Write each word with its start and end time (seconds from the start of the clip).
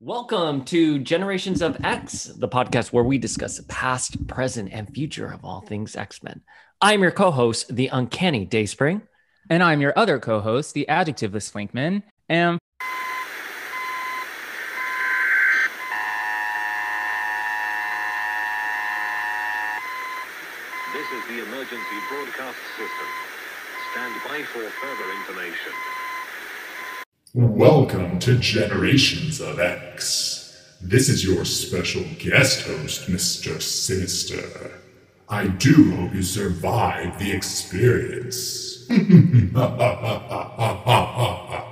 Welcome 0.00 0.64
to 0.66 1.00
Generations 1.00 1.60
of 1.60 1.84
X, 1.84 2.26
the 2.26 2.46
podcast 2.46 2.92
where 2.92 3.02
we 3.02 3.18
discuss 3.18 3.56
the 3.56 3.64
past, 3.64 4.28
present, 4.28 4.72
and 4.72 4.88
future 4.94 5.26
of 5.26 5.44
all 5.44 5.60
things 5.60 5.96
X 5.96 6.22
Men. 6.22 6.40
I'm 6.80 7.02
your 7.02 7.10
co 7.10 7.32
host, 7.32 7.74
the 7.74 7.88
Uncanny 7.88 8.44
Dayspring. 8.44 9.02
And 9.50 9.60
I'm 9.60 9.80
your 9.80 9.92
other 9.98 10.20
co 10.20 10.38
host, 10.38 10.74
the 10.74 10.86
Adjectiveless 10.88 11.50
Flinkman. 11.50 12.04
And 12.28 12.60
This 20.92 21.10
is 21.10 21.26
the 21.26 21.42
emergency 21.42 21.98
broadcast 22.08 22.58
system. 22.76 23.08
Stand 23.90 24.14
by 24.28 24.44
for 24.44 24.60
further 24.60 25.10
information. 25.10 25.72
Welcome 27.40 28.18
to 28.18 28.36
Generations 28.36 29.40
of 29.40 29.60
X. 29.60 30.76
This 30.82 31.08
is 31.08 31.24
your 31.24 31.44
special 31.44 32.02
guest 32.18 32.66
host, 32.66 33.02
Mr. 33.02 33.62
Sinister. 33.62 34.72
I 35.28 35.46
do 35.46 35.94
hope 35.94 36.14
you 36.14 36.24
survive 36.24 37.16
the 37.20 37.30
experience. 37.30 38.88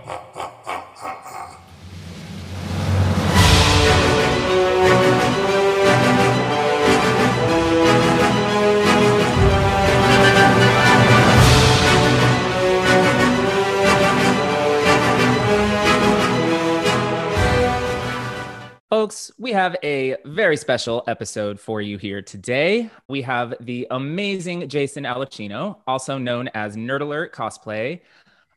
folks, 19.07 19.31
we 19.39 19.53
have 19.53 19.77
a 19.85 20.17
very 20.25 20.57
special 20.57 21.05
episode 21.07 21.61
for 21.61 21.81
you 21.81 21.97
here 21.97 22.21
today. 22.21 22.91
We 23.07 23.23
have 23.23 23.55
the 23.61 23.87
amazing 23.93 24.69
Jason 24.69 25.05
Alacino, 25.05 25.77
also 25.87 26.19
known 26.19 26.49
as 26.55 26.75
Nerd 26.77 27.03
Alert 27.03 27.33
Cosplay. 27.33 28.01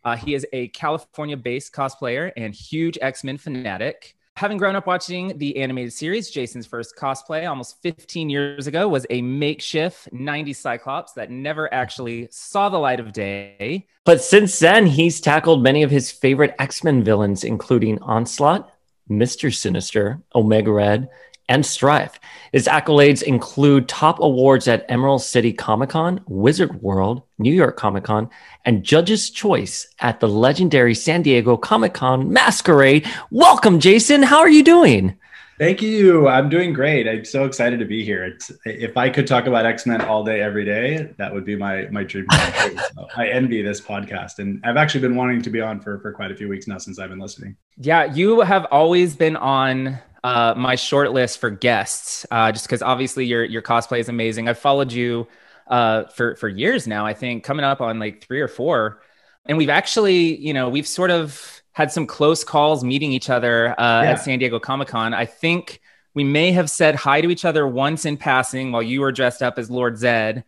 Uh, 0.03 0.15
he 0.15 0.33
is 0.33 0.47
a 0.51 0.69
California 0.69 1.37
based 1.37 1.71
cosplayer 1.71 2.31
and 2.35 2.55
huge 2.55 2.97
X 2.99 3.23
Men 3.23 3.37
fanatic. 3.37 4.15
Having 4.37 4.57
grown 4.57 4.75
up 4.75 4.87
watching 4.87 5.37
the 5.37 5.55
animated 5.57 5.93
series, 5.93 6.31
Jason's 6.31 6.65
first 6.65 6.95
cosplay 6.95 7.47
almost 7.47 7.79
15 7.83 8.27
years 8.31 8.65
ago 8.65 8.87
was 8.87 9.05
a 9.11 9.21
makeshift 9.21 10.11
90s 10.11 10.55
Cyclops 10.55 11.13
that 11.13 11.29
never 11.29 11.71
actually 11.71 12.27
saw 12.31 12.69
the 12.69 12.79
light 12.79 12.99
of 12.99 13.13
day. 13.13 13.85
But 14.03 14.23
since 14.23 14.57
then, 14.57 14.87
he's 14.87 15.21
tackled 15.21 15.61
many 15.61 15.83
of 15.83 15.91
his 15.91 16.09
favorite 16.09 16.55
X 16.57 16.83
Men 16.83 17.03
villains, 17.03 17.43
including 17.43 17.99
Onslaught, 17.99 18.71
Mr. 19.09 19.53
Sinister, 19.53 20.21
Omega 20.35 20.71
Red, 20.71 21.09
and 21.49 21.65
Strife. 21.65 22.19
His 22.53 22.67
accolades 22.67 23.23
include 23.23 23.89
top 23.89 24.19
awards 24.19 24.67
at 24.67 24.85
Emerald 24.87 25.23
City 25.23 25.51
Comic 25.51 25.89
Con, 25.89 26.21
Wizard 26.27 26.81
World, 26.81 27.23
New 27.39 27.53
York 27.53 27.75
Comic 27.75 28.03
Con, 28.03 28.29
and 28.65 28.83
Judge's 28.83 29.29
Choice 29.29 29.87
at 29.99 30.19
the 30.19 30.27
legendary 30.27 30.93
San 30.93 31.23
Diego 31.23 31.57
Comic 31.57 31.95
Con 31.95 32.31
Masquerade. 32.31 33.07
Welcome, 33.31 33.79
Jason. 33.79 34.21
How 34.21 34.39
are 34.39 34.49
you 34.49 34.63
doing? 34.63 35.17
Thank 35.59 35.81
you. 35.81 36.29
I'm 36.29 36.47
doing 36.47 36.71
great. 36.71 37.05
I'm 37.05 37.25
so 37.25 37.43
excited 37.43 37.79
to 37.79 37.85
be 37.85 38.01
here. 38.01 38.23
It's, 38.23 38.49
if 38.63 38.95
I 38.95 39.09
could 39.09 39.27
talk 39.27 39.45
about 39.45 39.65
X 39.65 39.85
Men 39.85 39.99
all 39.99 40.23
day, 40.23 40.39
every 40.39 40.63
day, 40.63 41.13
that 41.17 41.33
would 41.33 41.43
be 41.43 41.57
my 41.57 41.85
my 41.91 42.05
dream. 42.05 42.25
so 42.31 43.07
I 43.17 43.27
envy 43.27 43.61
this 43.61 43.81
podcast, 43.81 44.39
and 44.39 44.61
I've 44.63 44.77
actually 44.77 45.01
been 45.01 45.17
wanting 45.17 45.41
to 45.41 45.49
be 45.49 45.59
on 45.59 45.81
for 45.81 45.99
for 45.99 46.13
quite 46.13 46.31
a 46.31 46.35
few 46.35 46.47
weeks 46.47 46.65
now 46.65 46.77
since 46.77 46.97
I've 46.97 47.09
been 47.09 47.19
listening. 47.19 47.57
Yeah, 47.75 48.05
you 48.05 48.39
have 48.39 48.67
always 48.71 49.17
been 49.17 49.35
on 49.35 49.99
uh, 50.23 50.53
my 50.55 50.75
short 50.75 51.11
list 51.11 51.39
for 51.39 51.49
guests, 51.49 52.25
uh, 52.31 52.53
just 52.53 52.65
because 52.65 52.81
obviously 52.81 53.25
your 53.25 53.43
your 53.43 53.61
cosplay 53.61 53.99
is 53.99 54.07
amazing. 54.07 54.47
I've 54.47 54.59
followed 54.59 54.93
you 54.93 55.27
uh, 55.67 56.05
for 56.05 56.37
for 56.37 56.47
years 56.47 56.87
now. 56.87 57.05
I 57.05 57.13
think 57.13 57.43
coming 57.43 57.65
up 57.65 57.81
on 57.81 57.99
like 57.99 58.23
three 58.25 58.39
or 58.39 58.47
four, 58.47 59.01
and 59.45 59.57
we've 59.57 59.69
actually, 59.69 60.37
you 60.37 60.53
know, 60.53 60.69
we've 60.69 60.87
sort 60.87 61.11
of 61.11 61.58
had 61.79 61.93
some 61.93 62.05
close 62.05 62.43
calls 62.43 62.83
meeting 62.83 63.13
each 63.13 63.29
other 63.29 63.69
uh, 63.79 64.03
yeah. 64.03 64.11
at 64.11 64.15
San 64.15 64.37
Diego 64.37 64.59
Comic 64.59 64.89
Con. 64.89 65.13
I 65.13 65.23
think 65.23 65.79
we 66.13 66.25
may 66.25 66.51
have 66.51 66.69
said 66.69 66.93
hi 66.93 67.21
to 67.21 67.29
each 67.29 67.45
other 67.45 67.65
once 67.65 68.03
in 68.03 68.17
passing 68.17 68.73
while 68.73 68.83
you 68.83 68.99
were 68.99 69.13
dressed 69.13 69.41
up 69.41 69.57
as 69.57 69.71
Lord 69.71 69.93
Zedd, 69.93 70.43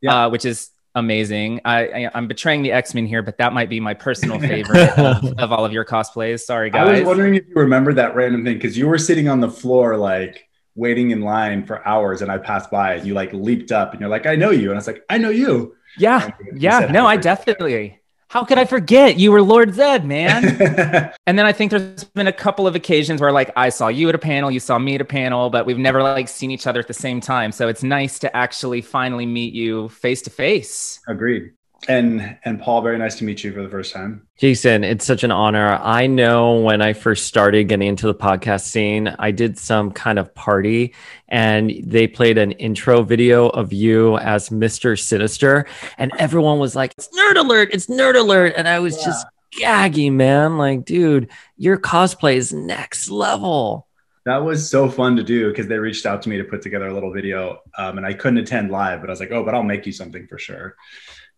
yeah. 0.00 0.26
uh, 0.26 0.30
which 0.30 0.44
is 0.44 0.70
amazing. 0.94 1.60
I, 1.64 2.08
am 2.14 2.28
betraying 2.28 2.62
the 2.62 2.70
X 2.70 2.94
Men 2.94 3.04
here, 3.04 3.20
but 3.20 3.36
that 3.38 3.52
might 3.52 3.68
be 3.68 3.80
my 3.80 3.94
personal 3.94 4.38
favorite 4.52 4.96
of, 4.96 5.24
of, 5.38 5.50
all 5.50 5.64
of 5.64 5.72
your 5.72 5.84
cosplays. 5.84 6.42
Sorry, 6.42 6.70
guys. 6.70 6.86
I 6.86 6.92
was 7.00 7.02
wondering 7.02 7.34
if 7.34 7.48
you 7.48 7.56
remember 7.56 7.92
that 7.94 8.14
random 8.14 8.44
thing 8.44 8.54
because 8.54 8.78
you 8.78 8.86
were 8.86 8.96
sitting 8.96 9.28
on 9.28 9.40
the 9.40 9.50
floor 9.50 9.96
like 9.96 10.48
waiting 10.76 11.10
in 11.10 11.20
line 11.20 11.66
for 11.66 11.84
hours, 11.84 12.22
and 12.22 12.30
I 12.30 12.38
passed 12.38 12.70
by, 12.70 12.94
and 12.94 13.04
you 13.04 13.12
like 13.12 13.32
leaped 13.32 13.72
up, 13.72 13.90
and 13.90 14.00
you're 14.00 14.08
like, 14.08 14.26
"I 14.26 14.36
know 14.36 14.50
you," 14.50 14.68
and 14.68 14.74
I 14.74 14.76
was 14.76 14.86
like, 14.86 15.02
"I 15.10 15.18
know 15.18 15.30
you." 15.30 15.74
Yeah, 15.98 16.30
yeah. 16.54 16.92
No, 16.92 17.08
I 17.08 17.16
definitely. 17.16 17.98
How 18.36 18.44
could 18.44 18.58
I 18.58 18.66
forget? 18.66 19.18
You 19.18 19.32
were 19.32 19.40
Lord 19.40 19.70
Zedd, 19.70 20.04
man. 20.04 20.44
and 21.26 21.38
then 21.38 21.46
I 21.46 21.52
think 21.52 21.70
there's 21.70 22.04
been 22.04 22.26
a 22.26 22.32
couple 22.34 22.66
of 22.66 22.74
occasions 22.74 23.18
where 23.18 23.32
like 23.32 23.50
I 23.56 23.70
saw 23.70 23.88
you 23.88 24.10
at 24.10 24.14
a 24.14 24.18
panel, 24.18 24.50
you 24.50 24.60
saw 24.60 24.78
me 24.78 24.96
at 24.96 25.00
a 25.00 25.06
panel, 25.06 25.48
but 25.48 25.64
we've 25.64 25.78
never 25.78 26.02
like 26.02 26.28
seen 26.28 26.50
each 26.50 26.66
other 26.66 26.78
at 26.78 26.86
the 26.86 26.92
same 26.92 27.22
time. 27.22 27.50
So 27.50 27.66
it's 27.66 27.82
nice 27.82 28.18
to 28.18 28.36
actually 28.36 28.82
finally 28.82 29.24
meet 29.24 29.54
you 29.54 29.88
face 29.88 30.20
to 30.20 30.28
face. 30.28 31.00
Agreed. 31.08 31.52
And 31.88 32.36
and 32.44 32.60
Paul, 32.60 32.82
very 32.82 32.98
nice 32.98 33.16
to 33.16 33.24
meet 33.24 33.44
you 33.44 33.52
for 33.52 33.62
the 33.62 33.68
first 33.68 33.92
time. 33.92 34.26
Jason, 34.38 34.82
it's 34.82 35.06
such 35.06 35.22
an 35.22 35.30
honor. 35.30 35.78
I 35.80 36.06
know 36.06 36.58
when 36.60 36.82
I 36.82 36.92
first 36.92 37.26
started 37.26 37.68
getting 37.68 37.86
into 37.86 38.06
the 38.06 38.14
podcast 38.14 38.64
scene, 38.64 39.14
I 39.18 39.30
did 39.30 39.58
some 39.58 39.92
kind 39.92 40.18
of 40.18 40.34
party 40.34 40.94
and 41.28 41.72
they 41.84 42.06
played 42.06 42.38
an 42.38 42.52
intro 42.52 43.02
video 43.02 43.48
of 43.48 43.72
you 43.72 44.18
as 44.18 44.48
Mr. 44.48 44.98
Sinister, 44.98 45.66
and 45.96 46.12
everyone 46.18 46.58
was 46.58 46.74
like, 46.74 46.92
It's 46.98 47.08
nerd 47.16 47.36
alert, 47.36 47.70
it's 47.72 47.86
nerd 47.86 48.16
alert. 48.16 48.54
And 48.56 48.66
I 48.66 48.80
was 48.80 48.98
yeah. 48.98 49.04
just 49.04 49.26
gaggy, 49.60 50.12
man. 50.12 50.58
Like, 50.58 50.84
dude, 50.84 51.30
your 51.56 51.78
cosplay 51.78 52.36
is 52.36 52.52
next 52.52 53.10
level. 53.10 53.86
That 54.24 54.38
was 54.38 54.68
so 54.68 54.90
fun 54.90 55.14
to 55.16 55.22
do 55.22 55.50
because 55.50 55.68
they 55.68 55.78
reached 55.78 56.04
out 56.04 56.22
to 56.22 56.28
me 56.28 56.36
to 56.38 56.44
put 56.44 56.60
together 56.60 56.88
a 56.88 56.94
little 56.94 57.12
video. 57.12 57.60
Um, 57.78 57.96
and 57.96 58.04
I 58.04 58.12
couldn't 58.12 58.38
attend 58.38 58.72
live, 58.72 59.00
but 59.00 59.08
I 59.08 59.12
was 59.12 59.20
like, 59.20 59.30
oh, 59.30 59.44
but 59.44 59.54
I'll 59.54 59.62
make 59.62 59.86
you 59.86 59.92
something 59.92 60.26
for 60.26 60.36
sure. 60.36 60.74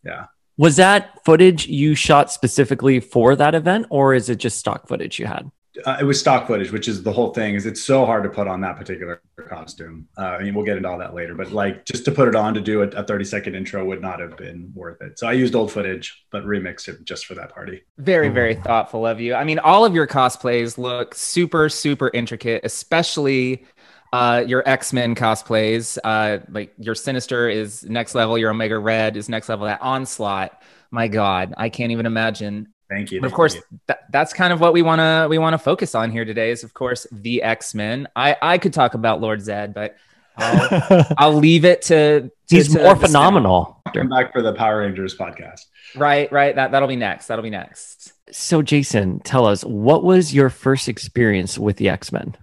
Yeah. 0.03 0.27
Was 0.59 0.75
that 0.77 1.25
footage 1.25 1.69
you 1.69 1.95
shot 1.95 2.33
specifically 2.33 2.99
for 2.99 3.37
that 3.37 3.55
event, 3.55 3.87
or 3.91 4.13
is 4.13 4.29
it 4.29 4.37
just 4.37 4.59
stock 4.59 4.89
footage 4.89 5.19
you 5.19 5.27
had? 5.27 5.51
Uh, 5.85 5.97
it 6.01 6.03
was 6.05 6.19
stock 6.19 6.49
footage, 6.49 6.73
which 6.73 6.89
is 6.89 7.05
the 7.05 7.13
whole 7.13 7.33
thing. 7.33 7.55
Is 7.55 7.65
it's 7.65 7.81
so 7.81 8.05
hard 8.05 8.25
to 8.25 8.29
put 8.29 8.49
on 8.49 8.61
that 8.63 8.77
particular 8.77 9.23
costume. 9.49 10.09
Uh, 10.19 10.23
I 10.23 10.43
mean, 10.43 10.55
we'll 10.55 10.65
get 10.65 10.77
into 10.77 10.89
all 10.89 10.99
that 10.99 11.15
later, 11.15 11.37
but 11.37 11.53
like 11.53 11.85
just 11.85 12.05
to 12.07 12.11
put 12.11 12.27
it 12.27 12.35
on 12.35 12.55
to 12.55 12.61
do 12.61 12.83
a, 12.83 12.89
a 12.89 13.05
30 13.05 13.25
second 13.25 13.55
intro 13.55 13.85
would 13.85 14.03
not 14.03 14.19
have 14.19 14.37
been 14.37 14.73
worth 14.75 15.01
it. 15.01 15.17
So 15.21 15.29
I 15.29 15.33
used 15.33 15.55
old 15.55 15.71
footage, 15.71 16.25
but 16.33 16.45
remixed 16.45 16.89
it 16.89 17.05
just 17.05 17.27
for 17.27 17.35
that 17.37 17.55
party. 17.55 17.83
Very, 17.99 18.29
very 18.29 18.57
thoughtful 18.57 19.07
of 19.07 19.21
you. 19.21 19.35
I 19.35 19.45
mean, 19.45 19.61
all 19.61 19.85
of 19.85 19.95
your 19.95 20.09
cosplays 20.09 20.77
look 20.77 21.15
super, 21.15 21.69
super 21.69 22.11
intricate, 22.13 22.65
especially 22.65 23.65
uh, 24.13 24.45
your 24.47 24.63
X 24.67 24.93
Men 24.93 25.15
cosplays. 25.15 25.99
Uh, 26.03 26.39
like 26.51 26.75
your 26.79 26.95
Sinister 26.95 27.49
is 27.49 27.85
next 27.85 28.15
level. 28.15 28.39
Your 28.39 28.51
Omega 28.51 28.79
Red 28.79 29.17
is 29.17 29.29
next 29.29 29.49
level. 29.49 29.67
That 29.67 29.83
Onslaught, 29.83 30.63
my 30.91 31.09
God, 31.09 31.55
I 31.57 31.69
can't 31.69 31.93
even 31.93 32.07
imagine. 32.07 32.73
Thank 32.89 33.13
you. 33.13 33.21
But 33.21 33.27
of 33.27 33.35
course, 33.35 33.55
th- 33.87 33.99
that's 34.11 34.33
kind 34.33 34.53
of 34.53 34.61
what 34.61 34.73
we 34.73 34.83
want 34.83 35.01
to 35.01 35.27
we 35.29 35.39
want 35.39 35.55
to 35.55 35.59
focus 35.59 35.95
on 35.95 36.11
here 36.11 36.25
today. 36.25 36.51
Is 36.51 36.65
of 36.65 36.75
course 36.75 37.07
the 37.13 37.43
X 37.43 37.75
Men. 37.75 38.09
I 38.17 38.37
I 38.41 38.59
could 38.59 38.73
talk 38.73 38.95
about 38.95 39.21
Lord 39.21 39.41
Zedd, 39.41 39.75
but 39.75 39.97
I'll, 40.39 41.07
I'll 41.19 41.35
leave 41.35 41.65
it 41.65 41.83
to. 41.83 42.23
to 42.23 42.31
He's 42.49 42.73
to 42.73 42.83
more 42.83 42.97
phenomenal. 42.97 43.83
Come 43.95 44.09
back 44.09 44.33
for 44.33 44.43
the 44.43 44.55
Power 44.55 44.81
Rangers 44.81 45.17
podcast. 45.17 45.67
Right, 45.97 46.31
right. 46.33 46.55
That 46.55 46.71
that'll 46.71 46.89
be 46.89 46.97
next. 46.97 47.27
That'll 47.27 47.43
be 47.43 47.51
next. 47.51 48.13
So, 48.31 48.63
Jason, 48.63 49.21
tell 49.21 49.47
us 49.47 49.65
what 49.65 50.05
was 50.05 50.35
your 50.35 50.51
first 50.51 50.89
experience 50.89 51.59
with 51.59 51.77
the 51.77 51.89
X 51.89 52.13
Men? 52.13 52.37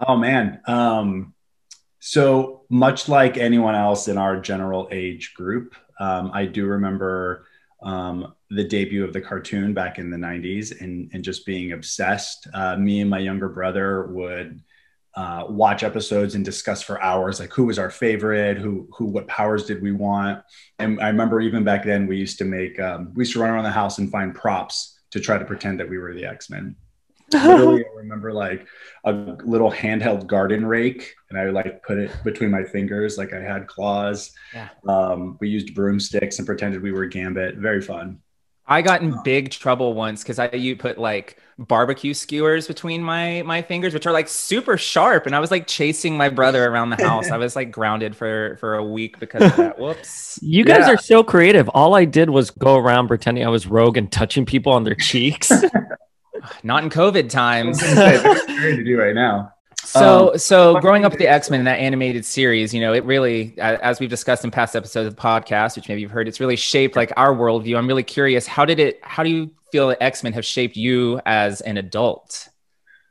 Oh 0.00 0.16
man. 0.16 0.60
Um, 0.66 1.34
so 2.00 2.62
much 2.68 3.08
like 3.08 3.36
anyone 3.36 3.74
else 3.74 4.08
in 4.08 4.18
our 4.18 4.38
general 4.40 4.88
age 4.90 5.34
group, 5.34 5.74
um, 6.00 6.30
I 6.34 6.46
do 6.46 6.66
remember 6.66 7.46
um, 7.82 8.34
the 8.50 8.64
debut 8.64 9.04
of 9.04 9.12
the 9.12 9.20
cartoon 9.20 9.74
back 9.74 9.98
in 9.98 10.10
the 10.10 10.16
90s 10.16 10.80
and, 10.80 11.10
and 11.12 11.22
just 11.22 11.46
being 11.46 11.72
obsessed. 11.72 12.48
Uh, 12.52 12.76
me 12.76 13.00
and 13.00 13.10
my 13.10 13.18
younger 13.18 13.48
brother 13.48 14.06
would 14.06 14.62
uh, 15.16 15.44
watch 15.48 15.82
episodes 15.82 16.34
and 16.34 16.44
discuss 16.44 16.82
for 16.82 17.00
hours 17.00 17.38
like 17.38 17.52
who 17.52 17.66
was 17.66 17.78
our 17.78 17.90
favorite 17.90 18.58
who 18.58 18.88
who 18.92 19.04
what 19.04 19.28
powers 19.28 19.64
did 19.64 19.80
we 19.80 19.92
want 19.92 20.42
and 20.80 21.00
i 21.00 21.06
remember 21.06 21.40
even 21.40 21.62
back 21.62 21.84
then 21.84 22.08
we 22.08 22.16
used 22.16 22.36
to 22.36 22.44
make 22.44 22.80
um, 22.80 23.12
we 23.14 23.20
used 23.20 23.32
to 23.32 23.38
run 23.38 23.48
around 23.48 23.62
the 23.62 23.70
house 23.70 23.98
and 23.98 24.10
find 24.10 24.34
props 24.34 24.98
to 25.12 25.20
try 25.20 25.38
to 25.38 25.44
pretend 25.44 25.78
that 25.78 25.88
we 25.88 25.98
were 25.98 26.14
the 26.14 26.24
x-men 26.24 26.74
literally, 27.32 27.84
I 27.84 27.96
remember 27.96 28.32
like 28.32 28.66
a 29.04 29.12
little 29.12 29.70
handheld 29.70 30.26
garden 30.26 30.64
rake, 30.66 31.14
and 31.30 31.38
I 31.38 31.46
would 31.46 31.54
like 31.54 31.82
put 31.82 31.98
it 31.98 32.10
between 32.24 32.50
my 32.50 32.64
fingers, 32.64 33.18
like 33.18 33.32
I 33.32 33.40
had 33.40 33.66
claws. 33.66 34.32
Yeah. 34.52 34.68
Um, 34.86 35.36
we 35.40 35.48
used 35.48 35.74
broomsticks 35.74 36.38
and 36.38 36.46
pretended 36.46 36.82
we 36.82 36.92
were 36.92 37.06
Gambit. 37.06 37.56
Very 37.56 37.80
fun. 37.80 38.20
I 38.66 38.80
got 38.80 39.02
in 39.02 39.14
big 39.24 39.50
trouble 39.50 39.92
once 39.92 40.22
because 40.22 40.38
I 40.38 40.50
you 40.52 40.74
put 40.74 40.96
like 40.96 41.36
barbecue 41.58 42.14
skewers 42.14 42.66
between 42.66 43.02
my 43.02 43.42
my 43.42 43.60
fingers, 43.60 43.92
which 43.92 44.06
are 44.06 44.12
like 44.12 44.26
super 44.26 44.78
sharp, 44.78 45.26
and 45.26 45.34
I 45.36 45.40
was 45.40 45.50
like 45.50 45.66
chasing 45.66 46.16
my 46.16 46.30
brother 46.30 46.64
around 46.66 46.88
the 46.88 46.96
house. 46.96 47.30
I 47.30 47.36
was 47.44 47.56
like 47.56 47.70
grounded 47.70 48.16
for 48.16 48.56
for 48.60 48.76
a 48.76 48.84
week 48.84 49.18
because 49.20 49.42
of 49.42 49.56
that. 49.56 49.78
Whoops. 49.78 50.38
You 50.40 50.64
guys 50.64 50.86
Yeah. 50.86 50.94
are 50.94 50.96
so 50.96 51.22
creative. 51.22 51.68
All 51.70 51.94
I 51.94 52.06
did 52.06 52.30
was 52.30 52.50
go 52.50 52.76
around 52.76 53.08
pretending 53.08 53.44
I 53.44 53.50
was 53.50 53.66
rogue 53.66 53.98
and 53.98 54.10
touching 54.10 54.46
people 54.46 54.72
on 54.72 54.84
their 54.84 54.94
cheeks. 54.94 55.52
Not 56.62 56.82
in 56.84 56.90
COVID 56.90 57.28
times. 57.30 57.78
To 57.78 58.84
do 58.84 58.98
right 58.98 59.14
now. 59.14 59.50
So, 59.84 60.32
Um, 60.32 60.38
so 60.38 60.80
growing 60.80 61.04
up 61.04 61.12
with 61.12 61.18
the 61.18 61.28
X 61.28 61.50
Men 61.50 61.60
in 61.60 61.66
that 61.66 61.78
animated 61.78 62.24
series, 62.24 62.72
you 62.72 62.80
know, 62.80 62.94
it 62.94 63.04
really, 63.04 63.54
as 63.58 64.00
we've 64.00 64.08
discussed 64.08 64.42
in 64.42 64.50
past 64.50 64.74
episodes 64.74 65.06
of 65.06 65.14
the 65.14 65.20
podcast, 65.20 65.76
which 65.76 65.90
maybe 65.90 66.00
you've 66.00 66.10
heard, 66.10 66.26
it's 66.26 66.40
really 66.40 66.56
shaped 66.56 66.96
like 66.96 67.12
our 67.18 67.34
worldview. 67.34 67.76
I'm 67.76 67.86
really 67.86 68.02
curious, 68.02 68.46
how 68.46 68.64
did 68.64 68.78
it? 68.80 68.98
How 69.02 69.22
do 69.22 69.28
you 69.28 69.50
feel 69.70 69.88
that 69.88 70.02
X 70.02 70.24
Men 70.24 70.32
have 70.32 70.44
shaped 70.44 70.74
you 70.76 71.20
as 71.26 71.60
an 71.60 71.76
adult? 71.76 72.48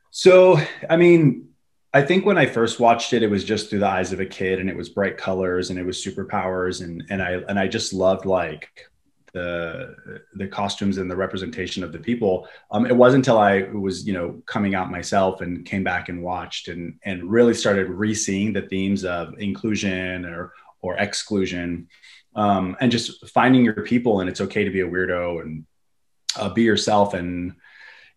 So, 0.09 0.59
I 0.89 0.97
mean, 0.97 1.49
I 1.93 2.01
think 2.01 2.25
when 2.25 2.39
I 2.39 2.47
first 2.47 2.79
watched 2.79 3.13
it, 3.13 3.21
it 3.21 3.29
was 3.29 3.43
just 3.43 3.69
through 3.69 3.79
the 3.79 3.87
eyes 3.87 4.11
of 4.11 4.19
a 4.19 4.25
kid, 4.25 4.59
and 4.59 4.67
it 4.67 4.75
was 4.75 4.89
bright 4.89 5.15
colors, 5.15 5.69
and 5.69 5.77
it 5.77 5.85
was 5.85 6.03
superpowers, 6.03 6.81
and 6.83 7.03
and 7.09 7.21
I 7.21 7.33
and 7.47 7.59
I 7.59 7.67
just 7.67 7.93
loved 7.93 8.25
like 8.25 8.89
the 9.33 9.95
the 10.35 10.47
costumes 10.47 10.97
and 10.97 11.09
the 11.09 11.15
representation 11.15 11.83
of 11.83 11.91
the 11.91 11.99
people. 11.99 12.47
Um, 12.71 12.85
it 12.85 12.95
wasn't 12.95 13.21
until 13.21 13.39
I 13.39 13.63
was 13.63 14.05
you 14.05 14.13
know 14.13 14.41
coming 14.45 14.75
out 14.75 14.91
myself 14.91 15.41
and 15.41 15.65
came 15.65 15.83
back 15.83 16.09
and 16.09 16.23
watched 16.23 16.67
and 16.67 16.99
and 17.03 17.29
really 17.29 17.53
started 17.53 17.89
re-seeing 17.89 18.53
the 18.53 18.61
themes 18.61 19.03
of 19.03 19.33
inclusion 19.39 20.25
or 20.25 20.53
or 20.81 20.97
exclusion, 20.97 21.87
um, 22.35 22.75
and 22.79 22.91
just 22.91 23.27
finding 23.29 23.65
your 23.65 23.73
people, 23.83 24.19
and 24.21 24.29
it's 24.29 24.41
okay 24.41 24.63
to 24.63 24.71
be 24.71 24.81
a 24.81 24.87
weirdo 24.87 25.41
and 25.41 25.65
uh, 26.37 26.49
be 26.49 26.63
yourself 26.63 27.13
and 27.13 27.53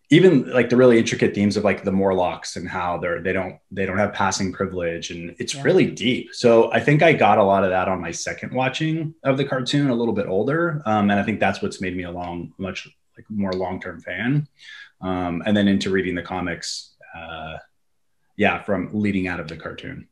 even 0.09 0.49
like 0.51 0.69
the 0.69 0.77
really 0.77 0.97
intricate 0.97 1.35
themes 1.35 1.57
of 1.57 1.63
like 1.65 1.83
the 1.83 1.91
Morlocks 1.91 2.55
and 2.55 2.67
how 2.67 2.97
they're 2.97 3.21
they 3.21 3.33
don't 3.33 3.57
they 3.71 3.85
don't 3.85 3.97
have 3.97 4.13
passing 4.13 4.53
privilege 4.53 5.11
and 5.11 5.35
it's 5.39 5.53
Yeah. 5.53 5.63
really 5.63 5.85
deep. 5.91 6.33
So 6.33 6.71
I 6.71 6.79
think 6.79 7.03
I 7.03 7.11
got 7.13 7.37
a 7.37 7.43
lot 7.43 7.63
of 7.65 7.71
that 7.71 7.87
on 7.89 7.99
my 7.99 8.11
second 8.11 8.53
watching 8.53 9.13
of 9.23 9.37
the 9.37 9.43
cartoon, 9.45 9.89
a 9.89 9.95
little 9.95 10.13
bit 10.13 10.27
older, 10.27 10.81
um, 10.85 11.09
and 11.11 11.19
I 11.19 11.23
think 11.23 11.39
that's 11.39 11.61
what's 11.61 11.81
made 11.81 11.95
me 11.97 12.03
a 12.03 12.11
long, 12.11 12.53
much 12.57 12.87
like 13.17 13.25
more 13.29 13.51
long 13.53 13.81
term 13.81 13.99
fan. 13.99 14.47
Um, 15.01 15.43
and 15.45 15.55
then 15.55 15.67
into 15.67 15.89
reading 15.91 16.15
the 16.15 16.21
comics, 16.23 16.95
uh, 17.15 17.57
yeah, 18.37 18.61
from 18.63 18.89
leading 18.93 19.27
out 19.27 19.39
of 19.39 19.47
the 19.47 19.57
cartoon. 19.57 20.07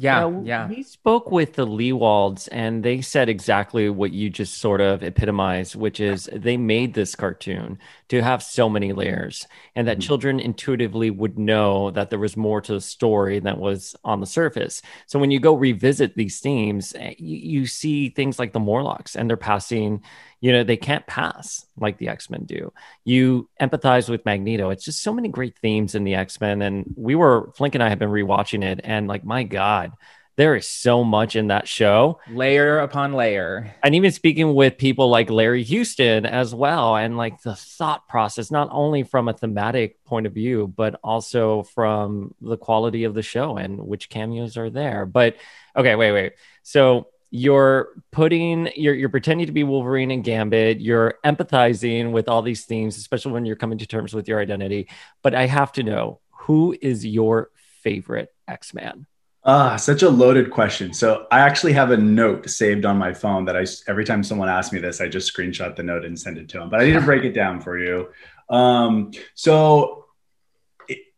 Yeah, 0.00 0.28
yeah. 0.44 0.68
We 0.68 0.84
spoke 0.84 1.32
with 1.32 1.54
the 1.54 1.66
Lewalds, 1.66 2.48
and 2.52 2.84
they 2.84 3.00
said 3.00 3.28
exactly 3.28 3.90
what 3.90 4.12
you 4.12 4.30
just 4.30 4.58
sort 4.58 4.80
of 4.80 5.02
epitomized, 5.02 5.74
which 5.74 5.98
is 5.98 6.28
they 6.32 6.56
made 6.56 6.94
this 6.94 7.16
cartoon 7.16 7.78
to 8.08 8.22
have 8.22 8.40
so 8.42 8.68
many 8.68 8.92
layers, 8.92 9.46
and 9.74 9.88
that 9.88 9.98
Mhm. 9.98 10.02
children 10.02 10.38
intuitively 10.40 11.10
would 11.10 11.36
know 11.36 11.90
that 11.90 12.10
there 12.10 12.18
was 12.18 12.36
more 12.36 12.60
to 12.60 12.74
the 12.74 12.80
story 12.80 13.40
than 13.40 13.58
was 13.58 13.96
on 14.04 14.20
the 14.20 14.26
surface. 14.26 14.82
So 15.06 15.18
when 15.18 15.32
you 15.32 15.40
go 15.40 15.54
revisit 15.54 16.14
these 16.14 16.38
themes, 16.38 16.94
eh, 16.96 17.14
you, 17.18 17.60
you 17.60 17.66
see 17.66 18.10
things 18.10 18.38
like 18.38 18.52
the 18.52 18.60
Morlocks, 18.60 19.16
and 19.16 19.28
they're 19.28 19.36
passing. 19.36 20.02
You 20.40 20.52
know, 20.52 20.62
they 20.62 20.76
can't 20.76 21.06
pass 21.08 21.66
like 21.80 21.98
the 21.98 22.08
X 22.08 22.30
Men 22.30 22.44
do. 22.44 22.72
You 23.04 23.48
empathize 23.60 24.08
with 24.08 24.24
Magneto. 24.24 24.70
It's 24.70 24.84
just 24.84 25.02
so 25.02 25.12
many 25.12 25.28
great 25.28 25.58
themes 25.58 25.94
in 25.94 26.04
the 26.04 26.14
X 26.14 26.40
Men. 26.40 26.62
And 26.62 26.94
we 26.96 27.14
were, 27.14 27.52
Flink 27.56 27.74
and 27.74 27.82
I 27.82 27.88
have 27.88 27.98
been 27.98 28.10
rewatching 28.10 28.64
it. 28.64 28.80
And 28.84 29.08
like, 29.08 29.24
my 29.24 29.42
God, 29.42 29.92
there 30.36 30.54
is 30.54 30.68
so 30.68 31.02
much 31.02 31.34
in 31.34 31.48
that 31.48 31.66
show. 31.66 32.20
Layer 32.30 32.78
upon 32.78 33.12
layer. 33.12 33.74
And 33.82 33.96
even 33.96 34.12
speaking 34.12 34.54
with 34.54 34.78
people 34.78 35.10
like 35.10 35.30
Larry 35.30 35.64
Houston 35.64 36.24
as 36.24 36.54
well, 36.54 36.94
and 36.94 37.16
like 37.16 37.42
the 37.42 37.56
thought 37.56 38.06
process, 38.08 38.48
not 38.48 38.68
only 38.70 39.02
from 39.02 39.26
a 39.26 39.32
thematic 39.32 40.04
point 40.04 40.28
of 40.28 40.32
view, 40.32 40.72
but 40.76 41.00
also 41.02 41.64
from 41.64 42.36
the 42.40 42.56
quality 42.56 43.02
of 43.02 43.14
the 43.14 43.22
show 43.22 43.56
and 43.56 43.80
which 43.80 44.08
cameos 44.10 44.56
are 44.56 44.70
there. 44.70 45.06
But 45.06 45.34
okay, 45.74 45.96
wait, 45.96 46.12
wait. 46.12 46.32
So 46.62 47.08
you're 47.30 47.90
putting 48.10 48.70
you're 48.74 48.94
you're 48.94 49.08
pretending 49.08 49.46
to 49.46 49.52
be 49.52 49.64
Wolverine 49.64 50.10
and 50.10 50.24
Gambit. 50.24 50.80
You're 50.80 51.14
empathizing 51.24 52.12
with 52.12 52.28
all 52.28 52.42
these 52.42 52.64
themes, 52.64 52.96
especially 52.96 53.32
when 53.32 53.44
you're 53.44 53.56
coming 53.56 53.78
to 53.78 53.86
terms 53.86 54.14
with 54.14 54.28
your 54.28 54.40
identity. 54.40 54.88
But 55.22 55.34
I 55.34 55.46
have 55.46 55.72
to 55.72 55.82
know 55.82 56.20
who 56.30 56.76
is 56.80 57.04
your 57.04 57.50
favorite 57.82 58.32
X-Man? 58.46 59.06
Ah, 59.44 59.76
such 59.76 60.02
a 60.02 60.08
loaded 60.08 60.50
question. 60.50 60.92
So 60.92 61.26
I 61.30 61.40
actually 61.40 61.72
have 61.72 61.90
a 61.90 61.96
note 61.96 62.48
saved 62.50 62.84
on 62.84 62.98
my 62.98 63.12
phone 63.12 63.44
that 63.44 63.56
I 63.56 63.66
every 63.86 64.04
time 64.04 64.22
someone 64.22 64.48
asks 64.48 64.72
me 64.72 64.78
this, 64.78 65.00
I 65.00 65.08
just 65.08 65.34
screenshot 65.34 65.76
the 65.76 65.82
note 65.82 66.04
and 66.04 66.18
send 66.18 66.38
it 66.38 66.48
to 66.50 66.58
them. 66.58 66.70
But 66.70 66.80
I 66.80 66.84
need 66.84 66.94
to 66.94 67.00
break 67.00 67.24
it 67.24 67.32
down 67.32 67.60
for 67.60 67.78
you. 67.78 68.08
Um, 68.50 69.12
so 69.34 70.06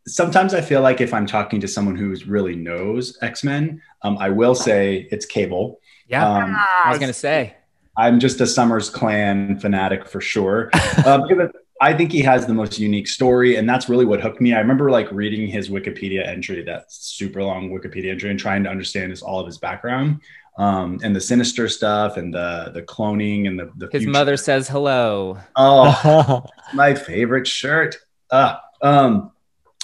sometimes 0.07 0.53
I 0.53 0.61
feel 0.61 0.81
like 0.81 1.01
if 1.01 1.13
I'm 1.13 1.25
talking 1.25 1.59
to 1.61 1.67
someone 1.67 1.95
who 1.95 2.15
really 2.27 2.55
knows 2.55 3.17
X 3.21 3.43
Men, 3.43 3.81
um, 4.01 4.17
I 4.17 4.29
will 4.29 4.55
say 4.55 5.07
it's 5.11 5.25
Cable. 5.25 5.79
Yeah, 6.11 6.27
Um, 6.29 6.55
I 6.85 6.89
was 6.89 6.99
gonna 6.99 7.13
say. 7.13 7.55
I'm 7.97 8.19
just 8.19 8.39
a 8.41 8.47
Summers 8.47 8.89
Clan 8.89 9.59
fanatic 9.59 10.07
for 10.07 10.21
sure. 10.21 10.69
Uh, 11.05 11.25
because 11.27 11.49
I 11.81 11.93
think 11.93 12.11
he 12.11 12.21
has 12.21 12.45
the 12.45 12.53
most 12.53 12.77
unique 12.77 13.07
story, 13.07 13.55
and 13.55 13.67
that's 13.67 13.89
really 13.89 14.05
what 14.05 14.21
hooked 14.21 14.39
me. 14.39 14.53
I 14.53 14.59
remember 14.59 14.91
like 14.91 15.11
reading 15.11 15.47
his 15.47 15.67
Wikipedia 15.69 16.27
entry, 16.27 16.61
that 16.63 16.91
super 16.91 17.41
long 17.43 17.71
Wikipedia 17.71 18.11
entry, 18.11 18.29
and 18.29 18.39
trying 18.39 18.63
to 18.65 18.69
understand 18.69 19.09
his 19.09 19.23
all 19.23 19.39
of 19.39 19.47
his 19.47 19.57
background, 19.57 20.19
um, 20.59 20.99
and 21.03 21.15
the 21.15 21.21
sinister 21.21 21.67
stuff, 21.67 22.17
and 22.17 22.31
the 22.33 22.69
the 22.73 22.83
cloning, 22.83 23.47
and 23.47 23.57
the 23.59 23.71
the 23.77 23.87
His 23.91 24.03
future. 24.03 24.11
mother 24.11 24.37
says 24.37 24.67
hello. 24.69 25.39
Oh, 25.55 26.45
my 26.73 26.93
favorite 26.93 27.47
shirt. 27.47 27.97
Uh, 28.29 28.57
um, 28.83 29.31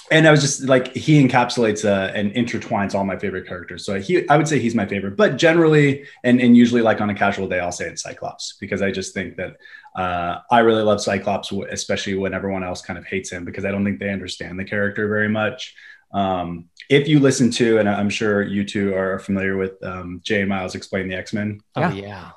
and 0.09 0.27
I 0.27 0.31
was 0.31 0.41
just 0.41 0.63
like 0.63 0.93
he 0.95 1.21
encapsulates 1.21 1.83
uh, 1.83 2.11
and 2.13 2.31
intertwines 2.33 2.95
all 2.95 3.03
my 3.03 3.17
favorite 3.17 3.47
characters. 3.47 3.85
So 3.85 3.99
he, 3.99 4.27
I 4.29 4.37
would 4.37 4.47
say 4.47 4.59
he's 4.59 4.75
my 4.75 4.85
favorite. 4.85 5.17
But 5.17 5.37
generally, 5.37 6.05
and 6.23 6.39
and 6.39 6.55
usually, 6.55 6.81
like 6.81 7.01
on 7.01 7.09
a 7.09 7.15
casual 7.15 7.47
day, 7.47 7.59
I'll 7.59 7.71
say 7.71 7.87
it's 7.89 8.03
Cyclops 8.03 8.57
because 8.59 8.81
I 8.81 8.91
just 8.91 9.13
think 9.13 9.35
that 9.37 9.57
uh, 9.95 10.39
I 10.49 10.59
really 10.59 10.83
love 10.83 11.01
Cyclops, 11.01 11.51
especially 11.51 12.15
when 12.15 12.33
everyone 12.33 12.63
else 12.63 12.81
kind 12.81 12.97
of 12.97 13.05
hates 13.05 13.31
him 13.31 13.43
because 13.43 13.65
I 13.65 13.71
don't 13.71 13.83
think 13.83 13.99
they 13.99 14.09
understand 14.09 14.59
the 14.59 14.65
character 14.65 15.07
very 15.07 15.29
much. 15.29 15.75
Um, 16.13 16.65
if 16.89 17.07
you 17.07 17.19
listen 17.19 17.51
to, 17.51 17.79
and 17.79 17.89
I'm 17.89 18.09
sure 18.09 18.41
you 18.41 18.63
two 18.63 18.95
are 18.95 19.19
familiar 19.19 19.57
with 19.57 19.83
um, 19.83 20.21
Jay 20.23 20.45
Miles 20.45 20.75
explain 20.75 21.09
the 21.09 21.15
X 21.15 21.33
Men 21.33 21.59
Oh 21.75 21.89
Yeah. 21.89 22.31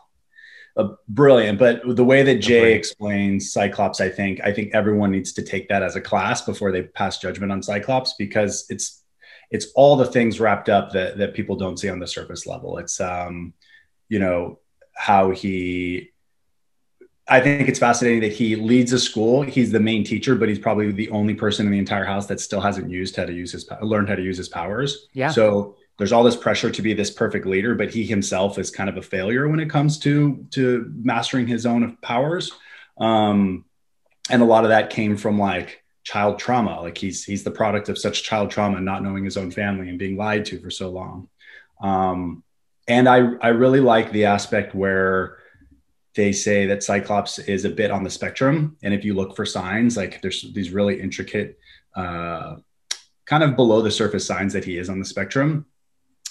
Uh, 0.81 0.95
brilliant. 1.09 1.59
But 1.59 1.83
the 1.97 2.05
way 2.05 2.23
that 2.23 2.37
Jay 2.37 2.75
explains 2.75 3.53
Cyclops, 3.53 4.01
I 4.01 4.09
think 4.09 4.41
I 4.43 4.53
think 4.53 4.75
everyone 4.75 5.11
needs 5.11 5.33
to 5.35 5.43
take 5.43 5.69
that 5.69 5.83
as 5.83 5.97
a 5.97 6.01
class 6.01 6.43
before 6.43 6.73
they 6.73 6.83
pass 6.83 7.19
judgment 7.19 7.53
on 7.53 7.63
Cyclops 7.63 8.15
because 8.19 8.67
it's 8.71 9.03
it's 9.51 9.67
all 9.75 9.97
the 9.97 10.07
things 10.07 10.41
wrapped 10.41 10.69
up 10.69 10.93
that 10.93 11.19
that 11.19 11.35
people 11.35 11.57
don't 11.57 11.79
see 11.79 11.89
on 11.89 11.99
the 11.99 12.07
surface 12.07 12.47
level. 12.47 12.79
It's 12.79 13.01
um, 13.01 13.53
you 14.09 14.19
know 14.19 14.59
how 14.97 15.31
he. 15.31 16.11
I 17.29 17.41
think 17.41 17.69
it's 17.69 17.79
fascinating 17.79 18.21
that 18.21 18.33
he 18.33 18.57
leads 18.57 18.93
a 18.93 18.99
school. 18.99 19.43
He's 19.43 19.71
the 19.71 19.79
main 19.79 20.03
teacher, 20.03 20.35
but 20.35 20.49
he's 20.49 20.59
probably 20.59 20.91
the 20.91 21.11
only 21.11 21.35
person 21.35 21.65
in 21.65 21.71
the 21.71 21.79
entire 21.79 22.05
house 22.05 22.27
that 22.27 22.41
still 22.41 22.61
hasn't 22.61 22.91
used 22.91 23.15
how 23.15 23.25
to 23.25 23.33
use 23.33 23.53
his 23.53 23.69
learned 23.83 24.09
how 24.09 24.17
to 24.17 24.23
use 24.23 24.37
his 24.37 24.49
powers. 24.49 25.07
Yeah. 25.13 25.31
So 25.31 25.77
there's 26.01 26.13
all 26.13 26.25
this 26.25 26.35
pressure 26.35 26.71
to 26.71 26.81
be 26.81 26.95
this 26.95 27.11
perfect 27.11 27.45
leader, 27.45 27.75
but 27.75 27.91
he 27.91 28.05
himself 28.05 28.59
is 28.59 28.71
kind 28.71 28.89
of 28.89 28.97
a 28.97 29.03
failure 29.03 29.47
when 29.47 29.61
it 29.61 29.69
comes 29.69 29.99
to 29.99 30.47
to 30.51 30.91
mastering 30.97 31.47
his 31.47 31.67
own 31.67 31.99
powers. 32.01 32.53
Um, 32.99 33.67
and 34.31 34.41
a 34.41 34.47
lot 34.47 34.65
of 34.65 34.71
that 34.71 34.89
came 34.89 35.19
from 35.19 35.39
like 35.39 35.85
child 36.03 36.39
trauma. 36.39 36.81
Like 36.81 36.97
he's 36.97 37.23
he's 37.23 37.45
the 37.45 37.51
product 37.51 37.91
of 37.91 37.99
such 37.99 38.23
child 38.23 38.51
trauma, 38.51 38.81
not 38.81 39.03
knowing 39.03 39.25
his 39.25 39.37
own 39.37 39.51
family 39.51 39.91
and 39.91 39.99
being 39.99 40.17
lied 40.17 40.47
to 40.47 40.59
for 40.59 40.71
so 40.71 40.89
long. 40.89 41.29
Um, 41.83 42.45
and 42.89 43.07
I 43.07 43.19
I 43.43 43.49
really 43.49 43.81
like 43.81 44.11
the 44.11 44.25
aspect 44.25 44.75
where 44.75 45.37
they 46.15 46.33
say 46.33 46.65
that 46.69 46.83
Cyclops 46.83 47.39
is 47.41 47.67
a 47.67 47.71
bit 47.71 47.91
on 47.91 48.05
the 48.05 48.11
spectrum, 48.11 48.79
and 48.83 48.95
if 48.95 49.05
you 49.05 49.13
look 49.13 49.37
for 49.37 49.45
signs, 49.45 49.99
like 49.99 50.23
there's 50.23 50.51
these 50.55 50.71
really 50.71 50.99
intricate, 50.99 51.59
uh, 51.95 52.57
kind 53.27 53.43
of 53.43 53.55
below 53.55 53.83
the 53.83 53.91
surface 53.91 54.27
signs 54.27 54.55
that 54.55 54.65
he 54.65 54.79
is 54.79 54.89
on 54.89 54.99
the 54.99 55.05
spectrum. 55.05 55.67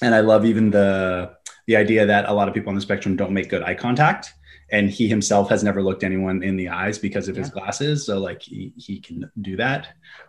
And 0.01 0.15
I 0.15 0.22
love 0.22 0.46
even 0.46 0.72
the 0.72 1.32
the 1.68 1.75
idea 1.75 2.06
that 2.06 2.27
a 2.27 2.34
lot 2.34 2.48
of 2.48 2.53
people 2.53 2.70
on 2.70 2.75
the 2.75 2.82
spectrum 2.82 3.15
don't 3.15 3.32
make 3.32 3.50
good 3.50 3.62
eye 3.63 3.75
contact, 3.75 4.34
and 4.72 4.89
he 4.89 5.08
himself 5.08 5.50
has 5.50 5.63
never 5.63 5.84
looked 5.84 6.03
anyone 6.03 6.41
in 6.44 6.56
the 6.56 6.70
eyes 6.70 6.98
because 6.98 7.27
of 7.27 7.36
his 7.36 7.50
glasses. 7.50 8.06
So 8.06 8.20
like 8.20 8.41
he 8.41 8.74
he 8.77 9.00
can 9.00 9.29
do 9.41 9.56
that. 9.58 9.88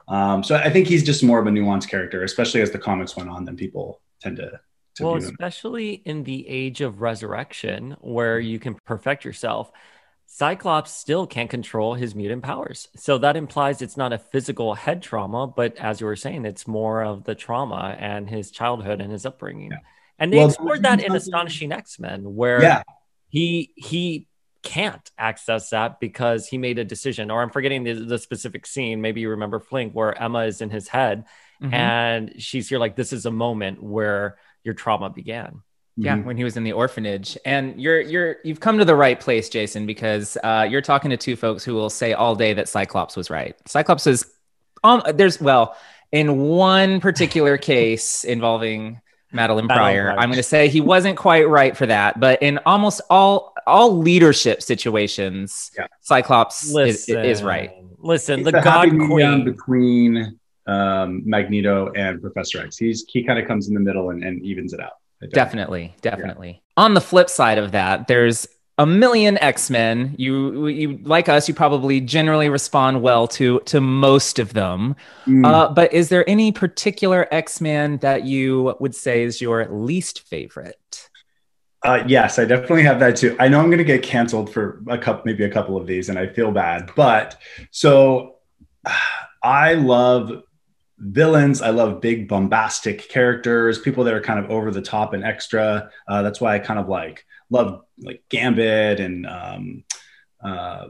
Um, 0.08 0.42
so 0.42 0.56
I 0.56 0.70
think 0.70 0.86
he's 0.86 1.04
just 1.04 1.22
more 1.22 1.38
of 1.40 1.46
a 1.46 1.50
nuanced 1.50 1.88
character, 1.88 2.24
especially 2.24 2.60
as 2.62 2.70
the 2.70 2.78
comics 2.78 3.16
went 3.16 3.28
on 3.30 3.44
than 3.44 3.56
people 3.56 4.00
tend 4.20 4.36
to. 4.38 4.60
to 4.96 5.04
Well, 5.04 5.14
view 5.14 5.22
him. 5.22 5.30
especially 5.30 5.92
in 6.04 6.24
the 6.24 6.46
age 6.48 6.80
of 6.80 7.00
resurrection, 7.00 7.96
where 8.00 8.38
you 8.38 8.58
can 8.58 8.74
perfect 8.86 9.24
yourself, 9.24 9.70
Cyclops 10.32 10.92
still 10.92 11.26
can't 11.26 11.50
control 11.50 11.94
his 11.94 12.14
mutant 12.14 12.44
powers. 12.44 12.87
So 12.94 13.18
that 13.18 13.37
implies 13.37 13.82
it's 13.82 13.96
not 13.96 14.12
a 14.12 14.18
physical 14.18 14.75
head 14.75 15.02
trauma, 15.02 15.49
but 15.49 15.76
as 15.76 16.00
you 16.00 16.06
were 16.06 16.14
saying, 16.14 16.44
it's 16.44 16.68
more 16.68 17.02
of 17.02 17.25
the 17.25 17.34
trauma 17.34 17.96
and 17.99 18.30
his 18.30 18.52
childhood 18.52 19.00
and 19.00 19.10
his 19.10 19.26
upbringing. 19.26 19.72
Yeah. 19.72 19.78
And 20.20 20.32
they 20.32 20.37
Well, 20.37 20.46
explored 20.46 20.84
that 20.84 21.02
in 21.02 21.16
Astonishing 21.16 21.72
X 21.72 21.99
Men, 21.99 22.37
where 22.37 22.62
Yeah, 22.62 22.82
he 23.28 23.72
he 23.75 24.28
can't 24.62 25.10
access 25.18 25.70
that 25.70 25.99
because 25.99 26.46
he 26.46 26.58
made 26.58 26.78
a 26.78 26.84
decision. 26.84 27.32
Or 27.32 27.42
I'm 27.42 27.50
forgetting 27.50 27.82
the, 27.82 27.94
the 27.94 28.18
specific 28.18 28.66
scene. 28.66 29.00
Maybe 29.00 29.20
you 29.22 29.30
remember 29.30 29.58
Flink, 29.58 29.94
where 29.94 30.16
Emma 30.16 30.44
is 30.44 30.60
in 30.60 30.70
his 30.70 30.87
head 30.87 31.25
Mhm. 31.60 31.72
and 31.75 32.32
she's 32.38 32.68
here 32.68 32.78
like, 32.78 32.94
this 32.94 33.12
is 33.12 33.26
a 33.26 33.30
moment 33.32 33.82
where 33.82 34.38
your 34.62 34.75
trauma 34.75 35.10
began. 35.10 35.62
Yeah, 35.97 36.16
Mhm. 36.16 36.25
when 36.25 36.37
he 36.37 36.44
was 36.44 36.56
in 36.56 36.64
the 36.64 36.73
orphanage, 36.73 37.37
and 37.44 37.78
you're 37.80 38.00
you're 38.00 38.37
you've 38.44 38.61
come 38.61 38.78
to 38.78 38.85
the 38.85 38.94
right 38.94 39.18
place, 39.20 39.49
Jason, 39.49 39.87
because 39.87 40.38
uh, 40.42 40.66
you're 40.70 40.80
talking 40.80 41.11
to 41.11 41.16
two 41.16 41.37
folks 41.37 41.62
who 41.64 41.75
will 41.75 41.90
say 41.90 42.12
all 42.12 42.35
day 42.35 42.54
that 42.54 42.68
Cyclops 42.68 43.16
was 43.16 43.28
right. 43.28 43.54
Cyclops 43.66 44.06
is, 44.06 44.25
um, 44.85 45.02
there's 45.14 45.40
well, 45.40 45.76
in 46.12 46.38
one 46.38 47.00
particular 47.00 47.59
case 47.73 48.25
involving 48.25 49.00
Madelyne 49.35 49.64
Madelyne 49.64 49.66
Pryor, 49.68 50.04
Pryor. 50.06 50.18
I'm 50.18 50.28
going 50.30 50.37
to 50.38 50.42
say 50.42 50.68
he 50.68 50.80
wasn't 50.80 51.16
quite 51.16 51.49
right 51.49 51.76
for 51.76 51.87
that, 51.87 52.18
but 52.18 52.40
in 52.42 52.59
almost 52.66 53.00
all 53.11 53.52
all 53.66 53.99
leadership 53.99 54.62
situations, 54.62 55.70
Yeah. 55.76 55.87
Cyclops 56.00 56.64
is, 56.64 56.73
Listen, 56.73 57.25
is 57.25 57.42
right. 57.42 57.73
Listen, 57.99 58.38
He's 58.38 58.47
the 58.47 58.52
the 58.52 58.61
God 58.62 58.88
Queen. 58.90 59.44
between 59.44 60.38
um, 60.66 61.23
Magneto 61.26 61.92
and 61.94 62.20
Professor 62.23 62.61
X. 62.62 62.76
He's 62.78 63.04
he 63.09 63.23
kind 63.23 63.38
of 63.38 63.47
comes 63.47 63.68
in 63.68 63.75
the 63.75 63.80
middle 63.80 64.11
and, 64.11 64.23
and 64.25 64.42
evens 64.42 64.73
it 64.73 64.80
out. 64.80 64.92
Definitely, 65.32 65.94
definitely. 66.00 66.62
On 66.76 66.94
the 66.94 67.00
flip 67.00 67.28
side 67.28 67.58
of 67.58 67.72
that, 67.72 68.08
there's 68.08 68.48
a 68.78 68.86
million 68.86 69.36
X-Men. 69.38 70.14
You 70.16 70.68
you 70.68 70.98
like 71.02 71.28
us, 71.28 71.46
you 71.46 71.54
probably 71.54 72.00
generally 72.00 72.48
respond 72.48 73.02
well 73.02 73.28
to 73.28 73.60
to 73.66 73.80
most 73.80 74.38
of 74.38 74.54
them. 74.54 74.96
Mm. 75.26 75.46
Uh, 75.46 75.72
but 75.72 75.92
is 75.92 76.08
there 76.08 76.28
any 76.28 76.50
particular 76.50 77.28
X-Man 77.30 77.98
that 77.98 78.24
you 78.24 78.74
would 78.80 78.94
say 78.94 79.22
is 79.22 79.40
your 79.40 79.66
least 79.66 80.22
favorite? 80.22 81.10
Uh, 81.82 82.04
yes, 82.06 82.38
I 82.38 82.44
definitely 82.46 82.82
have 82.84 83.00
that 83.00 83.16
too. 83.16 83.36
I 83.38 83.48
know 83.48 83.58
I'm 83.58 83.66
going 83.66 83.78
to 83.78 83.84
get 83.84 84.02
canceled 84.02 84.52
for 84.52 84.82
a 84.88 84.98
couple, 84.98 85.22
maybe 85.26 85.44
a 85.44 85.50
couple 85.50 85.76
of 85.76 85.86
these, 85.86 86.08
and 86.08 86.18
I 86.18 86.26
feel 86.26 86.50
bad. 86.50 86.90
But 86.96 87.36
so 87.70 88.36
I 89.42 89.74
love 89.74 90.42
villains. 91.00 91.62
I 91.62 91.71
love 91.71 92.00
big, 92.00 92.28
bombastic 92.28 93.09
characters, 93.09 93.78
people 93.78 94.04
that 94.04 94.14
are 94.14 94.21
kind 94.21 94.38
of 94.38 94.50
over 94.50 94.71
the 94.71 94.83
top 94.83 95.14
and 95.14 95.25
extra. 95.25 95.90
Uh, 96.07 96.23
that's 96.23 96.40
why 96.40 96.54
I 96.54 96.59
kind 96.59 96.78
of 96.78 96.88
like 96.88 97.26
love 97.49 97.83
like 97.99 98.23
Gambit 98.28 99.00
and 99.00 99.26
um, 99.26 99.85
uh, 100.45 100.88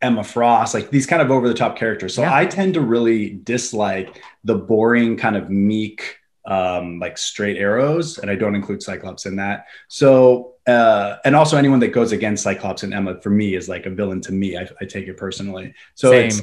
Emma 0.00 0.24
Frost, 0.24 0.74
like 0.74 0.90
these 0.90 1.06
kind 1.06 1.22
of 1.22 1.30
over 1.30 1.48
the 1.48 1.54
top 1.54 1.76
characters. 1.76 2.14
So 2.14 2.22
Yeah. 2.22 2.34
I 2.34 2.46
tend 2.46 2.74
to 2.74 2.80
really 2.80 3.30
dislike 3.30 4.20
the 4.44 4.56
boring, 4.56 5.16
kind 5.16 5.36
of 5.36 5.48
meek, 5.48 6.18
um, 6.44 6.98
like 6.98 7.16
straight 7.16 7.56
arrows, 7.56 8.18
and 8.18 8.28
I 8.28 8.34
don't 8.34 8.56
include 8.56 8.82
Cyclops 8.82 9.26
in 9.26 9.36
that. 9.36 9.66
So, 9.86 10.54
uh, 10.66 11.16
and 11.24 11.36
also 11.36 11.56
anyone 11.56 11.78
that 11.80 11.88
goes 11.88 12.10
against 12.10 12.42
Cyclops 12.42 12.82
and 12.82 12.92
Emma 12.92 13.20
for 13.20 13.30
me 13.30 13.54
is 13.54 13.68
like 13.68 13.86
a 13.86 13.90
villain 13.90 14.20
to 14.22 14.32
me. 14.32 14.56
I, 14.56 14.68
I 14.80 14.84
take 14.84 15.06
it 15.06 15.16
personally. 15.16 15.72
So 15.94 16.10
Same. 16.10 16.26
it's 16.26 16.42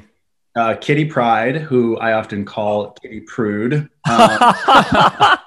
uh, 0.56 0.76
Kitty 0.76 1.06
Pryde, 1.06 1.58
who 1.58 1.98
I 1.98 2.14
often 2.14 2.46
call 2.46 2.92
Kitty 2.92 3.22
Prude. 3.22 3.90
Um, 4.10 4.40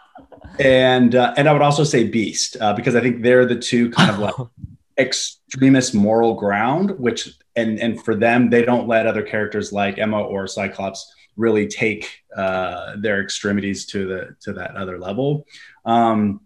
and 0.59 1.15
uh, 1.15 1.35
and 1.37 1.49
I 1.49 1.53
would 1.53 1.63
also 1.63 1.85
say 1.85 2.05
Beast 2.05 2.57
uh, 2.61 2.73
because 2.75 2.95
I 2.95 3.01
think 3.01 3.23
they're 3.23 3.47
the 3.47 3.59
two 3.59 3.91
kind 3.91 4.11
of 4.11 4.19
like 4.19 4.35
extremist 4.99 5.95
moral 5.95 6.35
ground, 6.35 6.99
which 6.99 7.31
and 7.57 7.79
and 7.79 8.03
for 8.03 8.15
them 8.15 8.51
they 8.51 8.65
don't 8.65 8.89
let 8.89 9.07
other 9.07 9.23
characters 9.23 9.73
like 9.73 9.99
Emma 9.99 10.21
or 10.21 10.47
Cyclops 10.47 11.13
really 11.37 11.67
take 11.67 12.23
uh, 12.37 12.97
their 12.97 13.23
extremities 13.23 13.87
to 13.87 14.07
the 14.07 14.37
to 14.41 14.53
that 14.55 14.77
other 14.77 14.99
level. 14.99 15.47
Um, 15.85 16.41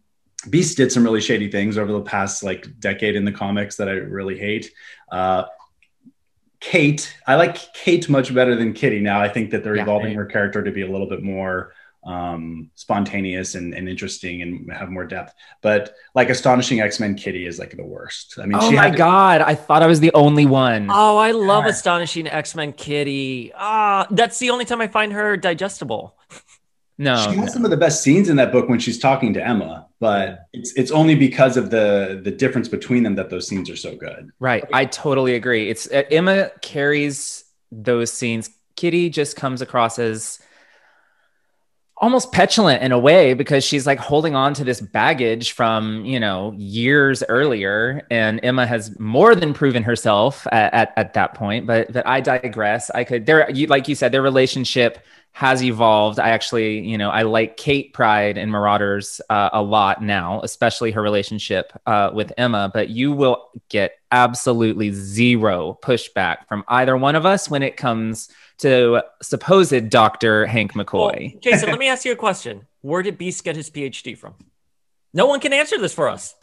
Beast 0.48 0.76
did 0.76 0.92
some 0.92 1.02
really 1.02 1.20
shady 1.20 1.50
things 1.50 1.76
over 1.76 1.92
the 1.92 2.02
past 2.02 2.42
like 2.42 2.78
decade 2.78 3.16
in 3.16 3.24
the 3.24 3.32
comics 3.32 3.76
that 3.76 3.88
I 3.88 3.92
really 3.92 4.38
hate. 4.38 4.70
Uh, 5.10 5.44
Kate, 6.60 7.14
I 7.26 7.36
like 7.36 7.72
Kate 7.74 8.08
much 8.08 8.34
better 8.34 8.54
than 8.56 8.72
Kitty 8.72 9.00
now. 9.00 9.20
I 9.20 9.28
think 9.28 9.50
that 9.50 9.62
they're 9.62 9.76
Yeah, 9.76 9.82
evolving 9.82 10.14
right. 10.14 10.16
her 10.16 10.26
character 10.26 10.62
to 10.64 10.70
be 10.72 10.82
a 10.82 10.90
little 10.90 11.08
bit 11.08 11.22
more 11.22 11.72
um, 12.04 12.70
spontaneous 12.74 13.54
and, 13.56 13.74
and 13.74 13.88
interesting 13.88 14.42
and 14.42 14.72
have 14.72 14.88
more 14.90 15.06
depth. 15.06 15.34
But 15.60 15.94
like 16.14 16.30
Astonishing 16.30 16.80
X 16.80 17.00
Men 17.00 17.14
Kitty 17.16 17.46
is 17.46 17.58
like 17.58 17.76
the 17.76 17.84
worst. 17.84 18.38
I 18.40 18.46
mean, 18.46 18.60
Oh 18.60 18.68
she 18.68 18.74
my 18.74 18.88
had 18.88 18.96
god, 18.96 19.40
I 19.42 19.54
thought 19.54 19.82
I 19.82 19.86
was 19.86 20.00
the 20.00 20.12
only 20.14 20.46
one. 20.46 20.88
Oh, 20.88 21.16
I 21.18 21.32
love 21.32 21.64
Yeah. 21.64 21.70
Astonishing 21.70 22.26
X 22.28 22.54
Men 22.54 22.72
Kitty. 22.72 23.52
Ah, 23.54 24.06
that's 24.10 24.38
the 24.38 24.50
only 24.50 24.64
time 24.64 24.80
I 24.80 24.88
find 24.88 25.12
her 25.12 25.36
digestible. 25.36 26.16
no, 26.98 27.16
she 27.16 27.36
has 27.36 27.36
no. 27.36 27.46
some 27.46 27.64
of 27.64 27.70
the 27.70 27.76
best 27.76 28.02
scenes 28.02 28.28
in 28.28 28.36
that 28.36 28.52
book 28.52 28.68
when 28.68 28.78
she's 28.78 28.98
talking 28.98 29.34
to 29.34 29.46
Emma, 29.46 29.86
but 30.00 30.46
it's 30.52 30.72
it's 30.74 30.90
only 30.90 31.14
because 31.14 31.56
of 31.56 31.70
the 31.70 32.20
the 32.22 32.30
difference 32.30 32.68
between 32.68 33.02
them 33.02 33.14
that 33.16 33.28
those 33.28 33.46
scenes 33.46 33.68
are 33.68 33.76
so 33.76 33.94
good. 33.96 34.30
Right. 34.38 34.64
I 34.72 34.86
totally 34.86 35.34
agree. 35.34 35.68
It's 35.68 35.90
uh, 35.90 36.04
Emma 36.10 36.50
carries 36.62 37.44
those 37.70 38.12
scenes. 38.12 38.50
Kitty 38.76 39.10
just 39.10 39.36
comes 39.36 39.60
across 39.60 39.98
as 39.98 40.38
almost 41.98 42.30
petulant 42.30 42.82
in 42.82 42.92
a 42.92 42.98
way 42.98 43.32
because 43.32 43.64
she's 43.64 43.86
like 43.86 43.98
holding 43.98 44.34
on 44.34 44.52
to 44.52 44.64
this 44.64 44.80
baggage 44.80 45.52
from, 45.52 46.04
you 46.04 46.20
know, 46.20 46.52
years 46.56 47.22
earlier. 47.28 48.06
And 48.10 48.38
Emma 48.42 48.66
has 48.66 48.98
more 48.98 49.34
than 49.34 49.54
proven 49.54 49.82
herself 49.82 50.46
at, 50.52 50.74
at, 50.74 50.92
at 50.96 51.14
that 51.14 51.34
point. 51.34 51.66
But 51.66 51.92
but 51.92 52.06
I 52.06 52.20
digress. 52.20 52.90
I 52.90 53.04
could 53.04 53.26
there 53.26 53.50
you 53.50 53.66
like 53.66 53.88
you 53.88 53.94
said, 53.94 54.12
their 54.12 54.22
relationship 54.22 54.98
has 55.36 55.62
evolved. 55.62 56.18
I 56.18 56.30
actually, 56.30 56.80
you 56.80 56.96
know, 56.96 57.10
I 57.10 57.20
like 57.20 57.58
Kate 57.58 57.92
Pryde 57.92 58.38
and 58.38 58.50
Marauders 58.50 59.20
uh, 59.28 59.50
a 59.52 59.60
lot 59.60 60.02
now, 60.02 60.40
especially 60.42 60.92
her 60.92 61.02
relationship 61.02 61.74
uh, 61.84 62.08
with 62.14 62.32
Emma. 62.38 62.70
But 62.72 62.88
you 62.88 63.12
will 63.12 63.50
get 63.68 63.98
absolutely 64.10 64.92
zero 64.92 65.78
pushback 65.82 66.48
from 66.48 66.64
either 66.68 66.96
one 66.96 67.16
of 67.16 67.26
us 67.26 67.50
when 67.50 67.62
it 67.62 67.76
comes 67.76 68.30
to 68.60 69.02
supposed 69.20 69.90
Dr. 69.90 70.46
Hank 70.46 70.74
Well, 70.74 70.86
McCoy. 70.86 71.38
Jason, 71.42 71.68
let 71.68 71.78
me 71.78 71.88
ask 71.90 72.06
you 72.06 72.12
a 72.12 72.16
question. 72.16 72.66
Where 72.80 73.02
did 73.02 73.18
Beast 73.18 73.44
get 73.44 73.56
his 73.56 73.68
PhD 73.68 74.16
from? 74.16 74.36
No 75.12 75.26
one 75.26 75.40
can 75.40 75.52
answer 75.52 75.76
this 75.76 75.92
for 75.92 76.08
us. 76.08 76.34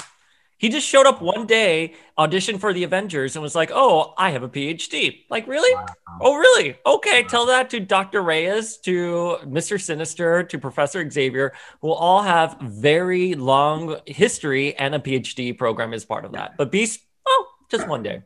He 0.63 0.69
just 0.69 0.87
showed 0.87 1.05
up 1.05 1.21
one 1.21 1.45
day, 1.45 1.93
auditioned 2.17 2.61
for 2.61 2.71
the 2.71 2.85
Avengers, 2.85 3.35
and 3.35 3.43
was 3.43 3.53
like, 3.53 3.69
"Oh, 3.73 4.13
I 4.17 4.29
have 4.29 4.43
a 4.43 4.47
PhD." 4.47 5.25
Like, 5.29 5.45
really? 5.45 5.77
Oh, 6.21 6.37
really? 6.37 6.77
Okay, 6.85 7.23
tell 7.23 7.47
that 7.47 7.69
to 7.71 7.81
Dr. 7.81 8.21
Reyes, 8.21 8.77
to 8.85 9.39
Mr. 9.43 9.77
Sinister, 9.77 10.41
to 10.43 10.57
Professor 10.57 11.09
Xavier, 11.11 11.51
who 11.81 11.91
all 11.91 12.21
have 12.21 12.55
very 12.61 13.33
long 13.33 13.97
history 14.05 14.73
and 14.77 14.95
a 14.95 14.99
PhD 14.99 15.57
program 15.57 15.93
as 15.93 16.05
part 16.05 16.23
of 16.23 16.31
that. 16.31 16.55
But 16.55 16.71
Beast, 16.71 17.01
oh, 17.27 17.47
just 17.69 17.85
one 17.89 18.01
day. 18.01 18.21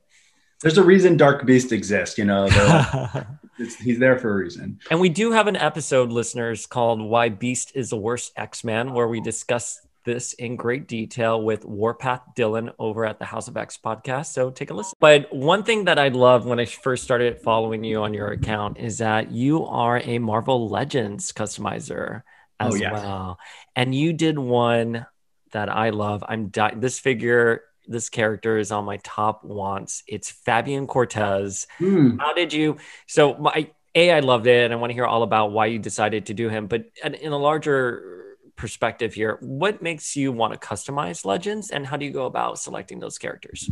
There's 0.62 0.78
a 0.78 0.84
reason 0.84 1.18
Dark 1.18 1.44
Beast 1.48 1.72
exists. 1.72 2.20
You 2.20 2.26
know, 2.26 2.46
it's, 3.58 3.78
he's 3.78 3.98
there 3.98 4.20
for 4.20 4.30
a 4.30 4.36
reason. 4.36 4.80
And 4.92 5.00
we 5.00 5.10
do 5.10 5.32
have 5.32 5.48
an 5.48 5.56
episode, 5.56 6.12
listeners, 6.12 6.68
called 6.68 7.02
Why 7.02 7.30
Beast 7.30 7.72
is 7.74 7.90
the 7.90 7.98
Worst 7.98 8.32
X 8.36 8.64
Man, 8.64 8.94
where 8.94 9.08
we 9.08 9.22
discuss 9.22 9.82
this 10.08 10.34
in 10.34 10.56
great 10.56 10.88
detail 10.88 11.40
with 11.40 11.64
Warpath 11.66 12.22
Dylan 12.36 12.74
over 12.80 13.06
at 13.06 13.20
the 13.20 13.26
House 13.26 13.48
of 13.48 13.56
X 13.58 13.78
podcast. 13.78 14.28
So 14.34 14.50
take 14.50 14.72
a 14.72 14.74
listen. 14.74 14.94
But 15.00 15.32
one 15.32 15.62
thing 15.64 15.86
that 15.86 16.00
I 16.00 16.08
love 16.08 16.48
when 16.48 16.60
I 16.60 16.66
first 16.66 17.04
started 17.04 17.40
following 17.42 17.84
you 17.84 18.02
on 18.02 18.16
your 18.16 18.30
account 18.32 18.80
is 18.80 18.98
that 18.98 19.32
you 19.32 19.66
are 19.66 20.00
a 20.04 20.18
Marvel 20.18 20.68
Legends 20.70 21.32
customizer 21.32 22.24
as 22.60 22.74
Oh, 22.74 22.78
yes. 22.78 22.94
well. 22.94 23.38
And 23.76 23.94
you 23.94 24.14
did 24.14 24.40
one 24.40 25.06
that 25.52 25.70
I 25.70 25.92
love. 25.92 26.24
I'm 26.28 26.48
di- 26.48 26.74
this 26.76 26.98
figure. 27.00 27.62
This 27.86 28.10
character 28.10 28.58
is 28.58 28.72
on 28.72 28.86
my 28.86 28.98
top 29.04 29.44
wants. 29.44 30.04
It's 30.08 30.32
Fabian 30.32 30.88
Cortez. 30.88 31.68
Hmm. 31.78 32.18
How 32.18 32.34
did 32.34 32.52
you? 32.52 32.78
So 33.06 33.36
my 33.36 33.70
a, 33.96 34.12
I 34.12 34.20
loved 34.20 34.46
it, 34.46 34.66
and 34.66 34.74
I 34.74 34.76
want 34.78 34.92
to 34.92 34.94
hear 34.94 35.06
all 35.06 35.24
about 35.24 35.52
why 35.52 35.68
you 35.68 35.80
decided 35.80 36.26
to 36.28 36.34
do 36.34 36.50
him. 36.50 36.68
But 36.68 36.86
in 37.04 37.32
a 37.32 37.38
larger 37.38 38.27
perspective 38.58 39.14
here, 39.14 39.38
what 39.42 39.82
makes 39.82 40.16
you 40.16 40.32
want 40.32 40.54
to 40.54 40.60
customize 40.60 41.24
legends, 41.26 41.72
and 41.72 41.86
how 41.86 41.96
do 41.96 42.06
you 42.06 42.12
go 42.12 42.26
about 42.26 42.60
selecting 42.60 43.00
those 43.00 43.18
characters? 43.18 43.70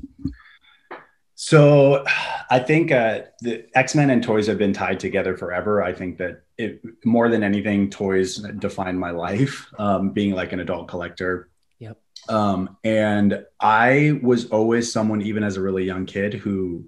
So 1.37 2.05
I 2.49 2.59
think 2.59 2.93
uh, 2.93 3.23
the 3.41 3.65
X 3.75 3.93
Men 3.93 4.09
and 4.09 4.23
toys 4.23 4.47
have 4.47 4.57
been 4.57 4.71
tied 4.71 5.01
together 5.01 5.35
forever. 5.35 5.83
I 5.83 5.91
think 5.91 6.17
that 6.19 6.43
it 6.57 6.81
more 7.03 7.27
than 7.27 7.43
anything, 7.43 7.89
toys 7.89 8.37
define 8.37 8.97
my 8.97 9.11
life, 9.11 9.67
um, 9.77 10.11
being 10.11 10.33
like 10.33 10.53
an 10.53 10.61
adult 10.61 10.87
collector. 10.87 11.49
Yep. 11.79 11.97
Um, 12.29 12.77
and 12.85 13.45
I 13.59 14.17
was 14.23 14.45
always 14.49 14.93
someone, 14.93 15.21
even 15.21 15.43
as 15.43 15.57
a 15.57 15.61
really 15.61 15.83
young 15.83 16.05
kid, 16.05 16.33
who 16.33 16.87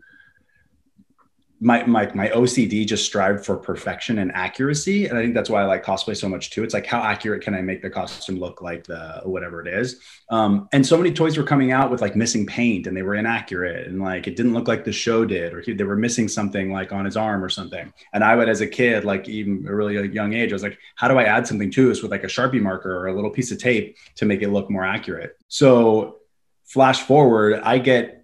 my 1.60 1.84
my 1.86 2.12
my 2.14 2.30
OCD 2.30 2.86
just 2.86 3.06
strived 3.06 3.44
for 3.44 3.58
perfection 3.58 4.20
and 4.20 4.32
accuracy, 4.34 5.08
and 5.08 5.18
I 5.18 5.22
think 5.24 5.34
that's 5.34 5.50
why 5.50 5.64
I 5.64 5.66
like 5.66 5.84
cosplay 5.84 6.16
so 6.16 6.30
much 6.30 6.52
too. 6.52 6.64
It's 6.64 6.74
like 6.74 6.86
how 6.86 7.02
accurate 7.02 7.42
can 7.42 7.56
I 7.56 7.62
make 7.62 7.82
the 7.82 7.90
costume 7.90 8.38
look 8.38 8.62
like 8.62 8.84
the 8.84 9.22
whatever 9.24 9.66
it 9.66 9.68
is. 9.68 10.00
Um, 10.30 10.70
and 10.72 10.86
so 10.86 10.98
many 10.98 11.12
toys 11.12 11.36
were 11.36 11.44
coming 11.44 11.72
out 11.72 11.90
with 11.90 12.02
like 12.02 12.16
missing 12.16 12.46
paint, 12.46 12.86
and 12.86 12.96
they 12.96 13.02
were 13.02 13.16
inaccurate, 13.16 13.88
and 13.88 14.00
like 14.02 14.28
it 14.28 14.36
didn't 14.36 14.54
look 14.54 14.68
like 14.68 14.86
the 14.86 14.92
show 14.92 15.26
did, 15.26 15.54
or 15.54 15.62
he, 15.62 15.74
they 15.74 15.84
were 15.84 15.96
missing 15.96 16.28
something 16.28 16.72
like 16.72 16.92
on 16.92 17.06
his 17.06 17.18
arm 17.18 17.44
or 17.44 17.50
something. 17.50 17.92
And 18.14 18.24
I 18.24 18.36
would, 18.36 18.50
as 18.50 18.62
a 18.62 18.68
kid, 18.68 19.04
like 19.04 19.28
even 19.28 19.66
a 19.68 19.74
really 19.74 20.08
young 20.10 20.34
age, 20.34 20.52
I 20.52 20.56
was 20.56 20.64
like, 20.64 20.78
how 20.96 21.08
do 21.08 21.18
I 21.18 21.24
add 21.24 21.48
something 21.48 21.72
to 21.72 21.88
this 21.88 22.04
with 22.04 22.12
like 22.12 22.24
a 22.24 22.28
sharpie 22.28 22.62
marker 22.62 22.96
or 22.96 23.08
a 23.08 23.16
little 23.16 23.32
piece 23.32 23.52
of 23.52 23.58
tape 23.58 23.98
to 24.16 24.26
make 24.26 24.44
it 24.44 24.50
look 24.50 24.70
more 24.70 24.86
accurate? 24.86 25.38
So 25.48 26.18
flash 26.66 27.02
forward, 27.02 27.62
I 27.64 27.80
get 27.80 28.17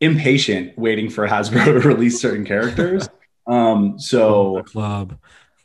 impatient 0.00 0.76
waiting 0.78 1.10
for 1.10 1.26
Hasbro 1.26 1.64
to 1.82 1.88
release 1.88 2.20
certain 2.20 2.44
characters. 2.44 3.08
Um, 3.46 3.98
so 3.98 4.62
club. 4.62 5.18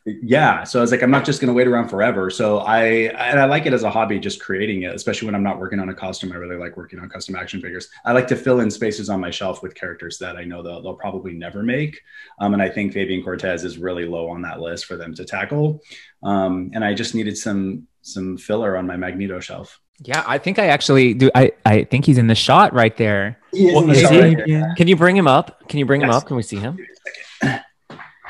yeah, 0.05 0.63
so 0.63 0.79
I 0.79 0.81
was 0.81 0.91
like, 0.91 1.01
I'm 1.01 1.11
not 1.11 1.25
just 1.25 1.39
going 1.39 1.47
to 1.47 1.53
wait 1.53 1.67
around 1.67 1.89
forever. 1.89 2.29
So 2.29 2.59
I 2.59 2.81
and 2.83 3.39
I 3.39 3.45
like 3.45 3.65
it 3.65 3.73
as 3.73 3.83
a 3.83 3.89
hobby, 3.89 4.19
just 4.19 4.41
creating 4.41 4.83
it, 4.83 4.93
especially 4.93 5.27
when 5.27 5.35
I'm 5.35 5.43
not 5.43 5.59
working 5.59 5.79
on 5.79 5.89
a 5.89 5.93
costume. 5.93 6.31
I 6.31 6.35
really 6.35 6.57
like 6.57 6.77
working 6.77 6.99
on 6.99 7.09
custom 7.09 7.35
action 7.35 7.61
figures. 7.61 7.89
I 8.05 8.11
like 8.11 8.27
to 8.27 8.35
fill 8.35 8.59
in 8.59 8.69
spaces 8.69 9.09
on 9.09 9.19
my 9.19 9.31
shelf 9.31 9.63
with 9.63 9.75
characters 9.75 10.17
that 10.19 10.35
I 10.35 10.43
know 10.43 10.61
they'll, 10.61 10.81
they'll 10.81 10.93
probably 10.95 11.33
never 11.33 11.63
make. 11.63 12.01
Um, 12.39 12.53
and 12.53 12.61
I 12.61 12.69
think 12.69 12.93
Fabian 12.93 13.23
Cortez 13.23 13.63
is 13.63 13.77
really 13.77 14.05
low 14.05 14.29
on 14.29 14.41
that 14.43 14.59
list 14.59 14.85
for 14.85 14.97
them 14.97 15.13
to 15.15 15.25
tackle. 15.25 15.81
Um, 16.23 16.71
and 16.73 16.83
I 16.83 16.93
just 16.93 17.15
needed 17.15 17.37
some 17.37 17.87
some 18.01 18.37
filler 18.37 18.77
on 18.77 18.87
my 18.87 18.97
Magneto 18.97 19.39
shelf. 19.39 19.79
Yeah, 20.01 20.23
I 20.25 20.37
think 20.37 20.59
I 20.59 20.67
actually 20.67 21.13
do. 21.13 21.29
I, 21.35 21.51
I 21.65 21.83
think 21.83 22.05
he's 22.05 22.17
in 22.17 22.27
the 22.27 22.35
shot 22.35 22.73
right 22.73 22.95
there. 22.95 23.37
He 23.51 23.67
is 23.67 23.73
Well, 23.73 23.83
in 23.83 23.89
the 23.89 23.95
shot 23.99 24.11
he? 24.13 24.19
right 24.21 24.37
there. 24.47 24.73
Can 24.77 24.87
you 24.87 24.95
bring 24.95 25.17
him 25.17 25.27
up? 25.27 25.67
Can 25.67 25.79
you 25.79 25.85
bring 25.85 26.01
him 26.01 26.09
up? 26.09 26.25
Can 26.25 26.37
we 26.37 26.43
see 26.43 26.57
him? 26.57 26.77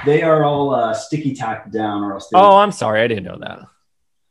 They 0.05 0.21
are 0.21 0.43
all 0.45 0.73
uh, 0.73 0.93
sticky 0.93 1.35
tacked 1.35 1.71
down, 1.71 2.03
or 2.03 2.13
else. 2.13 2.29
They 2.29 2.39
Oh, 2.39 2.57
I'm 2.57 2.71
sorry. 2.71 3.01
I 3.01 3.07
didn't 3.07 3.25
know 3.25 3.38
that. 3.39 3.59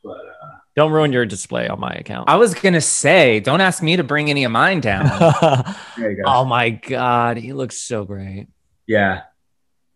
but, 0.02 0.12
uh, 0.12 0.57
Don't 0.76 0.92
ruin 0.92 1.12
your 1.12 1.26
display 1.26 1.68
on 1.68 1.78
my 1.78 1.90
account. 1.92 2.28
I 2.30 2.37
was 2.37 2.54
gonna 2.54 2.80
say, 2.80 3.40
don't 3.40 3.61
ask 3.61 3.83
me 3.83 3.97
to 3.97 4.04
bring 4.04 4.30
any 4.30 4.45
of 4.45 4.52
mine 4.52 4.80
down. 4.80 5.04
there 5.99 6.11
you 6.12 6.16
go. 6.16 6.23
oh 6.26 6.45
my 6.47 6.71
god, 6.71 7.37
he 7.37 7.52
looks 7.52 7.76
so 7.76 8.04
great. 8.04 8.47
Yeah. 8.87 9.23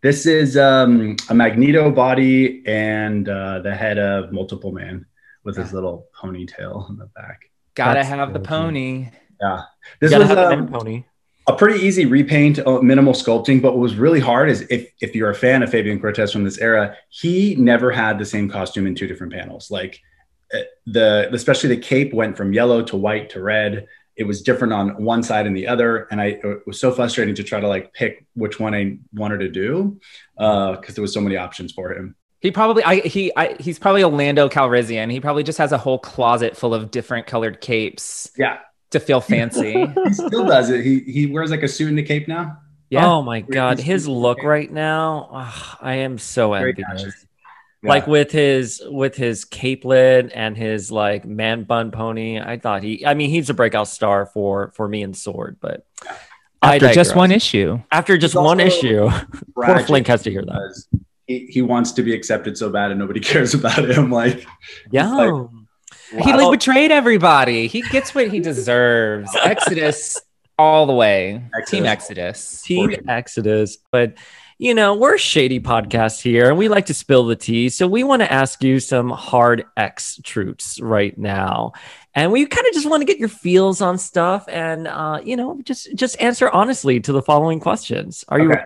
This 0.03 0.27
is 0.27 0.57
um, 0.57 1.17
a 1.31 1.35
Magneto 1.35 1.91
body 1.91 2.63
and 2.67 3.27
uh, 3.29 3.61
the 3.61 3.75
head 3.75 3.99
of 3.99 4.33
Multiple 4.33 4.73
Man 4.73 5.07
with 5.45 5.57
his 5.57 5.73
little 5.73 6.07
ponytail 6.17 6.89
in 6.91 6.97
the 6.97 7.07
back. 7.07 7.51
Gotta 7.75 8.01
That's 8.01 8.09
have 8.09 8.33
the 8.33 8.39
good. 8.39 8.49
pony. 8.49 9.09
Yeah. 9.41 9.63
This 10.01 10.15
was 10.15 10.31
a 10.31 10.49
um, 10.53 10.69
pony. 10.69 11.05
a 11.49 11.57
pretty 11.57 11.85
easy 11.85 12.07
repaint, 12.07 12.59
uh, 12.61 12.81
minimal 12.81 13.13
sculpting. 13.13 13.61
But 13.61 13.73
what 13.73 13.81
was 13.81 13.97
really 13.97 14.21
hard 14.21 14.49
is 14.49 14.61
if 14.71 14.89
if 15.01 15.15
you're 15.17 15.31
a 15.31 15.35
fan 15.35 15.63
of 15.63 15.71
Fabian 15.71 15.99
Cortez 16.01 16.33
from 16.33 16.45
this 16.45 16.59
era, 16.59 16.97
he 17.09 17.57
never 17.57 17.91
had 17.91 18.19
the 18.19 18.25
same 18.25 18.49
costume 18.49 18.87
in 18.87 18.95
two 18.95 19.07
different 19.07 19.33
panels. 19.33 19.71
Like 19.71 20.01
uh, 20.55 20.59
the 20.87 21.29
especially 21.33 21.71
the 21.71 21.81
cape 21.81 22.13
went 22.13 22.37
from 22.37 22.53
yellow 22.53 22.83
to 22.83 22.97
white 22.97 23.31
to 23.31 23.43
red. 23.43 23.87
It 24.15 24.25
was 24.25 24.43
different 24.43 24.75
on 24.75 25.03
one 25.03 25.23
side 25.23 25.47
and 25.47 25.57
the 25.57 25.67
other, 25.67 26.07
and 26.11 26.21
I 26.21 26.27
it 26.45 26.67
was 26.67 26.79
so 26.79 26.93
frustrating 26.93 27.35
to 27.37 27.43
try 27.43 27.59
to 27.59 27.67
like 27.67 27.95
pick 27.95 28.27
which 28.35 28.61
one 28.61 28.75
I 28.75 28.99
wanted 29.15 29.39
to 29.39 29.49
do 29.49 29.99
because 30.37 30.95
there 30.95 31.03
was 31.03 31.15
so 31.15 31.21
many 31.23 31.37
options 31.37 31.73
for 31.73 31.93
him. 31.93 32.15
He 32.43 32.51
probably, 32.51 32.83
I 32.85 32.97
he, 33.01 33.33
I, 33.37 33.57
he's 33.61 33.79
probably 33.79 34.03
a 34.03 34.09
Lando 34.09 34.49
Calrissian. 34.49 35.11
He 35.11 35.21
probably 35.21 35.45
just 35.45 35.59
has 35.59 35.71
a 35.73 35.79
whole 35.79 35.99
closet 35.99 36.57
full 36.57 36.75
of 36.75 36.91
different 36.91 37.27
colored 37.27 37.61
capes 37.61 38.31
Yeah, 38.37 38.59
to 38.91 38.99
feel 39.01 39.21
fancy. 39.21 39.73
he 40.05 40.13
still 40.13 40.45
does 40.45 40.69
it. 40.69 40.85
He 40.85 41.01
he 41.01 41.27
wears 41.27 41.51
like 41.53 41.63
a 41.63 41.69
suit 41.69 41.89
and 41.89 41.99
a 41.99 42.03
cape 42.03 42.27
now. 42.29 42.59
Yeah. 42.91 43.07
Oh 43.07 43.23
my 43.23 43.41
god, 43.41 43.79
his 43.79 44.07
look 44.09 44.43
right 44.43 44.71
now. 44.71 45.29
ah, 45.33 45.79
I 45.81 45.95
am 45.95 46.19
so 46.19 46.51
Very 46.53 46.71
envious. 46.71 46.89
dashing. 47.05 47.13
Like 47.85 48.07
with 48.07 48.31
his 48.31 48.83
with 48.87 49.17
his 49.17 49.45
capelet 49.45 50.31
and 50.35 50.57
his 50.57 50.93
like 50.93 51.25
man 51.25 51.65
bun 51.65 51.91
pony. 51.91 52.39
I 52.41 52.59
thought 52.59 52.83
he 52.83 53.05
I 53.07 53.15
mean 53.15 53.31
he's 53.31 53.51
a 53.51 53.55
breakout 53.55 53.89
star 53.89 54.27
for 54.27 54.73
for 54.77 54.87
me 54.89 55.03
and 55.03 55.17
Sword, 55.17 55.57
but 55.61 55.85
I 56.61 56.77
After 56.77 56.93
just 56.93 57.17
one 57.17 57.33
issue. 57.33 57.81
after 57.91 58.17
just 58.19 58.35
one 58.37 58.61
issue. 58.61 59.09
Poor 59.57 59.81
Flink 59.81 60.07
has 60.09 60.23
to 60.25 60.31
hear 60.31 60.43
that. 60.45 60.85
Because 61.27 61.47
He, 61.49 61.53
he 61.53 61.63
wants 61.63 61.93
to 61.93 62.03
be 62.03 62.15
accepted 62.15 62.57
so 62.59 62.71
bad 62.71 62.91
and 62.91 62.99
nobody 63.01 63.21
cares 63.31 63.55
about 63.55 63.89
him. 63.89 64.11
Like 64.11 64.47
Yeah. 64.91 65.11
like- 65.13 65.51
He 66.25 66.33
like 66.33 66.51
betrayed 66.51 66.91
everybody. 66.91 67.67
He 67.69 67.83
gets 67.83 68.15
what 68.15 68.29
he 68.29 68.41
deserves. 68.41 69.31
Exodus 69.43 70.21
all 70.59 70.87
the 70.87 70.93
way. 70.93 71.43
Team 71.67 71.87
Exodus. 71.87 72.63
Team 72.63 72.95
Exodus. 73.09 73.79
But 73.91 74.15
you 74.59 74.75
know, 74.75 74.95
we're 74.95 75.17
a 75.17 75.19
shady 75.19 75.59
podcast 75.59 76.21
here 76.23 76.49
and 76.49 76.57
we 76.57 76.69
like 76.69 76.87
to 76.87 76.95
spill 76.95 77.27
the 77.27 77.35
tea. 77.35 77.69
So 77.69 77.89
we 77.89 78.05
want 78.05 78.23
to 78.23 78.31
ask 78.33 78.63
you 78.63 78.79
some 78.79 79.11
hard 79.11 79.65
X 79.77 80.21
truths 80.23 80.79
right 80.81 81.17
now. 81.19 81.73
And 82.15 82.31
we 82.31 82.47
kind 82.47 82.65
of 82.69 82.73
just 82.75 82.89
want 82.89 83.01
to 83.01 83.05
get 83.07 83.19
your 83.19 83.29
feels 83.31 83.81
on 83.81 83.99
stuff 83.99 84.45
and 84.49 84.87
uh, 84.87 85.21
you 85.25 85.37
know, 85.37 85.59
just 85.65 85.93
just 85.97 86.21
answer 86.21 86.49
honestly 86.51 87.01
to 87.01 87.13
the 87.13 87.23
following 87.23 87.59
questions. 87.59 88.25
Are 88.29 88.39
you 88.39 88.53
Okay. 88.53 88.63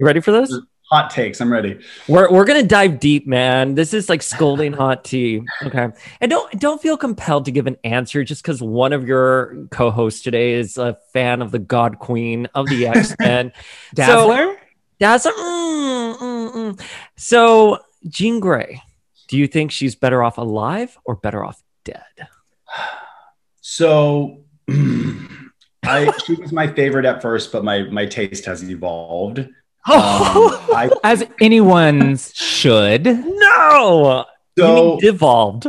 you 0.00 0.06
ready 0.06 0.20
for 0.20 0.32
this? 0.32 0.58
Hot 0.92 1.08
takes. 1.08 1.40
I'm 1.40 1.50
ready. 1.50 1.78
We're 2.06 2.30
we're 2.30 2.44
gonna 2.44 2.62
dive 2.62 3.00
deep, 3.00 3.26
man. 3.26 3.74
This 3.74 3.94
is 3.94 4.10
like 4.10 4.22
scolding 4.22 4.74
hot 4.74 5.04
tea. 5.04 5.42
Okay. 5.62 5.88
And 6.20 6.30
don't 6.30 6.60
don't 6.60 6.82
feel 6.82 6.98
compelled 6.98 7.46
to 7.46 7.50
give 7.50 7.66
an 7.66 7.78
answer 7.82 8.22
just 8.24 8.42
because 8.42 8.60
one 8.60 8.92
of 8.92 9.08
your 9.08 9.66
co-hosts 9.70 10.22
today 10.22 10.52
is 10.52 10.76
a 10.76 10.98
fan 11.14 11.40
of 11.40 11.50
the 11.50 11.58
God 11.58 11.98
Queen 11.98 12.46
of 12.54 12.66
the 12.68 12.86
X-Men. 12.88 13.52
Dazzler? 13.94 14.56
That's 14.98 15.26
mm, 15.26 16.16
mm, 16.16 16.52
mm. 16.52 16.80
so 17.16 17.78
Jean 18.06 18.38
Grey. 18.38 18.82
Do 19.28 19.38
you 19.38 19.46
think 19.46 19.70
she's 19.70 19.94
better 19.94 20.22
off 20.22 20.36
alive 20.36 20.98
or 21.06 21.16
better 21.16 21.44
off 21.44 21.62
dead? 21.84 22.02
So 23.64 24.42
I 25.84 26.12
she 26.26 26.34
was 26.34 26.52
my 26.52 26.66
favorite 26.66 27.06
at 27.06 27.22
first, 27.22 27.52
but 27.52 27.64
my 27.64 27.84
my 27.84 28.04
taste 28.04 28.44
has 28.44 28.68
evolved. 28.68 29.48
Um, 29.84 29.94
I 30.74 30.90
As 31.02 31.24
anyone's 31.40 32.32
should. 32.34 33.04
no. 33.04 34.24
you 34.56 34.62
so 34.62 34.74
mean 34.74 34.98
devolved. 34.98 35.66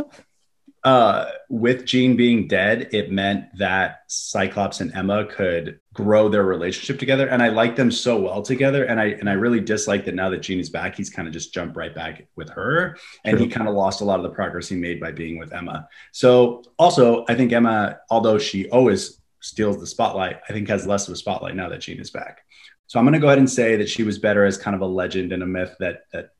uh, 0.84 1.30
with 1.48 1.84
Jean 1.86 2.14
being 2.14 2.46
dead, 2.46 2.90
it 2.92 3.10
meant 3.10 3.46
that 3.56 4.02
Cyclops 4.08 4.80
and 4.80 4.94
Emma 4.94 5.24
could 5.24 5.80
grow 5.94 6.28
their 6.28 6.44
relationship 6.44 6.98
together, 6.98 7.26
and 7.28 7.42
I 7.42 7.48
like 7.48 7.74
them 7.76 7.90
so 7.90 8.20
well 8.20 8.42
together. 8.42 8.84
And 8.84 9.00
I 9.00 9.06
and 9.06 9.28
I 9.30 9.32
really 9.32 9.60
dislike 9.60 10.04
that 10.04 10.14
now 10.14 10.28
that 10.30 10.42
Jean 10.42 10.60
is 10.60 10.68
back, 10.68 10.94
he's 10.94 11.10
kind 11.10 11.26
of 11.26 11.32
just 11.32 11.54
jumped 11.54 11.76
right 11.76 11.94
back 11.94 12.26
with 12.36 12.50
her, 12.50 12.96
and 13.24 13.40
he 13.40 13.48
kind 13.48 13.66
of 13.68 13.74
lost 13.74 14.00
a 14.00 14.04
lot 14.04 14.18
of 14.18 14.24
the 14.24 14.30
progress 14.30 14.68
he 14.68 14.76
made 14.76 15.00
by 15.00 15.10
being 15.10 15.38
with 15.38 15.52
Emma. 15.52 15.88
So 16.12 16.62
also, 16.78 17.24
I 17.28 17.34
think 17.34 17.52
Emma, 17.52 17.98
although 18.10 18.38
she 18.38 18.68
always 18.68 19.20
steals 19.40 19.78
the 19.78 19.86
spotlight, 19.86 20.40
I 20.48 20.52
think 20.52 20.68
has 20.68 20.86
less 20.86 21.06
of 21.06 21.12
a 21.14 21.16
spotlight 21.16 21.54
now 21.54 21.68
that 21.68 21.80
Jean 21.80 22.00
is 22.00 22.10
back. 22.10 22.43
So 22.86 22.98
I'm 22.98 23.04
going 23.04 23.14
to 23.14 23.18
go 23.18 23.28
ahead 23.28 23.38
and 23.38 23.50
say 23.50 23.76
that 23.76 23.88
she 23.88 24.02
was 24.02 24.18
better 24.18 24.44
as 24.44 24.58
kind 24.58 24.74
of 24.74 24.80
a 24.82 24.86
legend 24.86 25.32
and 25.32 25.42
a 25.42 25.46
myth 25.46 25.74
that 25.80 26.02
that 26.12 26.30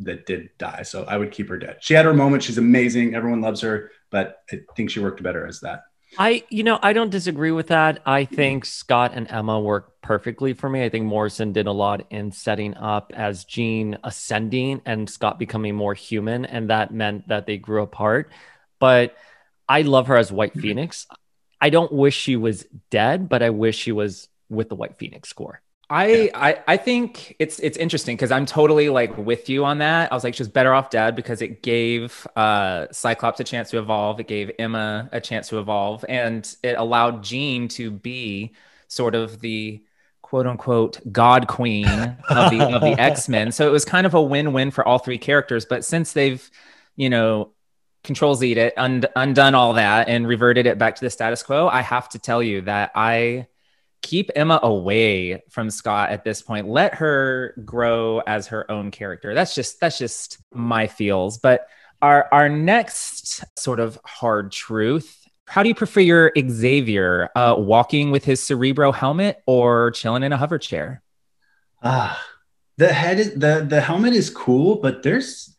that 0.00 0.26
did 0.26 0.50
die. 0.58 0.82
So 0.82 1.04
I 1.04 1.16
would 1.16 1.32
keep 1.32 1.48
her 1.48 1.58
dead. 1.58 1.78
She 1.80 1.94
had 1.94 2.04
her 2.04 2.14
moment. 2.14 2.42
She's 2.42 2.58
amazing. 2.58 3.14
Everyone 3.14 3.40
loves 3.40 3.60
her, 3.62 3.90
but 4.10 4.42
I 4.52 4.60
think 4.76 4.90
she 4.90 5.00
worked 5.00 5.22
better 5.22 5.46
as 5.46 5.60
that. 5.60 5.82
I, 6.16 6.44
you 6.48 6.62
know, 6.62 6.78
I 6.82 6.94
don't 6.94 7.10
disagree 7.10 7.50
with 7.50 7.66
that. 7.66 8.00
I 8.06 8.24
think 8.24 8.64
Scott 8.64 9.12
and 9.14 9.30
Emma 9.30 9.60
work 9.60 10.00
perfectly 10.00 10.54
for 10.54 10.68
me. 10.68 10.82
I 10.82 10.88
think 10.88 11.04
Morrison 11.04 11.52
did 11.52 11.66
a 11.66 11.72
lot 11.72 12.06
in 12.10 12.32
setting 12.32 12.74
up 12.76 13.12
as 13.14 13.44
Jean 13.44 13.98
ascending 14.02 14.80
and 14.86 15.10
Scott 15.10 15.38
becoming 15.38 15.74
more 15.74 15.94
human, 15.94 16.46
and 16.46 16.70
that 16.70 16.94
meant 16.94 17.28
that 17.28 17.46
they 17.46 17.58
grew 17.58 17.82
apart. 17.82 18.30
But 18.78 19.16
I 19.68 19.82
love 19.82 20.06
her 20.06 20.16
as 20.16 20.32
White 20.32 20.54
Phoenix. 20.54 21.06
I 21.60 21.70
don't 21.70 21.92
wish 21.92 22.16
she 22.16 22.36
was 22.36 22.64
dead, 22.90 23.28
but 23.28 23.42
I 23.42 23.50
wish 23.50 23.76
she 23.76 23.92
was 23.92 24.28
with 24.48 24.70
the 24.70 24.76
White 24.76 24.96
Phoenix 24.96 25.28
score. 25.28 25.60
I, 25.90 26.30
I 26.34 26.62
I 26.66 26.76
think 26.76 27.34
it's 27.38 27.58
it's 27.60 27.78
interesting 27.78 28.14
because 28.14 28.30
I'm 28.30 28.44
totally 28.44 28.90
like 28.90 29.16
with 29.16 29.48
you 29.48 29.64
on 29.64 29.78
that. 29.78 30.12
I 30.12 30.14
was 30.14 30.22
like, 30.22 30.34
she's 30.34 30.48
better 30.48 30.74
off 30.74 30.90
dead 30.90 31.16
because 31.16 31.40
it 31.40 31.62
gave 31.62 32.26
uh, 32.36 32.88
Cyclops 32.92 33.40
a 33.40 33.44
chance 33.44 33.70
to 33.70 33.78
evolve. 33.78 34.20
It 34.20 34.28
gave 34.28 34.50
Emma 34.58 35.08
a 35.12 35.20
chance 35.20 35.48
to 35.48 35.58
evolve, 35.58 36.04
and 36.06 36.54
it 36.62 36.76
allowed 36.76 37.24
Jean 37.24 37.68
to 37.68 37.90
be 37.90 38.54
sort 38.88 39.14
of 39.14 39.40
the 39.40 39.82
quote 40.20 40.46
unquote 40.46 41.00
God 41.10 41.48
Queen 41.48 41.86
of 41.86 42.50
the 42.50 42.60
of 42.74 42.82
the 42.82 42.94
X 43.00 43.26
Men. 43.26 43.50
So 43.50 43.66
it 43.66 43.72
was 43.72 43.86
kind 43.86 44.06
of 44.06 44.12
a 44.12 44.20
win 44.22 44.52
win 44.52 44.70
for 44.70 44.86
all 44.86 44.98
three 44.98 45.18
characters. 45.18 45.64
But 45.64 45.86
since 45.86 46.12
they've 46.12 46.50
you 46.96 47.08
know 47.08 47.52
control 48.04 48.34
Z 48.34 48.52
it, 48.52 48.74
und- 48.76 49.08
undone 49.16 49.54
all 49.54 49.72
that, 49.74 50.08
and 50.08 50.28
reverted 50.28 50.66
it 50.66 50.76
back 50.76 50.96
to 50.96 51.00
the 51.04 51.10
status 51.10 51.42
quo, 51.42 51.66
I 51.66 51.80
have 51.80 52.10
to 52.10 52.18
tell 52.18 52.42
you 52.42 52.60
that 52.62 52.92
I 52.94 53.46
keep 54.02 54.30
Emma 54.34 54.60
away 54.62 55.42
from 55.50 55.70
Scott 55.70 56.10
at 56.10 56.24
this 56.24 56.42
point. 56.42 56.68
Let 56.68 56.94
her 56.94 57.54
grow 57.64 58.20
as 58.20 58.48
her 58.48 58.70
own 58.70 58.90
character. 58.90 59.34
That's 59.34 59.54
just 59.54 59.80
that's 59.80 59.98
just 59.98 60.38
my 60.52 60.86
feels. 60.86 61.38
But 61.38 61.66
our 62.02 62.28
our 62.32 62.48
next 62.48 63.44
sort 63.58 63.80
of 63.80 63.98
hard 64.04 64.52
truth. 64.52 65.14
How 65.46 65.62
do 65.62 65.68
you 65.68 65.74
prefer 65.74 66.00
your 66.00 66.32
Xavier 66.38 67.30
uh, 67.34 67.54
walking 67.58 68.10
with 68.10 68.24
his 68.24 68.42
Cerebro 68.42 68.92
helmet 68.92 69.42
or 69.46 69.92
chilling 69.92 70.22
in 70.22 70.32
a 70.32 70.36
hover 70.36 70.58
chair? 70.58 71.02
Ah, 71.82 72.22
the 72.76 72.92
head 72.92 73.18
the 73.40 73.66
the 73.68 73.80
helmet 73.80 74.12
is 74.12 74.30
cool, 74.30 74.76
but 74.76 75.02
there's 75.02 75.54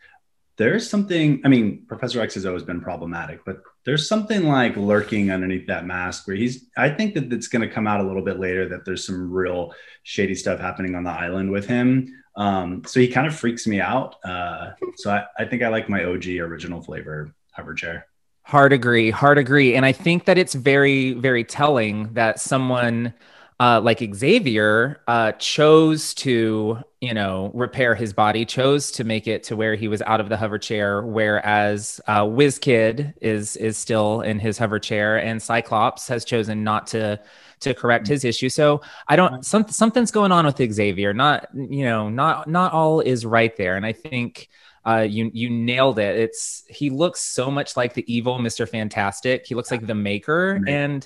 there's 0.58 0.90
something. 0.90 1.42
I 1.44 1.48
mean, 1.48 1.86
Professor 1.88 2.22
X 2.22 2.36
has 2.36 2.46
always 2.46 2.64
been 2.64 2.82
problematic, 2.82 3.46
but 3.46 3.62
there's 3.90 4.08
something 4.08 4.44
like 4.44 4.78
lurking 4.78 5.32
underneath 5.32 5.66
that 5.66 5.84
mask 5.84 6.28
where 6.28 6.36
he's. 6.36 6.68
I 6.78 6.92
think 6.92 7.16
that 7.16 7.34
it's 7.34 7.48
going 7.48 7.68
to 7.68 7.74
come 7.74 7.88
out 7.88 8.00
a 8.00 8.04
little 8.04 8.22
bit 8.22 8.40
later 8.40 8.70
that 8.70 8.86
there's 8.86 9.04
some 9.04 9.32
real 9.32 9.74
shady 10.04 10.36
stuff 10.36 10.60
happening 10.60 10.94
on 10.94 11.04
the 11.04 11.10
island 11.10 11.50
with 11.50 11.66
him. 11.66 12.16
Um, 12.36 12.84
so 12.86 13.00
he 13.00 13.08
kind 13.08 13.26
of 13.26 13.36
freaks 13.36 13.66
me 13.66 13.82
out. 13.82 14.24
Uh, 14.24 14.74
so 14.98 15.10
I, 15.10 15.26
I 15.40 15.46
think 15.46 15.64
I 15.64 15.70
like 15.70 15.90
my 15.90 16.04
OG 16.04 16.28
original 16.28 16.84
flavor 16.84 17.34
hover 17.50 17.74
chair. 17.74 18.06
Hard 18.44 18.74
agree, 18.74 19.10
hard 19.10 19.40
agree. 19.40 19.74
And 19.74 19.84
I 19.88 19.92
think 19.92 20.26
that 20.26 20.38
it's 20.38 20.54
very, 20.54 21.14
very 21.14 21.44
telling 21.44 22.14
that 22.14 22.40
someone 22.40 23.12
uh, 23.60 23.82
like 23.82 24.00
Xavier, 24.16 25.02
uh, 25.08 25.34
chose 25.34 26.14
to, 26.16 26.78
you 27.02 27.14
know, 27.14 27.52
repair 27.54 27.94
his 27.96 28.14
body, 28.14 28.46
chose 28.46 28.92
to 28.92 29.04
make 29.04 29.28
it 29.28 29.44
to 29.44 29.56
where 29.56 29.76
he 29.76 29.88
was 29.88 30.02
out 30.04 30.22
of 30.22 30.30
the 30.30 30.38
hover 30.38 30.58
chair, 30.58 31.02
whereas 31.02 32.00
uh, 32.08 32.24
WizKid 32.24 33.14
is 33.22 33.58
is 33.58 33.78
still 33.78 34.22
in 34.22 34.40
his 34.40 34.58
hover 34.58 34.80
chair, 34.80 35.18
and 35.18 35.42
Cyclops 35.42 36.08
has 36.08 36.24
chosen 36.24 36.64
not 36.64 36.88
to 36.88 37.20
to 37.60 37.74
correct 37.74 38.08
his 38.08 38.24
issue. 38.24 38.48
So 38.48 38.82
I 39.10 39.18
don't 39.18 39.46
some, 39.46 39.68
something's 39.68 40.12
going 40.12 40.32
on 40.32 40.46
with 40.46 40.74
Xavier. 40.74 41.14
Not 41.14 41.50
you 41.54 41.84
know, 41.84 42.10
not 42.10 42.48
not 42.48 42.72
all 42.72 43.02
is 43.02 43.26
right 43.26 43.56
there, 43.58 43.76
and 43.76 43.86
I 43.86 43.94
think. 43.94 44.50
Uh, 44.88 45.02
you 45.02 45.30
you 45.34 45.50
nailed 45.50 46.00
it. 46.00 46.16
It's 46.16 46.64
he 46.70 46.90
looks 46.90 47.20
so 47.20 47.52
much 47.52 47.76
like 47.76 47.94
the 47.94 48.12
evil 48.12 48.40
Mister 48.40 48.66
Fantastic. 48.66 49.46
He 49.46 49.54
looks 49.54 49.72
like 49.72 49.86
the 49.86 49.94
Maker, 49.94 50.64
and 50.68 51.06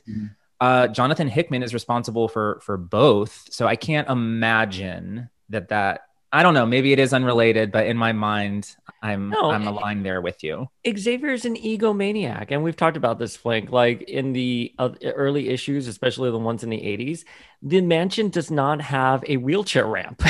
uh, 0.64 0.88
Jonathan 0.88 1.28
Hickman 1.28 1.62
is 1.62 1.74
responsible 1.74 2.30
for 2.30 2.62
for 2.62 2.78
both. 2.78 3.50
So 3.52 3.68
I 3.68 3.76
can't 3.76 4.08
imagine 4.08 5.30
that 5.50 5.68
that 5.68 6.06
I 6.32 6.42
don't 6.42 6.54
know. 6.54 6.66
Maybe 6.66 6.94
it 6.94 7.00
is 7.00 7.14
unrelated, 7.14 7.70
but 7.70 7.86
in 7.86 7.98
my 7.98 8.14
mind, 8.14 8.74
I'm 9.04 9.30
No, 9.30 9.52
I'm 9.52 9.68
aligned 9.68 10.06
there 10.06 10.22
with 10.22 10.44
you. 10.46 10.70
Xavier's 10.88 11.44
an 11.44 11.58
egomaniac, 11.58 12.48
and 12.52 12.64
we've 12.64 12.78
talked 12.78 12.96
about 12.96 13.20
this, 13.20 13.36
Flink. 13.36 13.70
Like 13.70 14.04
in 14.04 14.32
the 14.32 14.74
uh, 14.80 14.92
early 15.04 15.50
issues, 15.50 15.90
especially 15.90 16.32
the 16.32 16.40
ones 16.40 16.64
in 16.64 16.70
the 16.70 16.78
'80s, 16.78 17.26
the 17.62 17.82
mansion 17.82 18.30
does 18.30 18.50
not 18.50 18.80
have 18.80 19.22
a 19.28 19.36
wheelchair 19.36 19.86
ramp. 19.86 20.24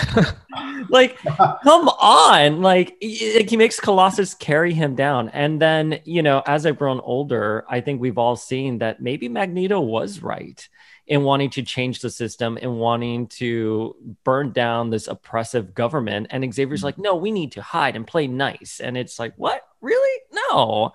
like, 0.90 1.18
come 1.20 1.88
on! 1.88 2.64
Like, 2.64 2.98
he 3.00 3.38
like, 3.38 3.50
he 3.52 3.58
makes 3.58 3.80
Colossus 3.80 4.34
carry 4.34 4.74
him 4.74 4.96
down, 4.96 5.30
and 5.30 5.62
then 5.62 6.00
you 6.04 6.24
know, 6.24 6.42
as 6.48 6.66
I've 6.66 6.80
grown 6.80 7.00
older, 7.02 7.66
I 7.70 7.80
think 7.80 8.02
we've 8.02 8.18
all 8.18 8.36
seen 8.36 8.80
that 8.80 9.00
maybe 9.00 9.30
Magneto 9.30 9.82
was 9.82 10.24
right 10.24 10.68
in 11.08 11.24
wanting 11.24 11.50
to 11.52 11.62
change 11.62 12.00
the 12.00 12.10
system 12.10 12.58
and 12.62 12.78
wanting 12.80 13.28
to 13.28 13.96
burn 14.24 14.52
down 14.52 14.90
this 14.90 15.08
oppressive 15.08 15.74
government. 15.74 16.28
And 16.30 16.54
Xavier's 16.54 16.84
like, 16.84 16.98
no, 16.98 17.16
we 17.16 17.32
need 17.32 17.52
to 17.54 17.62
hide 17.62 17.96
and 17.96 18.08
play 18.08 18.28
nice. 18.28 18.80
And 18.80 18.96
it's 18.98 19.20
like, 19.20 19.34
what? 19.36 19.62
Really? 19.82 20.22
No. 20.32 20.94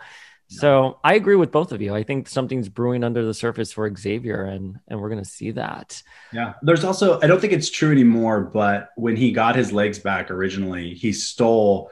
So 0.50 0.98
I 1.04 1.12
agree 1.14 1.36
with 1.36 1.52
both 1.52 1.72
of 1.72 1.82
you. 1.82 1.94
I 1.94 2.02
think 2.04 2.26
something's 2.26 2.70
brewing 2.70 3.04
under 3.04 3.22
the 3.22 3.34
surface 3.34 3.70
for 3.70 3.94
Xavier, 3.94 4.44
and 4.44 4.78
and 4.88 4.98
we're 4.98 5.10
gonna 5.10 5.22
see 5.22 5.50
that. 5.50 6.02
Yeah. 6.32 6.54
There's 6.62 6.84
also, 6.84 7.20
I 7.20 7.26
don't 7.26 7.38
think 7.38 7.52
it's 7.52 7.68
true 7.68 7.92
anymore, 7.92 8.40
but 8.40 8.88
when 8.96 9.14
he 9.14 9.30
got 9.30 9.56
his 9.56 9.74
legs 9.74 9.98
back 9.98 10.30
originally, 10.30 10.94
he 10.94 11.12
stole 11.12 11.90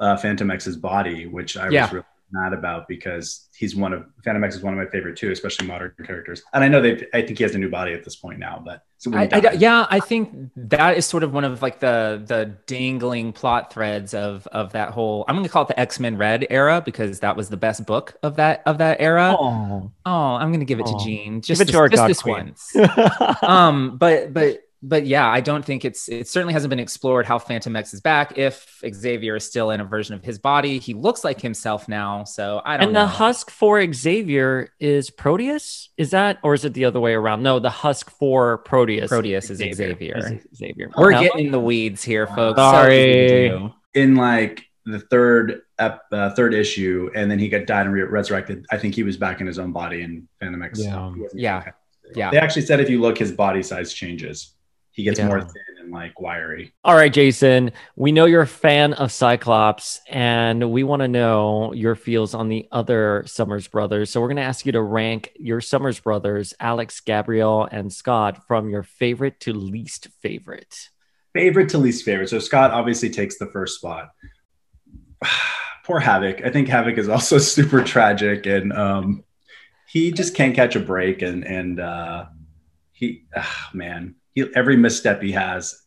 uh, 0.00 0.16
Fantomex's 0.16 0.78
body, 0.78 1.26
which 1.26 1.58
I 1.58 1.68
Yeah. 1.68 1.82
was 1.82 1.92
really 1.92 2.04
mad 2.30 2.52
about 2.52 2.86
because 2.88 3.48
he's 3.56 3.74
one 3.76 3.92
of 3.92 4.04
Fantomex 4.24 4.50
is 4.54 4.62
one 4.62 4.72
of 4.72 4.78
my 4.78 4.90
favorite 4.90 5.16
too, 5.16 5.30
especially 5.32 5.66
modern 5.66 5.92
characters. 6.04 6.42
And 6.52 6.62
I 6.62 6.68
know 6.68 6.80
they, 6.82 7.06
I 7.14 7.22
think 7.22 7.38
he 7.38 7.44
has 7.44 7.54
a 7.54 7.58
new 7.58 7.70
body 7.70 7.92
at 7.92 8.04
this 8.04 8.16
point 8.16 8.38
now, 8.38 8.62
but 8.64 8.82
so 8.98 9.14
I, 9.14 9.28
I- 9.32 9.52
yeah, 9.52 9.86
I 9.90 10.00
think 10.00 10.50
that 10.56 10.96
is 10.96 11.06
sort 11.06 11.22
of 11.22 11.32
one 11.32 11.44
of 11.44 11.62
like 11.62 11.78
the 11.80 12.22
the 12.26 12.56
dangling 12.66 13.32
plot 13.32 13.72
threads 13.72 14.12
of 14.14 14.46
of 14.48 14.72
that 14.72 14.90
whole. 14.90 15.24
I'm 15.28 15.36
going 15.36 15.44
to 15.44 15.50
call 15.50 15.62
it 15.62 15.68
the 15.68 15.78
X 15.80 16.00
Men 16.00 16.16
Red 16.16 16.46
era 16.50 16.82
because 16.84 17.20
that 17.20 17.36
was 17.36 17.48
the 17.48 17.56
best 17.56 17.86
book 17.86 18.14
of 18.22 18.36
that 18.36 18.62
of 18.66 18.78
that 18.78 19.00
era. 19.00 19.36
Oh, 19.38 19.90
Oh, 20.04 20.10
I'm 20.34 20.48
going 20.50 20.60
to 20.60 20.66
give 20.66 20.80
it 20.80 20.86
Aw. 20.86 20.98
to 20.98 21.04
Jean. 21.04 21.34
Give 21.34 21.42
Just 21.42 21.60
it 21.62 21.64
to 21.66 21.72
this, 21.72 21.76
our 21.76 21.88
just 21.88 22.00
God 22.00 22.10
this 22.10 22.22
Queen. 22.22 22.54
once. 22.74 23.42
um 23.42 23.96
but 23.98 24.32
but 24.34 24.60
but 24.82 25.06
yeah 25.06 25.28
i 25.28 25.40
don't 25.40 25.64
think 25.64 25.84
it's 25.84 26.08
it 26.08 26.28
certainly 26.28 26.52
hasn't 26.52 26.70
been 26.70 26.78
explored 26.78 27.26
how 27.26 27.38
fantomex 27.38 27.92
is 27.92 28.00
back 28.00 28.38
if 28.38 28.80
xavier 28.92 29.36
is 29.36 29.44
still 29.44 29.70
in 29.70 29.80
a 29.80 29.84
version 29.84 30.14
of 30.14 30.22
his 30.22 30.38
body 30.38 30.78
he 30.78 30.94
looks 30.94 31.24
like 31.24 31.40
himself 31.40 31.88
now 31.88 32.22
so 32.22 32.62
i 32.64 32.76
don't 32.76 32.84
and 32.84 32.92
know 32.92 33.00
the 33.00 33.06
husk 33.08 33.50
for 33.50 33.84
Xavier 33.92 34.72
is 34.78 35.10
Proteus. 35.10 35.90
Is 35.96 36.10
that, 36.10 36.38
or 36.42 36.54
is 36.54 36.64
it 36.64 36.74
the 36.74 36.84
other 36.84 37.00
way 37.00 37.14
around? 37.14 37.42
No, 37.42 37.58
the 37.58 37.70
husk 37.70 38.10
for 38.10 38.58
Proteus. 38.58 39.08
Proteus 39.08 39.50
is 39.50 39.58
Xavier. 39.58 40.16
Is 40.16 40.46
Xavier. 40.54 40.90
we're 40.96 41.12
Oh, 41.14 41.20
getting 41.20 41.46
in 41.46 41.52
the 41.52 41.58
weeds 41.60 42.02
here 42.04 42.26
folks 42.26 42.58
Sorry. 42.58 42.90
So 42.90 43.02
easy 43.10 43.28
to 43.28 43.58
do. 43.58 43.74
in 43.94 44.14
like 44.16 44.64
the 44.84 45.00
third 45.00 45.62
ep, 45.78 46.02
uh, 46.12 46.30
third 46.30 46.54
issue, 46.54 47.10
and 47.14 47.30
then 47.30 47.38
he 47.38 47.48
got 47.48 47.66
died 47.66 47.86
and 47.86 47.94
re- 47.94 48.02
resurrected. 48.02 48.64
I 48.70 48.78
think 48.78 48.94
he 48.94 49.02
was 49.02 49.16
back 49.16 49.40
in 49.40 49.46
his 49.46 49.58
own 49.58 49.72
body 49.72 50.02
in 50.02 50.28
Fantomex. 50.40 50.78
Yeah. 50.78 51.12
Yeah. 51.34 51.60
Fantastic. 51.60 51.74
Yeah. 52.16 52.30
They 52.30 52.38
actually 52.38 52.62
said 52.62 52.80
if 52.80 52.88
you 52.88 53.00
look, 53.00 53.18
his 53.18 53.32
body 53.32 53.62
size 53.62 53.92
changes. 53.92 54.54
He 54.98 55.04
gets 55.04 55.20
Yeah. 55.20 55.28
more 55.28 55.40
thin 55.40 55.62
and 55.78 55.92
like 55.92 56.20
wiry. 56.20 56.72
All 56.82 56.96
right, 56.96 57.12
Jason, 57.12 57.70
we 57.94 58.10
know 58.10 58.24
you're 58.24 58.42
a 58.42 58.48
fan 58.48 58.94
of 58.94 59.12
Cyclops, 59.12 60.00
and 60.08 60.72
we 60.72 60.82
want 60.82 61.02
to 61.02 61.08
know 61.08 61.72
your 61.72 61.94
feels 61.94 62.34
on 62.34 62.48
the 62.48 62.66
other 62.72 63.22
Summers 63.24 63.68
brothers. 63.68 64.10
So 64.10 64.20
we're 64.20 64.26
going 64.26 64.38
to 64.38 64.42
ask 64.42 64.66
you 64.66 64.72
to 64.72 64.82
rank 64.82 65.30
your 65.36 65.60
Summers 65.60 66.00
brothers, 66.00 66.52
Alex, 66.58 66.98
Gabriel, 66.98 67.68
and 67.70 67.92
Scott, 67.92 68.44
from 68.48 68.70
your 68.70 68.82
favorite 68.82 69.38
to 69.42 69.52
least 69.52 70.08
favorite. 70.20 70.88
Favorite 71.32 71.68
to 71.68 71.78
least 71.78 72.04
favorite. 72.04 72.28
So 72.28 72.40
Scott 72.40 72.72
obviously 72.72 73.08
takes 73.10 73.38
the 73.38 73.46
first 73.46 73.76
spot. 73.76 74.08
Poor 75.84 76.00
Havoc. 76.00 76.44
I 76.44 76.50
think 76.50 76.66
Havoc 76.66 76.98
is 76.98 77.08
also 77.08 77.38
super 77.38 77.84
tragic, 77.84 78.46
and 78.46 78.72
um, 78.72 79.22
he 79.86 80.10
just 80.10 80.34
can't 80.34 80.56
catch 80.56 80.74
a 80.74 80.80
break. 80.80 81.22
And 81.22 81.44
and 81.46 81.78
uh, 81.78 82.26
he, 82.90 83.26
ah, 83.36 83.70
man, 83.72 84.16
he 84.44 84.54
every 84.54 84.76
misstep 84.76 85.22
he 85.22 85.32
has. 85.32 85.82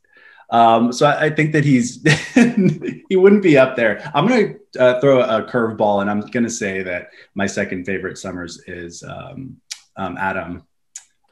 Um, 0.52 0.92
so 0.92 1.06
I, 1.06 1.26
I 1.26 1.30
think 1.30 1.54
that 1.54 1.64
he's 1.64 2.04
he 3.10 3.16
wouldn't 3.16 3.44
be 3.44 3.58
up 3.58 3.76
there. 3.76 4.12
I'm 4.14 4.28
gonna 4.28 4.56
uh, 4.78 5.00
throw 5.00 5.22
a 5.22 5.44
curveball, 5.44 6.02
and 6.02 6.10
I'm 6.10 6.22
gonna 6.22 6.50
say 6.50 6.84
that 6.84 7.08
my 7.36 7.48
second 7.48 7.86
favorite 7.86 8.18
Summers 8.18 8.62
is 8.68 9.04
um, 9.04 9.58
um, 9.96 10.18
Adam. 10.18 10.64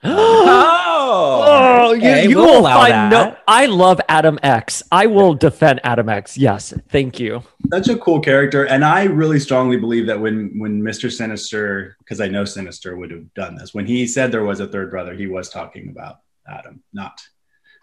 Oh, 1.11 1.95
okay, 1.95 2.23
you, 2.23 2.29
you 2.29 2.35
we'll 2.35 2.45
will 2.45 2.59
allow 2.59 2.81
find 2.81 3.09
no. 3.09 3.23
that. 3.23 3.43
I 3.47 3.65
love 3.65 3.99
Adam 4.09 4.37
X. 4.43 4.83
I 4.91 5.07
will 5.07 5.33
defend 5.33 5.79
Adam 5.83 6.07
X. 6.07 6.37
Yes, 6.37 6.73
thank 6.89 7.19
you. 7.19 7.41
such 7.73 7.87
a 7.87 7.97
cool 7.97 8.19
character 8.19 8.65
and 8.65 8.83
i 8.85 9.03
really 9.03 9.39
strongly 9.39 9.77
believe 9.77 10.07
that 10.07 10.19
when 10.19 10.57
when 10.59 10.81
mr 10.81 11.11
sinister 11.11 11.95
because 11.99 12.19
i 12.21 12.27
know 12.27 12.45
sinister 12.45 12.95
would 12.97 13.11
have 13.11 13.31
done 13.33 13.55
this 13.55 13.73
when 13.73 13.85
he 13.85 14.07
said 14.07 14.31
there 14.31 14.43
was 14.43 14.59
a 14.59 14.67
third 14.67 14.89
brother 14.89 15.13
he 15.13 15.27
was 15.27 15.49
talking 15.49 15.89
about 15.89 16.19
adam 16.49 16.81
not 16.93 17.21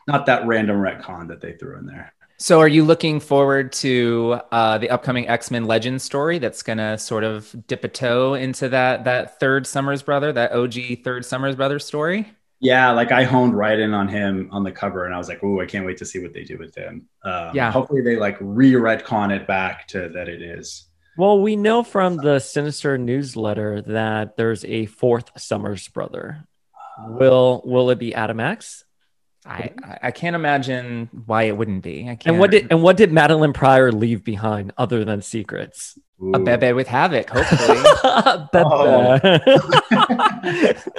not 0.08 0.26
that 0.26 0.46
random 0.46 0.76
retcon 0.76 1.28
that 1.28 1.40
they 1.40 1.52
threw 1.54 1.78
in 1.78 1.86
there 1.86 2.12
So, 2.38 2.60
are 2.60 2.68
you 2.68 2.84
looking 2.84 3.18
forward 3.18 3.72
to 3.84 4.40
uh, 4.52 4.76
the 4.76 4.90
upcoming 4.90 5.26
X 5.26 5.50
Men 5.50 5.64
Legends 5.64 6.04
story 6.04 6.38
that's 6.38 6.62
going 6.62 6.76
to 6.76 6.98
sort 6.98 7.24
of 7.24 7.54
dip 7.66 7.82
a 7.82 7.88
toe 7.88 8.34
into 8.34 8.68
that 8.68 9.04
that 9.04 9.40
third 9.40 9.66
Summers 9.66 10.02
brother, 10.02 10.32
that 10.34 10.52
OG 10.52 11.02
third 11.02 11.24
Summers 11.24 11.56
brother 11.56 11.78
story? 11.78 12.28
yeah 12.60 12.90
like 12.90 13.12
i 13.12 13.22
honed 13.22 13.54
right 13.54 13.78
in 13.78 13.92
on 13.92 14.08
him 14.08 14.48
on 14.50 14.64
the 14.64 14.72
cover 14.72 15.04
and 15.04 15.14
i 15.14 15.18
was 15.18 15.28
like 15.28 15.40
oh 15.44 15.60
i 15.60 15.66
can't 15.66 15.84
wait 15.84 15.98
to 15.98 16.06
see 16.06 16.18
what 16.22 16.32
they 16.32 16.42
do 16.42 16.56
with 16.56 16.74
him 16.74 17.06
um, 17.22 17.50
Yeah. 17.54 17.70
hopefully 17.70 18.00
they 18.00 18.16
like 18.16 18.38
re-retcon 18.40 19.30
it 19.30 19.46
back 19.46 19.86
to 19.88 20.08
that 20.14 20.26
it 20.28 20.40
is 20.40 20.88
Well, 21.18 21.40
we 21.42 21.54
know 21.56 21.82
from 21.82 22.16
the 22.16 22.38
Sinister 22.38 22.96
newsletter 22.96 23.82
that 23.82 24.36
there's 24.38 24.64
a 24.64 24.86
fourth 24.86 25.38
Summers 25.38 25.88
brother. 25.88 26.46
Will 26.98 27.62
Will 27.64 27.90
it 27.90 27.98
be 27.98 28.14
Adam 28.14 28.40
X? 28.40 28.84
I, 29.44 29.72
I- 29.84 29.98
I 30.04 30.10
can't 30.10 30.34
imagine 30.34 31.08
why 31.26 31.44
it 31.44 31.56
wouldn't 31.56 31.82
be. 31.82 32.02
I 32.08 32.16
can't. 32.16 32.26
And 32.26 32.38
what 32.38 32.50
did 32.50 32.66
and 32.70 32.82
what 32.82 32.96
did 32.96 33.10
Madelyne 33.12 33.54
Pryor 33.54 33.92
leave 33.92 34.24
behind 34.24 34.72
other 34.76 35.04
than 35.04 35.22
secrets? 35.22 35.98
a 36.20 36.24
Ooh. 36.40 36.44
Bebe 36.44 36.72
with 36.72 36.88
Havoc? 36.88 37.28
Hopefully. 37.30 37.78
Bebe. 38.52 38.64
Oh. 38.64 39.20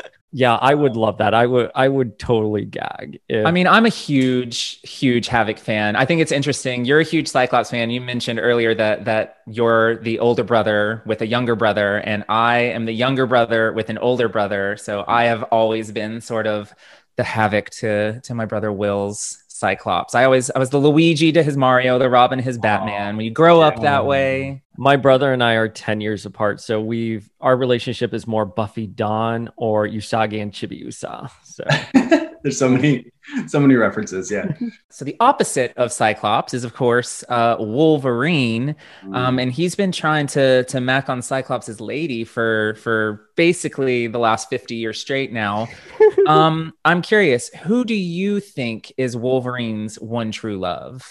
yeah, 0.31 0.55
I 0.55 0.73
would 0.75 0.97
love 0.97 1.19
that. 1.19 1.33
I 1.33 1.45
would 1.45 1.71
I 1.73 1.87
would 1.87 2.19
totally 2.19 2.65
gag. 2.65 3.21
If, 3.29 3.45
I 3.45 3.51
mean, 3.51 3.65
I'm 3.65 3.85
a 3.85 3.89
huge, 3.89 4.81
huge 4.81 5.27
Havoc 5.27 5.57
fan. 5.57 5.95
I 5.95 6.05
think 6.05 6.21
it's 6.21 6.33
interesting. 6.33 6.83
You're 6.83 6.99
a 6.99 7.03
huge 7.03 7.29
Cyclops 7.29 7.71
fan. 7.71 7.89
You 7.89 8.01
mentioned 8.01 8.39
earlier 8.39 8.75
that 8.75 9.05
that 9.05 9.37
you're 9.47 9.97
the 9.97 10.19
older 10.19 10.43
brother 10.43 11.01
with 11.05 11.21
a 11.21 11.27
younger 11.27 11.55
brother, 11.55 11.97
and 11.97 12.25
I 12.27 12.57
am 12.59 12.85
the 12.85 12.93
younger 12.93 13.25
brother 13.25 13.71
with 13.71 13.89
an 13.89 13.97
older 13.99 14.27
brother. 14.27 14.75
So 14.77 15.05
I 15.07 15.25
have 15.25 15.43
always 15.43 15.91
been 15.91 16.19
sort 16.19 16.45
of 16.45 16.73
the 17.15 17.23
Havoc 17.23 17.69
to 17.71 18.19
to 18.21 18.35
my 18.35 18.45
brother 18.45 18.71
Will's 18.71 19.43
Cyclops. 19.57 20.15
I 20.15 20.23
always 20.23 20.49
I 20.51 20.59
was 20.59 20.69
the 20.69 20.77
Luigi 20.77 21.31
to 21.31 21.43
his 21.43 21.57
Mario, 21.57 21.97
the 21.97 22.09
Robin 22.09 22.39
his 22.39 22.57
Batman. 22.57 23.17
When 23.17 23.25
you 23.25 23.31
grow 23.31 23.61
up 23.61 23.81
that 23.81 24.05
way, 24.05 24.63
my 24.77 24.95
brother 24.95 25.33
and 25.33 25.43
I 25.43 25.53
are 25.53 25.67
10 25.67 26.01
years 26.01 26.25
apart, 26.25 26.61
so 26.61 26.79
we've 26.79 27.29
our 27.41 27.57
relationship 27.57 28.13
is 28.13 28.27
more 28.27 28.45
Buffy 28.45 28.87
Dawn 28.87 29.49
or 29.57 29.87
Usagi 29.87 30.41
and 30.41 30.51
Chibi 30.51 30.79
Usa. 30.79 31.29
So 31.43 31.63
there's 32.47 32.57
so 32.57 32.69
many 32.69 33.11
so 33.47 33.59
many 33.59 33.75
references 33.75 34.31
yeah 34.31 34.45
So 34.89 35.03
the 35.05 35.17
opposite 35.19 35.73
of 35.77 35.91
Cyclops 35.91 36.53
is, 36.53 36.63
of 36.63 36.73
course, 36.73 37.23
uh, 37.29 37.57
Wolverine, 37.59 38.75
Mm. 39.03 39.15
um, 39.15 39.37
and 39.39 39.51
he's 39.51 39.75
been 39.75 39.91
trying 39.91 40.27
to 40.27 40.63
to 40.63 40.79
mac 40.81 41.09
on 41.09 41.21
Cyclops' 41.21 41.79
lady 41.81 42.23
for 42.23 42.75
for 42.75 43.27
basically 43.35 44.07
the 44.07 44.17
last 44.17 44.49
fifty 44.49 44.75
years 44.75 44.99
straight 44.99 45.31
now. 45.33 45.67
um, 46.27 46.73
I'm 46.85 47.01
curious, 47.01 47.49
who 47.49 47.83
do 47.85 47.93
you 47.93 48.39
think 48.39 48.91
is 48.97 49.15
Wolverine's 49.15 49.99
one 49.99 50.31
true 50.31 50.57
love? 50.57 51.03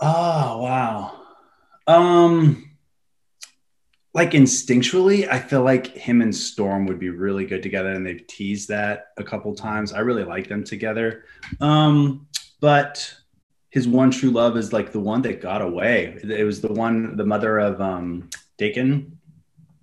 Oh 0.00 0.58
wow. 0.62 1.20
Um 1.86 2.70
like 4.14 4.30
instinctually, 4.30 5.28
I 5.28 5.40
feel 5.40 5.62
like 5.62 5.88
him 5.88 6.22
and 6.22 6.34
Storm 6.34 6.86
would 6.86 7.00
be 7.00 7.10
really 7.10 7.44
good 7.44 7.64
together, 7.64 7.90
and 7.90 8.06
they've 8.06 8.24
teased 8.28 8.68
that 8.68 9.08
a 9.16 9.24
couple 9.24 9.52
times. 9.56 9.92
I 9.92 10.00
really 10.00 10.22
like 10.22 10.48
them 10.48 10.62
together. 10.62 11.24
Um, 11.60 12.28
but 12.60 13.12
his 13.70 13.88
one 13.88 14.12
true 14.12 14.30
love 14.30 14.56
is 14.56 14.72
like 14.72 14.92
the 14.92 15.00
one 15.00 15.20
that 15.22 15.40
got 15.40 15.62
away. 15.62 16.16
It 16.22 16.44
was 16.44 16.60
the 16.60 16.72
one, 16.72 17.16
the 17.16 17.26
mother 17.26 17.58
of 17.58 17.80
um, 17.80 18.30
Daken. 18.56 19.10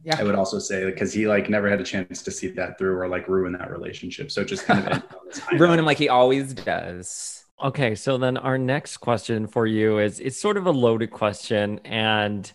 Yeah. 0.03 0.15
I 0.17 0.23
would 0.23 0.33
also 0.33 0.59
say 0.59 0.85
because 0.85 1.13
he 1.13 1.27
like 1.27 1.49
never 1.49 1.69
had 1.69 1.81
a 1.81 1.83
chance 1.83 2.23
to 2.23 2.31
see 2.31 2.47
that 2.51 2.79
through 2.79 2.97
or 2.97 3.07
like 3.07 3.27
ruin 3.27 3.51
that 3.51 3.69
relationship. 3.69 4.31
So 4.31 4.43
just 4.43 4.65
kind 4.65 4.79
of 4.79 4.85
ended 4.93 5.09
on 5.11 5.27
this 5.27 5.39
high 5.39 5.57
Ruin 5.57 5.77
him 5.77 5.85
like 5.85 5.99
he 5.99 6.09
always 6.09 6.53
does. 6.53 7.43
Okay, 7.61 7.93
so 7.93 8.17
then 8.17 8.37
our 8.37 8.57
next 8.57 8.97
question 8.97 9.45
for 9.45 9.67
you 9.67 9.99
is 9.99 10.19
it's 10.19 10.39
sort 10.39 10.57
of 10.57 10.65
a 10.65 10.71
loaded 10.71 11.11
question 11.11 11.79
and 11.85 12.51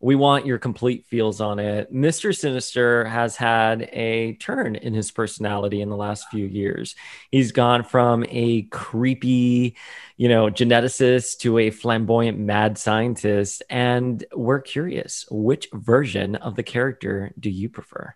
we 0.00 0.14
want 0.14 0.46
your 0.46 0.58
complete 0.58 1.04
feels 1.06 1.40
on 1.40 1.58
it. 1.58 1.92
Mr. 1.92 2.36
Sinister 2.36 3.04
has 3.04 3.36
had 3.36 3.82
a 3.92 4.34
turn 4.34 4.76
in 4.76 4.94
his 4.94 5.10
personality 5.10 5.82
in 5.82 5.90
the 5.90 5.96
last 5.96 6.26
few 6.30 6.46
years. 6.46 6.94
He's 7.30 7.52
gone 7.52 7.84
from 7.84 8.24
a 8.28 8.62
creepy, 8.62 9.76
you 10.16 10.28
know, 10.28 10.46
geneticist 10.46 11.38
to 11.40 11.58
a 11.58 11.70
flamboyant 11.70 12.38
mad 12.38 12.78
scientist 12.78 13.62
and 13.68 14.24
we're 14.34 14.60
curious, 14.60 15.26
which 15.30 15.68
version 15.74 16.34
of 16.36 16.56
the 16.56 16.62
character 16.62 17.32
do 17.38 17.50
you 17.50 17.68
prefer? 17.68 18.14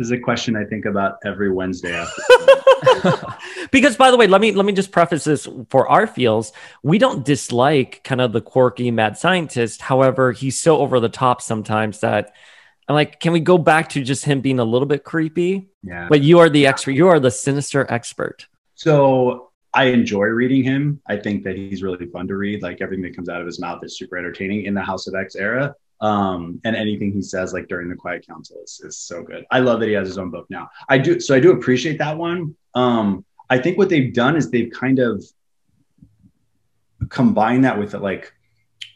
This 0.00 0.06
is 0.06 0.12
a 0.12 0.18
question 0.18 0.56
I 0.56 0.64
think 0.64 0.86
about 0.86 1.18
every 1.26 1.52
Wednesday 1.52 1.94
after. 1.94 2.22
because 3.70 3.98
by 3.98 4.10
the 4.10 4.16
way 4.16 4.26
let 4.26 4.40
me 4.40 4.52
let 4.52 4.64
me 4.64 4.72
just 4.72 4.90
preface 4.90 5.24
this 5.24 5.46
for 5.68 5.86
our 5.88 6.06
feels 6.06 6.54
we 6.82 6.96
don't 6.96 7.26
dislike 7.26 8.00
kind 8.02 8.22
of 8.22 8.32
the 8.32 8.40
quirky 8.40 8.90
mad 8.90 9.18
scientist 9.18 9.82
however 9.82 10.32
he's 10.32 10.58
so 10.58 10.78
over 10.78 10.98
the 10.98 11.10
top 11.10 11.42
sometimes 11.42 12.00
that 12.00 12.32
i'm 12.88 12.94
like 12.94 13.20
can 13.20 13.34
we 13.34 13.40
go 13.40 13.58
back 13.58 13.90
to 13.90 14.02
just 14.02 14.24
him 14.24 14.40
being 14.40 14.58
a 14.58 14.64
little 14.64 14.86
bit 14.86 15.04
creepy 15.04 15.68
yeah. 15.82 16.08
but 16.08 16.22
you 16.22 16.38
are 16.38 16.48
the 16.48 16.66
expert 16.66 16.92
you 16.92 17.06
are 17.08 17.20
the 17.20 17.30
sinister 17.30 17.86
expert 17.90 18.48
So 18.80 19.50
I 19.74 19.84
enjoy 19.84 20.24
reading 20.24 20.64
him. 20.64 21.02
I 21.06 21.18
think 21.18 21.44
that 21.44 21.54
he's 21.54 21.82
really 21.82 22.06
fun 22.06 22.26
to 22.28 22.36
read. 22.36 22.62
Like 22.62 22.80
everything 22.80 23.02
that 23.02 23.14
comes 23.14 23.28
out 23.28 23.42
of 23.42 23.46
his 23.46 23.60
mouth 23.60 23.84
is 23.84 23.98
super 23.98 24.16
entertaining 24.16 24.64
in 24.64 24.72
the 24.72 24.80
House 24.80 25.06
of 25.06 25.14
X 25.14 25.36
era. 25.36 25.74
Um, 26.00 26.60
and 26.64 26.74
anything 26.74 27.12
he 27.12 27.20
says, 27.20 27.52
like 27.52 27.68
during 27.68 27.90
the 27.90 27.96
Quiet 27.96 28.26
Council, 28.26 28.58
is, 28.64 28.80
is 28.82 28.96
so 28.96 29.22
good. 29.22 29.44
I 29.50 29.60
love 29.60 29.80
that 29.80 29.86
he 29.86 29.92
has 29.94 30.08
his 30.08 30.16
own 30.16 30.30
book 30.30 30.46
now. 30.48 30.70
I 30.88 30.96
do. 30.96 31.20
So 31.20 31.34
I 31.34 31.40
do 31.40 31.52
appreciate 31.52 31.98
that 31.98 32.16
one. 32.16 32.56
Um, 32.74 33.24
I 33.50 33.58
think 33.58 33.76
what 33.76 33.88
they've 33.88 34.12
done 34.12 34.36
is 34.36 34.50
they've 34.50 34.72
kind 34.72 34.98
of 34.98 35.24
combined 37.08 37.64
that 37.64 37.78
with 37.78 37.94
like 37.94 38.32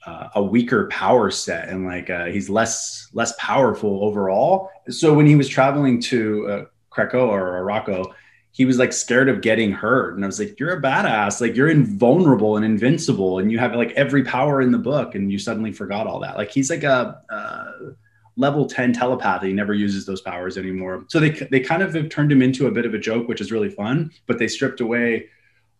uh, 0.06 0.28
a 0.34 0.42
weaker 0.42 0.86
power 0.88 1.30
set 1.30 1.68
and 1.68 1.86
like 1.86 2.10
uh, 2.10 2.26
he's 2.26 2.48
less 2.48 3.08
less 3.12 3.32
powerful 3.38 4.04
overall. 4.04 4.70
So 4.88 5.12
when 5.14 5.26
he 5.26 5.36
was 5.36 5.48
traveling 5.48 6.00
to 6.02 6.48
uh, 6.48 6.64
Krakoa 6.90 7.28
or 7.28 7.64
Arakko, 7.64 8.12
he 8.54 8.64
was 8.64 8.78
like 8.78 8.92
scared 8.92 9.28
of 9.28 9.40
getting 9.40 9.72
hurt. 9.72 10.14
And 10.14 10.24
I 10.24 10.28
was 10.28 10.38
like, 10.38 10.60
you're 10.60 10.70
a 10.70 10.80
badass. 10.80 11.40
Like 11.40 11.56
you're 11.56 11.68
invulnerable 11.68 12.56
and 12.56 12.64
invincible. 12.64 13.40
And 13.40 13.50
you 13.50 13.58
have 13.58 13.74
like 13.74 13.90
every 13.92 14.22
power 14.22 14.62
in 14.62 14.70
the 14.70 14.78
book. 14.78 15.16
And 15.16 15.32
you 15.32 15.40
suddenly 15.40 15.72
forgot 15.72 16.06
all 16.06 16.20
that. 16.20 16.36
Like 16.36 16.52
he's 16.52 16.70
like 16.70 16.84
a, 16.84 17.20
uh, 17.28 17.90
level 18.36 18.66
10 18.66 18.92
telepath. 18.92 19.42
He 19.42 19.52
never 19.52 19.74
uses 19.74 20.06
those 20.06 20.20
powers 20.20 20.56
anymore. 20.56 21.04
So 21.08 21.18
they, 21.18 21.30
they 21.30 21.58
kind 21.58 21.82
of 21.82 21.94
have 21.94 22.08
turned 22.10 22.30
him 22.30 22.42
into 22.42 22.68
a 22.68 22.70
bit 22.70 22.86
of 22.86 22.94
a 22.94 22.98
joke, 22.98 23.26
which 23.26 23.40
is 23.40 23.50
really 23.50 23.70
fun, 23.70 24.12
but 24.28 24.38
they 24.38 24.46
stripped 24.46 24.80
away 24.80 25.26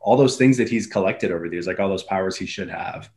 all 0.00 0.16
those 0.16 0.36
things 0.36 0.56
that 0.56 0.68
he's 0.68 0.88
collected 0.88 1.30
over 1.30 1.48
the 1.48 1.54
years, 1.54 1.68
like 1.68 1.78
all 1.78 1.88
those 1.88 2.02
powers 2.02 2.36
he 2.36 2.44
should 2.44 2.68
have. 2.68 3.08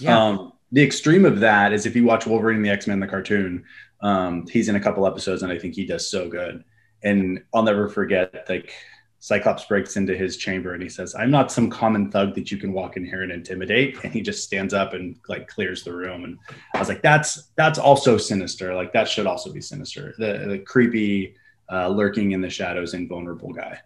Yeah. 0.00 0.18
Um, 0.18 0.52
the 0.72 0.82
extreme 0.82 1.26
of 1.26 1.40
that 1.40 1.74
is 1.74 1.84
if 1.84 1.94
you 1.94 2.04
watch 2.04 2.26
Wolverine 2.26 2.62
the 2.62 2.70
X 2.70 2.86
Men, 2.86 3.00
the 3.00 3.06
cartoon, 3.06 3.64
um, 4.00 4.46
he's 4.46 4.70
in 4.70 4.76
a 4.76 4.80
couple 4.80 5.06
episodes 5.06 5.42
and 5.42 5.52
I 5.52 5.58
think 5.58 5.74
he 5.74 5.84
does 5.84 6.10
so 6.10 6.28
good. 6.28 6.64
And 7.02 7.42
I'll 7.54 7.62
never 7.62 7.88
forget, 7.88 8.46
like, 8.48 8.72
Cyclops 9.20 9.64
breaks 9.64 9.96
into 9.96 10.16
his 10.16 10.36
chamber 10.36 10.74
and 10.74 10.82
he 10.82 10.88
says, 10.88 11.14
I'm 11.16 11.30
not 11.30 11.50
some 11.50 11.68
common 11.68 12.10
thug 12.10 12.34
that 12.36 12.52
you 12.52 12.56
can 12.56 12.72
walk 12.72 12.96
in 12.96 13.04
here 13.04 13.22
and 13.22 13.32
intimidate. 13.32 13.96
And 14.04 14.12
he 14.12 14.20
just 14.20 14.44
stands 14.44 14.72
up 14.72 14.92
and 14.92 15.16
like 15.28 15.48
clears 15.48 15.82
the 15.82 15.92
room. 15.92 16.22
And 16.22 16.38
I 16.72 16.78
was 16.78 16.88
like, 16.88 17.02
that's 17.02 17.48
that's 17.56 17.80
also 17.80 18.16
sinister. 18.16 18.74
Like 18.74 18.92
that 18.92 19.08
should 19.08 19.26
also 19.26 19.52
be 19.52 19.60
sinister. 19.60 20.14
The, 20.18 20.46
the 20.46 20.58
creepy, 20.60 21.34
uh, 21.70 21.88
lurking 21.88 22.30
in 22.30 22.40
the 22.40 22.48
shadows, 22.48 22.94
invulnerable 22.94 23.52
guy. 23.52 23.80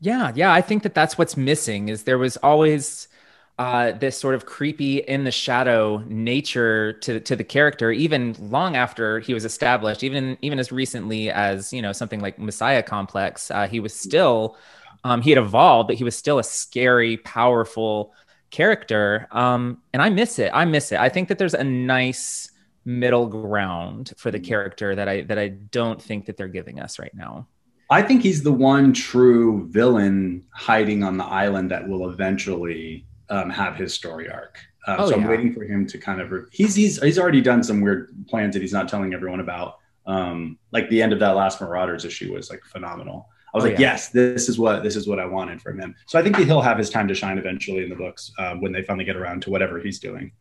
Yeah, 0.00 0.32
yeah, 0.34 0.52
I 0.52 0.60
think 0.60 0.82
that 0.82 0.94
that's 0.94 1.16
what's 1.16 1.36
missing 1.36 1.88
is 1.88 2.02
there 2.02 2.18
was 2.18 2.36
always 2.38 3.08
uh, 3.58 3.92
this 3.92 4.18
sort 4.18 4.34
of 4.34 4.46
creepy 4.46 4.98
in 4.98 5.24
the 5.24 5.30
shadow 5.30 6.02
nature 6.08 6.94
to 6.94 7.20
to 7.20 7.36
the 7.36 7.44
character, 7.44 7.92
even 7.92 8.34
long 8.40 8.74
after 8.74 9.20
he 9.20 9.32
was 9.32 9.44
established, 9.44 10.02
even 10.02 10.36
even 10.42 10.58
as 10.58 10.72
recently 10.72 11.30
as 11.30 11.72
you 11.72 11.80
know 11.80 11.92
something 11.92 12.20
like 12.20 12.38
Messiah 12.38 12.82
Complex, 12.82 13.50
uh, 13.50 13.68
he 13.68 13.78
was 13.78 13.94
still 13.94 14.56
um, 15.04 15.22
he 15.22 15.30
had 15.30 15.38
evolved, 15.38 15.86
but 15.88 15.96
he 15.96 16.04
was 16.04 16.16
still 16.16 16.38
a 16.38 16.44
scary, 16.44 17.16
powerful 17.18 18.12
character, 18.50 19.28
um, 19.30 19.78
and 19.92 20.02
I 20.02 20.10
miss 20.10 20.38
it. 20.38 20.50
I 20.52 20.64
miss 20.64 20.90
it. 20.90 20.98
I 20.98 21.08
think 21.08 21.28
that 21.28 21.38
there's 21.38 21.54
a 21.54 21.64
nice 21.64 22.50
middle 22.84 23.26
ground 23.26 24.12
for 24.16 24.30
the 24.30 24.40
character 24.40 24.96
that 24.96 25.08
I 25.08 25.22
that 25.22 25.38
I 25.38 25.48
don't 25.48 26.02
think 26.02 26.26
that 26.26 26.36
they're 26.36 26.48
giving 26.48 26.80
us 26.80 26.98
right 26.98 27.14
now. 27.14 27.46
I 27.90 28.02
think 28.02 28.22
he's 28.22 28.42
the 28.42 28.52
one 28.52 28.92
true 28.92 29.68
villain 29.70 30.44
hiding 30.52 31.04
on 31.04 31.18
the 31.18 31.24
island 31.24 31.70
that 31.70 31.86
will 31.86 32.08
eventually 32.08 33.06
um, 33.30 33.50
have 33.50 33.76
his 33.76 33.94
story 33.94 34.28
arc. 34.30 34.58
Um, 34.86 34.96
Oh, 35.00 35.08
so 35.10 35.14
I'm 35.16 35.24
waiting 35.26 35.52
for 35.52 35.64
him 35.64 35.86
to 35.86 35.98
kind 35.98 36.20
of. 36.20 36.30
Re- 36.30 36.42
he's 36.52 36.74
he's 36.74 37.02
he's 37.02 37.18
already 37.18 37.40
done 37.40 37.62
some 37.62 37.80
weird 37.80 38.14
plans 38.28 38.54
that 38.54 38.60
he's 38.60 38.72
not 38.72 38.88
telling 38.88 39.14
everyone 39.14 39.40
about. 39.40 39.78
Um, 40.06 40.58
like 40.72 40.90
the 40.90 41.00
end 41.02 41.12
of 41.14 41.18
that 41.20 41.30
last 41.36 41.60
Marauders 41.60 42.04
issue 42.04 42.34
was 42.34 42.50
like 42.50 42.62
phenomenal. 42.64 43.28
I 43.54 43.56
was 43.56 43.64
Oh, 43.64 43.68
like, 43.68 43.78
yeah. 43.78 43.92
yes, 43.92 44.08
this 44.10 44.48
is 44.48 44.58
what 44.58 44.82
this 44.82 44.96
is 44.96 45.06
what 45.08 45.18
I 45.18 45.24
wanted 45.26 45.62
from 45.62 45.78
him. 45.80 45.94
So 46.06 46.18
I 46.18 46.22
think 46.22 46.36
that 46.36 46.44
he'll 46.46 46.60
have 46.60 46.76
his 46.76 46.90
time 46.90 47.08
to 47.08 47.14
shine 47.14 47.38
eventually 47.38 47.82
in 47.84 47.88
the 47.88 47.94
books 47.96 48.30
um, 48.38 48.60
when 48.60 48.72
they 48.72 48.82
finally 48.82 49.04
get 49.04 49.16
around 49.16 49.40
to 49.42 49.50
whatever 49.50 49.78
he's 49.80 49.98
doing. 49.98 50.32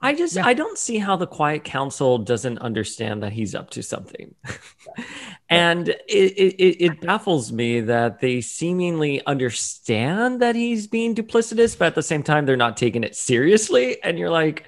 I 0.00 0.14
just 0.14 0.36
Yeah. 0.36 0.46
I 0.46 0.54
don't 0.54 0.78
see 0.78 0.98
how 0.98 1.16
the 1.16 1.26
Quiet 1.26 1.64
Council 1.64 2.18
doesn't 2.18 2.58
understand 2.60 3.22
that 3.22 3.32
he's 3.32 3.54
up 3.54 3.70
to 3.70 3.82
something, 3.82 4.34
and 5.48 5.88
it, 5.88 5.96
it 6.08 6.54
it- 6.62 6.84
it 6.84 7.00
baffles 7.00 7.52
me 7.52 7.80
that 7.80 8.20
they 8.20 8.40
seemingly 8.40 9.24
understand 9.26 10.40
that 10.40 10.54
he's 10.54 10.86
being 10.86 11.14
duplicitous, 11.14 11.76
but 11.78 11.86
at 11.86 11.94
the 11.94 12.02
same 12.02 12.22
time 12.22 12.46
they're 12.46 12.56
not 12.56 12.76
taking 12.76 13.02
it 13.04 13.16
seriously. 13.16 14.02
And 14.02 14.18
you're 14.18 14.30
like, 14.30 14.64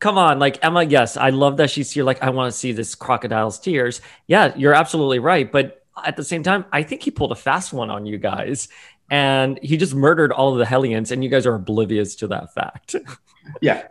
come 0.00 0.18
on, 0.18 0.38
like 0.38 0.62
Emma. 0.64 0.82
Yes, 0.84 1.16
I 1.16 1.30
love 1.30 1.56
that 1.58 1.70
she's 1.70 1.90
here. 1.90 2.04
Like 2.04 2.22
I 2.22 2.30
want 2.30 2.52
to 2.52 2.58
see 2.58 2.72
this 2.72 2.94
crocodile's 2.94 3.58
tears. 3.58 4.00
Yeah, 4.26 4.52
you're 4.56 4.74
absolutely 4.74 5.18
right, 5.18 5.50
but 5.50 5.82
at 6.04 6.16
the 6.16 6.24
same 6.24 6.42
time, 6.42 6.64
I 6.72 6.82
think 6.82 7.02
he 7.02 7.10
pulled 7.10 7.32
a 7.32 7.36
fast 7.36 7.72
one 7.72 7.90
on 7.90 8.04
you 8.06 8.18
guys. 8.18 8.68
And 9.10 9.60
he 9.62 9.76
just 9.76 9.94
murdered 9.94 10.32
all 10.32 10.52
of 10.52 10.58
the 10.58 10.64
Hellions, 10.64 11.10
and 11.12 11.22
you 11.22 11.28
guys 11.28 11.44
are 11.46 11.54
oblivious 11.54 12.14
to 12.16 12.26
that 12.28 12.52
fact. 12.54 12.96
Yeah. 13.60 13.82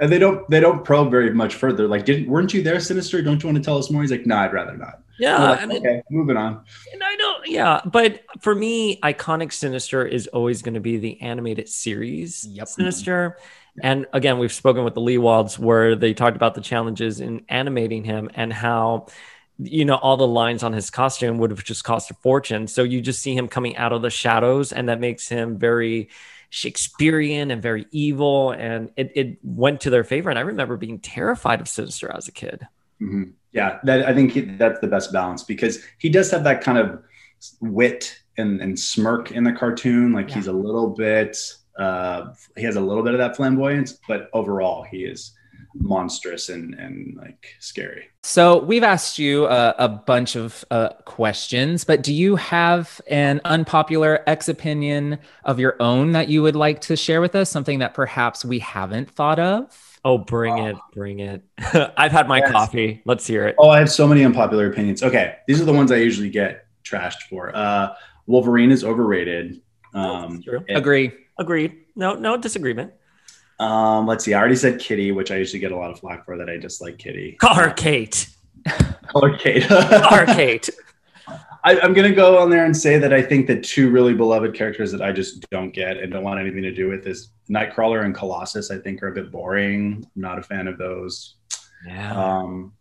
And 0.00 0.10
they 0.10 0.18
don't 0.18 0.48
they 0.48 0.60
don't 0.60 0.84
probe 0.84 1.10
very 1.10 1.32
much 1.34 1.54
further. 1.56 1.86
Like, 1.86 2.06
didn't 2.06 2.28
weren't 2.28 2.54
you 2.54 2.62
there, 2.62 2.80
Sinister? 2.80 3.20
Don't 3.22 3.42
you 3.42 3.48
want 3.48 3.58
to 3.58 3.62
tell 3.62 3.76
us 3.76 3.90
more? 3.90 4.00
He's 4.02 4.10
like, 4.10 4.26
no, 4.26 4.36
I'd 4.36 4.52
rather 4.52 4.76
not. 4.76 5.02
Yeah, 5.18 5.50
like, 5.50 5.62
and 5.62 5.72
it- 5.72 5.78
okay, 5.80 6.02
moving 6.10 6.38
on. 6.38 6.62
And 6.94 7.02
I 7.04 7.16
don't, 7.16 7.46
yeah, 7.46 7.80
but 7.84 8.22
for 8.40 8.54
me, 8.54 8.98
iconic 9.02 9.52
Sinister 9.52 10.06
is 10.06 10.26
always 10.28 10.62
going 10.62 10.72
to 10.74 10.80
be 10.80 10.96
the 10.96 11.20
animated 11.20 11.68
series 11.68 12.46
Yep. 12.50 12.68
Sinister. 12.68 13.36
And 13.82 14.06
again, 14.14 14.38
we've 14.38 14.52
spoken 14.52 14.82
with 14.82 14.94
the 14.94 15.00
Lewalds 15.02 15.58
where 15.58 15.94
they 15.94 16.14
talked 16.14 16.36
about 16.36 16.54
the 16.54 16.60
challenges 16.62 17.20
in 17.20 17.44
animating 17.50 18.02
him 18.04 18.30
and 18.34 18.50
how, 18.52 19.08
you 19.58 19.84
know, 19.84 19.96
all 19.96 20.16
the 20.16 20.26
lines 20.26 20.62
on 20.62 20.72
his 20.72 20.88
costume 20.88 21.36
would 21.38 21.50
have 21.50 21.64
just 21.64 21.84
cost 21.84 22.10
a 22.10 22.14
fortune. 22.14 22.66
So 22.66 22.82
you 22.82 23.02
just 23.02 23.20
see 23.20 23.34
him 23.34 23.46
coming 23.46 23.76
out 23.76 23.92
of 23.92 24.00
the 24.00 24.10
shadows, 24.10 24.72
and 24.72 24.88
that 24.88 25.00
makes 25.00 25.28
him 25.28 25.58
very 25.58 26.08
Shakespearean 26.50 27.50
and 27.50 27.62
very 27.62 27.86
evil. 27.92 28.50
And 28.50 28.90
it, 28.96 29.12
it 29.14 29.38
went 29.42 29.80
to 29.82 29.90
their 29.90 30.04
favor. 30.04 30.30
And 30.30 30.38
I 30.38 30.42
remember 30.42 30.76
being 30.76 30.98
terrified 30.98 31.60
of 31.60 31.68
Sinister 31.68 32.12
as 32.14 32.28
a 32.28 32.32
kid. 32.32 32.66
Mhm. 33.00 33.32
Yeah, 33.52 33.78
that 33.84 34.06
I 34.06 34.14
think 34.14 34.32
he, 34.32 34.42
that's 34.42 34.78
the 34.80 34.86
best 34.86 35.12
balance 35.12 35.42
because 35.42 35.82
he 35.98 36.08
does 36.08 36.30
have 36.30 36.44
that 36.44 36.60
kind 36.60 36.78
of 36.78 37.02
wit 37.60 38.20
and, 38.36 38.60
and 38.60 38.78
smirk 38.78 39.32
in 39.32 39.42
the 39.44 39.52
cartoon. 39.52 40.12
Like 40.12 40.28
Yeah. 40.28 40.34
he's 40.36 40.46
a 40.48 40.52
little 40.52 40.90
bit, 40.90 41.36
uh, 41.78 42.34
he 42.56 42.62
has 42.64 42.76
a 42.76 42.80
little 42.80 43.02
bit 43.02 43.14
of 43.14 43.18
that 43.18 43.36
flamboyance, 43.36 43.98
but 44.06 44.28
overall 44.32 44.82
he 44.84 44.98
is 45.04 45.32
monstrous 45.74 46.48
and 46.48 46.74
and 46.74 47.16
like 47.16 47.54
scary. 47.60 48.08
So 48.22 48.58
we've 48.58 48.82
asked 48.82 49.18
you 49.18 49.46
uh, 49.46 49.72
a 49.78 49.88
bunch 49.88 50.36
of 50.36 50.64
uh, 50.70 50.90
questions, 51.04 51.84
but 51.84 52.02
do 52.02 52.12
you 52.12 52.36
have 52.36 53.00
an 53.08 53.40
unpopular 53.44 54.22
X 54.26 54.48
opinion 54.48 55.18
of 55.44 55.58
your 55.60 55.76
own 55.80 56.12
that 56.12 56.28
you 56.28 56.42
would 56.42 56.56
like 56.56 56.80
to 56.82 56.96
share 56.96 57.20
with 57.20 57.34
us? 57.34 57.50
Something 57.50 57.78
that 57.78 57.94
perhaps 57.94 58.44
we 58.44 58.58
haven't 58.58 59.10
thought 59.10 59.38
of? 59.38 59.98
Oh, 60.04 60.16
bring 60.18 60.58
it, 60.58 60.76
bring 60.94 61.20
it. 61.20 61.42
I've 61.96 62.12
had 62.12 62.26
my 62.26 62.38
Yes. 62.38 62.50
coffee. 62.52 63.02
Let's 63.04 63.26
hear 63.26 63.46
it. 63.46 63.54
Oh, 63.58 63.68
I 63.68 63.78
have 63.78 63.90
so 63.90 64.06
many 64.08 64.24
unpopular 64.24 64.66
opinions. 64.70 65.02
Okay, 65.02 65.36
these 65.46 65.60
are 65.60 65.64
the 65.64 65.72
ones 65.74 65.92
I 65.92 65.96
usually 65.96 66.30
get 66.30 66.66
trashed 66.84 67.22
for. 67.28 67.54
Uh, 67.54 67.94
Wolverine 68.26 68.70
is 68.70 68.82
overrated. 68.84 69.60
Um, 69.92 70.32
That's 70.34 70.44
true. 70.44 70.64
it- 70.68 70.76
Agree. 70.76 71.12
Agreed. 71.38 71.72
No, 71.96 72.14
no 72.14 72.36
disagreement. 72.36 72.92
Um, 73.60 74.06
let's 74.06 74.24
see. 74.24 74.32
I 74.32 74.40
already 74.40 74.56
said 74.56 74.80
Kitty, 74.80 75.12
which 75.12 75.30
I 75.30 75.36
usually 75.36 75.60
get 75.60 75.70
a 75.70 75.76
lot 75.76 75.90
of 75.90 76.00
flack 76.00 76.24
for 76.24 76.36
that 76.38 76.48
I 76.48 76.56
dislike 76.56 76.98
Kitty. 76.98 77.32
Call 77.32 77.54
her 77.54 77.70
Kate. 77.70 78.28
call 79.08 79.24
Arcade. 79.24 79.70
Arcade. 79.70 80.68
I, 81.64 81.78
I'm 81.78 81.92
gonna 81.92 82.14
go 82.14 82.38
on 82.38 82.48
there 82.48 82.64
and 82.64 82.74
say 82.74 82.98
that 82.98 83.12
I 83.12 83.20
think 83.20 83.46
the 83.46 83.60
two 83.60 83.90
really 83.90 84.14
beloved 84.14 84.54
characters 84.54 84.90
that 84.92 85.02
I 85.02 85.12
just 85.12 85.48
don't 85.50 85.74
get 85.74 85.98
and 85.98 86.10
don't 86.10 86.24
want 86.24 86.40
anything 86.40 86.62
to 86.62 86.72
do 86.72 86.88
with 86.88 87.06
is 87.06 87.32
Nightcrawler 87.50 88.06
and 88.06 88.14
Colossus. 88.14 88.70
I 88.70 88.78
think 88.78 89.02
are 89.02 89.08
a 89.08 89.14
bit 89.14 89.30
boring. 89.30 90.06
I'm 90.16 90.22
not 90.22 90.38
a 90.38 90.42
fan 90.42 90.66
of 90.66 90.78
those. 90.78 91.36
Yeah. 91.86 92.14
Um, 92.14 92.72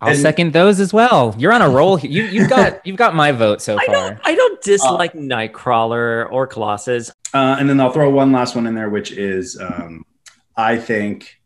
I'll 0.00 0.10
And- 0.10 0.18
second 0.18 0.52
those 0.52 0.80
as 0.80 0.92
well. 0.92 1.34
You're 1.38 1.52
on 1.52 1.60
a 1.62 1.68
roll. 1.68 1.96
here. 1.96 2.10
You 2.10 2.24
you've 2.24 2.48
got 2.50 2.80
you've 2.86 2.96
got 2.96 3.14
my 3.14 3.32
vote 3.32 3.60
so 3.60 3.76
I 3.78 3.84
far. 3.86 3.94
don't 3.94 4.18
I 4.24 4.34
don't 4.34 4.60
dislike 4.62 5.12
Nightcrawler 5.12 6.30
or 6.30 6.46
Colossus. 6.46 7.10
Uh, 7.34 7.56
and 7.58 7.68
then 7.68 7.80
I'll 7.80 7.92
throw 7.92 8.10
one 8.10 8.32
last 8.32 8.54
one 8.56 8.66
in 8.66 8.74
there, 8.74 8.88
which 8.90 9.12
is 9.12 9.60
um, 9.60 10.04
I 10.56 10.76
think 10.78 11.38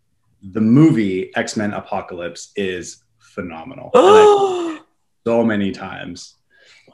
the 0.42 0.60
movie 0.60 1.34
X 1.36 1.56
Men 1.56 1.72
Apocalypse 1.72 2.52
is 2.56 3.02
phenomenal. 3.18 3.90
Oh, 3.94 4.80
so 5.26 5.42
many 5.42 5.72
times. 5.72 6.36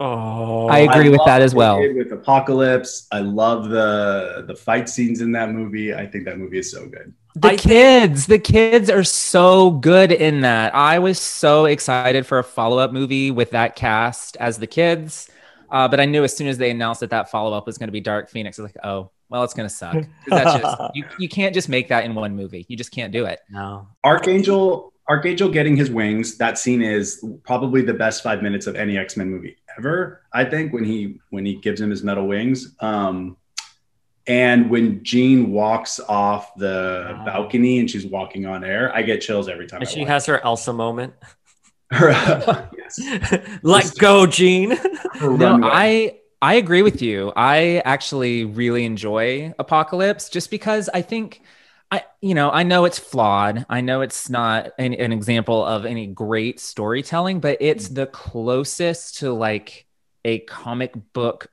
Oh, 0.03 0.66
I 0.68 0.79
agree 0.79 1.11
with 1.11 1.20
that 1.27 1.42
as 1.42 1.55
well. 1.55 1.79
With 1.79 2.11
Apocalypse, 2.11 3.07
I 3.12 3.18
love 3.20 3.68
the 3.68 4.44
the 4.46 4.55
fight 4.57 4.88
scenes 4.88 5.20
in 5.20 5.33
that 5.33 5.51
movie. 5.51 5.92
I 5.94 6.07
think 6.07 6.25
that 6.25 6.38
movie 6.38 6.59
is 6.59 6.70
so 6.73 6.87
good. 6.87 7.12
The 7.37 7.49
I 7.49 7.51
think- 7.51 7.61
kids, 7.62 8.27
the 8.27 8.38
kids 8.38 8.90
are 8.90 9.05
so 9.05 9.71
good 9.71 10.11
in 10.12 10.40
that. 10.40 10.75
I 10.75 10.99
was 10.99 11.19
so 11.19 11.64
excited 11.66 12.27
for 12.27 12.38
a 12.38 12.45
follow 12.45 12.79
up 12.79 12.93
movie 12.93 13.31
with 13.31 13.51
that 13.51 13.77
cast 13.77 14.37
as 14.38 14.59
the 14.59 14.66
kids. 14.66 15.31
Uh, 15.71 15.87
but 15.87 16.01
I 16.01 16.05
knew 16.05 16.25
as 16.25 16.37
soon 16.37 16.49
as 16.49 16.59
they 16.59 16.71
announced 16.71 17.01
that 17.01 17.11
that 17.11 17.31
follow 17.31 17.57
up 17.57 17.66
was 17.66 17.79
going 17.79 17.87
to 17.88 17.93
be 17.93 18.01
Dark 18.01 18.29
Phoenix, 18.29 18.59
I 18.59 18.62
was 18.62 18.73
like, 18.75 18.85
oh, 18.85 19.11
well, 19.29 19.45
it's 19.45 19.55
going 19.55 19.69
to 19.69 19.75
suck. 19.75 19.97
That's 20.27 20.61
just, 20.61 20.77
you, 20.95 21.05
you 21.21 21.29
can't 21.29 21.55
just 21.55 21.69
make 21.69 21.87
that 21.88 22.05
in 22.05 22.16
one 22.16 22.35
movie. 22.35 22.66
You 22.69 22.77
just 22.77 22.90
can't 22.90 23.12
do 23.12 23.27
it. 23.27 23.38
no. 23.49 23.87
Archangel, 24.03 24.93
Archangel 25.09 25.49
getting 25.49 25.77
his 25.77 25.88
wings. 25.90 26.37
That 26.38 26.59
scene 26.59 26.83
is 26.83 27.25
probably 27.45 27.83
the 27.83 27.95
best 27.95 28.25
five 28.25 28.43
minutes 28.43 28.66
of 28.66 28.75
any 28.75 28.99
X 28.99 29.16
Men 29.16 29.31
movie 29.31 29.57
ever. 29.79 30.23
I 30.33 30.45
think 30.45 30.73
when 30.73 30.83
he 30.85 31.21
when 31.31 31.47
he 31.47 31.55
gives 31.57 31.81
him 31.81 31.90
his 31.90 32.03
metal 32.03 32.27
wings. 32.27 32.75
Um, 32.81 33.37
and 34.31 34.71
when 34.71 35.03
Jean 35.03 35.51
walks 35.51 35.99
off 35.99 36.55
the 36.55 37.16
Wow. 37.19 37.25
balcony 37.25 37.81
and 37.81 37.90
she's 37.90 38.07
walking 38.07 38.47
on 38.47 38.62
air, 38.62 38.95
I 38.95 39.03
get 39.03 39.21
chills 39.21 39.49
every 39.49 39.66
time. 39.66 39.81
And 39.81 39.88
I 39.88 39.90
she 39.90 40.01
watch 40.01 40.09
has 40.09 40.27
her 40.27 40.45
Elsa 40.45 40.73
moment. 40.73 41.14
her. 41.90 42.71
yes. 42.79 43.59
Let 43.62 43.99
go, 43.99 44.27
Jean. 44.27 44.79
No. 45.21 45.61
I 45.64 46.21
I 46.40 46.55
agree 46.55 46.83
with 46.83 47.03
you. 47.03 47.33
I 47.37 47.83
actually 47.85 48.45
really 48.45 48.85
enjoy 48.85 49.53
Apocalypse 49.59 50.31
just 50.31 50.51
because 50.51 50.88
I 50.95 51.03
think 51.03 51.43
I 51.90 52.05
you 52.23 52.35
know, 52.35 52.51
I 52.51 52.62
know 52.62 52.85
it's 52.85 53.01
flawed. 53.01 53.66
I 53.69 53.81
know 53.81 54.01
it's 54.01 54.31
not 54.31 54.71
an, 54.79 54.95
an 54.95 55.12
example 55.12 55.64
of 55.64 55.85
any 55.85 56.07
great 56.07 56.61
storytelling, 56.61 57.40
but 57.40 57.59
it's 57.61 57.88
mm. 57.88 57.97
the 57.97 58.07
closest 58.07 59.19
to 59.19 59.33
like 59.33 59.87
a 60.25 60.38
comic 60.38 60.95
book 61.12 61.49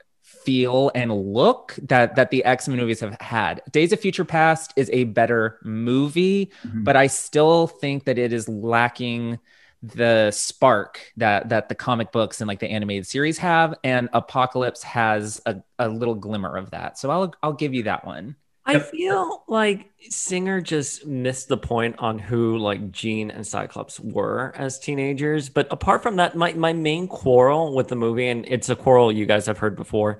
feel 0.47 0.91
and 0.95 1.11
look 1.13 1.75
that 1.83 2.15
that 2.15 2.31
the 2.31 2.43
X-Men 2.45 2.77
movies 2.79 3.01
have 3.01 3.19
had. 3.21 3.61
Days 3.71 3.91
of 3.93 3.99
Future 3.99 4.25
Past 4.25 4.73
is 4.75 4.89
a 4.93 5.03
better 5.05 5.59
movie, 5.63 6.51
Mhm. 6.65 6.83
but 6.85 6.95
I 6.95 7.07
still 7.07 7.67
think 7.67 8.05
that 8.05 8.17
it 8.17 8.31
is 8.33 8.47
lacking 8.49 9.39
the 9.83 10.31
spark 10.31 11.13
that 11.17 11.49
that 11.49 11.69
the 11.69 11.75
comic 11.75 12.11
books 12.11 12.41
and 12.41 12.47
like 12.47 12.59
the 12.59 12.67
animated 12.67 13.05
series 13.05 13.37
have 13.37 13.75
and 13.83 14.09
apocalypse 14.13 14.81
has 14.83 15.39
a, 15.45 15.61
a 15.77 15.87
little 15.87 16.15
glimmer 16.15 16.57
of 16.57 16.71
that 16.71 16.97
so 16.97 17.11
i'll 17.11 17.31
i'll 17.43 17.53
give 17.53 17.75
you 17.75 17.83
that 17.83 18.03
one 18.03 18.35
I 18.67 18.79
feel 18.79 19.43
like 19.47 19.89
Singer 20.09 20.61
just 20.61 21.05
missed 21.05 21.47
the 21.47 21.57
point 21.57 21.95
on 21.99 22.19
who 22.19 22.57
like 22.57 22.91
Jean 22.91 23.31
and 23.31 23.47
Cyclops 23.47 23.99
were 23.99 24.53
as 24.55 24.77
teenagers. 24.77 25.49
But 25.49 25.67
apart 25.71 26.03
from 26.03 26.17
that, 26.17 26.35
my, 26.35 26.53
my 26.53 26.73
main 26.73 27.07
quarrel 27.07 27.73
with 27.73 27.87
the 27.87 27.95
movie, 27.95 28.27
and 28.27 28.45
it's 28.47 28.69
a 28.69 28.75
quarrel 28.75 29.11
you 29.11 29.25
guys 29.25 29.45
have 29.45 29.57
heard 29.57 29.75
before, 29.75 30.19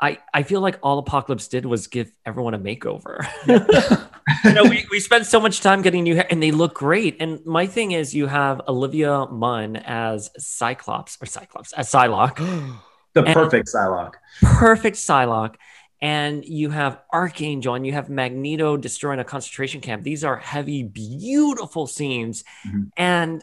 I, 0.00 0.18
I 0.34 0.42
feel 0.42 0.60
like 0.60 0.78
all 0.82 0.98
Apocalypse 0.98 1.46
did 1.46 1.64
was 1.64 1.86
give 1.86 2.10
everyone 2.26 2.52
a 2.52 2.58
makeover. 2.58 3.24
you 4.44 4.52
know, 4.52 4.64
we, 4.64 4.84
we 4.90 4.98
spent 4.98 5.24
so 5.26 5.38
much 5.40 5.60
time 5.60 5.82
getting 5.82 6.02
new 6.02 6.16
hair 6.16 6.26
and 6.28 6.42
they 6.42 6.50
look 6.50 6.74
great. 6.74 7.16
And 7.20 7.44
my 7.46 7.66
thing 7.66 7.92
is 7.92 8.12
you 8.12 8.26
have 8.26 8.60
Olivia 8.66 9.26
Munn 9.26 9.76
as 9.76 10.30
Cyclops 10.36 11.16
or 11.22 11.26
Cyclops 11.26 11.72
as 11.72 11.90
Psylocke 11.90 12.36
the 13.14 13.22
and- 13.22 13.34
perfect 13.34 13.68
Psylocke. 13.68 14.14
perfect 14.42 14.96
Psylocke, 14.96 15.54
and 16.04 16.44
you 16.44 16.68
have 16.68 17.00
Archangel, 17.10 17.74
and 17.74 17.86
you 17.86 17.94
have 17.94 18.10
Magneto 18.10 18.76
destroying 18.76 19.20
a 19.20 19.24
concentration 19.24 19.80
camp. 19.80 20.02
These 20.02 20.22
are 20.22 20.36
heavy, 20.36 20.82
beautiful 20.82 21.86
scenes, 21.86 22.44
Mhm. 22.66 22.90
and 22.98 23.42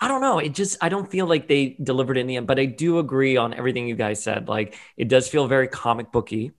I 0.00 0.08
don't 0.08 0.22
know. 0.22 0.38
It 0.38 0.54
just 0.54 0.78
I 0.80 0.88
don't 0.88 1.10
feel 1.10 1.26
like 1.26 1.48
they 1.48 1.76
delivered 1.82 2.16
in 2.16 2.26
the 2.26 2.36
end, 2.36 2.46
but 2.46 2.58
I 2.58 2.64
do 2.64 2.98
agree 2.98 3.36
on 3.36 3.52
everything 3.52 3.86
you 3.86 3.94
guys 3.94 4.22
said. 4.22 4.48
Like 4.48 4.74
it 4.96 5.08
does 5.08 5.28
feel 5.28 5.46
very 5.46 5.68
comic 5.68 6.10
booky. 6.10 6.52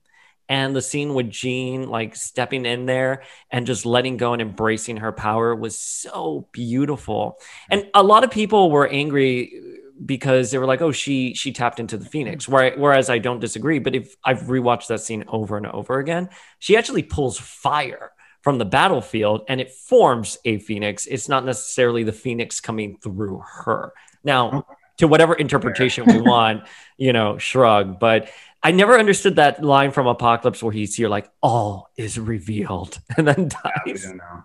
And 0.48 0.76
the 0.76 0.82
scene 0.82 1.14
with 1.14 1.30
Jean 1.30 1.88
like 1.88 2.14
stepping 2.14 2.64
in 2.64 2.86
there 2.86 3.22
and 3.50 3.66
just 3.66 3.84
letting 3.84 4.16
go 4.18 4.34
and 4.34 4.42
embracing 4.42 4.98
her 4.98 5.10
power 5.10 5.54
was 5.54 5.76
so 5.78 6.48
beautiful. 6.52 7.38
And 7.70 7.88
a 7.92 8.02
lot 8.02 8.24
of 8.24 8.30
people 8.30 8.70
were 8.70 8.86
angry 8.86 9.60
because 10.04 10.50
they 10.50 10.58
were 10.58 10.66
like, 10.66 10.80
"Oh, 10.82 10.92
she 10.92 11.34
she 11.34 11.52
tapped 11.52 11.80
into 11.80 11.96
the 11.96 12.04
Phoenix." 12.04 12.44
Mm-hmm. 12.44 12.52
Where, 12.54 12.76
whereas 12.76 13.10
I 13.10 13.18
don't 13.18 13.40
disagree. 13.40 13.78
But 13.78 13.94
if 13.94 14.16
I've 14.24 14.42
rewatched 14.42 14.88
that 14.88 15.00
scene 15.00 15.24
over 15.28 15.56
and 15.56 15.66
over 15.66 15.98
again, 15.98 16.28
she 16.58 16.76
actually 16.76 17.02
pulls 17.02 17.38
fire 17.38 18.12
from 18.42 18.58
the 18.58 18.64
battlefield 18.66 19.42
and 19.48 19.58
it 19.60 19.72
forms 19.72 20.36
a 20.44 20.58
Phoenix. 20.58 21.06
It's 21.06 21.28
not 21.30 21.46
necessarily 21.46 22.04
the 22.04 22.12
Phoenix 22.12 22.60
coming 22.60 22.98
through 23.02 23.42
her. 23.64 23.94
Now, 24.22 24.66
to 24.98 25.08
whatever 25.08 25.34
interpretation 25.34 26.04
we 26.06 26.20
want, 26.20 26.64
you 26.98 27.12
know, 27.12 27.38
shrug. 27.38 27.98
But 27.98 28.30
I 28.62 28.70
never 28.70 28.98
understood 28.98 29.36
that 29.36 29.62
line 29.64 29.92
from 29.92 30.06
Apocalypse 30.06 30.62
where 30.62 30.72
he's 30.72 30.94
here 30.94 31.08
like 31.08 31.30
all 31.42 31.88
is 31.96 32.18
revealed 32.18 32.98
and 33.16 33.26
then 33.26 33.48
We 33.84 33.92
dies. 33.92 34.04
don't 34.04 34.18
know. 34.18 34.44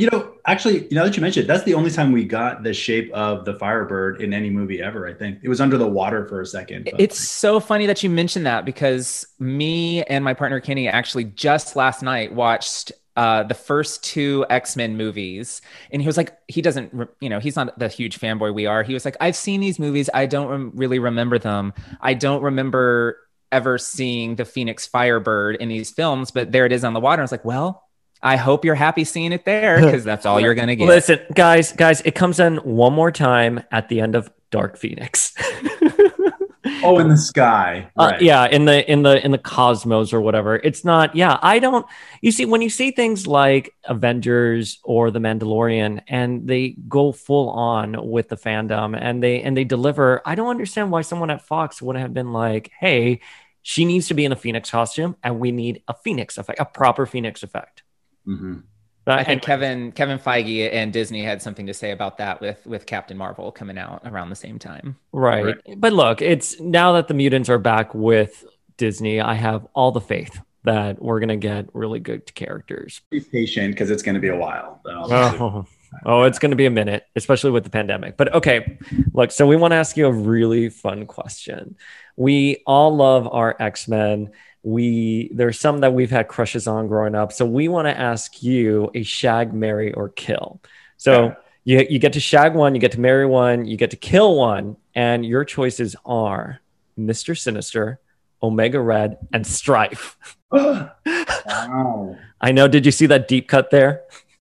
You 0.00 0.08
know, 0.10 0.32
actually, 0.46 0.84
you 0.88 0.94
know 0.94 1.04
that 1.04 1.14
you 1.14 1.20
mentioned 1.20 1.46
that's 1.46 1.64
the 1.64 1.74
only 1.74 1.90
time 1.90 2.10
we 2.10 2.24
got 2.24 2.62
the 2.62 2.72
shape 2.72 3.12
of 3.12 3.44
the 3.44 3.58
Firebird 3.58 4.22
in 4.22 4.32
any 4.32 4.48
movie 4.48 4.80
ever. 4.80 5.06
I 5.06 5.12
think 5.12 5.40
it 5.42 5.48
was 5.50 5.60
under 5.60 5.76
the 5.76 5.86
water 5.86 6.26
for 6.26 6.40
a 6.40 6.46
second. 6.46 6.86
but- 6.90 6.98
it's 6.98 7.18
so 7.18 7.60
funny 7.60 7.84
that 7.84 8.02
you 8.02 8.08
mentioned 8.08 8.46
that 8.46 8.64
because 8.64 9.26
me 9.38 10.02
and 10.04 10.24
my 10.24 10.32
partner 10.32 10.58
kenny 10.60 10.88
actually 10.88 11.24
just 11.24 11.76
last 11.76 12.02
night 12.02 12.32
watched 12.34 12.92
uh, 13.16 13.42
the 13.42 13.54
first 13.54 14.02
two 14.02 14.46
x-men 14.48 14.96
movies 14.96 15.60
and 15.92 16.00
he 16.00 16.06
was 16.06 16.16
like 16.16 16.38
he 16.48 16.62
doesn't 16.62 16.90
you 17.20 17.28
know 17.28 17.38
he's 17.38 17.56
not 17.56 17.76
the 17.78 17.88
huge 17.88 18.18
fanboy 18.18 18.54
we 18.54 18.64
are 18.66 18.82
he 18.82 18.94
was 18.94 19.04
like 19.04 19.16
i've 19.20 19.36
seen 19.36 19.60
these 19.60 19.78
movies 19.78 20.08
i 20.14 20.24
don't 20.24 20.74
really 20.74 20.98
remember 20.98 21.38
them 21.38 21.74
i 22.00 22.14
don't 22.14 22.42
remember 22.42 23.18
ever 23.52 23.76
seeing 23.76 24.36
the 24.36 24.44
phoenix 24.44 24.86
firebird 24.86 25.56
in 25.56 25.68
these 25.68 25.90
films 25.90 26.30
but 26.30 26.52
there 26.52 26.64
it 26.64 26.72
is 26.72 26.84
on 26.84 26.94
the 26.94 27.00
water 27.00 27.20
i 27.20 27.24
was 27.24 27.32
like 27.32 27.44
well 27.44 27.89
i 28.22 28.36
hope 28.36 28.64
you're 28.64 28.74
happy 28.74 29.04
seeing 29.04 29.32
it 29.32 29.44
there 29.44 29.80
because 29.84 30.04
that's 30.04 30.26
all 30.26 30.40
you're 30.40 30.54
gonna 30.54 30.76
get 30.76 30.86
Listen, 30.90 31.20
guys, 31.34 31.72
guys, 31.72 32.00
it 32.00 32.16
comes 32.16 32.40
in 32.40 32.56
one 32.56 32.92
more 32.92 33.12
time 33.12 33.62
at 33.70 33.88
the 33.88 34.00
end 34.00 34.16
of 34.16 34.30
Dark 34.50 34.76
Phoenix. 34.76 35.32
oh, 36.82 36.98
in 36.98 37.08
the 37.08 37.16
sky. 37.16 37.90
Uh, 37.96 38.14
yeah, 38.20 38.46
in 38.46 38.64
the 38.64 38.90
in 38.90 39.02
the 39.02 39.24
in 39.24 39.30
the 39.30 39.38
cosmos 39.38 40.12
or 40.12 40.20
whatever. 40.20 40.56
It's 40.56 40.84
not. 40.84 41.14
Yeah, 41.14 41.38
I 41.40 41.60
don't. 41.60 41.86
You 42.20 42.32
see, 42.32 42.44
when 42.44 42.60
you 42.60 42.70
see 42.70 42.90
things 42.90 43.26
like 43.26 43.72
Avengers 43.84 44.80
or 44.82 45.10
The 45.12 45.20
Mandalorian, 45.20 46.02
and 46.08 46.46
they 46.46 46.70
go 46.88 47.12
full 47.12 47.50
on 47.50 48.10
with 48.10 48.28
the 48.28 48.36
fandom, 48.36 48.98
and 49.00 49.22
they 49.22 49.42
and 49.42 49.56
they 49.56 49.64
deliver. 49.64 50.22
I 50.26 50.34
don't 50.34 50.48
understand 50.48 50.90
why 50.90 51.02
someone 51.02 51.30
at 51.30 51.46
Fox 51.46 51.80
would 51.80 51.96
have 51.96 52.12
been 52.12 52.32
like, 52.32 52.72
"Hey, 52.78 53.20
she 53.62 53.84
needs 53.84 54.08
to 54.08 54.14
be 54.14 54.24
in 54.24 54.32
a 54.32 54.36
Phoenix 54.36 54.70
costume, 54.70 55.16
and 55.22 55.38
we 55.38 55.52
need 55.52 55.82
a 55.86 55.94
Phoenix 55.94 56.36
effect, 56.36 56.58
a 56.58 56.64
proper 56.64 57.06
Phoenix 57.06 57.44
effect." 57.44 57.84
Mhm. 58.26 58.62
But 59.04 59.18
I 59.18 59.24
think 59.24 59.28
anyway, 59.28 59.46
Kevin 59.46 59.92
Kevin 59.92 60.18
Feige 60.18 60.72
and 60.72 60.92
Disney 60.92 61.22
had 61.22 61.40
something 61.42 61.66
to 61.66 61.74
say 61.74 61.90
about 61.90 62.18
that 62.18 62.40
with 62.40 62.64
with 62.66 62.86
Captain 62.86 63.16
Marvel 63.16 63.50
coming 63.50 63.78
out 63.78 64.02
around 64.04 64.30
the 64.30 64.36
same 64.36 64.58
time. 64.58 64.96
Right. 65.12 65.56
But 65.76 65.92
look, 65.92 66.20
it's 66.22 66.60
now 66.60 66.92
that 66.92 67.08
the 67.08 67.14
mutants 67.14 67.48
are 67.48 67.58
back 67.58 67.94
with 67.94 68.44
Disney, 68.76 69.20
I 69.20 69.34
have 69.34 69.66
all 69.74 69.90
the 69.90 70.00
faith 70.00 70.40
that 70.64 71.00
we're 71.02 71.18
going 71.18 71.30
to 71.30 71.36
get 71.36 71.66
really 71.72 72.00
good 72.00 72.34
characters. 72.34 73.00
Be 73.10 73.20
patient 73.20 73.72
because 73.72 73.90
it's 73.90 74.02
going 74.02 74.14
to 74.14 74.20
be 74.20 74.28
a 74.28 74.36
while. 74.36 74.80
but 74.84 74.94
Oh, 74.94 75.66
oh 76.04 76.22
it's 76.24 76.38
going 76.38 76.50
to 76.50 76.56
be 76.56 76.66
a 76.66 76.70
minute, 76.70 77.06
especially 77.16 77.50
with 77.50 77.64
the 77.64 77.70
pandemic. 77.70 78.16
But 78.16 78.34
okay, 78.34 78.78
look, 79.14 79.30
so 79.32 79.46
we 79.46 79.56
want 79.56 79.72
to 79.72 79.76
ask 79.76 79.96
you 79.96 80.06
a 80.06 80.12
really 80.12 80.68
fun 80.68 81.06
question. 81.06 81.76
We 82.16 82.62
all 82.66 82.94
love 82.94 83.26
our 83.26 83.56
X 83.58 83.88
Men. 83.88 84.30
We 84.62 85.30
there's 85.34 85.58
some 85.58 85.80
that 85.80 85.94
we've 85.94 86.10
had 86.10 86.28
crushes 86.28 86.66
on 86.66 86.86
growing 86.88 87.14
up. 87.14 87.32
So 87.32 87.46
we 87.46 87.68
want 87.68 87.86
to 87.86 87.98
ask 87.98 88.42
you 88.42 88.90
a 88.94 89.02
shag, 89.02 89.52
marry, 89.54 89.92
or 89.94 90.10
kill. 90.10 90.60
So 90.96 91.12
Okay. 91.24 91.34
you 91.64 91.86
you 91.90 91.98
get 91.98 92.12
to 92.14 92.20
shag 92.20 92.54
one, 92.54 92.74
you 92.74 92.80
get 92.80 92.92
to 92.92 93.00
marry 93.00 93.26
one, 93.26 93.64
you 93.64 93.76
get 93.76 93.90
to 93.92 93.96
kill 93.96 94.36
one, 94.36 94.76
and 94.94 95.24
your 95.24 95.44
choices 95.44 95.96
are 96.04 96.60
Mr. 96.98 97.36
Sinister, 97.38 98.00
Omega 98.42 98.80
Red, 98.80 99.16
and 99.32 99.46
Strife. 99.46 100.16
wow. 100.52 100.90
I 102.40 102.52
know. 102.52 102.68
Did 102.68 102.84
you 102.86 102.92
see 102.92 103.06
that 103.06 103.28
deep 103.28 103.48
cut 103.48 103.70
there? 103.70 104.02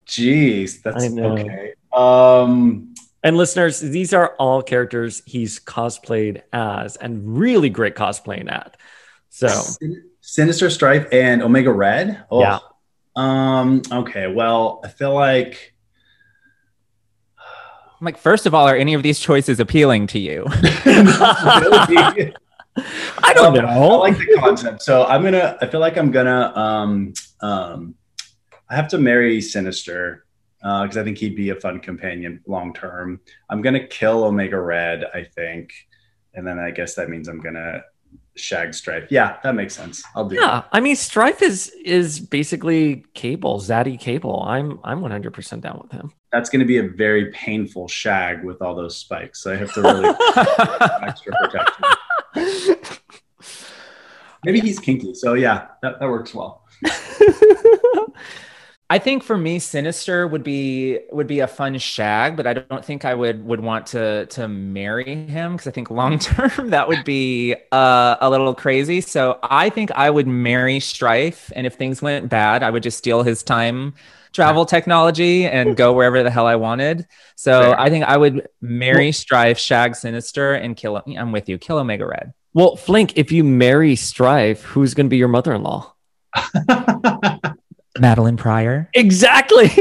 Jeez, 0.07 0.81
that's 0.81 1.05
okay. 1.05 1.73
Um, 1.93 2.93
And 3.23 3.37
listeners, 3.37 3.79
these 3.79 4.13
are 4.13 4.35
all 4.37 4.61
characters 4.61 5.23
he's 5.25 5.59
cosplayed 5.59 6.41
as 6.53 6.95
and 6.97 7.37
really 7.37 7.69
great 7.69 7.95
cosplaying 7.95 8.51
at. 8.51 8.77
So 9.35 9.49
Sinister 10.21 10.69
Strife 10.69 11.07
and 11.11 11.43
Omega 11.43 11.73
Red. 11.73 12.23
Oh, 12.31 12.39
yeah. 12.39 12.59
Um. 13.17 13.81
Okay. 13.91 14.27
Well, 14.27 14.79
I 14.81 14.87
feel 14.87 15.13
like. 15.13 15.73
I'm 17.37 18.05
like, 18.05 18.17
first 18.17 18.45
of 18.45 18.53
all, 18.53 18.65
are 18.65 18.77
any 18.77 18.93
of 18.93 19.03
these 19.03 19.19
choices 19.19 19.59
appealing 19.59 20.07
to 20.07 20.19
you? 20.19 20.45
I 20.47 21.73
don't 23.33 23.55
know. 23.55 23.67
I 23.67 23.97
like 23.97 24.17
the 24.17 24.37
concept. 24.39 24.81
So 24.83 25.03
I'm 25.03 25.21
gonna. 25.21 25.57
I 25.59 25.67
feel 25.67 25.81
like 25.81 25.97
I'm 25.97 26.11
gonna. 26.11 26.53
Um. 26.55 27.13
Um. 27.41 27.95
I 28.69 28.75
have 28.77 28.87
to 28.89 28.97
marry 28.97 29.41
Sinister 29.41 30.25
because 30.59 30.95
I 30.95 31.03
think 31.03 31.17
he'd 31.17 31.35
be 31.35 31.49
a 31.49 31.55
fun 31.55 31.81
companion 31.81 32.41
long 32.47 32.73
term. 32.73 33.19
I'm 33.49 33.61
gonna 33.61 33.85
kill 33.85 34.23
Omega 34.23 34.61
Red. 34.61 35.03
I 35.13 35.25
think, 35.25 35.73
and 36.33 36.47
then 36.47 36.57
I 36.57 36.71
guess 36.71 36.95
that 36.95 37.09
means 37.09 37.27
I'm 37.27 37.41
gonna 37.41 37.83
shag 38.35 38.73
Strife. 38.73 39.07
Yeah, 39.09 39.37
that 39.43 39.55
makes 39.55 39.75
sense. 39.75 40.03
I'll 40.15 40.27
do. 40.27 40.35
Yeah, 40.35 40.63
I 40.71 40.79
mean, 40.79 40.95
Strife 40.95 41.41
is 41.41 41.69
is 41.83 42.19
basically 42.19 43.05
Cable, 43.13 43.59
Zaddy 43.59 43.99
Cable. 43.99 44.43
I'm 44.43 44.79
I'm 44.83 45.01
100 45.01 45.33
percent 45.33 45.61
down 45.61 45.79
with 45.81 45.91
him. 45.91 46.11
That's 46.31 46.49
gonna 46.49 46.65
be 46.65 46.77
a 46.77 46.87
very 46.87 47.31
painful 47.31 47.87
shag 47.87 48.43
with 48.43 48.61
all 48.61 48.75
those 48.75 48.97
spikes. 48.97 49.41
So 49.41 49.53
I 49.53 49.55
have 49.55 49.73
to 49.73 49.81
really 49.81 50.09
extra 51.07 51.33
protection. 51.33 51.83
Maybe 54.43 54.59
he's 54.59 54.79
kinky. 54.79 55.15
So 55.15 55.33
yeah, 55.33 55.67
that, 55.81 55.99
that 55.99 56.07
works 56.07 56.33
well. 56.33 56.63
I 58.87 58.99
think 58.99 59.23
for 59.23 59.35
me, 59.35 59.57
Sinister 59.57 60.27
would 60.27 60.43
be 60.43 60.99
would 61.11 61.25
be 61.25 61.39
a 61.39 61.47
fun 61.47 61.75
shag, 61.79 62.37
but 62.37 62.45
I 62.45 62.53
don't 62.53 62.85
think 62.85 63.03
I 63.03 63.15
would 63.15 63.43
would 63.43 63.59
want 63.59 63.87
to 63.87 64.27
to 64.27 64.47
marry 64.47 65.25
him 65.25 65.53
because 65.53 65.65
I 65.65 65.71
think 65.71 65.89
long 65.89 66.19
term 66.19 66.51
that 66.69 66.87
would 66.87 67.03
be 67.03 67.55
uh, 67.71 68.17
a 68.21 68.29
little 68.29 68.53
crazy. 68.53 69.01
So 69.01 69.39
I 69.41 69.71
think 69.71 69.91
I 69.91 70.11
would 70.11 70.27
marry 70.27 70.79
Strife, 70.79 71.51
and 71.55 71.65
if 71.65 71.73
things 71.73 72.03
went 72.03 72.29
bad, 72.29 72.61
I 72.61 72.69
would 72.69 72.83
just 72.83 72.99
steal 72.99 73.23
his 73.23 73.41
time 73.41 73.95
travel 74.33 74.65
technology 74.65 75.45
and 75.45 75.75
go 75.75 75.93
wherever 75.93 76.21
the 76.21 76.29
hell 76.29 76.45
I 76.45 76.57
wanted. 76.57 77.07
So 77.35 77.61
Fair. 77.61 77.79
I 77.79 77.89
think 77.89 78.05
I 78.05 78.17
would 78.17 78.47
marry 78.61 79.11
Strife, 79.13 79.57
shag 79.57 79.95
Sinister, 79.95 80.53
and 80.53 80.77
kill. 80.77 81.01
I'm 81.07 81.31
with 81.31 81.49
you. 81.49 81.57
Kill 81.57 81.79
Omega 81.79 82.05
Red. 82.05 82.33
Well, 82.53 82.75
Flink, 82.75 83.17
if 83.17 83.31
you 83.31 83.43
marry 83.43 83.95
Strife, 83.95 84.61
who's 84.61 84.93
going 84.93 85.07
to 85.07 85.09
be 85.09 85.17
your 85.17 85.27
mother-in-law? 85.27 85.91
Madelyne 87.97 88.37
Pryor. 88.37 88.89
Exactly. 88.93 89.69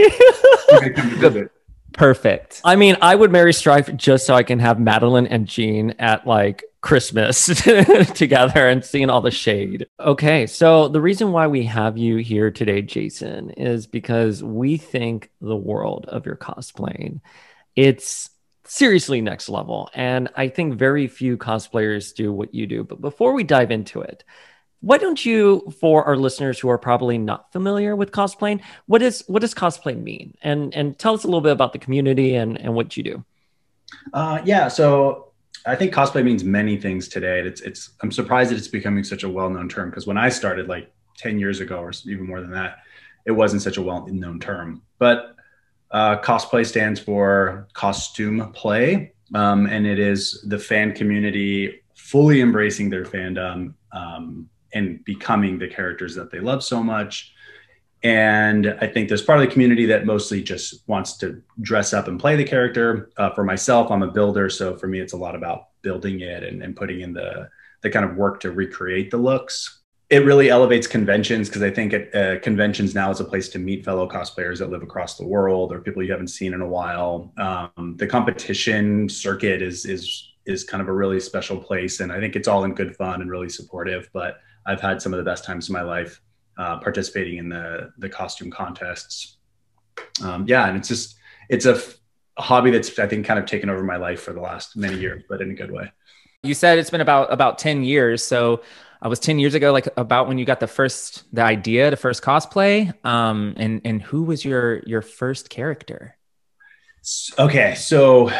Okay, 0.73 0.91
come 0.91 1.11
to 1.11 1.17
visit. 1.17 1.53
Perfect. 1.93 2.61
I 2.65 2.75
mean, 2.75 2.97
I 3.01 3.15
would 3.15 3.31
marry 3.31 3.53
Strife 3.53 3.95
just 3.95 4.27
so 4.27 4.35
I 4.35 4.43
can 4.43 4.59
have 4.59 4.81
Madeline 4.81 5.29
and 5.29 5.47
Jean 5.47 5.91
at 6.01 6.27
like 6.27 6.65
Christmas 6.81 7.47
together 8.15 8.69
and 8.69 8.85
seeing 8.85 9.09
all 9.09 9.21
the 9.21 9.31
shade. 9.31 9.87
Okay, 10.01 10.47
so 10.47 10.89
the 10.89 11.01
reason 11.01 11.31
why 11.31 11.47
we 11.47 11.65
have 11.65 11.97
you 11.97 12.17
here 12.17 12.51
today, 12.51 12.83
Jason, 12.83 13.51
is 13.51 13.87
because 13.87 14.43
we 14.43 14.77
think 14.77 15.31
the 15.41 15.57
world 15.57 16.07
of 16.09 16.27
your 16.27 16.37
cosplaying. 16.37 17.21
It's 17.77 18.31
seriously 18.65 19.21
next 19.21 19.49
level. 19.49 19.89
And 19.95 20.29
I 20.37 20.49
think 20.49 20.75
very 20.75 21.07
few 21.07 21.37
cosplayers 21.37 22.15
do 22.15 22.33
what 22.33 22.55
you 22.55 22.67
do. 22.67 22.85
But 22.85 23.01
before 23.01 23.33
we 23.35 23.45
dive 23.45 23.71
into 23.71 24.01
it, 24.01 24.25
why 24.85 24.99
don't 24.99 25.25
you, 25.25 25.73
for 25.81 26.05
our 26.05 26.15
listeners 26.15 26.59
who 26.59 26.69
are 26.69 26.77
probably 26.77 27.17
not 27.17 27.51
familiar 27.53 27.97
with 27.97 28.11
cosplaying, 28.13 28.61
what 28.85 29.01
is 29.01 29.25
what 29.29 29.41
does 29.41 29.55
cosplay 29.55 29.97
mean? 30.01 30.35
And 30.43 30.75
and 30.75 30.99
tell 30.99 31.15
us 31.15 31.25
a 31.25 31.27
little 31.27 31.41
bit 31.41 31.53
about 31.53 31.73
the 31.73 31.79
community 31.79 32.35
and, 32.35 32.61
and 32.61 32.75
what 32.75 32.95
you 32.95 33.03
do. 33.03 33.25
Uh, 34.13 34.43
yeah, 34.45 34.69
so 34.69 35.33
I 35.65 35.75
think 35.75 35.95
cosplay 35.95 36.23
means 36.23 36.45
many 36.45 36.77
things 36.77 37.09
today. 37.09 37.41
It's 37.41 37.63
it's 37.63 37.95
I'm 38.03 38.13
surprised 38.13 38.51
that 38.51 38.59
it's 38.59 38.69
becoming 38.69 39.05
such 39.05 39.23
a 39.23 39.29
well-known 39.29 39.71
term 39.71 39.89
because 39.89 40.07
when 40.07 40.19
I 40.19 40.29
started 40.29 40.69
like 40.69 40.93
10 41.17 41.39
years 41.39 41.61
ago 41.61 41.79
or 41.79 41.93
even 42.05 42.27
more 42.27 42.43
than 42.43 42.51
that, 42.51 42.79
it 43.25 43.33
wasn't 43.33 43.63
such 43.63 43.79
a 43.79 43.83
well-known 43.83 44.39
term. 44.39 44.83
But 44.99 45.35
uh, 45.93 46.19
cosplay 46.19 46.67
stands 46.67 47.01
for 47.01 47.69
costume 47.73 48.53
play, 48.53 49.15
um, 49.35 49.65
and 49.65 49.87
it 49.87 49.99
is 49.99 50.45
the 50.47 50.59
fan 50.59 50.93
community 50.93 51.81
fully 51.95 52.43
embracing 52.43 52.91
their 52.91 53.05
fandom 53.05 53.73
um, 53.93 54.51
and 54.75 55.05
becoming 55.05 55.59
the 55.59 55.69
characters 55.69 56.15
that 56.17 56.31
they 56.31 56.41
love 56.41 56.63
so 56.63 56.83
much. 56.83 57.33
And 58.03 58.77
I 58.83 58.87
think 58.87 59.09
there's 59.09 59.23
part 59.23 59.41
of 59.41 59.47
the 59.47 59.51
community 59.51 59.87
that 59.87 60.05
mostly 60.05 60.43
just 60.43 60.87
wants 60.87 61.17
to 61.19 61.41
dress 61.63 61.95
up 61.95 62.07
and 62.07 62.21
play 62.21 62.37
the 62.37 62.45
character. 62.45 63.11
Uh, 63.17 63.31
for 63.31 63.45
myself, 63.45 63.91
I'm 63.91 64.03
a 64.03 64.11
builder, 64.11 64.51
so 64.51 64.77
for 64.77 64.87
me, 64.87 65.01
it's 65.01 65.15
a 65.15 65.17
lot 65.17 65.35
about 65.35 65.69
building 65.81 66.21
it 66.21 66.43
and, 66.43 66.63
and 66.63 66.77
putting 66.77 67.01
in 67.01 67.15
the 67.15 67.49
the 67.81 67.91
kind 67.91 68.05
of 68.05 68.17
work 68.17 68.41
to 68.41 68.51
recreate 68.51 69.11
the 69.11 69.17
looks. 69.17 69.83
It 70.11 70.25
really 70.25 70.49
elevates 70.49 70.87
conventions 70.87 71.49
because 71.49 71.63
I 71.63 71.71
think 71.71 71.95
uh, 72.15 72.37
conventions 72.43 72.95
now 72.95 73.11
is 73.11 73.21
a 73.21 73.25
place 73.25 73.49
to 73.51 73.59
meet 73.59 73.85
fellow 73.85 74.09
cosplayers 74.09 74.59
that 74.59 74.71
live 74.71 74.83
across 74.83 75.17
the 75.17 75.27
world 75.27 75.73
or 75.73 75.81
people 75.81 76.03
you 76.03 76.11
haven't 76.11 76.29
seen 76.29 76.55
in 76.55 76.63
a 76.63 76.69
while. 76.69 77.33
Um, 77.37 77.97
the 77.97 78.07
competition 78.07 79.09
circuit 79.09 79.63
is 79.63 79.87
is 79.87 80.33
is 80.45 80.63
kind 80.63 80.83
of 80.83 80.89
a 80.89 80.93
really 80.93 81.21
special 81.21 81.57
place, 81.57 82.01
and 82.01 82.13
I 82.13 82.21
think 82.21 82.37
it's 82.37 82.49
all 82.49 82.65
in 82.65 82.75
good 82.75 82.97
fun 82.97 83.23
and 83.23 83.31
really 83.31 83.49
supportive. 83.49 84.11
But 84.13 84.41
I've 84.67 84.81
had 84.81 85.03
some 85.03 85.13
of 85.13 85.19
the 85.19 85.25
best 85.25 85.45
times 85.45 85.69
of 85.69 85.73
my 85.73 85.83
life 85.83 86.21
uh, 86.59 86.79
participating 86.79 87.39
in 87.39 87.49
the 87.49 87.93
the 87.99 88.09
costume 88.09 88.51
contests. 88.51 89.37
Um, 90.23 90.45
yeah, 90.49 90.69
and 90.69 90.77
it's 90.77 90.89
just 90.89 91.17
it's 91.49 91.67
a, 91.67 91.75
f- 91.75 91.97
a 92.37 92.43
hobby 92.43 92.71
that's 92.71 92.99
I 92.99 93.07
think 93.07 93.27
kind 93.27 93.39
of 93.39 93.47
taken 93.47 93.69
over 93.71 93.83
my 93.83 93.97
life 93.97 94.21
for 94.21 94.33
the 94.33 94.41
last 94.41 94.77
many 94.77 94.99
years, 94.99 95.23
but 95.29 95.41
in 95.41 95.51
a 95.51 95.55
good 95.55 95.71
way. 95.71 95.93
You 96.43 96.55
said 96.55 96.79
it's 96.79 96.91
been 96.91 97.01
about 97.01 97.33
about 97.33 97.59
10 97.59 97.85
years. 97.85 98.23
So 98.23 98.63
I 99.01 99.09
was 99.09 99.19
10 99.19 99.39
years 99.39 99.55
ago, 99.55 99.73
like 99.73 99.89
about 99.97 100.29
when 100.29 100.39
you 100.39 100.45
got 100.45 100.61
the 100.61 100.67
first 100.67 101.25
the 101.35 101.43
idea 101.43 101.91
the 101.91 101.97
first 101.97 102.23
cosplay. 102.23 102.93
Um, 103.05 103.55
and 103.57 103.81
and 103.85 104.03
who 104.03 104.23
was 104.23 104.45
your 104.45 104.83
your 104.87 105.03
first 105.03 105.51
character? 105.51 106.17
Okay, 107.39 107.75
so 107.75 108.31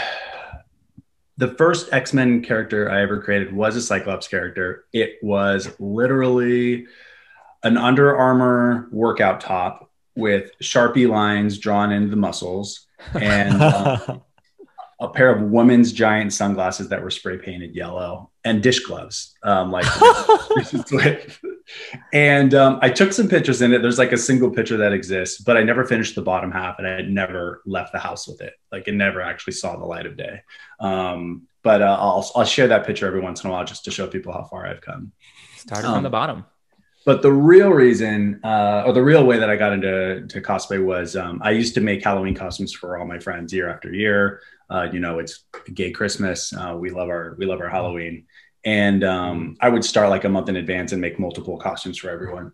the 1.37 1.49
first 1.49 1.93
X 1.93 2.13
Men 2.13 2.43
character 2.43 2.91
I 2.91 3.03
ever 3.03 3.21
created 3.21 3.53
was 3.53 3.77
a 3.77 3.83
Cyclops 3.83 4.29
character. 4.29 4.85
It 4.93 5.19
was 5.23 5.75
literally 5.81 6.87
an 7.63 7.77
Under 7.77 8.17
Armour 8.17 8.89
workout 8.93 9.41
top 9.41 9.91
with 10.17 10.51
Sharpie 10.63 11.09
lines 11.09 11.59
drawn 11.59 11.91
into 11.91 12.09
the 12.09 12.17
muscles 12.17 12.87
and 13.15 13.63
um, 13.63 14.23
a 15.05 15.11
pair 15.11 15.31
of 15.31 15.43
women's 15.43 15.93
giant 15.93 16.33
sunglasses 16.33 16.89
that 16.89 17.03
were 17.03 17.11
spray 17.11 17.39
painted 17.39 17.75
yellow 17.75 18.31
and 18.45 18.63
dish 18.63 18.81
gloves. 18.81 19.35
Um, 19.43 19.71
like, 19.71 19.87
and 22.13 22.55
um, 22.55 22.79
I 22.83 22.91
took 22.91 23.13
some 23.13 23.29
pictures 23.29 23.63
in 23.63 23.73
it. 23.73 23.83
There's 23.83 23.99
like 23.99 24.13
a 24.13 24.19
single 24.19 24.51
picture 24.51 24.77
that 24.79 24.93
exists, 24.93 25.41
but 25.41 25.57
I 25.57 25.63
never 25.63 25.85
finished 25.85 26.15
the 26.15 26.23
bottom 26.23 26.51
half 26.51 26.79
and 26.79 26.87
I 26.87 26.93
had 26.93 27.11
never 27.11 27.63
left 27.67 27.93
the 27.93 27.99
house 27.99 28.29
with 28.29 28.41
it. 28.41 28.55
Like 28.73 28.89
it 28.89 28.95
never 28.95 29.21
actually 29.21 29.55
saw 29.55 29.77
the 29.77 29.85
light 29.85 30.07
of 30.07 30.17
day. 30.17 30.43
Um, 30.81 31.49
but 31.63 31.81
uh, 31.81 31.97
I'll, 31.99 32.31
I'll 32.35 32.45
share 32.45 32.69
that 32.69 32.87
picture 32.87 33.07
every 33.07 33.21
once 33.21 33.43
in 33.43 33.51
a 33.51 33.53
while 33.53 33.65
just 33.65 33.85
to 33.85 33.91
show 33.91 34.07
people 34.07 34.33
how 34.33 34.45
far 34.45 34.67
I've 34.67 34.81
come. 34.83 35.13
Started 35.57 35.87
Um, 35.87 35.95
from 35.95 36.03
the 36.03 36.11
bottom. 36.11 36.45
But 37.07 37.21
the 37.21 37.33
real 37.33 37.71
reason, 37.71 38.41
uh, 38.43 38.85
or 38.87 38.93
the 38.93 39.03
real 39.03 39.25
way 39.25 39.39
that 39.39 39.51
I 39.51 39.57
got 39.57 39.75
into 39.75 40.27
to 40.27 40.41
cosplay 40.41 40.83
was 40.83 41.17
um, 41.17 41.39
I 41.45 41.51
used 41.51 41.75
to 41.75 41.83
make 41.83 42.03
Halloween 42.03 42.35
costumes 42.35 42.73
for 42.73 42.97
all 42.97 43.07
my 43.07 43.19
friends 43.19 43.53
year 43.53 43.69
after 43.69 43.93
year. 43.93 44.41
Uh, 44.75 44.89
you 44.93 44.99
know, 44.99 45.21
it's 45.21 45.45
gay 45.73 45.93
Christmas. 45.93 46.53
Uh, 46.53 46.75
we 46.77 46.91
love 46.91 47.09
our 47.09 47.37
we 47.39 47.47
love 47.47 47.61
our 47.61 47.69
Halloween, 47.69 48.27
and 48.65 49.05
um, 49.05 49.57
I 49.61 49.69
would 49.69 49.85
start 49.85 50.11
like 50.11 50.25
a 50.25 50.29
month 50.29 50.49
in 50.49 50.57
advance 50.57 50.91
and 50.93 51.01
make 51.01 51.19
multiple 51.19 51.57
costumes 51.59 51.99
for 51.99 52.11
everyone. 52.11 52.53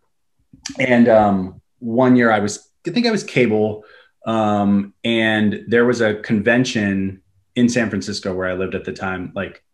And 0.79 1.09
um, 1.09 1.63
one 1.79 2.17
year 2.17 2.31
I 2.31 2.41
was, 2.41 2.71
I 2.87 2.91
think 2.91 3.07
I 3.07 3.11
was 3.11 3.25
cable, 3.25 3.85
um, 4.27 4.93
and 5.03 5.65
there 5.69 5.87
was 5.87 6.03
a 6.03 6.17
convention 6.17 7.23
in 7.55 7.69
San 7.69 7.89
Francisco 7.89 8.35
where 8.35 8.49
I 8.49 8.55
lived 8.55 8.75
at 8.75 8.85
the 8.85 8.93
time, 8.93 9.33
like 9.35 9.65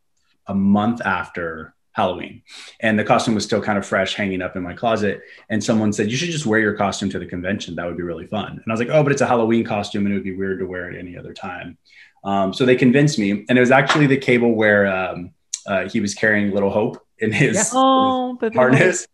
a 0.47 0.55
month 0.55 1.01
after 1.05 1.75
Halloween. 1.97 2.43
And 2.81 2.99
the 2.99 3.05
costume 3.05 3.35
was 3.35 3.45
still 3.45 3.63
kind 3.63 3.79
of 3.79 3.87
fresh 3.87 4.15
hanging 4.15 4.43
up 4.43 4.55
in 4.55 4.63
my 4.63 4.75
closet. 4.75 5.23
And 5.49 5.65
someone 5.65 5.95
said 5.95 6.11
you 6.11 6.17
should 6.19 6.29
just 6.31 6.45
wear 6.45 6.61
your 6.61 6.75
costume 6.75 7.09
to 7.11 7.19
the 7.19 7.25
convention. 7.25 7.75
That 7.75 7.87
would 7.87 7.97
be 7.97 8.03
really 8.03 8.27
fun. 8.27 8.51
And 8.53 8.65
i 8.69 8.71
was 8.71 8.81
like 8.81 8.91
oh 8.91 9.03
but 9.03 9.13
it's 9.13 9.23
a 9.23 9.27
halloween 9.27 9.65
costume 9.65 10.05
and 10.05 10.13
it 10.13 10.19
would 10.19 10.25
be 10.25 10.37
weird 10.37 10.59
to 10.59 10.67
wear 10.67 10.91
it 10.91 10.99
any 10.99 11.17
other 11.17 11.33
time. 11.33 11.79
Um, 12.23 12.53
so 12.53 12.67
they 12.67 12.77
convinced 12.77 13.19
me. 13.19 13.31
And 13.49 13.57
it 13.57 13.61
was 13.61 13.71
actually 13.71 14.07
the 14.07 14.19
cable 14.19 14.53
where 14.55 14.87
um, 14.87 15.31
uh, 15.67 15.89
he 15.89 16.01
was 16.01 16.15
carrying 16.15 16.53
little 16.53 16.71
hope 16.71 17.03
in 17.19 17.33
his, 17.33 17.57
Yeah. 17.57 17.65
oh, 17.73 18.35
baby. 18.35 18.55
harness. 18.55 19.07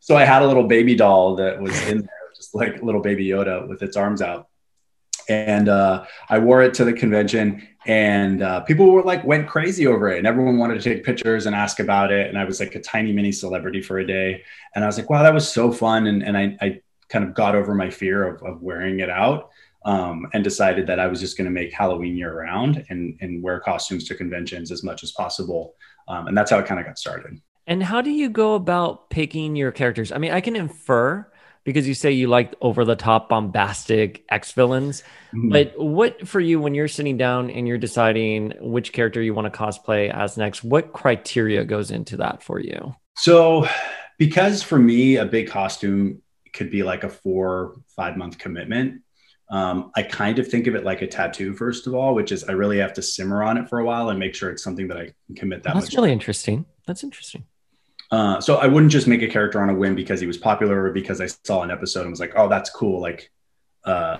so 0.00 0.16
i 0.16 0.24
had 0.24 0.40
a 0.40 0.46
little 0.46 0.66
baby 0.66 0.94
doll 0.94 1.36
that 1.36 1.60
was 1.60 1.76
in 1.88 1.98
there 1.98 2.20
just 2.34 2.54
like 2.54 2.82
little 2.82 3.02
baby 3.02 3.26
yoda 3.28 3.68
with 3.68 3.82
its 3.82 3.96
arms 3.98 4.22
out 4.22 4.48
and 5.30 5.68
uh, 5.68 6.04
I 6.28 6.38
wore 6.38 6.62
it 6.66 6.74
to 6.74 6.84
the 6.84 6.92
convention, 6.92 7.66
and 7.86 8.42
uh, 8.42 8.60
people 8.60 8.90
were 8.90 9.02
like 9.02 9.24
went 9.24 9.48
crazy 9.48 9.86
over 9.86 10.10
it, 10.10 10.18
and 10.18 10.26
everyone 10.26 10.58
wanted 10.58 10.82
to 10.82 10.94
take 10.94 11.04
pictures 11.04 11.46
and 11.46 11.54
ask 11.54 11.80
about 11.80 12.12
it. 12.12 12.28
And 12.28 12.36
I 12.36 12.44
was 12.44 12.60
like 12.60 12.74
a 12.74 12.80
tiny 12.80 13.12
mini 13.12 13.32
celebrity 13.32 13.80
for 13.80 13.98
a 13.98 14.06
day, 14.06 14.42
and 14.74 14.84
I 14.84 14.86
was 14.86 14.98
like, 14.98 15.08
wow, 15.08 15.22
that 15.22 15.32
was 15.32 15.50
so 15.50 15.72
fun, 15.72 16.06
and 16.06 16.22
and 16.22 16.36
I, 16.36 16.56
I 16.60 16.80
kind 17.08 17.24
of 17.24 17.34
got 17.34 17.54
over 17.54 17.74
my 17.74 17.90
fear 17.90 18.26
of, 18.26 18.42
of 18.42 18.60
wearing 18.60 19.00
it 19.00 19.10
out. 19.10 19.50
um, 19.84 20.26
and 20.32 20.44
decided 20.44 20.86
that 20.86 21.00
I 21.00 21.06
was 21.06 21.20
just 21.20 21.36
going 21.36 21.46
to 21.46 21.50
make 21.50 21.72
Halloween 21.72 22.16
year 22.16 22.34
round 22.38 22.84
and, 22.90 23.16
and 23.20 23.42
wear 23.42 23.60
costumes 23.60 24.04
to 24.08 24.14
conventions 24.14 24.70
as 24.70 24.82
much 24.82 25.02
as 25.02 25.12
possible. 25.12 25.74
Um, 26.08 26.26
and 26.26 26.36
that's 26.36 26.50
how 26.50 26.58
it 26.58 26.66
kind 26.66 26.80
of 26.80 26.86
got 26.86 26.98
started. 26.98 27.40
And 27.66 27.82
how 27.82 28.00
do 28.00 28.10
you 28.10 28.28
go 28.28 28.54
about 28.54 29.10
picking 29.10 29.54
your 29.56 29.70
characters? 29.70 30.12
I 30.12 30.18
mean, 30.18 30.32
I 30.32 30.40
can 30.40 30.56
infer 30.56 31.29
because 31.70 31.86
you 31.86 31.94
say 31.94 32.10
you 32.10 32.26
like 32.26 32.54
over 32.60 32.84
the 32.84 32.96
top 32.96 33.28
bombastic 33.28 34.24
ex 34.28 34.52
villains. 34.52 35.02
mm-hmm. 35.32 35.50
but 35.50 35.72
what 35.78 36.26
for 36.26 36.40
you 36.40 36.60
when 36.60 36.74
you're 36.74 36.88
sitting 36.88 37.16
down 37.16 37.48
and 37.50 37.68
you're 37.68 37.78
deciding 37.78 38.52
which 38.60 38.92
character 38.92 39.22
you 39.22 39.34
want 39.34 39.52
to 39.52 39.56
cosplay 39.56 40.12
as 40.12 40.36
next, 40.36 40.64
what 40.64 40.92
criteria 40.92 41.64
goes 41.64 41.90
into 41.90 42.16
that 42.16 42.42
for 42.42 42.58
you? 42.58 42.94
So, 43.16 43.68
because 44.18 44.62
for 44.62 44.78
me, 44.78 45.16
a 45.16 45.24
big 45.24 45.48
costume 45.48 46.22
could 46.52 46.70
be 46.70 46.82
like 46.82 47.04
a 47.04 47.08
four, 47.08 47.76
five 47.94 48.16
month 48.16 48.38
commitment. 48.38 49.02
Um, 49.50 49.90
I 49.96 50.02
kind 50.02 50.38
of 50.38 50.48
think 50.48 50.66
of 50.66 50.74
it 50.74 50.84
like 50.84 51.02
a 51.02 51.06
tattoo, 51.06 51.54
first 51.54 51.86
of 51.86 51.94
all, 51.94 52.14
which 52.14 52.30
is 52.30 52.44
I 52.44 52.52
really 52.52 52.78
have 52.78 52.92
to 52.94 53.02
simmer 53.02 53.42
on 53.42 53.58
it 53.58 53.68
for 53.68 53.80
a 53.80 53.84
while 53.84 54.08
and 54.10 54.18
make 54.18 54.34
sure 54.34 54.50
it's 54.50 54.62
something 54.62 54.88
that 54.88 54.96
I 54.96 55.10
can 55.26 55.36
commit 55.36 55.62
that 55.64 55.74
That's 55.74 55.86
much. 55.86 55.94
really 55.94 56.12
interesting. 56.12 56.66
That's 56.86 57.02
interesting. 57.02 57.44
Uh, 58.10 58.40
so 58.40 58.56
I 58.56 58.66
wouldn't 58.66 58.90
just 58.90 59.06
make 59.06 59.22
a 59.22 59.28
character 59.28 59.60
on 59.62 59.70
a 59.70 59.74
whim 59.74 59.94
because 59.94 60.20
he 60.20 60.26
was 60.26 60.36
popular 60.36 60.84
or 60.84 60.92
because 60.92 61.20
I 61.20 61.26
saw 61.26 61.62
an 61.62 61.70
episode 61.70 62.02
and 62.02 62.10
was 62.10 62.20
like, 62.20 62.32
oh, 62.36 62.48
that's 62.48 62.70
cool. 62.70 63.00
Like, 63.00 63.30
uh, 63.84 64.18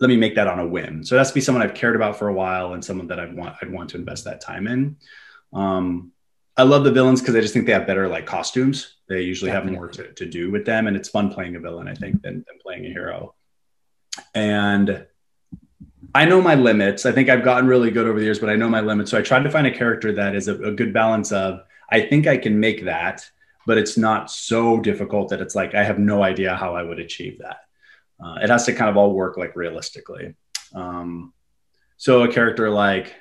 let 0.00 0.08
me 0.08 0.16
make 0.16 0.34
that 0.36 0.48
on 0.48 0.58
a 0.58 0.66
whim. 0.66 1.04
So 1.04 1.14
it 1.14 1.18
has 1.18 1.28
to 1.28 1.34
be 1.34 1.40
someone 1.40 1.62
I've 1.62 1.74
cared 1.74 1.96
about 1.96 2.16
for 2.18 2.28
a 2.28 2.34
while 2.34 2.72
and 2.72 2.84
someone 2.84 3.06
that 3.08 3.20
I'd 3.20 3.36
want 3.36 3.56
I'd 3.62 3.70
want 3.70 3.90
to 3.90 3.98
invest 3.98 4.24
that 4.24 4.40
time 4.40 4.66
in. 4.66 4.96
Um, 5.52 6.12
I 6.56 6.62
love 6.62 6.84
the 6.84 6.92
villains 6.92 7.20
because 7.20 7.34
I 7.36 7.40
just 7.40 7.52
think 7.52 7.66
they 7.66 7.72
have 7.72 7.86
better 7.86 8.08
like 8.08 8.26
costumes. 8.26 8.96
They 9.08 9.22
usually 9.22 9.50
Definitely. 9.50 9.72
have 9.72 9.80
more 9.80 9.88
to, 9.88 10.12
to 10.14 10.26
do 10.26 10.50
with 10.50 10.64
them, 10.64 10.86
and 10.86 10.96
it's 10.96 11.08
fun 11.08 11.32
playing 11.32 11.56
a 11.56 11.60
villain, 11.60 11.88
I 11.88 11.94
think, 11.94 12.22
than, 12.22 12.44
than 12.46 12.58
playing 12.62 12.86
a 12.86 12.88
hero 12.88 13.34
and 14.34 15.06
I 16.14 16.24
know 16.26 16.40
my 16.40 16.54
limits. 16.54 17.06
I 17.06 17.12
think 17.12 17.28
I've 17.28 17.42
gotten 17.42 17.66
really 17.66 17.90
good 17.90 18.06
over 18.06 18.18
the 18.18 18.24
years, 18.24 18.38
but 18.38 18.48
I 18.48 18.56
know 18.56 18.68
my 18.68 18.80
limits. 18.80 19.10
So 19.10 19.18
I 19.18 19.22
tried 19.22 19.42
to 19.44 19.50
find 19.50 19.66
a 19.66 19.74
character 19.74 20.12
that 20.12 20.34
is 20.34 20.48
a, 20.48 20.54
a 20.62 20.72
good 20.72 20.92
balance 20.92 21.32
of 21.32 21.60
I 21.90 22.00
think 22.02 22.26
I 22.26 22.36
can 22.36 22.58
make 22.58 22.84
that, 22.84 23.28
but 23.66 23.78
it's 23.78 23.96
not 23.96 24.30
so 24.30 24.80
difficult 24.80 25.28
that 25.30 25.40
it's 25.40 25.54
like 25.54 25.74
I 25.74 25.84
have 25.84 25.98
no 25.98 26.22
idea 26.22 26.56
how 26.56 26.74
I 26.74 26.82
would 26.82 26.98
achieve 26.98 27.38
that. 27.38 27.58
Uh, 28.22 28.38
it 28.42 28.50
has 28.50 28.64
to 28.66 28.72
kind 28.72 28.90
of 28.90 28.96
all 28.96 29.12
work 29.12 29.36
like 29.36 29.56
realistically. 29.56 30.34
Um, 30.74 31.32
so 31.96 32.22
a 32.22 32.32
character 32.32 32.70
like 32.70 33.14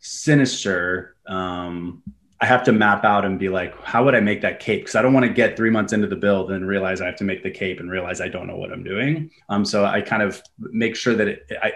Sinister, 0.00 1.16
um, 1.26 2.02
I 2.40 2.46
have 2.46 2.64
to 2.64 2.72
map 2.72 3.04
out 3.04 3.26
and 3.26 3.38
be 3.38 3.50
like, 3.50 3.78
how 3.84 4.04
would 4.04 4.14
I 4.14 4.20
make 4.20 4.40
that 4.40 4.60
cape? 4.60 4.80
Because 4.80 4.94
I 4.94 5.02
don't 5.02 5.12
want 5.12 5.26
to 5.26 5.32
get 5.32 5.56
three 5.56 5.68
months 5.68 5.92
into 5.92 6.06
the 6.06 6.16
build 6.16 6.50
and 6.52 6.66
realize 6.66 7.02
I 7.02 7.06
have 7.06 7.16
to 7.16 7.24
make 7.24 7.42
the 7.42 7.50
cape 7.50 7.80
and 7.80 7.90
realize 7.90 8.22
I 8.22 8.28
don't 8.28 8.46
know 8.46 8.56
what 8.56 8.72
I'm 8.72 8.82
doing. 8.82 9.30
Um, 9.50 9.64
so 9.64 9.84
I 9.84 10.00
kind 10.00 10.22
of 10.22 10.42
make 10.58 10.96
sure 10.96 11.14
that 11.14 11.28
it, 11.28 11.52
I, 11.62 11.72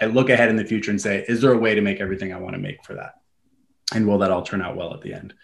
I 0.00 0.06
look 0.06 0.30
ahead 0.30 0.50
in 0.50 0.56
the 0.56 0.64
future 0.64 0.92
and 0.92 1.00
say, 1.00 1.24
is 1.26 1.40
there 1.40 1.52
a 1.52 1.58
way 1.58 1.74
to 1.74 1.80
make 1.80 2.00
everything 2.00 2.32
I 2.32 2.38
want 2.38 2.54
to 2.54 2.60
make 2.60 2.84
for 2.84 2.94
that? 2.94 3.14
And 3.92 4.06
will 4.06 4.18
that 4.18 4.30
all 4.30 4.42
turn 4.42 4.62
out 4.62 4.76
well 4.76 4.94
at 4.94 5.02
the 5.02 5.12
end? 5.12 5.34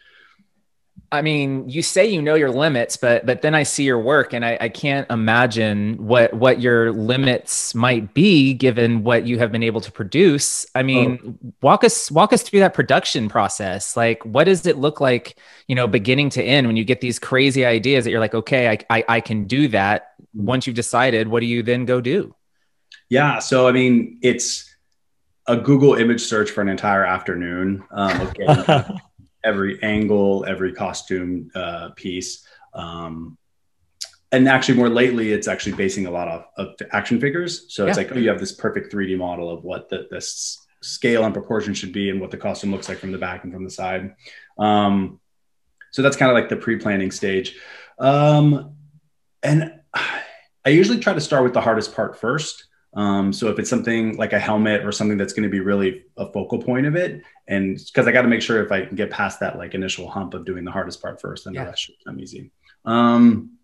I 1.13 1.23
mean, 1.23 1.69
you 1.69 1.83
say 1.83 2.07
you 2.07 2.23
know 2.23 2.37
your 2.37 2.51
limits, 2.53 2.97
but 2.97 3.27
but 3.27 3.43
then 3.43 3.53
I 3.53 3.65
see 3.65 3.83
your 3.83 3.99
work 3.99 4.33
and 4.33 4.45
I, 4.45 4.57
I 4.61 4.69
can't 4.69 5.11
imagine 5.11 6.07
what 6.07 6.33
what 6.33 6.61
your 6.61 6.93
limits 6.93 7.75
might 7.75 8.15
be 8.15 8.55
given 8.55 9.03
what 9.03 9.27
you 9.27 9.39
have 9.41 9.51
been 9.51 9.65
able 9.65 9.81
to 9.81 9.91
produce. 9.91 10.67
I 10.77 10.85
mean, 10.85 11.19
oh. 11.27 11.53
walk 11.63 11.83
us 11.83 12.13
walk 12.13 12.33
us 12.33 12.43
through 12.43 12.61
that 12.61 12.75
production 12.75 13.29
process. 13.29 13.97
Like, 13.97 14.25
what 14.25 14.45
does 14.45 14.67
it 14.67 14.79
look 14.79 15.01
like, 15.01 15.37
you 15.67 15.75
know, 15.75 15.89
beginning 15.89 16.31
to 16.31 16.43
end 16.45 16.69
when 16.69 16.77
you 16.77 16.85
get 16.85 17.01
these 17.01 17.19
crazy 17.19 17.65
ideas 17.65 18.05
that 18.05 18.13
you're 18.13 18.21
like, 18.21 18.35
okay, 18.35 18.69
I 18.69 18.79
I, 18.99 19.05
I 19.09 19.21
can 19.21 19.47
do 19.47 19.67
that. 19.69 20.13
Once 20.33 20.69
you've 20.69 20.77
decided, 20.77 21.27
what 21.27 21.41
do 21.41 21.47
you 21.47 21.65
then 21.65 21.87
go 21.87 22.01
do? 22.01 22.37
Yeah, 23.09 23.41
so 23.41 23.67
I 23.67 23.73
mean, 23.73 24.21
it's 24.23 24.70
a 25.51 25.57
Google 25.57 25.95
image 25.95 26.21
search 26.21 26.51
for 26.51 26.61
an 26.61 26.69
entire 26.69 27.05
afternoon. 27.05 27.83
Um, 27.91 28.33
every 29.45 29.83
angle, 29.83 30.45
every 30.47 30.73
costume 30.73 31.51
uh, 31.55 31.91
piece. 31.97 32.47
Um, 32.73 33.37
and 34.31 34.49
actually, 34.49 34.79
more 34.79 34.89
lately, 34.89 35.33
it's 35.33 35.49
actually 35.49 35.73
basing 35.73 36.07
a 36.07 36.11
lot 36.11 36.29
of, 36.29 36.45
of 36.57 36.75
action 36.93 37.21
figures. 37.21 37.75
So 37.75 37.87
it's 37.89 37.97
like, 37.97 38.13
oh, 38.13 38.19
you 38.19 38.29
have 38.29 38.39
this 38.39 38.53
perfect 38.53 38.93
3D 38.93 39.19
model 39.19 39.51
of 39.51 39.65
what 39.65 39.89
the 39.89 40.07
this 40.09 40.65
scale 40.83 41.25
and 41.25 41.35
proportion 41.35 41.75
should 41.75 41.93
be, 41.93 42.11
and 42.11 42.21
what 42.21 42.31
the 42.31 42.37
costume 42.37 42.71
looks 42.71 42.89
like 42.89 42.99
from 42.99 43.11
the 43.11 43.19
back 43.19 43.43
and 43.43 43.53
from 43.53 43.65
the 43.65 43.71
side. 43.71 44.15
Um, 44.57 45.19
so 45.91 46.03
that's 46.03 46.17
kind 46.17 46.31
of 46.31 46.37
like 46.37 46.49
the 46.49 46.57
pre-planning 46.57 47.11
stage. 47.11 47.59
Um, 47.99 48.77
and 49.43 49.73
I 50.65 50.69
usually 50.71 51.01
try 51.01 51.13
to 51.13 51.21
start 51.21 51.43
with 51.43 51.55
the 51.55 51.61
hardest 51.61 51.93
part 51.93 52.17
first. 52.21 52.67
Um, 52.95 53.33
so 53.33 53.49
if 53.49 53.59
it's 53.59 53.71
something 53.71 54.17
like 54.17 54.33
a 54.33 54.39
helmet 54.39 54.85
or 54.85 54.91
something 54.91 55.17
that's 55.17 55.33
going 55.33 55.45
to 55.45 55.49
be 55.49 55.61
really 55.61 56.05
a 56.17 56.31
focal 56.33 56.61
point 56.61 56.87
of 56.87 56.97
it, 56.97 57.23
and 57.47 57.77
because 57.77 58.09
I 58.09 58.13
got 58.13 58.23
to 58.23 58.29
make 58.29 58.43
sure 58.43 58.65
if 58.65 58.73
I 58.73 58.85
can 58.85 58.97
get 58.97 59.11
past 59.11 59.41
that 59.41 59.57
like 59.57 59.75
initial 59.75 60.09
hump 60.09 60.35
of 60.35 60.45
doing 60.45 60.65
the 60.65 60.73
hardest 60.73 61.01
part 61.01 61.21
first, 61.21 61.45
then 61.45 61.55
yeah. 61.55 61.65
the 61.65 61.71
rest 61.71 61.83
should 61.83 61.95
come 62.05 62.19
easy. 62.19 62.51
Um, 62.85 63.59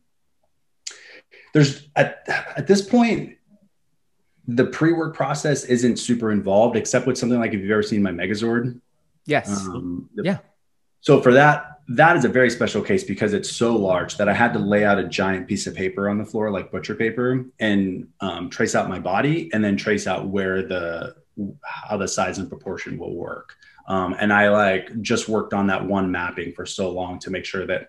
there's 1.53 1.89
at 1.97 2.23
at 2.57 2.67
this 2.67 2.83
point, 2.83 3.37
the 4.47 4.67
pre-work 4.67 5.17
process 5.17 5.65
isn't 5.65 5.97
super 5.97 6.31
involved, 6.31 6.77
except 6.77 7.07
with 7.07 7.19
something 7.19 7.39
like 7.39 7.53
if 7.53 7.61
you've 7.61 7.71
ever 7.71 7.83
seen 7.83 8.03
my 8.03 8.13
Megazord. 8.13 8.81
Yes. 9.25 9.67
Um, 9.67 10.09
the, 10.15 10.23
yeah. 10.23 10.39
So 11.01 11.21
for 11.21 11.33
that, 11.35 11.76
that 11.89 12.17
is 12.17 12.25
a 12.25 12.29
very 12.29 12.51
special 12.51 12.83
case 12.83 13.05
because 13.05 13.33
it's 13.33 13.51
so 13.51 13.77
large 13.77 14.17
that 14.17 14.29
I 14.29 14.35
had 14.35 14.53
to 14.55 14.59
lay 14.59 14.85
out 14.85 14.99
a 14.99 15.07
giant 15.07 15.47
piece 15.47 15.67
of 15.67 15.75
paper 15.75 16.09
on 16.09 16.19
the 16.19 16.25
floor, 16.25 16.51
like 16.51 16.73
butcher 16.73 16.95
paper, 16.95 17.45
and 17.61 18.09
um, 18.21 18.51
trace 18.51 18.75
out 18.75 18.89
my 18.89 18.99
body, 18.99 19.51
and 19.53 19.65
then 19.65 19.77
trace 19.77 20.07
out 20.07 20.27
where 20.27 20.63
the 20.63 21.15
how 21.63 21.97
the 21.97 22.09
size 22.09 22.39
and 22.39 22.49
proportion 22.49 22.99
will 22.99 23.15
work. 23.15 23.55
Um, 23.89 24.17
and 24.19 24.33
I 24.33 24.49
like 24.49 25.01
just 25.01 25.29
worked 25.29 25.55
on 25.55 25.69
that 25.69 25.85
one 25.85 26.11
mapping 26.11 26.53
for 26.53 26.67
so 26.67 26.91
long 26.91 27.19
to 27.21 27.31
make 27.31 27.45
sure 27.45 27.67
that 27.67 27.89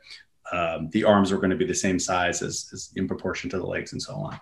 um, 0.51 0.89
the 0.91 1.03
arms 1.03 1.31
were 1.31 1.39
going 1.39 1.49
to 1.49 1.55
be 1.55 1.65
the 1.65 1.73
same 1.73 1.99
size 1.99 2.41
as, 2.41 2.69
as, 2.73 2.91
in 2.95 3.07
proportion 3.07 3.49
to 3.49 3.57
the 3.57 3.65
legs 3.65 3.93
and 3.93 4.01
so 4.01 4.13
on. 4.13 4.39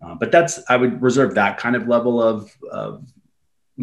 Uh, 0.00 0.14
but 0.14 0.30
that's 0.30 0.60
I 0.68 0.76
would 0.76 1.02
reserve 1.02 1.34
that 1.34 1.58
kind 1.58 1.74
of 1.74 1.88
level 1.88 2.22
of, 2.22 2.50
of 2.70 3.04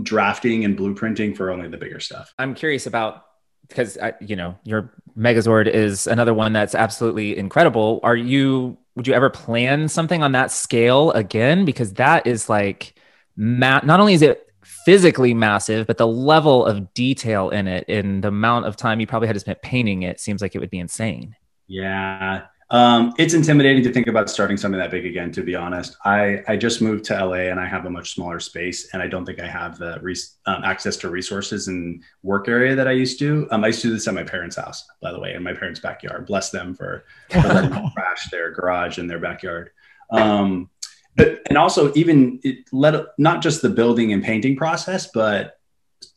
drafting 0.01 0.64
and 0.64 0.78
blueprinting 0.78 1.36
for 1.36 1.51
only 1.51 1.68
the 1.68 1.78
bigger 1.78 1.99
stuff. 1.99 2.34
I'm 2.39 2.55
curious 2.55 2.88
about 2.88 3.26
because 3.68 3.97
you 4.20 4.36
know 4.36 4.57
your 4.64 4.93
Megazord 5.18 5.68
is 5.68 6.07
another 6.07 6.34
one 6.34 6.53
that's 6.53 6.76
absolutely 6.76 7.38
incredible. 7.38 7.99
Are 8.03 8.16
you? 8.16 8.78
Would 8.95 9.07
you 9.07 9.14
ever 9.14 9.30
plan 9.30 9.88
something 9.88 10.22
on 10.22 10.34
that 10.34 10.51
scale 10.51 11.12
again? 11.12 11.64
Because 11.64 11.93
that 11.93 12.28
is 12.28 12.49
like, 12.49 12.95
ma- 13.38 13.80
not 13.84 13.99
only 13.99 14.14
is 14.14 14.22
it 14.22 14.51
physically 14.64 15.34
massive, 15.34 15.88
but 15.88 15.97
the 15.97 16.07
level 16.07 16.66
of 16.66 16.93
detail 16.93 17.49
in 17.49 17.68
it 17.68 17.86
and 17.88 18.24
the 18.24 18.28
amount 18.28 18.66
of 18.66 18.76
time 18.76 18.99
you 18.99 19.07
probably 19.07 19.28
had 19.28 19.34
to 19.36 19.39
spend 19.39 19.62
painting 19.62 20.03
it 20.03 20.20
seems 20.20 20.41
like 20.41 20.55
it 20.55 20.59
would 20.59 20.70
be 20.70 20.80
insane. 20.80 21.36
Yeah, 21.68 22.47
um, 22.72 23.13
it's 23.17 23.34
intimidating 23.34 23.84
to 23.84 23.91
think 23.91 24.07
about 24.07 24.30
starting 24.30 24.55
something 24.55 24.80
that 24.80 24.91
big 24.91 25.05
again. 25.05 25.30
To 25.34 25.43
be 25.43 25.55
honest, 25.55 25.97
I 26.05 26.41
I 26.47 26.55
just 26.55 26.82
moved 26.82 27.03
to 27.05 27.26
LA 27.26 27.49
and 27.51 27.59
I 27.59 27.67
have 27.67 27.86
a 27.86 27.89
much 27.89 28.15
smaller 28.15 28.39
space, 28.39 28.93
and 28.93 29.03
I 29.03 29.07
don't 29.07 29.26
think 29.26 29.41
I 29.41 29.47
have 29.47 29.78
the 29.78 29.99
res- 30.01 30.38
um, 30.45 30.63
access 30.63 30.95
to 30.97 31.09
resources 31.09 31.67
and 31.67 32.01
work 32.24 32.47
area 32.47 32.74
that 32.74 32.88
I 32.88 32.91
used 32.91 33.19
to. 33.19 33.45
Um, 33.51 33.65
I 33.65 33.67
used 33.67 33.82
to 33.82 33.89
do 33.89 33.93
this 33.93 34.07
at 34.07 34.13
my 34.13 34.24
parents' 34.24 34.55
house, 34.55 34.88
by 35.01 35.11
the 35.11 35.19
way, 35.19 35.34
in 35.34 35.43
my 35.43 35.53
parents' 35.53 35.82
backyard. 35.82 36.26
Bless 36.26 36.49
them 36.49 36.74
for, 36.74 37.03
for 37.30 37.41
letting 37.41 37.72
me 37.72 37.91
crash 37.93 38.30
their 38.32 38.51
garage 38.51 38.99
in 38.99 39.07
their 39.07 39.19
backyard. 39.19 39.72
Um, 40.09 40.69
but 41.17 41.41
and 41.49 41.57
also 41.57 41.91
even 41.95 42.39
it 42.41 42.69
let 42.72 43.05
not 43.17 43.41
just 43.41 43.61
the 43.61 43.69
building 43.69 44.13
and 44.13 44.24
painting 44.24 44.55
process, 44.55 45.07
but 45.13 45.59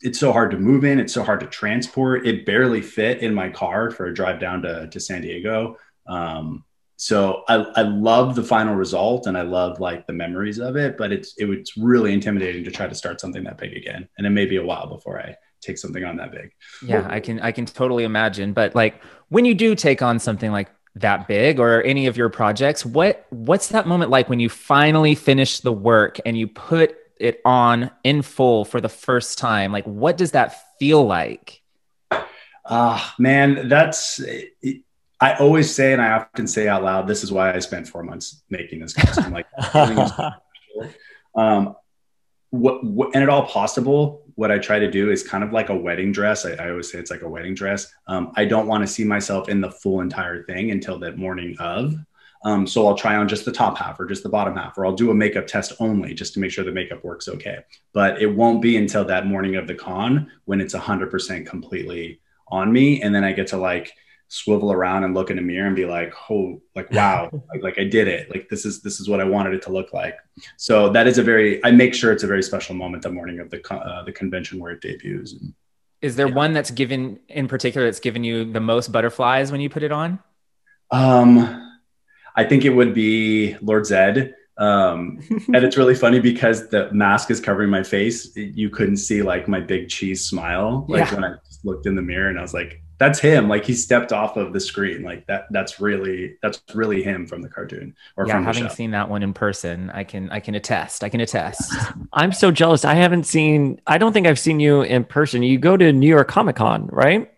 it's 0.01 0.19
so 0.19 0.31
hard 0.31 0.51
to 0.51 0.57
move 0.57 0.83
in. 0.83 0.99
It's 0.99 1.13
so 1.13 1.23
hard 1.23 1.41
to 1.41 1.47
transport. 1.47 2.25
It 2.25 2.45
barely 2.45 2.81
fit 2.81 3.19
in 3.19 3.33
my 3.33 3.49
car 3.49 3.91
for 3.91 4.05
a 4.05 4.13
drive 4.13 4.39
down 4.39 4.61
to, 4.63 4.87
to 4.87 4.99
San 4.99 5.21
Diego. 5.21 5.77
Um, 6.07 6.63
so 6.97 7.43
I, 7.49 7.55
I 7.75 7.81
love 7.81 8.35
the 8.35 8.43
final 8.43 8.75
result 8.75 9.27
and 9.27 9.37
I 9.37 9.41
love 9.41 9.79
like 9.79 10.07
the 10.07 10.13
memories 10.13 10.59
of 10.59 10.77
it, 10.77 10.97
but 10.97 11.11
it's 11.11 11.33
it 11.37 11.45
was 11.45 11.75
really 11.75 12.13
intimidating 12.13 12.63
to 12.63 12.71
try 12.71 12.87
to 12.87 12.95
start 12.95 13.19
something 13.19 13.43
that 13.43 13.57
big 13.57 13.75
again. 13.75 14.07
And 14.17 14.25
it 14.25 14.29
may 14.29 14.45
be 14.45 14.55
a 14.57 14.63
while 14.63 14.87
before 14.87 15.19
I 15.19 15.35
take 15.61 15.77
something 15.77 16.03
on 16.03 16.17
that 16.17 16.31
big. 16.31 16.51
Yeah, 16.81 17.05
I 17.09 17.19
can 17.19 17.39
I 17.41 17.51
can 17.51 17.65
totally 17.65 18.05
imagine. 18.05 18.53
But 18.53 18.75
like 18.75 19.01
when 19.29 19.43
you 19.43 19.53
do 19.53 19.75
take 19.75 20.01
on 20.01 20.19
something 20.19 20.51
like 20.51 20.69
that 20.95 21.27
big 21.27 21.59
or 21.59 21.83
any 21.83 22.07
of 22.07 22.15
your 22.15 22.29
projects, 22.29 22.85
what 22.85 23.25
what's 23.29 23.69
that 23.69 23.87
moment 23.87 24.09
like 24.09 24.29
when 24.29 24.39
you 24.39 24.49
finally 24.49 25.15
finish 25.15 25.59
the 25.59 25.73
work 25.73 26.19
and 26.25 26.37
you 26.37 26.47
put 26.47 26.95
it 27.19 27.41
on 27.43 27.91
in 28.05 28.21
full 28.21 28.63
for 28.63 28.79
the 28.79 28.89
first 28.89 29.37
time? 29.37 29.73
Like 29.73 29.85
what 29.85 30.15
does 30.15 30.31
that 30.31 30.55
feel 30.79 31.05
like? 31.05 31.61
Ah, 32.67 33.11
uh, 33.11 33.11
man, 33.19 33.67
that's 33.67 34.19
it, 34.19 34.84
I 35.25 35.33
always 35.37 35.73
say, 35.73 35.91
and 35.91 35.99
I 35.99 36.11
often 36.11 36.45
say 36.45 36.67
out 36.67 36.83
loud, 36.83 37.07
this 37.07 37.23
is 37.23 37.31
why 37.31 37.51
I 37.51 37.57
spent 37.57 37.87
four 37.87 38.03
months 38.03 38.43
making 38.51 38.79
this 38.79 38.93
costume. 38.93 39.33
Like, 39.33 39.47
um, 41.35 41.75
what, 42.51 42.83
what, 42.83 43.15
and 43.15 43.23
at 43.23 43.29
all 43.29 43.47
possible, 43.47 44.21
what 44.35 44.51
I 44.51 44.59
try 44.59 44.77
to 44.77 44.91
do 44.91 45.09
is 45.09 45.27
kind 45.27 45.43
of 45.43 45.51
like 45.51 45.69
a 45.69 45.75
wedding 45.75 46.11
dress. 46.11 46.45
I, 46.45 46.51
I 46.51 46.69
always 46.69 46.91
say 46.91 46.99
it's 46.99 47.09
like 47.09 47.23
a 47.23 47.27
wedding 47.27 47.55
dress. 47.55 47.91
Um, 48.07 48.33
I 48.35 48.45
don't 48.45 48.67
want 48.67 48.83
to 48.83 48.87
see 48.87 49.03
myself 49.03 49.49
in 49.49 49.61
the 49.61 49.71
full 49.71 50.01
entire 50.01 50.43
thing 50.43 50.69
until 50.69 50.99
that 50.99 51.17
morning 51.17 51.55
of. 51.57 51.95
Um, 52.43 52.67
so 52.67 52.87
I'll 52.87 52.93
try 52.93 53.15
on 53.15 53.27
just 53.27 53.45
the 53.45 53.51
top 53.51 53.79
half 53.79 53.99
or 53.99 54.05
just 54.05 54.21
the 54.21 54.29
bottom 54.29 54.55
half, 54.55 54.77
or 54.77 54.85
I'll 54.85 54.93
do 54.93 55.09
a 55.09 55.15
makeup 55.15 55.47
test 55.47 55.73
only 55.79 56.13
just 56.13 56.35
to 56.35 56.39
make 56.39 56.51
sure 56.51 56.63
the 56.63 56.71
makeup 56.71 57.03
works 57.03 57.27
okay. 57.27 57.61
But 57.93 58.21
it 58.21 58.27
won't 58.27 58.61
be 58.61 58.77
until 58.77 59.03
that 59.05 59.25
morning 59.25 59.55
of 59.55 59.65
the 59.65 59.73
con 59.73 60.31
when 60.43 60.61
it's 60.61 60.75
100% 60.75 61.47
completely 61.47 62.19
on 62.49 62.71
me. 62.71 63.01
And 63.01 63.15
then 63.15 63.23
I 63.23 63.31
get 63.31 63.47
to 63.47 63.57
like 63.57 63.91
swivel 64.27 64.71
around 64.71 65.03
and 65.03 65.13
look 65.13 65.29
in 65.29 65.37
a 65.37 65.41
mirror 65.41 65.67
and 65.67 65.75
be 65.75 65.85
like, 65.85 66.13
oh, 66.29 66.61
like, 66.75 66.91
wow, 66.91 67.29
like, 67.53 67.63
like 67.63 67.79
I 67.79 67.83
did 67.83 68.07
it. 68.07 68.29
Like, 68.29 68.49
this 68.49 68.65
is, 68.65 68.81
this 68.81 68.99
is 68.99 69.07
what 69.07 69.21
I 69.21 69.23
wanted 69.23 69.53
it 69.53 69.61
to 69.63 69.71
look 69.71 69.93
like. 69.93 70.17
So 70.57 70.89
that 70.89 71.07
is 71.07 71.17
a 71.17 71.23
very, 71.23 71.63
I 71.63 71.71
make 71.71 71.93
sure 71.93 72.11
it's 72.11 72.23
a 72.23 72.27
very 72.27 72.43
special 72.43 72.75
moment 72.75 73.03
the 73.03 73.11
morning 73.11 73.39
of 73.39 73.49
the, 73.49 73.61
uh, 73.73 74.03
the 74.03 74.11
convention 74.11 74.59
where 74.59 74.71
it 74.71 74.81
debuts. 74.81 75.33
And, 75.33 75.53
is 76.01 76.15
there 76.15 76.27
yeah. 76.27 76.35
one 76.35 76.53
that's 76.53 76.71
given 76.71 77.19
in 77.29 77.47
particular 77.47 77.87
that's 77.87 77.99
given 77.99 78.23
you 78.23 78.51
the 78.51 78.59
most 78.59 78.91
butterflies 78.91 79.51
when 79.51 79.61
you 79.61 79.69
put 79.69 79.83
it 79.83 79.91
on? 79.91 80.19
Um, 80.91 81.61
I 82.35 82.43
think 82.43 82.65
it 82.65 82.69
would 82.69 82.93
be 82.93 83.55
Lord 83.61 83.83
Zedd. 83.83 84.33
Um, 84.57 85.19
and 85.47 85.57
it's 85.57 85.77
really 85.77 85.95
funny 85.95 86.19
because 86.19 86.69
the 86.69 86.91
mask 86.91 87.31
is 87.31 87.39
covering 87.39 87.69
my 87.69 87.83
face. 87.83 88.35
You 88.35 88.69
couldn't 88.69 88.97
see 88.97 89.21
like 89.21 89.47
my 89.47 89.59
big 89.59 89.89
cheese 89.89 90.25
smile, 90.25 90.85
like 90.87 91.09
yeah. 91.09 91.15
when 91.15 91.23
I 91.23 91.35
looked 91.63 91.85
in 91.85 91.95
the 91.95 92.01
mirror, 92.01 92.29
and 92.29 92.37
I 92.37 92.41
was 92.41 92.53
like, 92.53 92.81
"That's 92.97 93.19
him!" 93.19 93.47
Like 93.47 93.65
he 93.65 93.73
stepped 93.73 94.13
off 94.13 94.37
of 94.37 94.53
the 94.53 94.59
screen. 94.59 95.03
Like 95.03 95.25
that. 95.27 95.47
That's 95.51 95.79
really 95.79 96.37
that's 96.41 96.61
really 96.73 97.03
him 97.03 97.27
from 97.27 97.41
the 97.41 97.49
cartoon. 97.49 97.95
Or 98.17 98.27
yeah, 98.27 98.41
having 98.41 98.69
seen 98.69 98.91
that 98.91 99.09
one 99.09 99.23
in 99.23 99.33
person, 99.33 99.89
I 99.91 100.03
can 100.03 100.29
I 100.29 100.39
can 100.39 100.55
attest. 100.55 101.03
I 101.03 101.09
can 101.09 101.21
attest. 101.21 101.73
I'm 102.13 102.31
so 102.31 102.51
jealous. 102.51 102.85
I 102.85 102.95
haven't 102.95 103.25
seen. 103.25 103.81
I 103.87 103.97
don't 103.97 104.13
think 104.13 104.27
I've 104.27 104.39
seen 104.39 104.59
you 104.59 104.81
in 104.81 105.03
person. 105.03 105.43
You 105.43 105.57
go 105.57 105.77
to 105.77 105.91
New 105.91 106.09
York 106.09 106.27
Comic 106.27 106.55
Con, 106.55 106.87
right? 106.91 107.31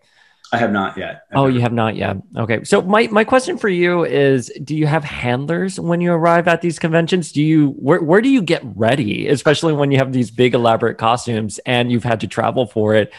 I 0.50 0.56
have 0.56 0.72
not 0.72 0.96
yet. 0.96 1.24
I've 1.30 1.38
oh, 1.38 1.46
you 1.46 1.60
have 1.60 1.74
not 1.74 1.94
yet. 1.94 2.16
Okay. 2.36 2.64
So 2.64 2.80
my, 2.80 3.06
my 3.08 3.22
question 3.22 3.58
for 3.58 3.68
you 3.68 4.04
is 4.04 4.50
do 4.64 4.74
you 4.74 4.86
have 4.86 5.04
handlers 5.04 5.78
when 5.78 6.00
you 6.00 6.10
arrive 6.12 6.48
at 6.48 6.62
these 6.62 6.78
conventions? 6.78 7.32
Do 7.32 7.42
you 7.42 7.70
where 7.72 8.00
where 8.00 8.22
do 8.22 8.30
you 8.30 8.40
get 8.40 8.62
ready, 8.64 9.28
especially 9.28 9.74
when 9.74 9.90
you 9.90 9.98
have 9.98 10.12
these 10.12 10.30
big 10.30 10.54
elaborate 10.54 10.96
costumes 10.96 11.58
and 11.66 11.92
you've 11.92 12.04
had 12.04 12.20
to 12.20 12.26
travel 12.26 12.66
for 12.66 12.94
it? 12.94 13.12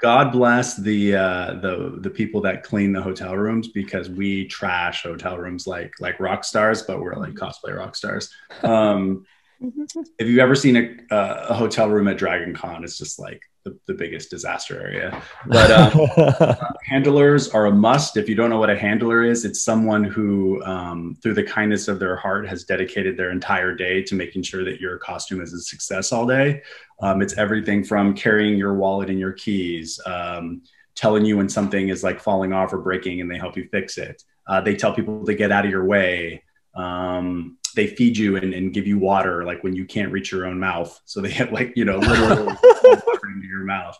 God 0.00 0.32
bless 0.32 0.76
the 0.76 1.14
uh, 1.14 1.54
the 1.54 1.98
the 2.00 2.10
people 2.10 2.40
that 2.42 2.62
clean 2.62 2.92
the 2.92 3.02
hotel 3.02 3.36
rooms 3.36 3.68
because 3.68 4.08
we 4.08 4.46
trash 4.46 5.02
hotel 5.02 5.36
rooms 5.36 5.66
like 5.66 5.92
like 6.00 6.18
rock 6.18 6.42
stars, 6.42 6.82
but 6.82 7.00
we're 7.00 7.16
like 7.16 7.34
cosplay 7.34 7.76
rock 7.76 7.94
stars. 7.94 8.32
Um, 8.62 9.26
if 10.18 10.26
you've 10.26 10.38
ever 10.38 10.54
seen 10.54 10.76
a, 10.76 11.14
uh, 11.14 11.46
a 11.50 11.54
hotel 11.54 11.88
room 11.88 12.08
at 12.08 12.16
Dragon 12.16 12.54
Con, 12.54 12.82
it's 12.82 12.96
just 12.96 13.18
like 13.18 13.42
the, 13.64 13.78
the 13.86 13.92
biggest 13.92 14.30
disaster 14.30 14.80
area. 14.80 15.22
But 15.46 15.70
um, 15.70 16.08
uh, 16.16 16.54
handlers 16.84 17.50
are 17.50 17.66
a 17.66 17.70
must. 17.70 18.16
If 18.16 18.28
you 18.28 18.34
don't 18.34 18.48
know 18.48 18.58
what 18.58 18.70
a 18.70 18.78
handler 18.78 19.22
is, 19.22 19.44
it's 19.44 19.62
someone 19.62 20.02
who, 20.02 20.62
um, 20.64 21.16
through 21.22 21.34
the 21.34 21.42
kindness 21.42 21.88
of 21.88 21.98
their 21.98 22.16
heart, 22.16 22.48
has 22.48 22.64
dedicated 22.64 23.16
their 23.16 23.30
entire 23.30 23.74
day 23.74 24.02
to 24.04 24.14
making 24.14 24.42
sure 24.44 24.64
that 24.64 24.80
your 24.80 24.96
costume 24.98 25.42
is 25.42 25.52
a 25.52 25.60
success 25.60 26.10
all 26.10 26.26
day. 26.26 26.62
Um, 27.02 27.22
it's 27.22 27.36
everything 27.38 27.84
from 27.84 28.14
carrying 28.14 28.58
your 28.58 28.74
wallet 28.74 29.10
and 29.10 29.18
your 29.18 29.32
keys, 29.32 30.00
um, 30.06 30.62
telling 30.94 31.24
you 31.24 31.36
when 31.36 31.48
something 31.48 31.88
is 31.88 32.02
like 32.02 32.20
falling 32.20 32.52
off 32.52 32.72
or 32.72 32.78
breaking, 32.78 33.20
and 33.20 33.30
they 33.30 33.38
help 33.38 33.56
you 33.56 33.68
fix 33.70 33.98
it. 33.98 34.22
Uh, 34.46 34.60
they 34.60 34.74
tell 34.74 34.92
people 34.92 35.24
to 35.24 35.34
get 35.34 35.52
out 35.52 35.64
of 35.64 35.70
your 35.70 35.84
way. 35.84 36.42
Um, 36.74 37.58
they 37.74 37.86
feed 37.86 38.16
you 38.16 38.36
and, 38.36 38.52
and, 38.52 38.72
give 38.72 38.86
you 38.86 38.98
water 38.98 39.44
like 39.44 39.62
when 39.62 39.74
you 39.74 39.84
can't 39.84 40.12
reach 40.12 40.32
your 40.32 40.46
own 40.46 40.58
mouth 40.58 41.00
so 41.04 41.20
they 41.20 41.30
have 41.30 41.52
like 41.52 41.72
you 41.76 41.84
know 41.84 41.98
literally 41.98 42.44
water 42.44 43.28
into 43.34 43.46
your 43.48 43.64
mouth 43.64 43.98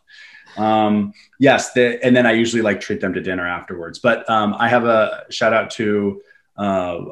um 0.57 1.13
yes 1.39 1.77
and 1.77 2.15
then 2.15 2.27
i 2.27 2.33
usually 2.33 2.63
like 2.63 2.81
treat 2.81 3.01
them 3.01 3.13
to 3.13 3.21
dinner 3.21 3.47
afterwards 3.47 3.99
but 3.99 4.29
um 4.31 4.55
i 4.59 4.69
have 4.69 4.85
a 4.85 5.25
shout 5.31 5.53
out 5.53 5.71
to 5.71 6.21
uh, 6.57 7.05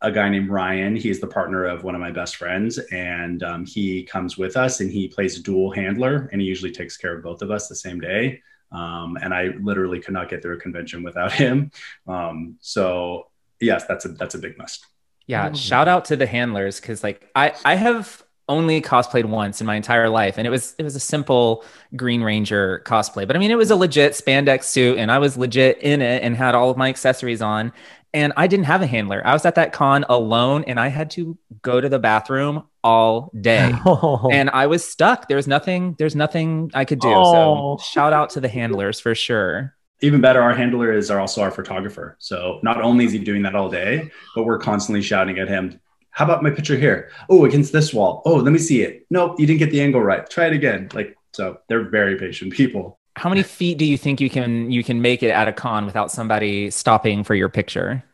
a 0.00 0.12
guy 0.12 0.28
named 0.28 0.48
ryan. 0.48 0.94
He's 0.94 1.20
the 1.20 1.26
partner 1.26 1.64
of 1.64 1.82
one 1.82 1.94
of 1.94 2.00
my 2.00 2.10
best 2.10 2.36
friends 2.36 2.78
and 2.78 3.42
um, 3.42 3.66
he 3.66 4.04
comes 4.04 4.38
with 4.38 4.56
us 4.56 4.80
and 4.80 4.90
he 4.90 5.08
plays 5.08 5.40
dual 5.40 5.70
handler 5.72 6.28
and 6.32 6.40
he 6.40 6.46
usually 6.46 6.70
takes 6.70 6.96
care 6.96 7.16
of 7.16 7.22
both 7.22 7.42
of 7.42 7.50
us 7.50 7.68
the 7.68 7.74
same 7.74 8.00
day. 8.00 8.42
Um, 8.70 9.16
and 9.22 9.32
i 9.32 9.46
literally 9.62 9.98
could 9.98 10.12
not 10.12 10.28
get 10.28 10.42
through 10.42 10.56
a 10.56 10.60
convention 10.60 11.02
without 11.02 11.32
him. 11.42 11.70
Um, 12.06 12.58
so 12.60 13.28
yes 13.60 13.84
that's 13.86 14.04
a 14.04 14.08
that's 14.08 14.34
a 14.34 14.38
big 14.38 14.56
must. 14.58 14.86
Yeah, 15.26 15.52
shout 15.52 15.88
out 15.88 16.06
to 16.06 16.16
the 16.16 16.26
handlers 16.26 16.80
because 16.80 17.02
like 17.02 17.28
I 17.34 17.52
I 17.64 17.74
have 17.74 18.22
only 18.48 18.80
cosplayed 18.80 19.26
once 19.26 19.60
in 19.60 19.66
my 19.66 19.76
entire 19.76 20.08
life 20.08 20.38
and 20.38 20.46
it 20.46 20.50
was 20.50 20.74
it 20.78 20.82
was 20.82 20.96
a 20.96 21.00
simple 21.00 21.64
green 21.96 22.22
ranger 22.22 22.82
cosplay. 22.86 23.26
But 23.26 23.36
i 23.36 23.38
mean 23.38 23.50
it 23.50 23.58
was 23.58 23.70
a 23.70 23.76
legit 23.76 24.12
spandex 24.12 24.64
suit 24.64 24.98
and 24.98 25.12
i 25.12 25.18
was 25.18 25.36
legit 25.36 25.78
in 25.82 26.00
it 26.00 26.22
and 26.22 26.34
had 26.34 26.54
all 26.54 26.70
of 26.70 26.76
my 26.76 26.88
accessories 26.88 27.42
on 27.42 27.72
and 28.18 28.32
i 28.36 28.46
didn't 28.46 28.66
have 28.66 28.82
a 28.82 28.86
handler 28.86 29.22
i 29.24 29.32
was 29.32 29.44
at 29.44 29.54
that 29.54 29.72
con 29.72 30.04
alone 30.08 30.64
and 30.66 30.78
i 30.78 30.88
had 30.88 31.10
to 31.10 31.38
go 31.62 31.80
to 31.80 31.88
the 31.88 31.98
bathroom 31.98 32.62
all 32.82 33.30
day 33.40 33.72
oh. 33.86 34.28
and 34.32 34.50
i 34.50 34.66
was 34.66 34.86
stuck 34.86 35.28
there's 35.28 35.46
nothing 35.46 35.94
there's 35.98 36.16
nothing 36.16 36.70
i 36.74 36.84
could 36.84 37.00
do 37.00 37.12
oh. 37.12 37.76
so 37.78 37.84
shout 37.84 38.12
out 38.12 38.30
to 38.30 38.40
the 38.40 38.48
handlers 38.48 39.00
for 39.00 39.14
sure 39.14 39.74
even 40.00 40.20
better, 40.20 40.40
our 40.40 40.54
handler 40.54 40.92
is 40.92 41.10
also 41.10 41.42
our 41.42 41.50
photographer. 41.50 42.16
So 42.20 42.60
not 42.62 42.80
only 42.80 43.04
is 43.04 43.10
he 43.10 43.18
doing 43.18 43.42
that 43.42 43.56
all 43.56 43.68
day, 43.68 44.10
but 44.34 44.44
we're 44.44 44.58
constantly 44.58 45.02
shouting 45.02 45.40
at 45.40 45.48
him, 45.48 45.80
how 46.10 46.24
about 46.24 46.42
my 46.42 46.50
picture 46.50 46.76
here? 46.76 47.10
Oh, 47.28 47.44
against 47.44 47.72
this 47.72 47.92
wall. 47.92 48.22
Oh, 48.24 48.36
let 48.36 48.52
me 48.52 48.58
see 48.58 48.82
it. 48.82 49.06
Nope, 49.10 49.38
you 49.38 49.46
didn't 49.46 49.58
get 49.58 49.70
the 49.70 49.80
angle 49.80 50.02
right. 50.02 50.28
Try 50.28 50.46
it 50.46 50.52
again. 50.52 50.88
Like, 50.92 51.16
so 51.32 51.58
they're 51.68 51.88
very 51.88 52.16
patient 52.16 52.52
people. 52.52 52.98
How 53.16 53.28
many 53.28 53.42
feet 53.42 53.78
do 53.78 53.84
you 53.84 53.98
think 53.98 54.20
you 54.20 54.30
can 54.30 54.70
you 54.70 54.84
can 54.84 55.02
make 55.02 55.22
it 55.24 55.30
at 55.30 55.48
a 55.48 55.52
con 55.52 55.86
without 55.86 56.10
somebody 56.10 56.70
stopping 56.70 57.24
for 57.24 57.34
your 57.34 57.48
picture? 57.48 58.04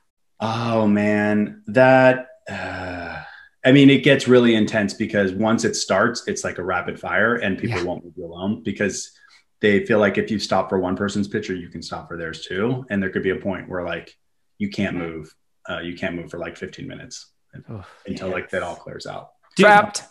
Oh 0.46 0.86
man, 0.86 1.62
that 1.68 2.28
uh, 2.50 3.22
I 3.64 3.72
mean, 3.72 3.88
it 3.88 4.04
gets 4.04 4.28
really 4.28 4.54
intense 4.54 4.92
because 4.92 5.32
once 5.32 5.64
it 5.64 5.74
starts, 5.74 6.24
it's 6.26 6.44
like 6.44 6.58
a 6.58 6.62
rapid 6.62 7.00
fire, 7.00 7.36
and 7.36 7.56
people 7.56 7.78
yeah. 7.78 7.84
won't 7.84 8.04
leave 8.04 8.12
you 8.16 8.26
alone 8.26 8.62
because 8.62 9.10
they 9.60 9.86
feel 9.86 9.98
like 9.98 10.18
if 10.18 10.30
you 10.30 10.38
stop 10.38 10.68
for 10.68 10.78
one 10.78 10.96
person's 10.96 11.28
picture, 11.28 11.54
you 11.54 11.70
can 11.70 11.82
stop 11.82 12.08
for 12.08 12.18
theirs 12.18 12.44
too. 12.46 12.84
And 12.90 13.02
there 13.02 13.08
could 13.08 13.22
be 13.22 13.30
a 13.30 13.36
point 13.36 13.70
where 13.70 13.82
like 13.84 14.14
you 14.58 14.68
can't 14.68 14.96
move, 14.96 15.34
uh, 15.68 15.78
you 15.78 15.96
can't 15.96 16.14
move 16.14 16.30
for 16.30 16.38
like 16.38 16.58
15 16.58 16.86
minutes 16.86 17.30
oh, 17.70 17.82
until 18.06 18.28
like 18.28 18.50
that 18.50 18.62
all 18.62 18.76
clears 18.76 19.06
out. 19.06 19.30
Trapped. 19.58 20.02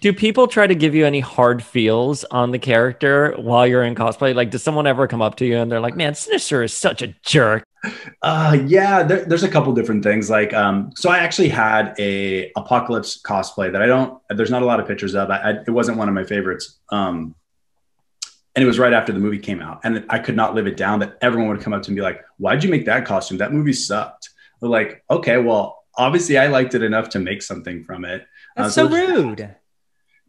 Do 0.00 0.12
people 0.12 0.48
try 0.48 0.66
to 0.66 0.74
give 0.74 0.94
you 0.94 1.06
any 1.06 1.20
hard 1.20 1.62
feels 1.62 2.22
on 2.24 2.50
the 2.50 2.58
character 2.58 3.34
while 3.38 3.66
you're 3.66 3.84
in 3.84 3.94
cosplay? 3.94 4.34
Like, 4.34 4.50
does 4.50 4.62
someone 4.62 4.86
ever 4.86 5.06
come 5.06 5.22
up 5.22 5.36
to 5.36 5.46
you 5.46 5.56
and 5.56 5.72
they're 5.72 5.80
like, 5.80 5.96
"Man, 5.96 6.14
Sinister 6.14 6.62
is 6.62 6.74
such 6.74 7.00
a 7.00 7.14
jerk"? 7.24 7.64
Uh, 8.22 8.58
yeah, 8.66 9.02
there, 9.02 9.24
there's 9.24 9.44
a 9.44 9.48
couple 9.48 9.72
different 9.72 10.02
things. 10.02 10.28
Like, 10.28 10.52
um, 10.52 10.90
so 10.94 11.08
I 11.08 11.18
actually 11.18 11.48
had 11.48 11.94
a 11.98 12.52
Apocalypse 12.56 13.20
cosplay 13.22 13.72
that 13.72 13.80
I 13.80 13.86
don't. 13.86 14.20
There's 14.28 14.50
not 14.50 14.62
a 14.62 14.66
lot 14.66 14.78
of 14.78 14.86
pictures 14.86 15.14
of. 15.14 15.30
I, 15.30 15.36
I, 15.36 15.50
it 15.66 15.70
wasn't 15.70 15.96
one 15.96 16.08
of 16.08 16.14
my 16.14 16.24
favorites. 16.24 16.78
Um, 16.90 17.34
and 18.58 18.64
it 18.64 18.66
was 18.66 18.80
right 18.80 18.92
after 18.92 19.12
the 19.12 19.20
movie 19.20 19.38
came 19.38 19.60
out 19.60 19.80
and 19.84 20.04
i 20.10 20.18
could 20.18 20.34
not 20.34 20.52
live 20.52 20.66
it 20.66 20.76
down 20.76 20.98
that 20.98 21.16
everyone 21.20 21.48
would 21.48 21.60
come 21.60 21.72
up 21.72 21.80
to 21.80 21.90
me 21.90 21.92
and 21.92 21.96
be 21.98 22.02
like 22.02 22.24
why'd 22.38 22.64
you 22.64 22.68
make 22.68 22.86
that 22.86 23.04
costume 23.04 23.38
that 23.38 23.52
movie 23.52 23.72
sucked 23.72 24.30
They're 24.60 24.68
like 24.68 25.04
okay 25.08 25.38
well 25.38 25.84
obviously 25.96 26.38
i 26.38 26.48
liked 26.48 26.74
it 26.74 26.82
enough 26.82 27.08
to 27.10 27.20
make 27.20 27.40
something 27.40 27.84
from 27.84 28.04
it 28.04 28.26
that's 28.56 28.76
uh, 28.76 28.88
so, 28.88 28.88
so 28.88 28.94
rude 28.96 29.54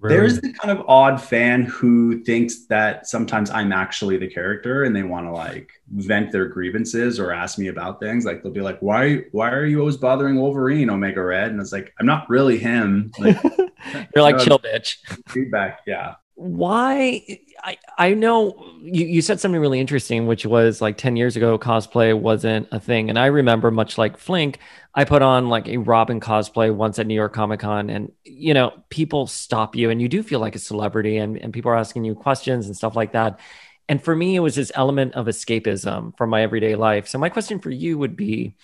there's 0.02 0.40
the 0.40 0.54
kind 0.54 0.78
of 0.78 0.86
odd 0.88 1.22
fan 1.22 1.64
who 1.64 2.24
thinks 2.24 2.66
that 2.68 3.06
sometimes 3.06 3.50
i'm 3.50 3.74
actually 3.74 4.18
the 4.18 4.28
character 4.28 4.84
and 4.84 4.96
they 4.96 5.04
want 5.04 5.26
to 5.26 5.32
like 5.32 5.72
vent 5.92 6.32
their 6.32 6.48
grievances 6.48 7.20
or 7.20 7.32
ask 7.32 7.58
me 7.58 7.68
about 7.68 8.00
things. 8.00 8.26
Like 8.26 8.44
they'll 8.44 8.52
be 8.52 8.62
like 8.62 8.80
why 8.80 9.24
why 9.32 9.52
are 9.52 9.66
you 9.66 9.80
always 9.80 9.98
bothering 9.98 10.36
wolverine 10.36 10.90
omega 10.90 11.22
red? 11.22 11.52
And 11.52 11.60
it's 11.60 11.72
like 11.72 11.94
i'm 12.00 12.06
not 12.06 12.30
really 12.30 12.58
him. 12.58 13.12
Like, 13.20 13.42
you're 14.16 14.24
like 14.24 14.40
chill 14.40 14.60
bitch. 14.60 14.98
feedback 15.28 15.82
yeah. 15.88 16.16
Why 16.36 17.42
I, 17.64 17.78
I 17.98 18.14
know 18.14 18.74
you, 18.82 19.06
you 19.06 19.22
said 19.22 19.40
something 19.40 19.60
really 19.60 19.80
interesting, 19.80 20.28
which 20.28 20.46
was 20.46 20.82
like 20.82 20.98
10 20.98 21.16
years 21.16 21.36
ago, 21.36 21.58
cosplay 21.58 22.18
wasn't 22.18 22.68
a 22.72 22.80
thing. 22.80 23.10
And 23.10 23.20
I 23.20 23.28
remember, 23.28 23.72
much 23.72 23.98
like 23.98 24.18
Flink, 24.18 24.60
I 24.96 25.06
put 25.06 25.22
on 25.22 25.50
like 25.50 25.68
a 25.68 25.78
Robin 25.78 26.20
cosplay 26.20 26.74
once 26.74 27.00
at 27.00 27.08
New 27.08 27.14
York 27.14 27.34
Comic 27.34 27.62
Con, 27.62 27.90
and 27.90 28.12
you 28.24 28.54
know, 28.54 28.74
people 28.90 29.28
stop 29.28 29.76
you 29.76 29.90
and 29.90 30.02
you 30.02 30.08
do 30.08 30.24
feel 30.24 30.40
like 30.40 30.56
a 30.56 30.60
celebrity, 30.60 31.18
and, 31.18 31.38
and 31.38 31.54
people 31.54 31.72
are 31.72 31.78
asking 31.78 32.06
you 32.06 32.16
questions 32.16 32.68
and 32.68 32.76
stuff 32.76 32.96
like 32.96 33.12
that. 33.14 33.40
And 33.88 34.04
for 34.04 34.16
me, 34.16 34.36
it 34.36 34.40
was 34.40 34.56
this 34.56 34.72
element 34.76 35.16
of 35.16 35.26
escapism 35.26 36.16
from 36.18 36.30
my 36.30 36.44
everyday 36.44 36.76
life. 36.76 37.08
So, 37.08 37.18
my 37.18 37.30
question 37.30 37.60
for 37.60 37.72
you 37.72 37.98
would 37.98 38.16
be 38.16 38.56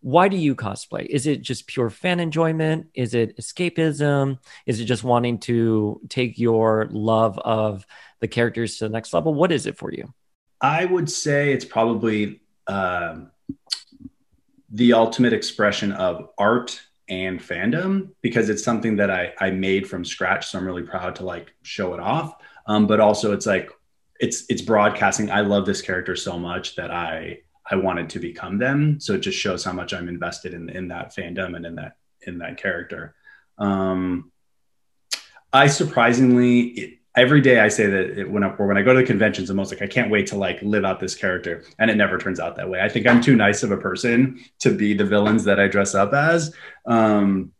why 0.00 0.28
do 0.28 0.36
you 0.36 0.54
cosplay? 0.54 1.06
Is 1.06 1.26
it 1.26 1.42
just 1.42 1.66
pure 1.66 1.90
fan 1.90 2.20
enjoyment? 2.20 2.86
Is 2.94 3.14
it 3.14 3.36
escapism? 3.36 4.38
Is 4.66 4.80
it 4.80 4.86
just 4.86 5.04
wanting 5.04 5.38
to 5.40 6.00
take 6.08 6.38
your 6.38 6.88
love 6.90 7.38
of 7.38 7.86
the 8.20 8.28
characters 8.28 8.78
to 8.78 8.84
the 8.84 8.90
next 8.90 9.12
level? 9.12 9.34
What 9.34 9.52
is 9.52 9.66
it 9.66 9.76
for 9.76 9.92
you? 9.92 10.12
I 10.60 10.84
would 10.84 11.10
say 11.10 11.52
it's 11.52 11.64
probably 11.64 12.40
um, 12.66 13.30
the 14.70 14.92
ultimate 14.92 15.32
expression 15.32 15.92
of 15.92 16.30
art 16.38 16.80
and 17.08 17.40
fandom 17.40 18.10
because 18.22 18.48
it's 18.48 18.62
something 18.62 18.96
that 18.96 19.10
I, 19.10 19.32
I 19.40 19.50
made 19.50 19.88
from 19.88 20.04
scratch. 20.04 20.48
So 20.48 20.58
I'm 20.58 20.64
really 20.64 20.82
proud 20.82 21.16
to 21.16 21.24
like 21.24 21.52
show 21.62 21.92
it 21.94 22.00
off. 22.00 22.36
Um, 22.66 22.86
but 22.86 23.00
also 23.00 23.32
it's 23.32 23.46
like 23.46 23.70
it's 24.20 24.44
it's 24.48 24.62
broadcasting. 24.62 25.30
I 25.30 25.40
love 25.40 25.66
this 25.66 25.82
character 25.82 26.14
so 26.14 26.38
much 26.38 26.76
that 26.76 26.90
I 26.90 27.40
I 27.70 27.76
wanted 27.76 28.10
to 28.10 28.18
become 28.18 28.58
them. 28.58 28.98
So 29.00 29.14
it 29.14 29.20
just 29.20 29.38
shows 29.38 29.64
how 29.64 29.72
much 29.72 29.94
I'm 29.94 30.08
invested 30.08 30.54
in 30.54 30.68
in 30.70 30.88
that 30.88 31.14
fandom 31.14 31.56
and 31.56 31.64
in 31.64 31.76
that 31.76 31.96
in 32.26 32.38
that 32.38 32.56
character. 32.56 33.14
Um, 33.58 34.32
I 35.52 35.66
surprisingly 35.66 36.60
it, 36.60 36.98
every 37.16 37.40
day 37.40 37.60
I 37.60 37.68
say 37.68 37.86
that 37.86 38.18
it, 38.18 38.30
when 38.30 38.44
I, 38.44 38.48
when 38.48 38.76
I 38.76 38.82
go 38.82 38.92
to 38.94 39.00
the 39.00 39.06
conventions, 39.06 39.50
I'm 39.50 39.56
most 39.56 39.72
like 39.72 39.82
I 39.82 39.86
can't 39.86 40.10
wait 40.10 40.28
to 40.28 40.36
like 40.36 40.60
live 40.62 40.84
out 40.84 41.00
this 41.00 41.14
character, 41.14 41.64
and 41.78 41.90
it 41.90 41.96
never 41.96 42.18
turns 42.18 42.40
out 42.40 42.56
that 42.56 42.68
way. 42.68 42.80
I 42.80 42.88
think 42.88 43.06
I'm 43.06 43.20
too 43.20 43.36
nice 43.36 43.62
of 43.62 43.70
a 43.70 43.76
person 43.76 44.40
to 44.60 44.74
be 44.74 44.94
the 44.94 45.04
villains 45.04 45.44
that 45.44 45.60
I 45.60 45.68
dress 45.68 45.94
up 45.94 46.12
as. 46.12 46.54
Um, 46.86 47.52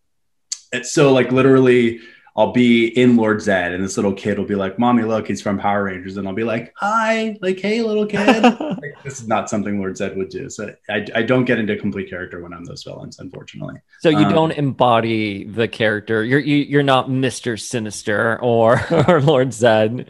it's 0.73 0.93
so 0.93 1.13
like 1.13 1.33
literally 1.33 2.01
I'll 2.37 2.53
be 2.53 2.87
in 2.89 3.17
Lord 3.17 3.39
Zedd 3.39 3.75
and 3.75 3.83
this 3.83 3.97
little 3.97 4.13
kid 4.13 4.39
will 4.39 4.47
be 4.47 4.55
like, 4.55 4.79
Mommy, 4.79 5.03
look, 5.03 5.27
he's 5.27 5.43
from 5.43 5.59
Power 5.59 5.85
Rangers. 5.85 6.17
And 6.17 6.27
I'll 6.29 6.35
be 6.35 6.45
like, 6.45 6.73
Hi, 6.77 7.37
like, 7.43 7.59
hey, 7.61 7.83
little 7.83 8.07
kid. 8.07 8.43
like, 8.61 9.03
this 9.03 9.21
is 9.21 9.29
not 9.29 9.51
something 9.51 9.79
Lord 9.79 9.95
Zedd 9.95 10.17
would 10.17 10.29
do. 10.29 10.49
So 10.49 10.75
I, 10.89 11.07
I 11.15 11.23
don't 11.23 11.45
get 11.45 11.59
into 11.59 11.77
complete 11.77 12.09
character 12.09 12.41
when 12.41 12.53
I'm 12.53 12.65
those 12.65 12.83
villains, 12.85 13.19
unfortunately. 13.19 13.77
So 14.01 14.09
you 14.09 14.19
Um, 14.19 14.33
don't 14.33 14.53
embody 14.53 15.45
the 15.45 15.69
character. 15.69 16.25
You're 16.25 16.39
you, 16.41 16.57
you're 16.57 16.83
not 16.83 17.11
Mister 17.11 17.57
Sinister 17.57 18.41
or 18.41 18.81
or 19.09 19.21
Lord 19.21 19.49
Zedd. 19.49 20.07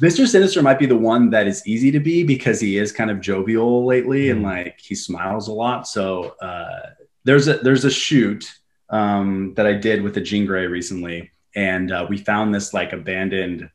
Mr. 0.00 0.26
Sinister 0.26 0.62
might 0.62 0.78
be 0.78 0.86
the 0.86 0.96
one 0.96 1.28
that 1.28 1.46
is 1.46 1.66
easy 1.66 1.90
to 1.90 2.00
be 2.00 2.24
because 2.24 2.58
he 2.58 2.78
is 2.78 2.90
kind 2.90 3.10
of 3.10 3.20
jovial 3.20 3.84
lately 3.84 4.30
and 4.30 4.42
like 4.42 4.80
he 4.80 4.94
smiles 4.94 5.46
a 5.48 5.52
lot. 5.52 5.86
So 5.86 6.36
uh, 6.40 6.90
there's 7.24 7.48
a 7.48 7.58
there's 7.58 7.84
a 7.84 7.90
shoot 7.90 8.50
um, 8.88 9.52
that 9.56 9.66
I 9.66 9.74
did 9.74 10.02
with 10.02 10.14
the 10.14 10.20
Jean 10.22 10.46
Grey 10.46 10.66
recently, 10.66 11.30
and 11.54 11.92
uh, 11.92 12.06
we 12.08 12.18
found 12.18 12.54
this 12.54 12.72
like 12.72 12.92
abandoned 12.92 13.70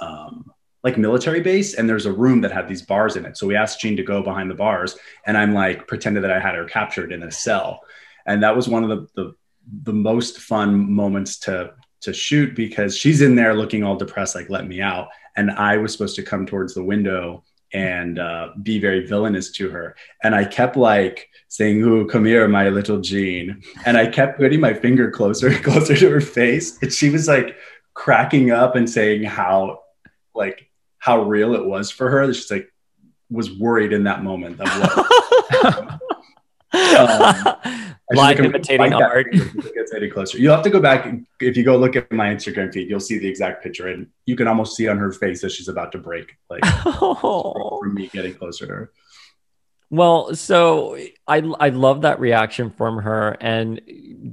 um, 0.00 0.52
like 0.84 0.96
military 0.96 1.40
base, 1.40 1.74
and 1.74 1.88
there's 1.88 2.06
a 2.06 2.12
room 2.12 2.40
that 2.42 2.52
had 2.52 2.68
these 2.68 2.82
bars 2.82 3.16
in 3.16 3.24
it. 3.24 3.36
So 3.36 3.46
we 3.46 3.56
asked 3.56 3.80
Jean 3.80 3.96
to 3.96 4.02
go 4.02 4.22
behind 4.22 4.50
the 4.50 4.54
bars, 4.54 4.96
and 5.26 5.36
I'm 5.36 5.52
like 5.52 5.86
pretended 5.86 6.22
that 6.24 6.30
I 6.30 6.40
had 6.40 6.54
her 6.54 6.64
captured 6.64 7.12
in 7.12 7.22
a 7.22 7.30
cell, 7.30 7.80
and 8.26 8.42
that 8.42 8.56
was 8.56 8.68
one 8.68 8.84
of 8.84 8.90
the 8.90 9.08
the, 9.14 9.34
the 9.82 9.92
most 9.92 10.38
fun 10.38 10.90
moments 10.90 11.38
to 11.40 11.74
to 12.00 12.12
shoot 12.12 12.54
because 12.54 12.96
she's 12.96 13.22
in 13.22 13.34
there 13.34 13.54
looking 13.54 13.82
all 13.82 13.96
depressed, 13.96 14.34
like 14.34 14.50
"Let 14.50 14.66
me 14.66 14.80
out," 14.80 15.08
and 15.36 15.50
I 15.50 15.78
was 15.78 15.92
supposed 15.92 16.16
to 16.16 16.22
come 16.22 16.46
towards 16.46 16.74
the 16.74 16.84
window 16.84 17.44
and 17.72 18.18
uh, 18.18 18.48
be 18.62 18.78
very 18.78 19.06
villainous 19.06 19.50
to 19.52 19.68
her, 19.70 19.96
and 20.22 20.34
I 20.34 20.44
kept 20.44 20.76
like 20.76 21.28
saying, 21.48 21.82
"Ooh, 21.82 22.06
come 22.06 22.24
here, 22.24 22.46
my 22.48 22.68
little 22.68 23.00
Jean," 23.00 23.62
and 23.84 23.96
I 23.96 24.06
kept 24.06 24.38
putting 24.38 24.60
my 24.60 24.74
finger 24.74 25.10
closer 25.10 25.48
and 25.48 25.64
closer 25.64 25.96
to 25.96 26.10
her 26.10 26.20
face, 26.20 26.80
and 26.82 26.92
she 26.92 27.10
was 27.10 27.28
like 27.28 27.56
cracking 27.94 28.50
up 28.50 28.76
and 28.76 28.88
saying 28.88 29.24
how 29.24 29.80
like 30.34 30.70
how 30.98 31.22
real 31.22 31.54
it 31.54 31.64
was 31.64 31.90
for 31.90 32.10
her. 32.10 32.32
She's 32.32 32.50
like 32.50 32.72
was 33.30 33.52
worried 33.58 33.92
in 33.92 34.04
that 34.04 34.22
moment 34.22 34.60
of 34.60 34.68
what 34.68 35.98
should 36.72 37.87
Live 38.10 38.38
like, 38.38 38.46
imitating 38.46 38.94
art. 38.94 39.26
it 39.32 39.74
gets 39.74 39.92
any 39.94 40.08
closer. 40.08 40.38
You'll 40.38 40.54
have 40.54 40.64
to 40.64 40.70
go 40.70 40.80
back 40.80 41.12
if 41.40 41.56
you 41.56 41.62
go 41.62 41.76
look 41.76 41.94
at 41.94 42.10
my 42.10 42.28
Instagram 42.34 42.72
feed. 42.72 42.88
You'll 42.88 43.00
see 43.00 43.18
the 43.18 43.28
exact 43.28 43.62
picture, 43.62 43.88
and 43.88 44.06
you 44.24 44.34
can 44.34 44.48
almost 44.48 44.76
see 44.76 44.88
on 44.88 44.96
her 44.96 45.12
face 45.12 45.42
that 45.42 45.52
she's 45.52 45.68
about 45.68 45.92
to 45.92 45.98
break, 45.98 46.36
like 46.48 46.62
Oh. 46.86 47.78
from 47.82 47.94
me 47.94 48.08
getting 48.08 48.34
closer 48.34 48.66
to 48.66 48.72
her. 48.72 48.92
Well, 49.90 50.34
so 50.34 50.98
I 51.26 51.38
I 51.58 51.70
love 51.70 52.02
that 52.02 52.20
reaction 52.20 52.70
from 52.70 52.98
her 52.98 53.36
and 53.40 53.80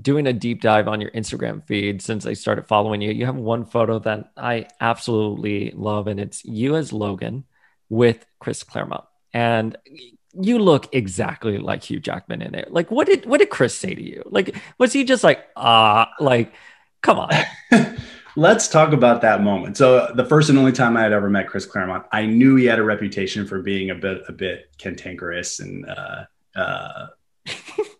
doing 0.01 0.28
a 0.28 0.34
deep 0.34 0.61
dive 0.61 0.88
on 0.89 0.99
your 0.99 1.11
Instagram 1.11 1.65
feed 1.65 2.01
since 2.01 2.26
I 2.26 2.34
started 2.34 2.67
following 2.67 3.01
you. 3.01 3.11
You 3.11 3.26
have 3.26 3.36
one 3.38 3.65
photo 3.65 3.99
that 3.99 4.32
I 4.36 4.67
absolutely 4.82 5.71
love 5.73 6.07
and 6.07 6.19
it's 6.19 6.43
you 6.43 6.76
as 6.76 6.91
Logan 6.91 7.45
with 7.88 8.26
Chris 8.39 8.63
Claremont. 8.63 9.05
And 9.34 9.78
you 10.41 10.59
look 10.59 10.93
exactly 10.93 11.57
like 11.57 11.83
Hugh 11.83 11.99
Jackman 11.99 12.41
in 12.41 12.55
it. 12.55 12.71
Like 12.71 12.91
what 12.91 13.07
did 13.07 13.25
what 13.25 13.39
did 13.39 13.49
Chris 13.49 13.77
say 13.77 13.93
to 13.93 14.01
you? 14.01 14.23
Like 14.25 14.55
was 14.77 14.93
he 14.93 15.03
just 15.03 15.23
like 15.23 15.45
ah 15.55 16.11
like 16.19 16.53
come 17.01 17.19
on. 17.19 17.31
Let's 18.38 18.67
talk 18.67 18.91
about 18.91 19.21
that 19.21 19.41
moment. 19.41 19.77
So 19.77 20.11
the 20.13 20.25
first 20.25 20.49
and 20.49 20.59
only 20.59 20.73
time 20.73 20.97
I 20.97 21.03
had 21.03 21.13
ever 21.13 21.29
met 21.29 21.47
Chris 21.47 21.65
Claremont, 21.65 22.05
I 22.11 22.25
knew 22.25 22.57
he 22.57 22.65
had 22.65 22.79
a 22.79 22.83
reputation 22.83 23.47
for 23.47 23.61
being 23.61 23.91
a 23.91 23.95
bit 23.95 24.23
a 24.27 24.33
bit 24.33 24.75
cantankerous 24.77 25.61
and 25.61 25.86
uh, 25.89 26.25
uh, 26.53 27.07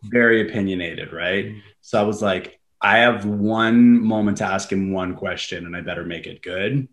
very 0.04 0.42
opinionated, 0.42 1.14
right? 1.14 1.56
So 1.82 2.00
I 2.00 2.04
was 2.04 2.22
like, 2.22 2.60
I 2.82 3.00
have 3.00 3.26
one 3.26 4.02
moment 4.02 4.38
to 4.38 4.46
ask 4.46 4.72
him 4.72 4.92
one 4.92 5.16
question, 5.16 5.66
and 5.66 5.76
I 5.76 5.82
better 5.82 6.04
make 6.04 6.28
it 6.28 6.42
good. 6.42 6.88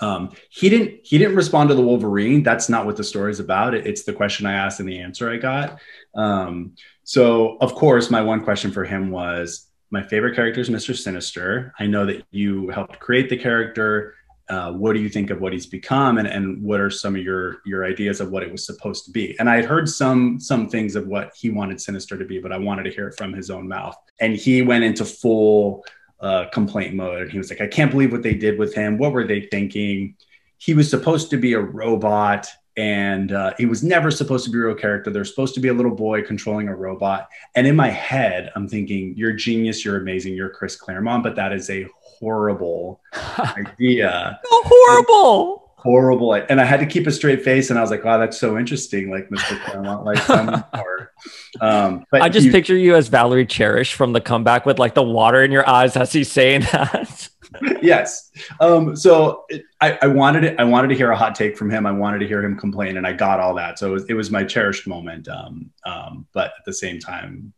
Um, 0.00 0.30
he 0.50 0.68
didn't 0.68 1.00
he 1.02 1.18
didn't 1.18 1.36
respond 1.36 1.68
to 1.70 1.74
the 1.74 1.82
Wolverine. 1.82 2.42
That's 2.42 2.68
not 2.68 2.86
what 2.86 2.96
the 2.96 3.04
story's 3.04 3.40
about. 3.40 3.74
It- 3.74 3.86
it's 3.86 4.04
the 4.04 4.12
question 4.12 4.46
I 4.46 4.52
asked 4.52 4.80
and 4.80 4.88
the 4.88 5.00
answer 5.00 5.30
I 5.30 5.36
got. 5.38 5.78
Um, 6.14 6.74
so 7.04 7.56
of 7.60 7.74
course, 7.74 8.10
my 8.10 8.22
one 8.22 8.42
question 8.44 8.70
for 8.70 8.84
him 8.84 9.10
was, 9.10 9.66
my 9.90 10.02
favorite 10.02 10.36
character 10.36 10.60
is 10.60 10.68
Mr. 10.68 10.94
Sinister. 10.96 11.72
I 11.78 11.86
know 11.86 12.04
that 12.06 12.22
you 12.30 12.68
helped 12.68 12.98
create 13.00 13.30
the 13.30 13.38
character. 13.38 14.14
Uh, 14.50 14.72
what 14.72 14.94
do 14.94 15.00
you 15.00 15.08
think 15.10 15.30
of 15.30 15.40
what 15.42 15.52
he's 15.52 15.66
become, 15.66 16.16
and, 16.16 16.26
and 16.26 16.62
what 16.62 16.80
are 16.80 16.88
some 16.90 17.14
of 17.16 17.22
your 17.22 17.58
your 17.66 17.84
ideas 17.84 18.20
of 18.20 18.30
what 18.30 18.42
it 18.42 18.50
was 18.50 18.64
supposed 18.64 19.04
to 19.04 19.10
be? 19.10 19.38
And 19.38 19.48
I 19.48 19.56
had 19.56 19.64
heard 19.66 19.88
some 19.88 20.38
some 20.40 20.68
things 20.70 20.96
of 20.96 21.06
what 21.06 21.32
he 21.36 21.50
wanted 21.50 21.80
Sinister 21.80 22.16
to 22.16 22.24
be, 22.24 22.38
but 22.38 22.50
I 22.52 22.56
wanted 22.58 22.84
to 22.84 22.90
hear 22.90 23.08
it 23.08 23.16
from 23.18 23.32
his 23.34 23.50
own 23.50 23.68
mouth. 23.68 23.96
And 24.20 24.34
he 24.36 24.62
went 24.62 24.84
into 24.84 25.04
full 25.04 25.84
uh, 26.20 26.46
complaint 26.52 26.94
mode. 26.94 27.22
And 27.22 27.30
he 27.30 27.38
was 27.38 27.50
like, 27.50 27.60
"I 27.60 27.66
can't 27.66 27.90
believe 27.90 28.12
what 28.12 28.22
they 28.22 28.34
did 28.34 28.58
with 28.58 28.74
him. 28.74 28.98
What 28.98 29.12
were 29.12 29.26
they 29.26 29.42
thinking? 29.42 30.16
He 30.58 30.74
was 30.74 30.90
supposed 30.90 31.30
to 31.30 31.36
be 31.36 31.54
a 31.54 31.60
robot." 31.60 32.48
And 32.76 33.32
uh, 33.32 33.54
he 33.58 33.66
was 33.66 33.82
never 33.82 34.08
supposed 34.08 34.44
to 34.44 34.52
be 34.52 34.58
a 34.58 34.62
real 34.62 34.74
character. 34.76 35.10
There's 35.10 35.30
supposed 35.30 35.54
to 35.54 35.60
be 35.60 35.66
a 35.66 35.74
little 35.74 35.94
boy 35.94 36.22
controlling 36.22 36.68
a 36.68 36.76
robot. 36.76 37.28
And 37.56 37.66
in 37.66 37.74
my 37.74 37.88
head, 37.88 38.52
I'm 38.54 38.68
thinking, 38.68 39.14
you're 39.16 39.32
genius, 39.32 39.84
you're 39.84 39.96
amazing, 39.96 40.34
you're 40.34 40.48
Chris 40.48 40.76
Claremont, 40.76 41.24
but 41.24 41.34
that 41.34 41.52
is 41.52 41.68
a 41.70 41.88
horrible 42.00 43.00
idea. 43.38 44.38
Horrible. 44.44 45.67
Horrible. 45.78 46.32
And 46.32 46.60
I 46.60 46.64
had 46.64 46.80
to 46.80 46.86
keep 46.86 47.06
a 47.06 47.12
straight 47.12 47.42
face. 47.42 47.70
And 47.70 47.78
I 47.78 47.82
was 47.82 47.90
like, 47.92 48.04
wow, 48.04 48.18
that's 48.18 48.36
so 48.36 48.58
interesting. 48.58 49.10
Like 49.10 49.28
Mr. 49.28 49.62
Claremont, 49.64 50.04
like 50.04 50.28
um, 51.60 52.04
but 52.10 52.20
I 52.20 52.28
just 52.28 52.46
you- 52.46 52.52
picture 52.52 52.76
you 52.76 52.96
as 52.96 53.06
Valerie 53.06 53.46
Cherish 53.46 53.94
from 53.94 54.12
the 54.12 54.20
comeback 54.20 54.66
with 54.66 54.80
like 54.80 54.94
the 54.94 55.04
water 55.04 55.42
in 55.42 55.52
your 55.52 55.68
eyes 55.68 55.96
as 55.96 56.12
he's 56.12 56.32
saying 56.32 56.62
that. 56.72 57.28
yes. 57.82 58.32
Um, 58.58 58.96
so 58.96 59.44
it, 59.48 59.62
I, 59.80 59.96
I 60.02 60.06
wanted 60.08 60.42
it. 60.42 60.58
I 60.58 60.64
wanted 60.64 60.88
to 60.88 60.96
hear 60.96 61.12
a 61.12 61.16
hot 61.16 61.36
take 61.36 61.56
from 61.56 61.70
him. 61.70 61.86
I 61.86 61.92
wanted 61.92 62.18
to 62.18 62.26
hear 62.26 62.42
him 62.42 62.58
complain, 62.58 62.96
and 62.96 63.06
I 63.06 63.12
got 63.12 63.38
all 63.38 63.54
that. 63.54 63.78
So 63.78 63.90
it 63.90 63.92
was, 63.92 64.04
it 64.10 64.14
was 64.14 64.32
my 64.32 64.42
cherished 64.42 64.88
moment. 64.88 65.28
Um, 65.28 65.70
um, 65.86 66.26
but 66.32 66.46
at 66.58 66.64
the 66.66 66.72
same 66.72 66.98
time, 66.98 67.52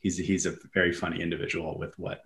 he's 0.00 0.18
he's 0.18 0.44
a 0.44 0.54
very 0.74 0.92
funny 0.92 1.22
individual 1.22 1.78
with 1.78 1.98
what 1.98 2.20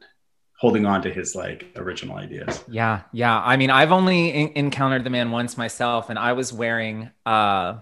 holding 0.59 0.87
on 0.87 1.01
to 1.03 1.11
his 1.11 1.35
like 1.35 1.67
original 1.77 2.17
ideas. 2.17 2.65
Yeah, 2.69 3.03
yeah. 3.13 3.41
I 3.41 3.57
mean, 3.57 3.71
I've 3.71 3.93
only 3.93 4.33
en- 4.33 4.53
encountered 4.55 5.05
the 5.05 5.11
man 5.11 5.31
once 5.31 5.57
myself, 5.57 6.11
and 6.11 6.19
I 6.19 6.33
was 6.33 6.53
wearing 6.53 7.11
uh, 7.25 7.77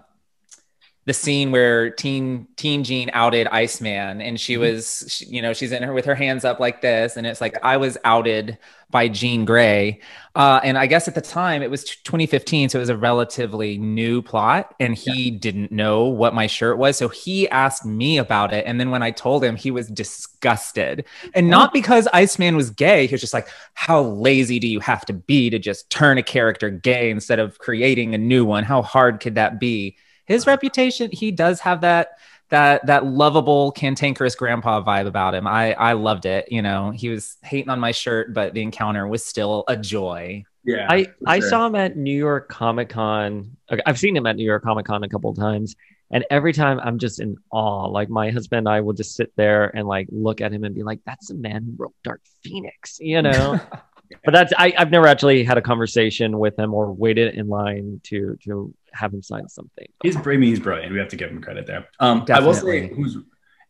the 1.07 1.13
scene 1.13 1.51
where 1.51 1.89
Teen 1.89 2.49
Teen 2.57 2.83
Jean 2.83 3.09
outed 3.13 3.47
Iceman, 3.47 4.19
and 4.19 4.37
she 4.37 4.57
was, 4.57 5.05
she, 5.07 5.25
you 5.25 5.41
know, 5.41 5.53
she's 5.53 5.71
in 5.71 5.81
her 5.81 5.93
with 5.93 6.03
her 6.03 6.15
hands 6.15 6.43
up 6.43 6.59
like 6.59 6.81
this, 6.81 7.15
and 7.15 7.25
it's 7.25 7.39
like 7.39 7.57
I 7.63 7.77
was 7.77 7.97
outed 8.03 8.57
by 8.89 9.07
Jean 9.07 9.45
Grey, 9.45 10.01
uh, 10.35 10.59
and 10.65 10.77
I 10.77 10.85
guess 10.85 11.07
at 11.07 11.15
the 11.15 11.21
time 11.21 11.63
it 11.63 11.71
was 11.71 11.85
t- 11.85 11.95
2015, 12.03 12.67
so 12.67 12.77
it 12.77 12.81
was 12.81 12.89
a 12.89 12.97
relatively 12.97 13.77
new 13.77 14.21
plot, 14.21 14.75
and 14.81 14.95
he 14.95 15.31
didn't 15.31 15.71
know 15.71 16.07
what 16.07 16.35
my 16.35 16.45
shirt 16.45 16.77
was, 16.77 16.97
so 16.97 17.07
he 17.07 17.47
asked 17.51 17.85
me 17.85 18.17
about 18.17 18.53
it, 18.53 18.65
and 18.67 18.77
then 18.77 18.91
when 18.91 19.01
I 19.01 19.11
told 19.11 19.45
him, 19.45 19.55
he 19.55 19.71
was 19.71 19.87
disgusted, 19.87 21.05
and 21.33 21.49
not 21.49 21.71
because 21.71 22.09
Iceman 22.11 22.57
was 22.57 22.69
gay, 22.69 23.07
he 23.07 23.13
was 23.13 23.21
just 23.21 23.33
like, 23.33 23.47
"How 23.75 24.01
lazy 24.01 24.59
do 24.59 24.67
you 24.67 24.81
have 24.81 25.05
to 25.05 25.13
be 25.13 25.49
to 25.51 25.57
just 25.57 25.89
turn 25.89 26.17
a 26.17 26.23
character 26.23 26.69
gay 26.69 27.09
instead 27.09 27.39
of 27.39 27.59
creating 27.59 28.13
a 28.13 28.17
new 28.17 28.43
one? 28.43 28.65
How 28.65 28.81
hard 28.81 29.21
could 29.21 29.35
that 29.35 29.57
be?" 29.57 29.95
His 30.27 30.45
reputation, 30.45 31.09
he 31.11 31.31
does 31.31 31.59
have 31.61 31.81
that 31.81 32.17
that 32.49 32.85
that 32.85 33.05
lovable 33.05 33.71
cantankerous 33.71 34.35
grandpa 34.35 34.83
vibe 34.83 35.07
about 35.07 35.33
him. 35.33 35.47
I 35.47 35.73
I 35.73 35.93
loved 35.93 36.25
it. 36.25 36.51
You 36.51 36.61
know, 36.61 36.91
he 36.91 37.09
was 37.09 37.37
hating 37.43 37.69
on 37.69 37.79
my 37.79 37.91
shirt, 37.91 38.33
but 38.33 38.53
the 38.53 38.61
encounter 38.61 39.07
was 39.07 39.25
still 39.25 39.63
a 39.67 39.75
joy. 39.75 40.43
Yeah, 40.63 40.85
I, 40.89 41.05
for 41.05 41.11
I 41.25 41.39
saw 41.39 41.65
him 41.65 41.75
at 41.75 41.95
New 41.95 42.15
York 42.15 42.49
Comic 42.49 42.89
Con. 42.89 43.55
I've 43.85 43.97
seen 43.97 44.15
him 44.15 44.27
at 44.27 44.35
New 44.35 44.43
York 44.43 44.63
Comic 44.63 44.85
Con 44.85 45.03
a 45.03 45.09
couple 45.09 45.29
of 45.29 45.37
times. 45.37 45.75
And 46.11 46.25
every 46.29 46.53
time 46.53 46.79
I'm 46.81 46.99
just 46.99 47.19
in 47.19 47.37
awe. 47.51 47.85
Like 47.85 48.09
my 48.09 48.31
husband 48.31 48.59
and 48.59 48.69
I 48.69 48.81
will 48.81 48.93
just 48.93 49.15
sit 49.15 49.31
there 49.35 49.75
and 49.75 49.87
like 49.87 50.07
look 50.09 50.41
at 50.41 50.53
him 50.53 50.63
and 50.63 50.73
be 50.73 50.83
like, 50.83 50.99
that's 51.05 51.27
the 51.27 51.35
man 51.35 51.63
who 51.63 51.73
wrote 51.77 51.93
Dark 52.03 52.21
Phoenix, 52.43 52.97
you 52.99 53.21
know? 53.21 53.59
but 54.23 54.33
that's 54.33 54.53
I, 54.57 54.73
I've 54.77 54.91
never 54.91 55.07
actually 55.07 55.43
had 55.43 55.57
a 55.57 55.61
conversation 55.61 56.39
with 56.39 56.57
him 56.57 56.73
or 56.73 56.91
waited 56.91 57.35
in 57.35 57.47
line 57.47 57.99
to 58.05 58.37
to 58.43 58.73
have 58.97 59.13
him 59.13 59.21
sign 59.21 59.47
something. 59.47 59.85
He's 60.03 60.15
I 60.15 60.21
mean, 60.23 60.41
he's 60.43 60.59
brilliant. 60.59 60.91
We 60.91 60.99
have 60.99 61.09
to 61.09 61.15
give 61.15 61.29
him 61.29 61.41
credit 61.41 61.67
there. 61.67 61.87
Um, 61.99 62.25
I 62.29 62.39
will 62.39 62.53
say 62.53 62.87
who's 62.87 63.17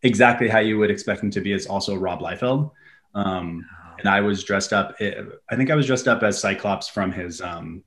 exactly 0.04 0.48
how 0.48 0.60
you 0.60 0.78
would 0.78 0.92
expect 0.92 1.22
him 1.22 1.32
to 1.32 1.42
be 1.42 1.52
is 1.52 1.68
also 1.68 1.96
Rob 1.96 2.20
Liefeld. 2.20 2.72
Um, 3.14 3.66
and 4.00 4.08
I 4.08 4.22
was 4.22 4.44
dressed 4.44 4.74
up. 4.74 4.96
I 5.02 5.56
think 5.56 5.72
I 5.72 5.76
was 5.76 5.88
dressed 5.88 6.08
up 6.08 6.24
as 6.24 6.40
Cyclops 6.40 6.88
from 6.88 7.12
his 7.12 7.42
um, 7.42 7.84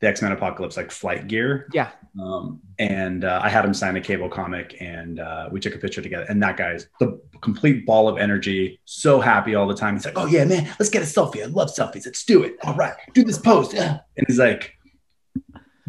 the 0.00 0.08
X 0.08 0.22
Men 0.22 0.32
Apocalypse 0.32 0.76
like 0.76 0.90
flight 0.90 1.28
gear. 1.28 1.68
Yeah. 1.72 1.90
Um, 2.20 2.60
and 2.78 3.24
uh, 3.24 3.40
I 3.42 3.48
had 3.48 3.64
him 3.64 3.74
sign 3.74 3.96
a 3.96 4.00
cable 4.00 4.28
comic, 4.28 4.76
and 4.80 5.20
uh, 5.20 5.48
we 5.52 5.60
took 5.60 5.74
a 5.74 5.78
picture 5.78 6.02
together. 6.02 6.26
And 6.28 6.42
that 6.42 6.56
guy's 6.56 6.88
the 6.98 7.20
complete 7.40 7.86
ball 7.86 8.08
of 8.08 8.18
energy, 8.18 8.80
so 8.84 9.20
happy 9.20 9.54
all 9.54 9.68
the 9.68 9.74
time. 9.74 9.94
He's 9.94 10.06
like, 10.06 10.18
"Oh 10.18 10.26
yeah, 10.26 10.44
man, 10.44 10.64
let's 10.78 10.90
get 10.90 11.02
a 11.02 11.06
selfie. 11.06 11.42
I 11.42 11.46
love 11.46 11.68
selfies. 11.68 12.06
Let's 12.06 12.24
do 12.24 12.42
it. 12.42 12.56
All 12.64 12.74
right, 12.74 12.94
do 13.14 13.22
this 13.22 13.38
pose." 13.38 13.72
Yeah. 13.72 14.00
And 14.16 14.26
he's 14.26 14.38
like 14.38 14.74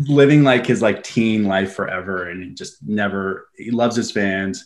living 0.08 0.44
like 0.44 0.66
his 0.66 0.82
like 0.82 1.04
teen 1.04 1.46
life 1.46 1.74
forever, 1.74 2.30
and 2.30 2.44
he 2.44 2.50
just 2.52 2.78
never. 2.88 3.48
He 3.58 3.72
loves 3.72 3.96
his 3.96 4.12
fans 4.12 4.66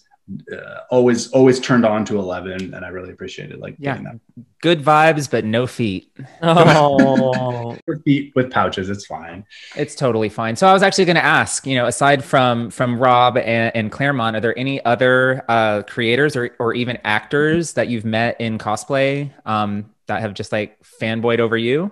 uh, 0.52 0.80
always 0.90 1.28
always 1.34 1.60
turned 1.60 1.86
on 1.86 2.04
to 2.04 2.18
11 2.18 2.74
and 2.74 2.84
i 2.84 2.88
really 2.88 3.12
appreciated 3.12 3.60
like 3.60 3.76
Yeah. 3.78 3.98
that 4.02 4.20
Good 4.60 4.82
vibes, 4.82 5.30
but 5.30 5.46
no 5.46 5.68
feet. 5.68 6.12
Oh, 6.42 7.78
with 7.88 8.04
feet 8.04 8.34
with 8.36 8.50
pouches 8.50 8.90
it's 8.90 9.06
fine 9.06 9.46
It's 9.76 9.94
totally 9.94 10.30
fine. 10.30 10.56
So 10.56 10.66
I 10.66 10.74
was 10.74 10.82
actually 10.82 11.06
going 11.06 11.18
to 11.18 11.24
ask, 11.24 11.68
you 11.68 11.76
know, 11.76 11.86
aside 11.86 12.24
from 12.24 12.72
from 12.72 12.98
Rob 12.98 13.38
and, 13.38 13.72
and 13.76 13.92
Claremont, 13.92 14.36
are 14.36 14.40
there 14.40 14.58
any 14.58 14.84
other 14.84 15.44
uh, 15.48 15.84
creators 15.84 16.36
or 16.36 16.56
or 16.58 16.74
even 16.74 16.98
actors 17.04 17.74
that 17.74 17.90
you've 17.90 18.06
met 18.06 18.42
in 18.42 18.58
cosplay 18.58 19.32
um, 19.46 19.92
that 20.08 20.22
have 20.22 20.34
just 20.34 20.52
like 20.52 20.82
fanboyed 20.82 21.40
over 21.40 21.56
you? 21.56 21.92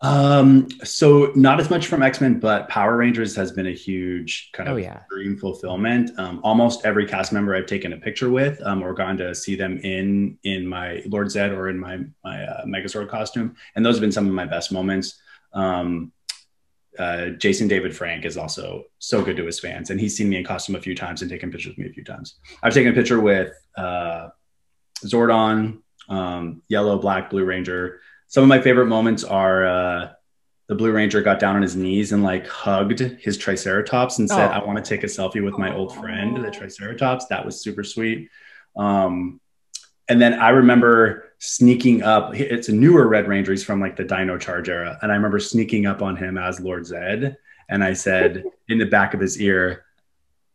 Um 0.00 0.68
so 0.84 1.32
not 1.34 1.58
as 1.58 1.70
much 1.70 1.88
from 1.88 2.04
x-men 2.04 2.38
but 2.38 2.68
power 2.68 2.96
rangers 2.96 3.34
has 3.34 3.50
been 3.50 3.66
a 3.66 3.72
huge 3.72 4.50
kind 4.52 4.68
of 4.68 4.74
Oh, 4.74 4.78
yeah. 4.78 5.00
dream 5.10 5.36
fulfillment 5.36 6.16
um, 6.20 6.38
almost 6.44 6.84
every 6.84 7.04
cast 7.04 7.32
member 7.32 7.52
i've 7.56 7.66
taken 7.66 7.92
a 7.92 7.96
picture 7.96 8.30
with 8.30 8.62
um, 8.64 8.80
or 8.84 8.94
gone 8.94 9.16
to 9.16 9.34
see 9.34 9.56
them 9.56 9.78
in 9.78 10.38
in 10.44 10.64
my 10.68 11.02
lord 11.06 11.26
zedd 11.26 11.50
or 11.50 11.68
in 11.68 11.76
my 11.80 11.98
my 12.22 12.44
uh, 12.44 12.64
megazord 12.64 13.08
costume 13.08 13.56
and 13.74 13.84
those 13.84 13.96
have 13.96 14.00
been 14.00 14.12
some 14.12 14.28
of 14.28 14.32
my 14.32 14.44
best 14.44 14.70
moments 14.70 15.20
um 15.52 16.12
uh, 16.98 17.28
Jason 17.30 17.68
David 17.68 17.94
Frank 17.96 18.24
is 18.24 18.36
also 18.36 18.84
so 18.98 19.22
good 19.22 19.36
to 19.36 19.44
his 19.44 19.60
fans, 19.60 19.90
and 19.90 20.00
he's 20.00 20.16
seen 20.16 20.28
me 20.28 20.36
in 20.36 20.42
costume 20.44 20.74
a 20.74 20.80
few 20.80 20.96
times 20.96 21.22
and 21.22 21.30
taken 21.30 21.48
pictures 21.48 21.70
with 21.76 21.78
me 21.78 21.88
a 21.88 21.92
few 21.92 22.02
times. 22.02 22.40
I've 22.60 22.74
taken 22.74 22.90
a 22.90 22.94
picture 22.94 23.20
with 23.20 23.52
uh, 23.76 24.30
Zordon, 25.04 25.78
um, 26.08 26.62
Yellow, 26.66 26.98
Black, 26.98 27.30
Blue 27.30 27.44
Ranger. 27.44 28.00
Some 28.28 28.42
of 28.42 28.48
my 28.48 28.60
favorite 28.60 28.86
moments 28.86 29.24
are 29.24 29.66
uh, 29.66 30.08
the 30.68 30.74
Blue 30.74 30.92
Ranger 30.92 31.22
got 31.22 31.38
down 31.40 31.56
on 31.56 31.62
his 31.62 31.74
knees 31.74 32.12
and 32.12 32.22
like 32.22 32.46
hugged 32.46 33.00
his 33.00 33.38
Triceratops 33.38 34.18
and 34.18 34.28
said, 34.28 34.50
Oh. 34.50 34.52
"I 34.52 34.64
want 34.64 34.82
to 34.82 34.88
take 34.88 35.02
a 35.02 35.06
selfie 35.06 35.42
with 35.42 35.56
my 35.58 35.74
old 35.74 35.94
friend, 35.96 36.36
the 36.44 36.50
Triceratops." 36.50 37.26
That 37.26 37.44
was 37.44 37.60
super 37.60 37.82
sweet. 37.82 38.28
Um, 38.76 39.40
and 40.10 40.20
then 40.20 40.34
I 40.34 40.50
remember 40.50 41.32
sneaking 41.38 42.02
up. 42.02 42.34
It's 42.34 42.68
a 42.68 42.72
newer 42.72 43.08
Red 43.08 43.28
Ranger. 43.28 43.52
He's 43.52 43.64
from 43.64 43.80
like 43.80 43.96
the 43.96 44.04
Dino 44.04 44.36
Charge 44.36 44.68
era, 44.68 44.98
and 45.00 45.10
I 45.10 45.14
remember 45.14 45.40
sneaking 45.40 45.86
up 45.86 46.02
on 46.02 46.16
him 46.16 46.36
as 46.36 46.60
Lord 46.60 46.82
Zedd, 46.82 47.34
and 47.70 47.82
I 47.82 47.94
said 47.94 48.44
in 48.68 48.76
the 48.76 48.86
back 48.86 49.14
of 49.14 49.20
his 49.20 49.40
ear. 49.40 49.84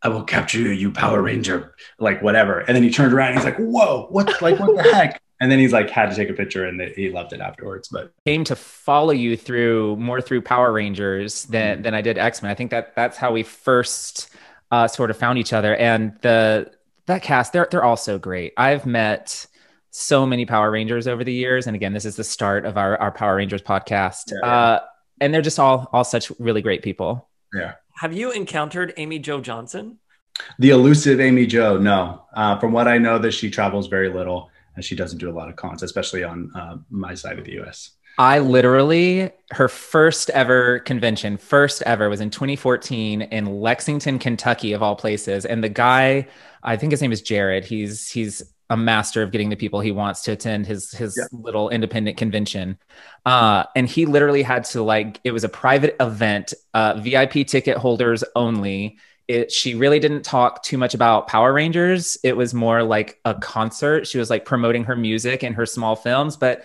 I 0.05 0.09
will 0.09 0.23
capture 0.23 0.59
you, 0.59 0.71
you 0.71 0.91
Power 0.91 1.21
Ranger, 1.21 1.75
like 1.97 2.21
whatever. 2.21 2.59
And 2.59 2.75
then 2.75 2.83
he 2.83 2.91
turned 2.91 3.13
around 3.13 3.29
and 3.29 3.37
he's 3.37 3.45
like, 3.45 3.57
"Whoa, 3.57 4.07
what? 4.09 4.41
Like 4.41 4.59
what 4.59 4.75
the 4.75 4.83
heck?" 4.83 5.22
And 5.43 5.51
then 5.51 5.59
he's 5.59 5.73
like, 5.73 5.89
had 5.89 6.09
to 6.09 6.15
take 6.15 6.29
a 6.29 6.33
picture, 6.33 6.65
and 6.65 6.79
he 6.81 7.09
loved 7.09 7.33
it 7.33 7.41
afterwards. 7.41 7.89
But 7.89 8.13
Came 8.25 8.43
to 8.45 8.55
follow 8.55 9.11
you 9.11 9.35
through 9.35 9.97
more 9.97 10.21
through 10.21 10.41
Power 10.41 10.71
Rangers 10.71 11.43
than 11.45 11.81
than 11.81 11.93
I 11.93 12.01
did 12.01 12.17
X 12.17 12.41
Men. 12.41 12.51
I 12.51 12.55
think 12.55 12.71
that 12.71 12.95
that's 12.95 13.17
how 13.17 13.31
we 13.31 13.43
first 13.43 14.29
uh, 14.71 14.87
sort 14.87 15.11
of 15.11 15.17
found 15.17 15.37
each 15.37 15.53
other. 15.53 15.75
And 15.75 16.17
the 16.21 16.71
that 17.07 17.21
cast, 17.23 17.53
they're 17.53 17.67
they're 17.69 17.83
all 17.83 17.97
so 17.97 18.17
great. 18.17 18.53
I've 18.57 18.85
met 18.85 19.45
so 19.91 20.25
many 20.25 20.45
Power 20.45 20.71
Rangers 20.71 21.07
over 21.07 21.23
the 21.23 21.33
years, 21.33 21.67
and 21.67 21.75
again, 21.75 21.93
this 21.93 22.05
is 22.05 22.15
the 22.15 22.23
start 22.23 22.65
of 22.65 22.77
our 22.77 22.97
our 22.99 23.11
Power 23.11 23.35
Rangers 23.35 23.61
podcast. 23.61 24.31
Yeah, 24.31 24.37
yeah. 24.41 24.53
Uh, 24.53 24.79
and 25.19 25.33
they're 25.33 25.41
just 25.41 25.59
all 25.59 25.89
all 25.91 26.03
such 26.03 26.31
really 26.39 26.61
great 26.61 26.81
people. 26.81 27.29
Yeah 27.53 27.73
have 27.95 28.13
you 28.13 28.31
encountered 28.31 28.93
Amy 28.97 29.19
Jo 29.19 29.39
Johnson? 29.39 29.99
the 30.57 30.71
elusive 30.71 31.19
Amy 31.19 31.45
Jo, 31.45 31.77
no. 31.77 32.25
Uh, 32.33 32.57
from 32.57 32.71
what 32.71 32.87
I 32.87 32.97
know, 32.97 33.19
that 33.19 33.33
she 33.33 33.51
travels 33.51 33.87
very 33.87 34.09
little 34.09 34.49
and 34.75 34.83
she 34.83 34.95
doesn't 34.95 35.19
do 35.19 35.29
a 35.29 35.33
lot 35.33 35.49
of 35.49 35.55
cons, 35.55 35.83
especially 35.83 36.23
on 36.23 36.51
uh, 36.55 36.77
my 36.89 37.13
side 37.13 37.39
of 37.39 37.45
the 37.45 37.53
U.S. 37.53 37.91
I 38.17 38.39
literally, 38.39 39.31
her 39.51 39.67
first 39.67 40.29
ever 40.31 40.79
convention, 40.79 41.37
first 41.37 41.81
ever 41.83 42.09
was 42.09 42.21
in 42.21 42.29
2014 42.29 43.23
in 43.23 43.45
Lexington, 43.61 44.19
Kentucky, 44.19 44.73
of 44.73 44.83
all 44.83 44.95
places. 44.95 45.45
And 45.45 45.63
the 45.63 45.69
guy, 45.69 46.27
I 46.61 46.77
think 46.77 46.91
his 46.91 47.01
name 47.01 47.11
is 47.11 47.21
Jared. 47.21 47.65
He's 47.65 48.09
he's 48.11 48.43
a 48.69 48.77
master 48.77 49.21
of 49.21 49.31
getting 49.31 49.49
the 49.49 49.55
people 49.55 49.79
he 49.81 49.91
wants 49.91 50.21
to 50.23 50.31
attend 50.31 50.67
his 50.67 50.91
his 50.91 51.17
Yeah. 51.17 51.25
little 51.31 51.69
independent 51.69 52.17
convention. 52.17 52.77
Uh, 53.25 53.63
and 53.75 53.87
he 53.87 54.05
literally 54.05 54.43
had 54.43 54.63
to 54.65 54.83
like 54.83 55.19
it 55.23 55.31
was 55.31 55.43
a 55.43 55.49
private 55.49 55.95
event, 55.99 56.53
uh, 56.75 56.93
VIP 56.99 57.45
ticket 57.47 57.77
holders 57.77 58.23
only. 58.35 58.97
It, 59.33 59.51
she 59.51 59.75
really 59.75 59.99
didn't 59.99 60.23
talk 60.23 60.61
too 60.63 60.77
much 60.77 60.93
about 60.93 61.27
Power 61.27 61.51
Rangers. 61.51 62.17
It 62.23 62.37
was 62.37 62.53
more 62.53 62.83
like 62.83 63.19
a 63.25 63.33
concert. 63.33 64.07
She 64.07 64.17
was 64.19 64.29
like 64.29 64.45
promoting 64.45 64.83
her 64.85 64.95
music 64.95 65.43
and 65.43 65.55
her 65.55 65.65
small 65.65 65.95
films, 65.95 66.37
but 66.37 66.63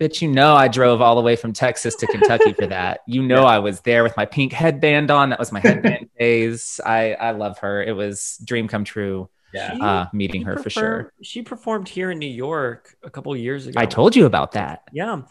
Bitch, 0.00 0.22
you 0.22 0.28
know 0.28 0.54
I 0.54 0.68
drove 0.68 1.02
all 1.02 1.16
the 1.16 1.22
way 1.22 1.34
from 1.34 1.52
Texas 1.52 1.96
to 1.96 2.06
Kentucky 2.06 2.52
for 2.52 2.68
that. 2.68 3.00
You 3.08 3.20
know 3.20 3.42
I 3.42 3.58
was 3.58 3.80
there 3.80 4.04
with 4.04 4.16
my 4.16 4.26
pink 4.26 4.52
headband 4.52 5.10
on. 5.10 5.30
That 5.30 5.40
was 5.40 5.50
my 5.50 5.58
headband 5.58 6.08
days. 6.18 6.80
I 6.86 7.14
I 7.14 7.32
love 7.32 7.58
her. 7.58 7.82
It 7.82 7.96
was 7.96 8.38
dream 8.44 8.68
come 8.68 8.84
true 8.84 9.28
Yeah. 9.52 9.74
She- 9.74 9.80
uh, 9.80 10.06
meeting 10.12 10.42
she 10.42 10.44
her 10.44 10.56
for 10.58 10.70
sure. 10.70 11.12
She 11.22 11.42
performed 11.42 11.88
here 11.88 12.12
in 12.12 12.20
New 12.20 12.30
York 12.30 12.94
a 13.02 13.10
couple 13.10 13.36
years 13.36 13.66
ago. 13.66 13.80
I 13.80 13.86
told 13.86 14.14
you 14.14 14.24
about 14.26 14.52
that. 14.52 14.84
Yeah. 14.92 15.22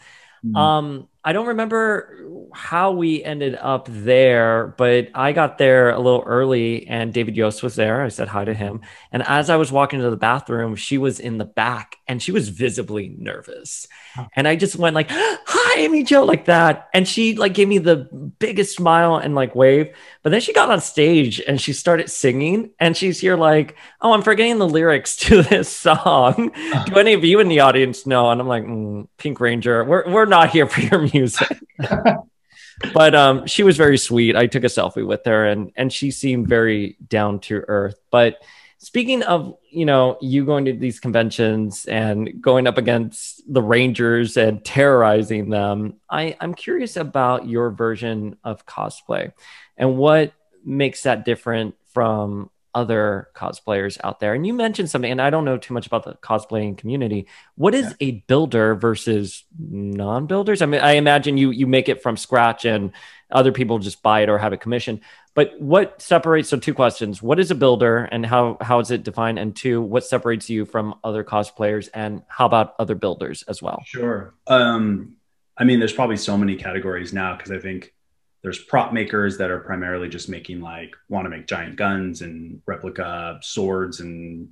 Mhm. 0.44 0.56
Um, 0.56 1.08
I 1.28 1.32
don't 1.34 1.48
remember 1.48 2.24
how 2.54 2.92
we 2.92 3.22
ended 3.22 3.54
up 3.60 3.86
there, 3.90 4.68
but 4.78 5.08
I 5.14 5.32
got 5.32 5.58
there 5.58 5.90
a 5.90 5.98
little 5.98 6.22
early 6.24 6.86
and 6.86 7.12
David 7.12 7.36
Yost 7.36 7.62
was 7.62 7.76
there. 7.76 8.00
I 8.00 8.08
said 8.08 8.28
hi 8.28 8.46
to 8.46 8.54
him. 8.54 8.80
And 9.12 9.22
as 9.24 9.50
I 9.50 9.56
was 9.56 9.70
walking 9.70 10.00
to 10.00 10.08
the 10.08 10.16
bathroom, 10.16 10.74
she 10.74 10.96
was 10.96 11.20
in 11.20 11.36
the 11.36 11.44
back 11.44 11.96
and 12.06 12.22
she 12.22 12.32
was 12.32 12.48
visibly 12.48 13.14
nervous. 13.18 13.86
And 14.34 14.48
I 14.48 14.56
just 14.56 14.76
went 14.76 14.94
like, 14.94 15.08
hi, 15.10 15.67
Amy 15.78 16.02
Jo, 16.02 16.24
like 16.24 16.46
that. 16.46 16.88
And 16.92 17.06
she 17.06 17.36
like 17.36 17.54
gave 17.54 17.68
me 17.68 17.78
the 17.78 17.96
biggest 18.38 18.76
smile 18.76 19.16
and 19.16 19.34
like 19.34 19.54
wave. 19.54 19.94
But 20.22 20.30
then 20.30 20.40
she 20.40 20.52
got 20.52 20.70
on 20.70 20.80
stage 20.80 21.40
and 21.40 21.60
she 21.60 21.72
started 21.72 22.10
singing. 22.10 22.70
And 22.78 22.96
she's 22.96 23.20
here 23.20 23.36
like, 23.36 23.76
oh, 24.00 24.12
I'm 24.12 24.22
forgetting 24.22 24.58
the 24.58 24.68
lyrics 24.68 25.16
to 25.16 25.42
this 25.44 25.68
song. 25.68 26.52
Do 26.86 26.96
any 26.96 27.14
of 27.14 27.24
you 27.24 27.40
in 27.40 27.48
the 27.48 27.60
audience 27.60 28.06
know? 28.06 28.30
And 28.30 28.40
I'm 28.40 28.48
like, 28.48 28.64
mm, 28.64 29.08
Pink 29.16 29.40
Ranger, 29.40 29.84
we're, 29.84 30.10
we're 30.10 30.26
not 30.26 30.50
here 30.50 30.66
for 30.66 30.80
your 30.80 31.08
music. 31.12 31.58
but 32.92 33.14
um, 33.14 33.46
she 33.46 33.62
was 33.62 33.76
very 33.76 33.98
sweet. 33.98 34.36
I 34.36 34.46
took 34.46 34.64
a 34.64 34.68
selfie 34.68 35.06
with 35.06 35.24
her 35.24 35.46
and, 35.46 35.72
and 35.76 35.92
she 35.92 36.10
seemed 36.10 36.48
very 36.48 36.96
down 37.08 37.40
to 37.40 37.64
earth. 37.68 37.98
But 38.10 38.42
speaking 38.78 39.22
of, 39.24 39.56
you 39.70 39.84
know, 39.84 40.16
you 40.20 40.44
going 40.44 40.64
to 40.66 40.72
these 40.72 41.00
conventions 41.00 41.84
and 41.84 42.40
going 42.40 42.66
up 42.66 42.78
against 42.78 43.42
the 43.52 43.62
Rangers 43.62 44.36
and 44.36 44.64
terrorizing 44.64 45.50
them, 45.50 45.94
I, 46.08 46.36
I'm 46.40 46.54
curious 46.54 46.96
about 46.96 47.48
your 47.48 47.70
version 47.70 48.36
of 48.44 48.64
cosplay 48.66 49.32
and 49.76 49.96
what 49.96 50.32
makes 50.64 51.02
that 51.02 51.24
different 51.24 51.74
from 51.92 52.50
other 52.74 53.28
cosplayers 53.34 53.98
out 54.04 54.20
there. 54.20 54.34
And 54.34 54.46
you 54.46 54.54
mentioned 54.54 54.90
something, 54.90 55.10
and 55.10 55.20
I 55.20 55.30
don't 55.30 55.44
know 55.44 55.56
too 55.56 55.74
much 55.74 55.86
about 55.86 56.04
the 56.04 56.14
cosplaying 56.14 56.78
community. 56.78 57.26
What 57.56 57.74
is 57.74 57.94
a 57.98 58.22
builder 58.28 58.76
versus 58.76 59.44
non-builders? 59.58 60.62
I 60.62 60.66
mean, 60.66 60.80
I 60.80 60.92
imagine 60.92 61.36
you 61.36 61.50
you 61.50 61.66
make 61.66 61.88
it 61.88 62.02
from 62.02 62.16
scratch 62.16 62.64
and 62.64 62.92
other 63.30 63.52
people 63.52 63.78
just 63.78 64.02
buy 64.02 64.20
it 64.20 64.28
or 64.28 64.38
have 64.38 64.52
it 64.52 64.60
commissioned. 64.60 65.00
But 65.38 65.54
what 65.60 66.02
separates 66.02 66.48
so 66.48 66.56
two 66.56 66.74
questions. 66.74 67.22
What 67.22 67.38
is 67.38 67.52
a 67.52 67.54
builder 67.54 68.08
and 68.10 68.26
how 68.26 68.56
how 68.60 68.80
is 68.80 68.90
it 68.90 69.04
defined? 69.04 69.38
And 69.38 69.54
two, 69.54 69.80
what 69.80 70.04
separates 70.04 70.50
you 70.50 70.64
from 70.64 70.96
other 71.04 71.22
cosplayers 71.22 71.88
and 71.94 72.24
how 72.26 72.44
about 72.44 72.74
other 72.80 72.96
builders 72.96 73.44
as 73.46 73.62
well? 73.62 73.80
Sure. 73.86 74.34
Um, 74.48 75.14
I 75.56 75.62
mean, 75.62 75.78
there's 75.78 75.92
probably 75.92 76.16
so 76.16 76.36
many 76.36 76.56
categories 76.56 77.12
now 77.12 77.36
because 77.36 77.52
I 77.52 77.60
think 77.60 77.94
there's 78.42 78.58
prop 78.58 78.92
makers 78.92 79.38
that 79.38 79.48
are 79.48 79.60
primarily 79.60 80.08
just 80.08 80.28
making 80.28 80.60
like 80.60 80.96
want 81.08 81.24
to 81.26 81.30
make 81.30 81.46
giant 81.46 81.76
guns 81.76 82.20
and 82.22 82.60
replica 82.66 83.38
swords 83.40 84.00
and 84.00 84.48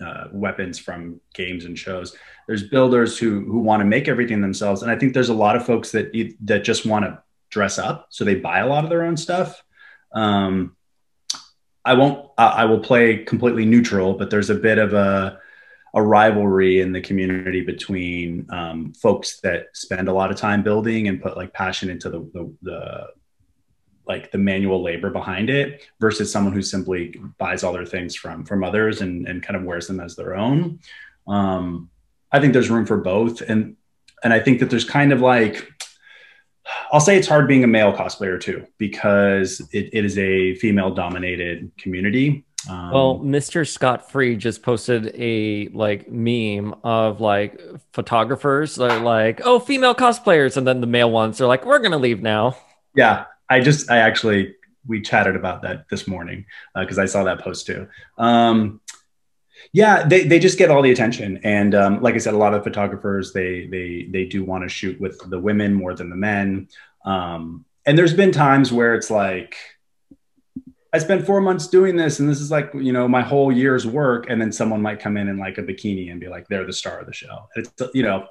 uh, 0.00 0.26
weapons 0.30 0.78
from 0.78 1.20
games 1.34 1.64
and 1.64 1.76
shows. 1.76 2.16
There's 2.46 2.62
builders 2.62 3.18
who 3.18 3.40
who 3.46 3.58
want 3.58 3.80
to 3.80 3.84
make 3.84 4.06
everything 4.06 4.42
themselves, 4.42 4.82
and 4.82 4.92
I 4.92 4.96
think 4.96 5.12
there's 5.12 5.30
a 5.30 5.34
lot 5.34 5.56
of 5.56 5.66
folks 5.66 5.90
that 5.90 6.12
that 6.42 6.62
just 6.62 6.86
want 6.86 7.04
to 7.04 7.20
dress 7.50 7.80
up, 7.80 8.06
so 8.10 8.24
they 8.24 8.36
buy 8.36 8.60
a 8.60 8.68
lot 8.68 8.84
of 8.84 8.90
their 8.90 9.02
own 9.02 9.16
stuff. 9.16 9.60
Um, 10.14 10.76
I 11.84 11.94
won't. 11.94 12.30
I 12.38 12.64
will 12.64 12.80
play 12.80 13.18
completely 13.24 13.66
neutral, 13.66 14.14
but 14.14 14.30
there's 14.30 14.50
a 14.50 14.54
bit 14.54 14.78
of 14.78 14.94
a 14.94 15.38
a 15.94 16.02
rivalry 16.02 16.80
in 16.80 16.92
the 16.92 17.00
community 17.00 17.60
between 17.60 18.46
um, 18.50 18.92
folks 18.94 19.40
that 19.40 19.68
spend 19.74 20.08
a 20.08 20.12
lot 20.12 20.30
of 20.30 20.36
time 20.36 20.62
building 20.62 21.06
and 21.06 21.22
put 21.22 21.36
like 21.36 21.52
passion 21.52 21.88
into 21.88 22.10
the, 22.10 22.18
the, 22.34 22.52
the 22.62 23.06
like 24.06 24.30
the 24.32 24.38
manual 24.38 24.82
labor 24.82 25.08
behind 25.08 25.48
it 25.48 25.86
versus 26.00 26.30
someone 26.30 26.52
who 26.52 26.60
simply 26.60 27.14
buys 27.38 27.62
all 27.62 27.72
their 27.72 27.86
things 27.86 28.14
from 28.16 28.44
from 28.44 28.64
others 28.64 29.00
and, 29.00 29.26
and 29.28 29.42
kind 29.42 29.56
of 29.56 29.62
wears 29.62 29.86
them 29.86 30.00
as 30.00 30.16
their 30.16 30.34
own 30.34 30.78
um, 31.28 31.88
i 32.32 32.40
think 32.40 32.52
there's 32.52 32.70
room 32.70 32.84
for 32.84 32.98
both 32.98 33.40
and 33.40 33.76
and 34.24 34.32
i 34.32 34.40
think 34.40 34.58
that 34.58 34.68
there's 34.68 34.84
kind 34.84 35.12
of 35.12 35.20
like 35.20 35.70
I'll 36.94 37.00
say 37.00 37.16
it's 37.18 37.26
hard 37.26 37.48
being 37.48 37.64
a 37.64 37.66
male 37.66 37.92
cosplayer 37.92 38.40
too 38.40 38.64
because 38.78 39.60
it, 39.72 39.90
it 39.92 40.04
is 40.04 40.16
a 40.16 40.54
female 40.54 40.94
dominated 40.94 41.72
community. 41.76 42.44
Um, 42.70 42.92
well, 42.92 43.18
Mr. 43.18 43.68
Scott 43.68 44.12
Free 44.12 44.36
just 44.36 44.62
posted 44.62 45.12
a 45.16 45.66
like 45.74 46.08
meme 46.08 46.72
of 46.84 47.20
like 47.20 47.60
photographers 47.92 48.76
that 48.76 48.92
are 48.92 49.00
like, 49.00 49.40
oh, 49.42 49.58
female 49.58 49.96
cosplayers, 49.96 50.56
and 50.56 50.68
then 50.68 50.80
the 50.80 50.86
male 50.86 51.10
ones 51.10 51.40
are 51.40 51.48
like, 51.48 51.66
we're 51.66 51.80
gonna 51.80 51.98
leave 51.98 52.22
now. 52.22 52.56
Yeah, 52.94 53.24
I 53.50 53.58
just 53.58 53.90
I 53.90 53.96
actually 53.96 54.54
we 54.86 55.00
chatted 55.00 55.34
about 55.34 55.62
that 55.62 55.88
this 55.88 56.06
morning 56.06 56.46
because 56.76 57.00
uh, 57.00 57.02
I 57.02 57.06
saw 57.06 57.24
that 57.24 57.40
post 57.40 57.66
too. 57.66 57.88
Um, 58.18 58.80
yeah, 59.74 60.06
they, 60.06 60.22
they 60.22 60.38
just 60.38 60.56
get 60.56 60.70
all 60.70 60.82
the 60.82 60.92
attention, 60.92 61.40
and 61.42 61.74
um, 61.74 62.00
like 62.00 62.14
I 62.14 62.18
said, 62.18 62.32
a 62.32 62.38
lot 62.38 62.54
of 62.54 62.62
photographers 62.62 63.32
they 63.32 63.66
they 63.66 64.06
they 64.08 64.24
do 64.24 64.44
want 64.44 64.62
to 64.62 64.68
shoot 64.68 65.00
with 65.00 65.18
the 65.28 65.38
women 65.40 65.74
more 65.74 65.94
than 65.94 66.10
the 66.10 66.16
men. 66.16 66.68
Um, 67.04 67.64
and 67.84 67.98
there's 67.98 68.14
been 68.14 68.30
times 68.30 68.72
where 68.72 68.94
it's 68.94 69.10
like 69.10 69.56
I 70.92 70.98
spent 70.98 71.26
four 71.26 71.40
months 71.40 71.66
doing 71.66 71.96
this, 71.96 72.20
and 72.20 72.28
this 72.28 72.40
is 72.40 72.52
like 72.52 72.70
you 72.72 72.92
know 72.92 73.08
my 73.08 73.22
whole 73.22 73.50
year's 73.50 73.84
work, 73.84 74.26
and 74.28 74.40
then 74.40 74.52
someone 74.52 74.80
might 74.80 75.00
come 75.00 75.16
in 75.16 75.28
in 75.28 75.38
like 75.38 75.58
a 75.58 75.62
bikini 75.62 76.08
and 76.12 76.20
be 76.20 76.28
like 76.28 76.46
they're 76.46 76.64
the 76.64 76.72
star 76.72 77.00
of 77.00 77.06
the 77.06 77.12
show. 77.12 77.48
It's 77.56 77.72
you 77.94 78.04
know 78.04 78.28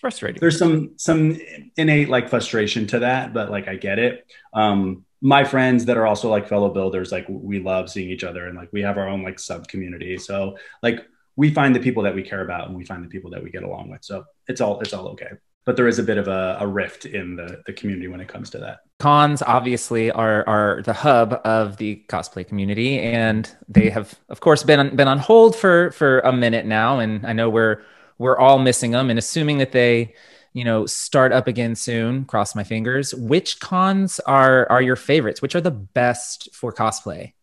frustrating. 0.00 0.38
There's 0.38 0.56
some 0.56 0.92
some 0.98 1.36
innate 1.76 2.08
like 2.08 2.30
frustration 2.30 2.86
to 2.86 3.00
that, 3.00 3.34
but 3.34 3.50
like 3.50 3.66
I 3.66 3.74
get 3.74 3.98
it. 3.98 4.24
Um, 4.52 5.04
my 5.26 5.42
friends 5.42 5.84
that 5.86 5.96
are 5.96 6.06
also 6.06 6.30
like 6.30 6.46
fellow 6.46 6.70
builders, 6.70 7.10
like 7.10 7.26
we 7.28 7.58
love 7.58 7.90
seeing 7.90 8.10
each 8.10 8.24
other, 8.24 8.46
and 8.46 8.56
like 8.56 8.72
we 8.72 8.82
have 8.82 8.96
our 8.96 9.08
own 9.08 9.22
like 9.22 9.38
sub 9.38 9.66
community. 9.66 10.16
So 10.18 10.56
like 10.82 11.04
we 11.34 11.52
find 11.52 11.74
the 11.74 11.80
people 11.80 12.02
that 12.04 12.14
we 12.14 12.22
care 12.22 12.42
about, 12.42 12.68
and 12.68 12.76
we 12.76 12.84
find 12.84 13.04
the 13.04 13.08
people 13.08 13.30
that 13.30 13.42
we 13.42 13.50
get 13.50 13.62
along 13.64 13.90
with. 13.90 14.04
So 14.04 14.24
it's 14.48 14.60
all 14.60 14.80
it's 14.80 14.92
all 14.92 15.08
okay 15.08 15.32
but 15.66 15.74
there 15.74 15.88
is 15.88 15.98
a 15.98 16.02
bit 16.02 16.16
of 16.16 16.28
a, 16.28 16.56
a, 16.60 16.66
rift 16.66 17.06
in 17.06 17.34
the, 17.34 17.60
the 17.66 17.72
community 17.72 18.06
when 18.06 18.20
it 18.20 18.28
comes 18.28 18.48
to 18.50 18.58
that. 18.58 18.82
Cons 19.00 19.42
obviously 19.42 20.12
are 20.12 20.48
are 20.48 20.80
the 20.82 20.92
hub 20.92 21.40
of 21.44 21.76
the 21.76 22.04
cosplay 22.08 22.46
community, 22.46 23.00
and 23.00 23.52
they 23.68 23.90
have, 23.90 24.14
of 24.28 24.40
course, 24.40 24.62
been 24.62 24.94
been 24.96 25.08
on 25.08 25.18
hold 25.18 25.54
for 25.54 25.90
for 25.90 26.20
a 26.20 26.32
minute 26.32 26.64
now. 26.64 27.00
And 27.00 27.26
I 27.26 27.32
know 27.32 27.50
we're 27.50 27.82
we're 28.18 28.38
all 28.38 28.58
missing 28.58 28.92
them, 28.92 29.10
and 29.10 29.18
assuming 29.18 29.58
that 29.58 29.72
they, 29.72 30.14
you 30.56 30.64
know, 30.64 30.86
start 30.86 31.32
up 31.32 31.46
again 31.46 31.74
soon. 31.74 32.24
Cross 32.24 32.54
my 32.54 32.64
fingers. 32.64 33.14
Which 33.14 33.60
cons 33.60 34.20
are 34.20 34.66
are 34.70 34.80
your 34.80 34.96
favorites? 34.96 35.42
Which 35.42 35.54
are 35.54 35.60
the 35.60 35.70
best 35.70 36.48
for 36.54 36.72
cosplay? 36.72 37.34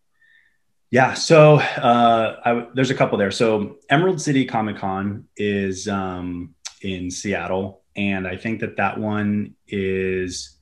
Yeah, 0.90 1.14
so 1.14 1.56
uh, 1.58 2.40
I, 2.44 2.68
there's 2.74 2.90
a 2.90 2.96
couple 2.96 3.18
there. 3.18 3.32
So 3.32 3.78
Emerald 3.90 4.22
City 4.22 4.46
Comic 4.46 4.78
Con 4.78 5.26
is 5.38 5.88
um, 5.88 6.56
in 6.82 7.10
Seattle 7.10 7.84
and 7.96 8.28
I 8.28 8.36
think 8.36 8.60
that 8.62 8.78
that 8.78 8.98
one 8.98 9.56
is 9.68 10.58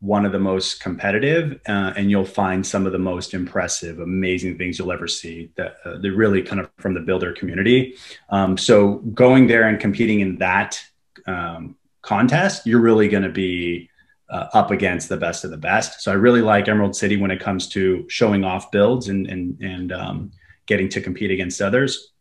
one 0.00 0.24
of 0.24 0.32
the 0.32 0.38
most 0.38 0.80
competitive, 0.80 1.60
uh, 1.66 1.92
and 1.96 2.10
you'll 2.10 2.24
find 2.24 2.64
some 2.64 2.86
of 2.86 2.92
the 2.92 2.98
most 2.98 3.34
impressive, 3.34 3.98
amazing 3.98 4.56
things 4.56 4.78
you'll 4.78 4.92
ever 4.92 5.08
see. 5.08 5.50
That 5.56 5.76
uh, 5.84 5.98
they're 5.98 6.12
really 6.12 6.42
kind 6.42 6.60
of 6.60 6.70
from 6.78 6.94
the 6.94 7.00
builder 7.00 7.32
community. 7.32 7.96
Um, 8.28 8.56
so 8.56 8.96
going 9.14 9.48
there 9.48 9.66
and 9.66 9.80
competing 9.80 10.20
in 10.20 10.36
that 10.36 10.80
um, 11.26 11.76
contest, 12.02 12.66
you're 12.66 12.80
really 12.80 13.08
going 13.08 13.22
to 13.22 13.28
be 13.28 13.90
uh, 14.30 14.46
up 14.52 14.70
against 14.70 15.08
the 15.08 15.16
best 15.16 15.44
of 15.44 15.50
the 15.50 15.56
best. 15.56 16.02
So 16.02 16.12
I 16.12 16.14
really 16.14 16.42
like 16.42 16.68
Emerald 16.68 16.94
City 16.94 17.16
when 17.16 17.30
it 17.30 17.40
comes 17.40 17.68
to 17.68 18.04
showing 18.08 18.44
off 18.44 18.70
builds 18.70 19.08
and 19.08 19.26
and 19.26 19.60
and 19.60 19.92
um, 19.92 20.32
getting 20.66 20.88
to 20.90 21.00
compete 21.00 21.30
against 21.30 21.60
others, 21.60 22.12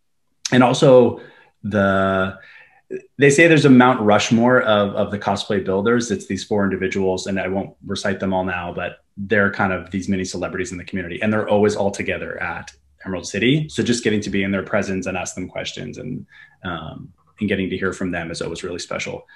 and 0.52 0.64
also 0.64 1.22
the 1.64 2.38
they 3.18 3.30
say 3.30 3.48
there's 3.48 3.66
a 3.66 3.70
Mount 3.70 4.00
Rushmore 4.00 4.62
of, 4.62 4.95
of 4.95 5.12
the 5.12 5.20
cosplay 5.20 5.64
builders. 5.64 6.10
It's 6.10 6.28
these 6.28 6.45
four 6.45 6.64
individuals, 6.64 7.28
and 7.28 7.38
I 7.38 7.50
won't 7.50 7.76
recite 7.86 8.22
them 8.22 8.34
all 8.34 8.45
now, 8.45 8.72
but 8.74 9.04
they're 9.18 9.52
kind 9.52 9.74
of 9.74 9.91
these 9.91 10.08
mini 10.08 10.24
celebrities 10.24 10.72
in 10.72 10.78
the 10.78 10.86
community, 10.86 11.22
and 11.22 11.34
they're 11.34 11.50
always 11.50 11.76
all 11.76 11.91
together 11.91 12.41
at 12.41 12.72
Emerald 13.06 13.28
City. 13.28 13.68
So 13.68 13.84
just 13.84 14.06
getting 14.06 14.22
to 14.22 14.30
be 14.30 14.43
in 14.43 14.52
their 14.52 14.64
presence 14.64 15.06
and 15.06 15.18
ask 15.18 15.36
them 15.36 15.50
questions 15.50 15.98
and 15.98 16.26
um, 16.64 17.12
and 17.40 17.50
getting 17.50 17.70
to 17.70 17.78
hear 17.78 17.94
from 17.94 18.12
them 18.12 18.32
is 18.32 18.42
always 18.42 18.64
really 18.64 18.80
special. 18.80 19.28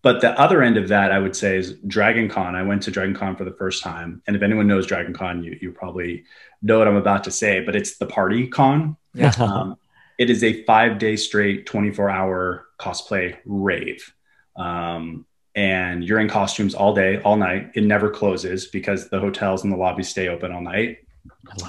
But 0.00 0.20
the 0.20 0.38
other 0.38 0.62
end 0.62 0.76
of 0.76 0.88
that, 0.88 1.10
I 1.10 1.18
would 1.18 1.34
say, 1.34 1.56
is 1.56 1.74
Dragon 1.86 2.28
Con. 2.28 2.54
I 2.54 2.62
went 2.62 2.82
to 2.84 2.90
Dragon 2.90 3.14
Con 3.14 3.34
for 3.36 3.44
the 3.44 3.52
first 3.52 3.82
time, 3.82 4.22
and 4.26 4.36
if 4.36 4.42
anyone 4.42 4.68
knows 4.68 4.86
Dragon 4.86 5.12
Con, 5.12 5.42
you 5.42 5.58
you 5.60 5.72
probably 5.72 6.24
know 6.62 6.78
what 6.78 6.88
I'm 6.88 6.96
about 6.96 7.24
to 7.24 7.30
say. 7.30 7.60
But 7.60 7.74
it's 7.74 7.98
the 7.98 8.06
party 8.06 8.46
con. 8.46 8.96
Yeah. 9.14 9.32
Um, 9.40 9.76
it 10.18 10.30
is 10.30 10.42
a 10.42 10.64
five 10.64 10.98
day 10.98 11.14
straight, 11.14 11.64
24 11.66 12.10
hour 12.10 12.66
cosplay 12.78 13.36
rave. 13.46 14.12
Um, 14.56 15.26
and 15.54 16.04
you're 16.04 16.18
in 16.18 16.28
costumes 16.28 16.74
all 16.74 16.94
day, 16.94 17.20
all 17.22 17.36
night. 17.36 17.70
It 17.74 17.84
never 17.84 18.10
closes 18.10 18.66
because 18.66 19.08
the 19.10 19.20
hotels 19.20 19.64
and 19.64 19.72
the 19.72 19.76
lobbies 19.76 20.08
stay 20.08 20.28
open 20.28 20.52
all 20.52 20.60
night. 20.60 20.98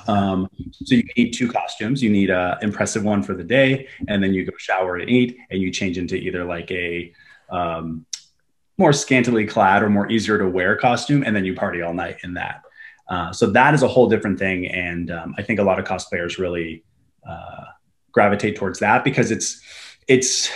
Um, 0.08 0.50
so 0.72 0.96
you 0.96 1.04
need 1.18 1.32
two 1.32 1.48
costumes. 1.48 2.04
You 2.04 2.10
need 2.10 2.30
a 2.30 2.58
impressive 2.62 3.04
one 3.04 3.24
for 3.24 3.34
the 3.34 3.44
day, 3.44 3.88
and 4.08 4.24
then 4.24 4.34
you 4.34 4.46
go 4.46 4.56
shower 4.58 4.98
and 4.98 5.10
eat, 5.10 5.38
and 5.50 5.62
you 5.62 5.72
change 5.72 5.98
into 5.98 6.16
either 6.16 6.44
like 6.46 6.70
a 6.72 7.14
um, 7.50 8.06
more 8.78 8.94
scantily 8.94 9.46
clad 9.46 9.84
or 9.84 9.90
more 9.90 10.10
easier 10.12 10.38
to 10.38 10.48
wear 10.48 10.76
costume, 10.76 11.24
and 11.24 11.36
then 11.36 11.46
you 11.46 11.54
party 11.54 11.82
all 11.82 11.94
night 11.94 12.18
in 12.24 12.34
that. 12.36 12.64
Uh, 13.08 13.32
so 13.34 13.48
that 13.48 13.74
is 13.74 13.82
a 13.84 13.88
whole 13.88 14.08
different 14.08 14.38
thing, 14.38 14.68
and 14.68 15.12
um, 15.12 15.36
I 15.38 15.44
think 15.44 15.60
a 15.60 15.64
lot 15.64 15.80
of 15.80 15.86
cosplayers 15.86 16.38
really 16.38 16.84
uh, 17.28 17.66
gravitate 18.12 18.56
towards 18.56 18.80
that 18.80 19.04
because 19.04 19.32
it's 19.32 19.62
it's 20.08 20.50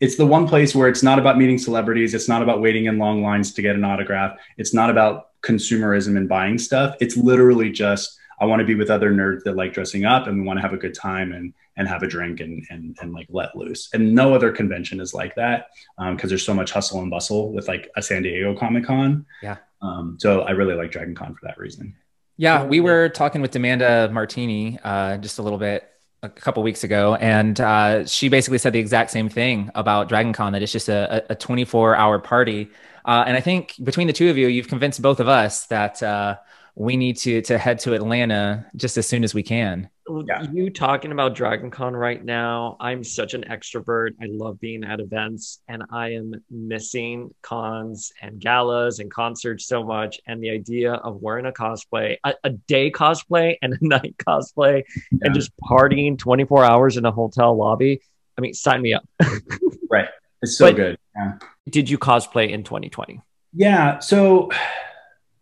it's 0.00 0.16
the 0.16 0.26
one 0.26 0.48
place 0.48 0.74
where 0.74 0.88
it's 0.88 1.02
not 1.02 1.18
about 1.18 1.36
meeting 1.36 1.58
celebrities 1.58 2.14
it's 2.14 2.28
not 2.28 2.42
about 2.42 2.60
waiting 2.60 2.86
in 2.86 2.98
long 2.98 3.22
lines 3.22 3.52
to 3.52 3.62
get 3.62 3.76
an 3.76 3.84
autograph 3.84 4.36
it's 4.56 4.72
not 4.72 4.90
about 4.90 5.28
consumerism 5.42 6.16
and 6.16 6.28
buying 6.28 6.58
stuff 6.58 6.96
it's 7.00 7.16
literally 7.16 7.70
just 7.70 8.18
i 8.40 8.44
want 8.44 8.60
to 8.60 8.66
be 8.66 8.74
with 8.74 8.90
other 8.90 9.12
nerds 9.12 9.42
that 9.44 9.56
like 9.56 9.72
dressing 9.72 10.04
up 10.04 10.26
and 10.26 10.40
we 10.40 10.46
want 10.46 10.56
to 10.56 10.62
have 10.62 10.72
a 10.72 10.78
good 10.78 10.94
time 10.94 11.32
and 11.32 11.52
and 11.80 11.88
have 11.88 12.02
a 12.02 12.06
drink 12.06 12.40
and 12.40 12.64
and, 12.70 12.96
and 13.00 13.12
like 13.12 13.26
let 13.30 13.56
loose. 13.56 13.88
And 13.94 14.14
no 14.14 14.34
other 14.34 14.52
convention 14.52 15.00
is 15.00 15.14
like 15.14 15.34
that 15.36 15.68
because 15.96 16.24
um, 16.24 16.28
there's 16.28 16.44
so 16.44 16.54
much 16.54 16.72
hustle 16.72 17.00
and 17.00 17.10
bustle 17.10 17.52
with 17.52 17.68
like 17.68 17.90
a 17.96 18.02
san 18.02 18.22
diego 18.22 18.54
comic 18.54 18.84
con. 18.84 19.24
Yeah. 19.42 19.56
Um, 19.82 20.18
so 20.20 20.42
i 20.42 20.50
really 20.50 20.74
like 20.74 20.90
dragon 20.90 21.14
con 21.14 21.34
for 21.34 21.46
that 21.46 21.58
reason. 21.58 21.96
Yeah 22.36 22.64
we 22.64 22.80
were 22.80 23.08
talking 23.08 23.40
with 23.40 23.50
demanda 23.50 24.12
martini 24.12 24.78
uh, 24.84 25.16
just 25.16 25.38
a 25.38 25.42
little 25.42 25.58
bit 25.58 25.86
a 26.22 26.28
couple 26.28 26.62
weeks 26.62 26.84
ago, 26.84 27.14
and 27.14 27.58
uh, 27.58 28.04
she 28.04 28.28
basically 28.28 28.58
said 28.58 28.74
the 28.74 28.78
exact 28.78 29.10
same 29.10 29.30
thing 29.30 29.70
about 29.74 30.10
Dragon 30.10 30.34
Con 30.34 30.52
that 30.52 30.60
it's 30.60 30.70
just 30.70 30.90
a, 30.90 31.24
a 31.30 31.34
24 31.34 31.96
hour 31.96 32.18
party. 32.18 32.68
Uh, 33.06 33.24
and 33.26 33.38
I 33.38 33.40
think 33.40 33.74
between 33.82 34.06
the 34.06 34.12
two 34.12 34.28
of 34.28 34.36
you, 34.36 34.48
you've 34.48 34.68
convinced 34.68 35.00
both 35.00 35.18
of 35.18 35.28
us 35.28 35.64
that 35.68 36.02
uh, 36.02 36.36
we 36.74 36.96
need 36.96 37.16
to 37.18 37.42
to 37.42 37.58
head 37.58 37.78
to 37.80 37.94
Atlanta 37.94 38.66
just 38.76 38.96
as 38.96 39.06
soon 39.06 39.24
as 39.24 39.34
we 39.34 39.42
can 39.42 39.88
yeah. 40.26 40.42
you 40.52 40.70
talking 40.70 41.12
about 41.12 41.34
Dragon 41.34 41.70
Con 41.70 41.94
right 41.94 42.24
now, 42.24 42.76
I'm 42.80 43.04
such 43.04 43.34
an 43.34 43.44
extrovert. 43.44 44.10
I 44.20 44.26
love 44.26 44.60
being 44.60 44.84
at 44.84 45.00
events 45.00 45.60
and 45.68 45.82
I 45.90 46.12
am 46.12 46.34
missing 46.50 47.34
cons 47.42 48.12
and 48.20 48.40
galas 48.40 48.98
and 48.98 49.10
concerts 49.10 49.66
so 49.66 49.84
much. 49.84 50.20
And 50.26 50.42
the 50.42 50.50
idea 50.50 50.94
of 50.94 51.20
wearing 51.22 51.46
a 51.46 51.52
cosplay, 51.52 52.16
a, 52.24 52.34
a 52.44 52.50
day 52.50 52.90
cosplay 52.90 53.56
and 53.62 53.74
a 53.74 53.78
night 53.80 54.16
cosplay, 54.18 54.84
yeah. 55.12 55.18
and 55.22 55.34
just 55.34 55.52
partying 55.58 56.18
24 56.18 56.64
hours 56.64 56.96
in 56.96 57.04
a 57.04 57.12
hotel 57.12 57.56
lobby. 57.56 58.00
I 58.36 58.40
mean, 58.40 58.54
sign 58.54 58.82
me 58.82 58.94
up. 58.94 59.08
right. 59.90 60.08
It's 60.42 60.56
so 60.56 60.66
but 60.66 60.76
good. 60.76 60.98
Yeah. 61.14 61.32
Did 61.68 61.90
you 61.90 61.98
cosplay 61.98 62.50
in 62.50 62.64
2020? 62.64 63.20
Yeah. 63.52 63.98
So 63.98 64.50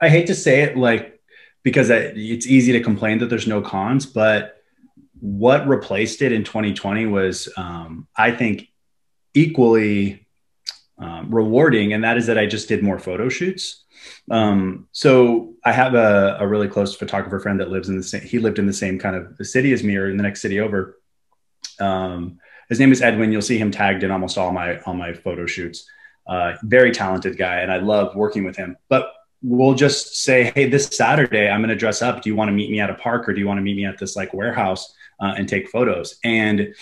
I 0.00 0.08
hate 0.08 0.26
to 0.26 0.34
say 0.34 0.62
it 0.62 0.76
like, 0.76 1.17
because 1.62 1.90
it's 1.90 2.46
easy 2.46 2.72
to 2.72 2.80
complain 2.80 3.18
that 3.18 3.26
there's 3.26 3.46
no 3.46 3.60
cons, 3.60 4.06
but 4.06 4.62
what 5.20 5.66
replaced 5.66 6.22
it 6.22 6.32
in 6.32 6.44
2020 6.44 7.06
was, 7.06 7.52
um, 7.56 8.06
I 8.16 8.30
think, 8.30 8.68
equally 9.34 10.26
um, 10.98 11.32
rewarding, 11.32 11.92
and 11.92 12.04
that 12.04 12.16
is 12.16 12.26
that 12.26 12.38
I 12.38 12.46
just 12.46 12.68
did 12.68 12.82
more 12.82 12.98
photo 12.98 13.28
shoots. 13.28 13.84
Um, 14.30 14.88
so 14.92 15.54
I 15.64 15.72
have 15.72 15.94
a, 15.94 16.38
a, 16.40 16.46
really 16.46 16.68
close 16.68 16.94
photographer 16.94 17.40
friend 17.40 17.60
that 17.60 17.70
lives 17.70 17.88
in 17.88 17.96
the 17.96 18.02
same. 18.02 18.22
He 18.22 18.38
lived 18.38 18.58
in 18.58 18.66
the 18.66 18.72
same 18.72 18.98
kind 18.98 19.16
of 19.16 19.46
city 19.46 19.72
as 19.72 19.82
me, 19.82 19.96
or 19.96 20.08
in 20.08 20.16
the 20.16 20.22
next 20.22 20.42
city 20.42 20.60
over. 20.60 20.98
Um, 21.80 22.38
his 22.68 22.78
name 22.80 22.92
is 22.92 23.00
Edwin. 23.00 23.32
You'll 23.32 23.42
see 23.42 23.58
him 23.58 23.70
tagged 23.70 24.02
in 24.02 24.10
almost 24.10 24.38
all 24.38 24.52
my 24.52 24.80
all 24.80 24.94
my 24.94 25.14
photo 25.14 25.46
shoots. 25.46 25.88
Uh, 26.26 26.54
very 26.62 26.90
talented 26.90 27.38
guy, 27.38 27.60
and 27.60 27.72
I 27.72 27.78
love 27.78 28.14
working 28.14 28.44
with 28.44 28.56
him. 28.56 28.76
But 28.88 29.12
we'll 29.42 29.74
just 29.74 30.16
say, 30.22 30.52
hey, 30.54 30.68
this 30.68 30.86
Saturday 30.86 31.48
I'm 31.48 31.60
going 31.60 31.68
to 31.68 31.76
dress 31.76 32.02
up. 32.02 32.22
Do 32.22 32.30
you 32.30 32.36
want 32.36 32.48
to 32.48 32.52
meet 32.52 32.70
me 32.70 32.80
at 32.80 32.90
a 32.90 32.94
park, 32.94 33.28
or 33.28 33.32
do 33.32 33.40
you 33.40 33.46
want 33.46 33.58
to 33.58 33.62
meet 33.62 33.76
me 33.76 33.84
at 33.84 33.98
this 33.98 34.16
like 34.16 34.34
warehouse? 34.34 34.94
uh, 35.20 35.34
and 35.36 35.48
take 35.48 35.68
photos. 35.68 36.18
And 36.24 36.74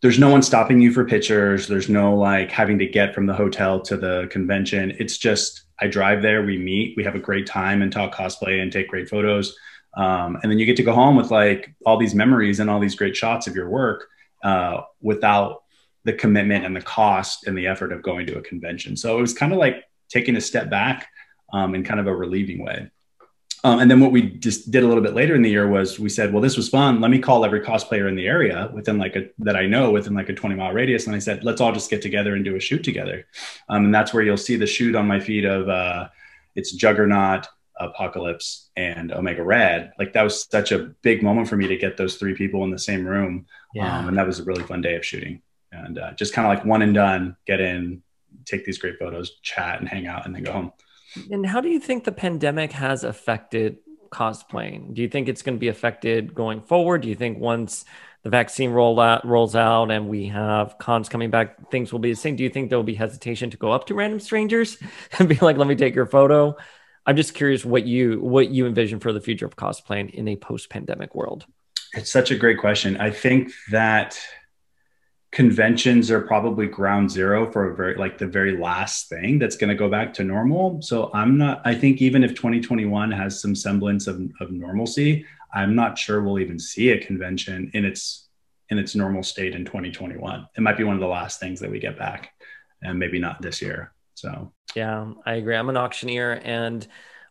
there's 0.00 0.18
no 0.18 0.30
one 0.30 0.42
stopping 0.42 0.80
you 0.80 0.92
for 0.92 1.04
pictures. 1.04 1.66
There's 1.66 1.88
no 1.88 2.14
like 2.14 2.50
having 2.50 2.78
to 2.78 2.86
get 2.86 3.14
from 3.14 3.26
the 3.26 3.34
hotel 3.34 3.80
to 3.82 3.96
the 3.96 4.28
convention. 4.30 4.94
It's 4.98 5.18
just 5.18 5.62
I 5.80 5.86
drive 5.86 6.22
there, 6.22 6.44
we 6.44 6.58
meet, 6.58 6.96
we 6.96 7.04
have 7.04 7.14
a 7.14 7.20
great 7.20 7.46
time 7.46 7.82
and 7.82 7.92
talk 7.92 8.14
cosplay 8.14 8.62
and 8.62 8.72
take 8.72 8.88
great 8.88 9.08
photos. 9.08 9.56
Um, 9.96 10.38
and 10.42 10.50
then 10.50 10.58
you 10.58 10.66
get 10.66 10.76
to 10.76 10.82
go 10.82 10.92
home 10.92 11.16
with 11.16 11.30
like 11.30 11.74
all 11.84 11.96
these 11.96 12.14
memories 12.14 12.60
and 12.60 12.68
all 12.68 12.80
these 12.80 12.94
great 12.94 13.16
shots 13.16 13.46
of 13.46 13.54
your 13.54 13.68
work 13.68 14.08
uh, 14.44 14.82
without 15.00 15.62
the 16.04 16.12
commitment 16.12 16.64
and 16.64 16.74
the 16.74 16.80
cost 16.80 17.46
and 17.46 17.56
the 17.56 17.66
effort 17.66 17.92
of 17.92 18.02
going 18.02 18.26
to 18.26 18.38
a 18.38 18.42
convention. 18.42 18.96
So 18.96 19.18
it 19.18 19.20
was 19.20 19.34
kind 19.34 19.52
of 19.52 19.58
like 19.58 19.84
taking 20.08 20.36
a 20.36 20.40
step 20.40 20.70
back 20.70 21.08
um, 21.52 21.74
in 21.74 21.84
kind 21.84 22.00
of 22.00 22.06
a 22.06 22.14
relieving 22.14 22.64
way. 22.64 22.90
Um, 23.64 23.80
and 23.80 23.90
then 23.90 23.98
what 24.00 24.12
we 24.12 24.22
just 24.22 24.70
did 24.70 24.84
a 24.84 24.86
little 24.86 25.02
bit 25.02 25.14
later 25.14 25.34
in 25.34 25.42
the 25.42 25.50
year 25.50 25.68
was 25.68 25.98
we 25.98 26.08
said, 26.08 26.32
well, 26.32 26.40
this 26.40 26.56
was 26.56 26.68
fun. 26.68 27.00
Let 27.00 27.10
me 27.10 27.18
call 27.18 27.44
every 27.44 27.60
cosplayer 27.60 28.08
in 28.08 28.14
the 28.14 28.26
area 28.26 28.70
within 28.72 28.98
like 28.98 29.16
a 29.16 29.30
that 29.40 29.56
I 29.56 29.66
know 29.66 29.90
within 29.90 30.14
like 30.14 30.28
a 30.28 30.34
20 30.34 30.54
mile 30.54 30.72
radius. 30.72 31.06
And 31.06 31.16
I 31.16 31.18
said, 31.18 31.42
let's 31.42 31.60
all 31.60 31.72
just 31.72 31.90
get 31.90 32.00
together 32.00 32.34
and 32.34 32.44
do 32.44 32.54
a 32.54 32.60
shoot 32.60 32.84
together. 32.84 33.26
Um, 33.68 33.86
and 33.86 33.94
that's 33.94 34.14
where 34.14 34.22
you'll 34.22 34.36
see 34.36 34.56
the 34.56 34.66
shoot 34.66 34.94
on 34.94 35.08
my 35.08 35.18
feed 35.18 35.44
of 35.44 35.68
uh, 35.68 36.08
it's 36.54 36.72
Juggernaut, 36.72 37.48
Apocalypse, 37.80 38.70
and 38.76 39.12
Omega 39.12 39.42
Red. 39.42 39.92
Like 39.98 40.12
that 40.12 40.22
was 40.22 40.48
such 40.48 40.70
a 40.70 40.94
big 41.02 41.24
moment 41.24 41.48
for 41.48 41.56
me 41.56 41.66
to 41.66 41.76
get 41.76 41.96
those 41.96 42.14
three 42.14 42.34
people 42.34 42.62
in 42.62 42.70
the 42.70 42.78
same 42.78 43.04
room. 43.04 43.46
Yeah. 43.74 43.98
Um, 43.98 44.08
and 44.08 44.16
that 44.16 44.26
was 44.26 44.38
a 44.38 44.44
really 44.44 44.62
fun 44.62 44.82
day 44.82 44.94
of 44.94 45.04
shooting. 45.04 45.42
And 45.72 45.98
uh, 45.98 46.12
just 46.12 46.32
kind 46.32 46.46
of 46.46 46.56
like 46.56 46.64
one 46.64 46.82
and 46.82 46.94
done, 46.94 47.36
get 47.44 47.60
in, 47.60 48.02
take 48.44 48.64
these 48.64 48.78
great 48.78 48.98
photos, 48.98 49.32
chat, 49.42 49.80
and 49.80 49.88
hang 49.88 50.06
out, 50.06 50.26
and 50.26 50.34
then 50.34 50.44
go 50.44 50.52
home. 50.52 50.72
And 51.30 51.46
how 51.46 51.60
do 51.60 51.68
you 51.68 51.80
think 51.80 52.04
the 52.04 52.12
pandemic 52.12 52.72
has 52.72 53.04
affected 53.04 53.78
cosplaying? 54.10 54.94
Do 54.94 55.02
you 55.02 55.08
think 55.08 55.28
it's 55.28 55.42
going 55.42 55.56
to 55.56 55.60
be 55.60 55.68
affected 55.68 56.34
going 56.34 56.62
forward? 56.62 57.02
Do 57.02 57.08
you 57.08 57.14
think 57.14 57.38
once 57.38 57.84
the 58.22 58.30
vaccine 58.30 58.70
roll 58.70 58.98
out, 59.00 59.26
rolls 59.26 59.54
out 59.54 59.90
and 59.90 60.08
we 60.08 60.26
have 60.26 60.78
cons 60.78 61.08
coming 61.08 61.30
back, 61.30 61.70
things 61.70 61.92
will 61.92 61.98
be 61.98 62.10
the 62.10 62.16
same? 62.16 62.36
Do 62.36 62.44
you 62.44 62.50
think 62.50 62.68
there 62.68 62.78
will 62.78 62.84
be 62.84 62.94
hesitation 62.94 63.50
to 63.50 63.56
go 63.56 63.72
up 63.72 63.86
to 63.86 63.94
random 63.94 64.20
strangers 64.20 64.78
and 65.18 65.28
be 65.28 65.36
like, 65.36 65.56
"Let 65.56 65.68
me 65.68 65.76
take 65.76 65.94
your 65.94 66.06
photo"? 66.06 66.56
I'm 67.06 67.16
just 67.16 67.34
curious 67.34 67.64
what 67.64 67.86
you 67.86 68.20
what 68.20 68.50
you 68.50 68.66
envision 68.66 69.00
for 69.00 69.12
the 69.12 69.20
future 69.20 69.46
of 69.46 69.56
cosplaying 69.56 70.10
in 70.10 70.28
a 70.28 70.36
post-pandemic 70.36 71.14
world. 71.14 71.46
It's 71.94 72.12
such 72.12 72.30
a 72.30 72.36
great 72.36 72.58
question. 72.58 72.98
I 72.98 73.10
think 73.10 73.50
that 73.70 74.18
conventions 75.38 76.10
are 76.10 76.20
probably 76.20 76.66
ground 76.66 77.08
zero 77.08 77.48
for 77.48 77.70
a 77.70 77.76
very 77.76 77.94
like 77.94 78.18
the 78.18 78.26
very 78.26 78.58
last 78.58 79.08
thing 79.08 79.38
that's 79.38 79.56
going 79.56 79.68
to 79.68 79.74
go 79.76 79.88
back 79.88 80.12
to 80.12 80.24
normal. 80.24 80.82
So 80.82 81.12
i'm 81.14 81.38
not 81.38 81.62
i 81.64 81.72
think 81.76 82.02
even 82.02 82.24
if 82.24 82.34
2021 82.34 83.12
has 83.12 83.40
some 83.40 83.54
semblance 83.54 84.08
of, 84.08 84.20
of 84.40 84.50
normalcy 84.50 85.24
i'm 85.54 85.76
not 85.76 85.96
sure 85.96 86.20
we'll 86.20 86.40
even 86.40 86.58
see 86.58 86.90
a 86.90 86.98
convention 86.98 87.70
in 87.72 87.84
its 87.84 88.26
in 88.70 88.78
its 88.78 88.96
normal 88.96 89.22
state 89.22 89.54
in 89.54 89.64
2021 89.64 90.48
it 90.56 90.60
might 90.60 90.76
be 90.76 90.82
one 90.82 90.96
of 90.96 91.00
the 91.00 91.06
last 91.06 91.38
things 91.38 91.60
that 91.60 91.70
we 91.70 91.78
get 91.78 91.96
back 91.96 92.32
and 92.82 92.98
maybe 92.98 93.20
not 93.20 93.40
this 93.40 93.62
year 93.62 93.92
so. 94.14 94.52
Yeah 94.74 95.12
i 95.24 95.34
agree. 95.34 95.54
I'm 95.54 95.68
an 95.68 95.76
auctioneer 95.76 96.40
and 96.42 96.84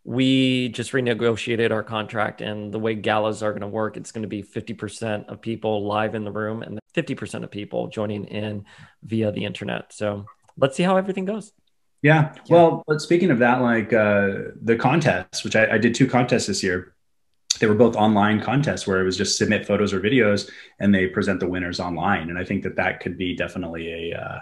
we 0.05 0.69
just 0.69 0.93
renegotiated 0.93 1.71
our 1.71 1.83
contract 1.83 2.39
and 2.39 2.73
the 2.73 2.79
way 2.79 2.95
galas 2.95 3.43
are 3.43 3.51
going 3.51 3.59
to 3.59 3.67
work 3.67 3.97
it's 3.97 4.13
going 4.13 4.21
to 4.21 4.29
be 4.29 4.41
50% 4.41 5.27
of 5.27 5.41
people 5.41 5.85
live 5.85 6.15
in 6.15 6.23
the 6.23 6.31
room 6.31 6.63
and 6.63 6.79
50% 6.97 7.43
of 7.43 7.51
people 7.51 7.87
joining 7.87 8.25
in 8.25 8.65
via 9.03 9.31
the 9.31 9.45
internet. 9.45 9.93
So 9.93 10.25
let's 10.57 10.75
see 10.75 10.83
how 10.83 10.97
everything 10.97 11.25
goes. 11.25 11.53
Yeah. 12.01 12.33
Well 12.49 12.83
but 12.87 13.01
speaking 13.01 13.31
of 13.31 13.39
that 13.39 13.61
like 13.61 13.93
uh, 13.93 14.51
the 14.61 14.75
contests 14.75 15.43
which 15.43 15.55
I, 15.55 15.73
I 15.73 15.77
did 15.77 15.95
two 15.95 16.07
contests 16.07 16.47
this 16.47 16.63
year 16.63 16.93
they 17.59 17.65
were 17.65 17.73
both 17.73 17.95
online 17.95 18.39
contests 18.39 18.85
where 18.85 19.01
it 19.01 19.03
was 19.03 19.17
just 19.17 19.37
submit 19.37 19.65
photos 19.65 19.91
or 19.91 19.99
videos 19.99 20.49
and 20.79 20.93
they 20.93 21.07
present 21.07 21.39
the 21.39 21.47
winners 21.47 21.79
online. 21.79 22.29
And 22.29 22.37
i 22.37 22.43
think 22.43 22.63
that 22.63 22.75
that 22.75 22.99
could 22.99 23.17
be 23.17 23.35
definitely 23.35 24.11
a 24.11 24.17
uh, 24.17 24.39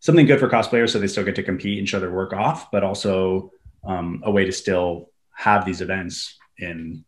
something 0.00 0.26
good 0.26 0.38
for 0.38 0.48
cosplayers 0.48 0.90
so 0.90 0.98
they 0.98 1.08
still 1.08 1.24
get 1.24 1.34
to 1.36 1.42
compete 1.42 1.78
and 1.78 1.88
show 1.88 1.98
their 2.00 2.12
work 2.12 2.32
off 2.32 2.70
but 2.70 2.84
also 2.84 3.50
um, 3.84 4.22
a 4.24 4.30
way 4.30 4.44
to 4.44 4.52
still 4.52 5.10
have 5.34 5.64
these 5.64 5.80
events 5.80 6.38
in 6.58 7.04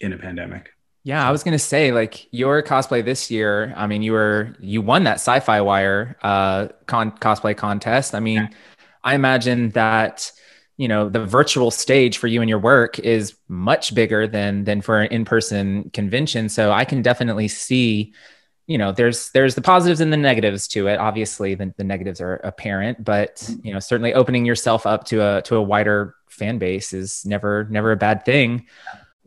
in 0.00 0.12
a 0.12 0.18
pandemic. 0.18 0.70
Yeah, 1.04 1.26
I 1.26 1.30
was 1.30 1.42
gonna 1.42 1.58
say 1.58 1.92
like 1.92 2.26
your 2.32 2.62
cosplay 2.62 3.04
this 3.04 3.30
year. 3.30 3.72
I 3.76 3.86
mean, 3.86 4.02
you 4.02 4.12
were 4.12 4.54
you 4.60 4.82
won 4.82 5.04
that 5.04 5.18
SYFY 5.18 5.64
Wire 5.64 6.16
uh, 6.22 6.68
con- 6.86 7.12
cosplay 7.12 7.56
contest. 7.56 8.14
I 8.14 8.20
mean, 8.20 8.36
yeah. 8.36 8.48
I 9.04 9.14
imagine 9.14 9.70
that 9.70 10.30
you 10.76 10.88
know 10.88 11.08
the 11.08 11.24
virtual 11.24 11.70
stage 11.70 12.18
for 12.18 12.26
you 12.26 12.40
and 12.40 12.48
your 12.48 12.58
work 12.58 12.98
is 12.98 13.34
much 13.48 13.94
bigger 13.94 14.26
than 14.26 14.64
than 14.64 14.80
for 14.80 15.00
an 15.00 15.08
in-person 15.10 15.90
convention. 15.90 16.48
So 16.48 16.72
I 16.72 16.84
can 16.84 17.02
definitely 17.02 17.48
see 17.48 18.12
you 18.68 18.76
know 18.78 18.92
there's 18.92 19.30
there's 19.30 19.54
the 19.56 19.62
positives 19.62 20.00
and 20.00 20.12
the 20.12 20.16
negatives 20.16 20.68
to 20.68 20.86
it 20.86 20.98
obviously 20.98 21.54
the, 21.54 21.74
the 21.78 21.84
negatives 21.84 22.20
are 22.20 22.34
apparent 22.44 23.02
but 23.02 23.50
you 23.62 23.72
know 23.72 23.80
certainly 23.80 24.14
opening 24.14 24.44
yourself 24.44 24.86
up 24.86 25.04
to 25.04 25.20
a 25.22 25.42
to 25.42 25.56
a 25.56 25.62
wider 25.62 26.14
fan 26.28 26.58
base 26.58 26.92
is 26.92 27.24
never 27.24 27.66
never 27.70 27.90
a 27.90 27.96
bad 27.96 28.24
thing 28.24 28.66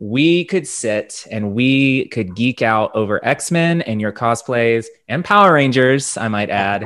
we 0.04 0.44
could 0.46 0.66
sit 0.66 1.26
and 1.30 1.54
we 1.54 2.08
could 2.08 2.34
geek 2.34 2.60
out 2.60 2.90
over 2.96 3.24
x-men 3.24 3.82
and 3.82 4.00
your 4.00 4.10
cosplays 4.10 4.86
and 5.06 5.24
power 5.24 5.52
rangers 5.52 6.16
i 6.16 6.26
might 6.26 6.50
add 6.50 6.84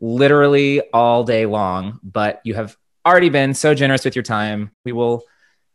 literally 0.00 0.80
all 0.92 1.22
day 1.22 1.46
long 1.46 2.00
but 2.02 2.40
you 2.44 2.54
have 2.54 2.76
already 3.06 3.28
been 3.28 3.54
so 3.54 3.72
generous 3.72 4.04
with 4.04 4.16
your 4.16 4.22
time 4.22 4.70
we 4.84 4.90
will 4.90 5.22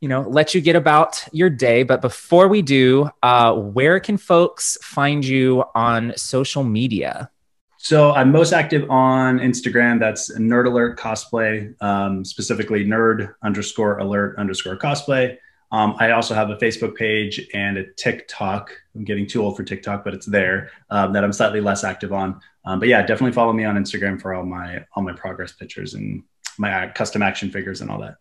you 0.02 0.08
know, 0.10 0.22
let 0.22 0.56
you 0.56 0.62
get 0.62 0.76
about 0.76 1.24
your 1.32 1.50
day. 1.50 1.84
But 1.84 2.02
before 2.02 2.48
we 2.48 2.64
do, 2.64 3.10
uh, 3.22 3.54
where 3.54 4.00
can 4.00 4.18
folks 4.18 4.78
find 4.82 5.24
you 5.24 5.64
on 5.76 6.14
social 6.18 6.64
media? 6.64 7.30
So 7.78 8.12
I'm 8.12 8.32
most 8.32 8.52
active 8.52 8.90
on 8.90 9.40
Instagram. 9.40 10.00
That's 10.00 10.36
Nerd 10.38 10.68
Alert 10.68 11.00
Cosplay, 11.00 11.74
um, 11.82 12.26
specifically 12.26 12.86
Nerd 12.86 13.34
underscore 13.44 14.00
Alert 14.00 14.38
underscore 14.38 14.78
Cosplay. 14.78 15.38
Um, 15.72 15.96
I 16.00 16.12
also 16.12 16.34
have 16.34 16.50
a 16.50 16.58
Facebook 16.58 16.96
page 16.96 17.48
and 17.54 17.78
a 17.78 17.92
TikTok. 17.94 18.72
I'm 18.96 19.06
getting 19.06 19.26
too 19.26 19.42
old 19.42 19.56
for 19.56 19.64
TikTok, 19.64 20.04
but 20.04 20.14
it's 20.14 20.26
there 20.26 20.70
um, 20.90 21.14
that 21.14 21.24
I'm 21.24 21.32
slightly 21.32 21.62
less 21.62 21.84
active 21.84 22.12
on. 22.12 22.42
Um, 22.66 22.80
but 22.80 22.90
yeah, 22.90 23.02
definitely 23.02 23.32
follow 23.32 23.54
me 23.54 23.64
on 23.64 23.76
Instagram 23.76 24.22
for 24.22 24.34
all 24.34 24.44
my 24.44 24.86
all 24.96 25.04
my 25.04 25.14
progress 25.14 25.54
pictures 25.54 25.94
and 25.94 26.24
my 26.58 26.88
custom 26.90 27.22
action 27.22 27.50
figures 27.50 27.82
and 27.82 27.90
all 27.90 28.00
that. 28.02 28.16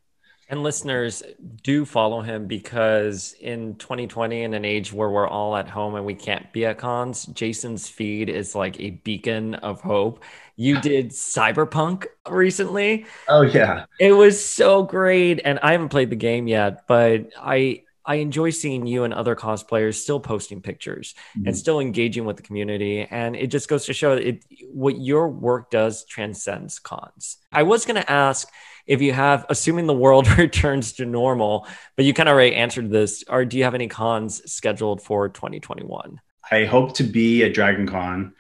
And 0.51 0.65
listeners 0.65 1.23
do 1.63 1.85
follow 1.85 2.23
him 2.23 2.47
because 2.49 3.37
in 3.41 3.77
2020, 3.77 4.43
in 4.43 4.53
an 4.53 4.65
age 4.65 4.93
where 4.93 5.09
we're 5.09 5.29
all 5.29 5.57
at 5.57 5.69
home 5.69 5.95
and 5.95 6.05
we 6.05 6.15
can't 6.15 6.53
be 6.53 6.67
at 6.67 6.77
cons, 6.77 7.27
Jason's 7.27 7.89
feed 7.89 8.29
is 8.29 8.57
like 8.57 8.81
a 8.81 8.91
beacon 8.91 9.55
of 9.55 9.81
hope. 9.81 10.25
You 10.61 10.79
did 10.79 11.09
Cyberpunk 11.09 12.05
recently. 12.29 13.07
Oh 13.29 13.41
yeah, 13.41 13.87
it 13.99 14.13
was 14.13 14.45
so 14.45 14.83
great, 14.83 15.41
and 15.43 15.59
I 15.63 15.73
haven't 15.73 15.89
played 15.89 16.11
the 16.11 16.17
game 16.17 16.47
yet, 16.47 16.87
but 16.87 17.31
I 17.41 17.85
I 18.05 18.17
enjoy 18.17 18.51
seeing 18.51 18.87
you 18.87 19.05
and 19.05 19.15
other 19.15 19.35
cosplayers 19.35 19.95
still 19.95 20.21
posting 20.21 20.61
pictures 20.61 21.15
mm-hmm. 21.35 21.47
and 21.47 21.57
still 21.57 21.81
engaging 21.81 22.27
with 22.27 22.37
the 22.37 22.43
community. 22.43 23.07
And 23.11 23.37
it 23.37 23.47
just 23.47 23.71
goes 23.71 23.87
to 23.87 23.95
show 23.95 24.13
it, 24.13 24.45
what 24.71 25.01
your 25.01 25.31
work 25.31 25.71
does 25.71 26.05
transcends 26.05 26.79
cons. 26.79 27.39
I 27.51 27.63
was 27.63 27.87
going 27.87 28.03
to 28.03 28.11
ask 28.11 28.47
if 28.87 29.01
you 29.01 29.15
have, 29.15 29.47
assuming 29.49 29.87
the 29.87 29.95
world 29.95 30.29
returns 30.39 30.93
to 30.95 31.07
normal, 31.07 31.67
but 31.97 32.05
you 32.05 32.13
kind 32.13 32.29
of 32.29 32.35
already 32.35 32.55
answered 32.55 32.91
this, 32.91 33.25
or 33.29 33.47
do 33.47 33.57
you 33.57 33.65
have 33.65 33.75
any 33.75 33.89
cons 33.89 34.43
scheduled 34.53 35.01
for 35.01 35.31
2021? 35.31 36.21
I 36.51 36.65
hope 36.67 36.95
to 36.97 37.05
be 37.05 37.45
at 37.45 37.55
Dragon 37.55 37.87
Con. 37.87 38.35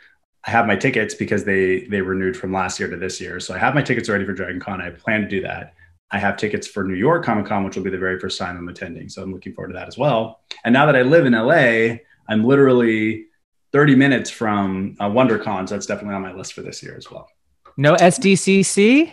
I 0.46 0.50
have 0.50 0.66
my 0.66 0.76
tickets 0.76 1.14
because 1.14 1.44
they 1.44 1.84
they 1.84 2.00
renewed 2.00 2.36
from 2.36 2.52
last 2.52 2.80
year 2.80 2.88
to 2.88 2.96
this 2.96 3.20
year. 3.20 3.40
So 3.40 3.54
I 3.54 3.58
have 3.58 3.74
my 3.74 3.82
tickets 3.82 4.08
ready 4.08 4.24
for 4.24 4.32
Dragon 4.32 4.60
Con. 4.60 4.80
I 4.80 4.90
plan 4.90 5.22
to 5.22 5.28
do 5.28 5.42
that. 5.42 5.74
I 6.10 6.18
have 6.18 6.36
tickets 6.36 6.66
for 6.66 6.82
New 6.82 6.94
York 6.94 7.24
Comic 7.24 7.46
Con, 7.46 7.64
which 7.64 7.76
will 7.76 7.84
be 7.84 7.90
the 7.90 7.98
very 7.98 8.18
first 8.18 8.38
time 8.38 8.56
I'm 8.56 8.68
attending. 8.68 9.08
So 9.08 9.22
I'm 9.22 9.32
looking 9.32 9.52
forward 9.52 9.68
to 9.68 9.74
that 9.74 9.86
as 9.86 9.96
well. 9.96 10.40
And 10.64 10.72
now 10.72 10.86
that 10.86 10.96
I 10.96 11.02
live 11.02 11.26
in 11.26 11.34
LA, 11.34 11.98
I'm 12.28 12.44
literally 12.44 13.26
30 13.72 13.94
minutes 13.94 14.30
from 14.30 14.96
uh, 14.98 15.08
WonderCon. 15.08 15.68
So 15.68 15.76
that's 15.76 15.86
definitely 15.86 16.14
on 16.16 16.22
my 16.22 16.32
list 16.32 16.54
for 16.54 16.62
this 16.62 16.82
year 16.82 16.96
as 16.96 17.10
well. 17.10 17.28
No 17.76 17.94
SDCC? 17.94 19.12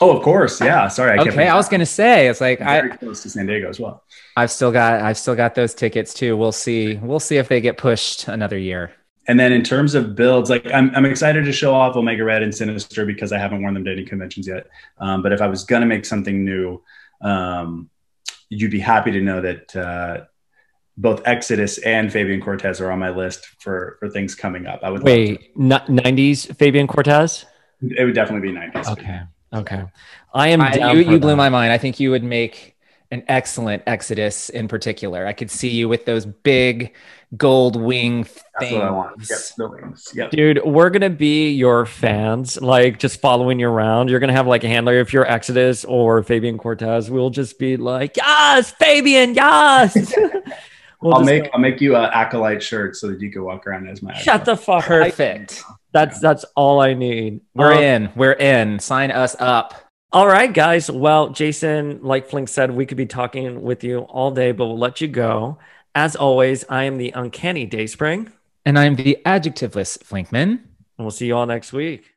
Oh, 0.00 0.16
of 0.16 0.22
course. 0.22 0.60
Yeah. 0.60 0.88
Sorry. 0.88 1.18
I 1.18 1.22
okay. 1.22 1.48
I 1.48 1.54
was 1.54 1.68
going 1.68 1.80
to 1.80 1.86
say, 1.86 2.28
it's 2.28 2.40
like, 2.40 2.60
I'm 2.60 2.66
very 2.66 2.92
I, 2.92 2.96
close 2.96 3.22
to 3.24 3.30
San 3.30 3.46
Diego 3.46 3.68
as 3.68 3.78
well. 3.78 4.02
I've 4.36 4.50
still 4.50 4.72
got, 4.72 5.02
I've 5.02 5.18
still 5.18 5.36
got 5.36 5.54
those 5.54 5.74
tickets 5.74 6.14
too. 6.14 6.36
We'll 6.36 6.50
see. 6.50 6.96
We'll 6.96 7.20
see 7.20 7.36
if 7.36 7.48
they 7.48 7.60
get 7.60 7.76
pushed 7.76 8.26
another 8.28 8.56
year. 8.56 8.92
And 9.28 9.38
then 9.38 9.52
in 9.52 9.62
terms 9.62 9.94
of 9.94 10.14
builds, 10.14 10.50
like 10.50 10.70
I'm, 10.72 10.90
I'm 10.94 11.04
excited 11.04 11.44
to 11.44 11.52
show 11.52 11.74
off 11.74 11.96
Omega 11.96 12.24
Red 12.24 12.42
and 12.42 12.54
Sinister 12.54 13.06
because 13.06 13.32
I 13.32 13.38
haven't 13.38 13.62
worn 13.62 13.74
them 13.74 13.84
to 13.84 13.92
any 13.92 14.04
conventions 14.04 14.46
yet. 14.48 14.66
Um, 14.98 15.22
but 15.22 15.32
if 15.32 15.40
I 15.40 15.46
was 15.46 15.64
going 15.64 15.82
to 15.82 15.86
make 15.86 16.04
something 16.04 16.44
new, 16.44 16.82
um, 17.20 17.88
you'd 18.48 18.70
be 18.70 18.80
happy 18.80 19.12
to 19.12 19.20
know 19.20 19.40
that, 19.40 19.76
uh, 19.76 20.24
both 20.98 21.22
Exodus 21.24 21.78
and 21.78 22.12
Fabian 22.12 22.42
Cortez 22.42 22.78
are 22.78 22.92
on 22.92 22.98
my 22.98 23.08
list 23.08 23.46
for 23.60 23.96
for 23.98 24.10
things 24.10 24.34
coming 24.34 24.66
up. 24.66 24.80
I 24.82 24.90
would 24.90 25.02
wait, 25.02 25.56
nineties 25.56 26.44
Fabian 26.44 26.86
Cortez. 26.86 27.46
It 27.80 28.04
would 28.04 28.14
definitely 28.14 28.48
be 28.48 28.54
nineties. 28.54 28.86
Okay. 28.90 29.22
Okay. 29.54 29.84
I 30.34 30.48
am. 30.48 30.60
I, 30.60 30.92
you 30.92 31.12
you 31.12 31.18
blew 31.18 31.34
my 31.34 31.48
mind. 31.48 31.72
I 31.72 31.78
think 31.78 31.98
you 31.98 32.10
would 32.10 32.22
make 32.22 32.71
an 33.12 33.22
excellent 33.28 33.82
Exodus 33.86 34.48
in 34.48 34.66
particular. 34.66 35.26
I 35.26 35.34
could 35.34 35.50
see 35.50 35.68
you 35.68 35.88
with 35.88 36.06
those 36.06 36.24
big 36.24 36.94
gold 37.36 37.76
wing 37.76 38.24
things. 38.24 38.42
That's 38.58 38.72
what 38.72 38.82
I 38.82 38.90
want. 38.90 39.20
Yep, 39.30 39.38
the 39.58 39.68
wings. 39.68 40.08
Yep. 40.14 40.30
Dude, 40.30 40.64
we're 40.64 40.90
gonna 40.90 41.10
be 41.10 41.50
your 41.50 41.84
fans, 41.84 42.60
like 42.60 42.98
just 42.98 43.20
following 43.20 43.60
you 43.60 43.68
around. 43.68 44.08
You're 44.08 44.18
gonna 44.18 44.32
have 44.32 44.46
like 44.46 44.64
a 44.64 44.68
handler 44.68 44.98
if 44.98 45.12
you're 45.12 45.30
Exodus 45.30 45.84
or 45.84 46.22
Fabian 46.22 46.56
Cortez. 46.56 47.10
We'll 47.10 47.30
just 47.30 47.58
be 47.58 47.76
like, 47.76 48.16
yes, 48.16 48.72
Fabian, 48.72 49.34
yes. 49.34 50.12
We'll 51.02 51.14
I'll 51.14 51.24
make 51.24 51.42
go. 51.42 51.50
I'll 51.54 51.60
make 51.60 51.80
you 51.80 51.96
an 51.96 52.10
acolyte 52.12 52.62
shirt 52.62 52.94
so 52.94 53.08
that 53.08 53.20
you 53.20 53.32
can 53.32 53.42
walk 53.42 53.66
around 53.66 53.88
as 53.88 54.02
my. 54.02 54.14
Shut 54.14 54.44
the 54.44 54.56
fuck. 54.56 54.84
Perfect. 54.84 55.60
That's 55.90 56.20
that's 56.20 56.44
all 56.54 56.80
I 56.80 56.94
need. 56.94 57.40
We're 57.54 57.72
um, 57.72 57.82
in. 57.82 58.10
We're 58.14 58.34
in. 58.34 58.78
Sign 58.78 59.10
us 59.10 59.34
up. 59.40 59.74
All 60.12 60.26
right, 60.26 60.52
guys. 60.52 60.90
Well, 60.90 61.30
Jason, 61.30 62.00
like 62.02 62.28
Flink 62.28 62.48
said, 62.48 62.70
we 62.72 62.84
could 62.84 62.98
be 62.98 63.06
talking 63.06 63.62
with 63.62 63.82
you 63.82 64.00
all 64.00 64.30
day, 64.30 64.52
but 64.52 64.66
we'll 64.66 64.78
let 64.78 65.00
you 65.00 65.08
go. 65.08 65.58
As 65.94 66.16
always, 66.16 66.64
I 66.68 66.84
am 66.84 66.98
the 66.98 67.12
uncanny 67.14 67.66
Dayspring, 67.66 68.30
And 68.64 68.78
I'm 68.78 68.96
the 68.96 69.18
adjectiveless 69.24 69.98
Flinkman. 69.98 70.50
and 70.50 70.60
we'll 70.98 71.10
see 71.10 71.26
you 71.26 71.36
all 71.36 71.46
next 71.46 71.72
week. 71.72 72.11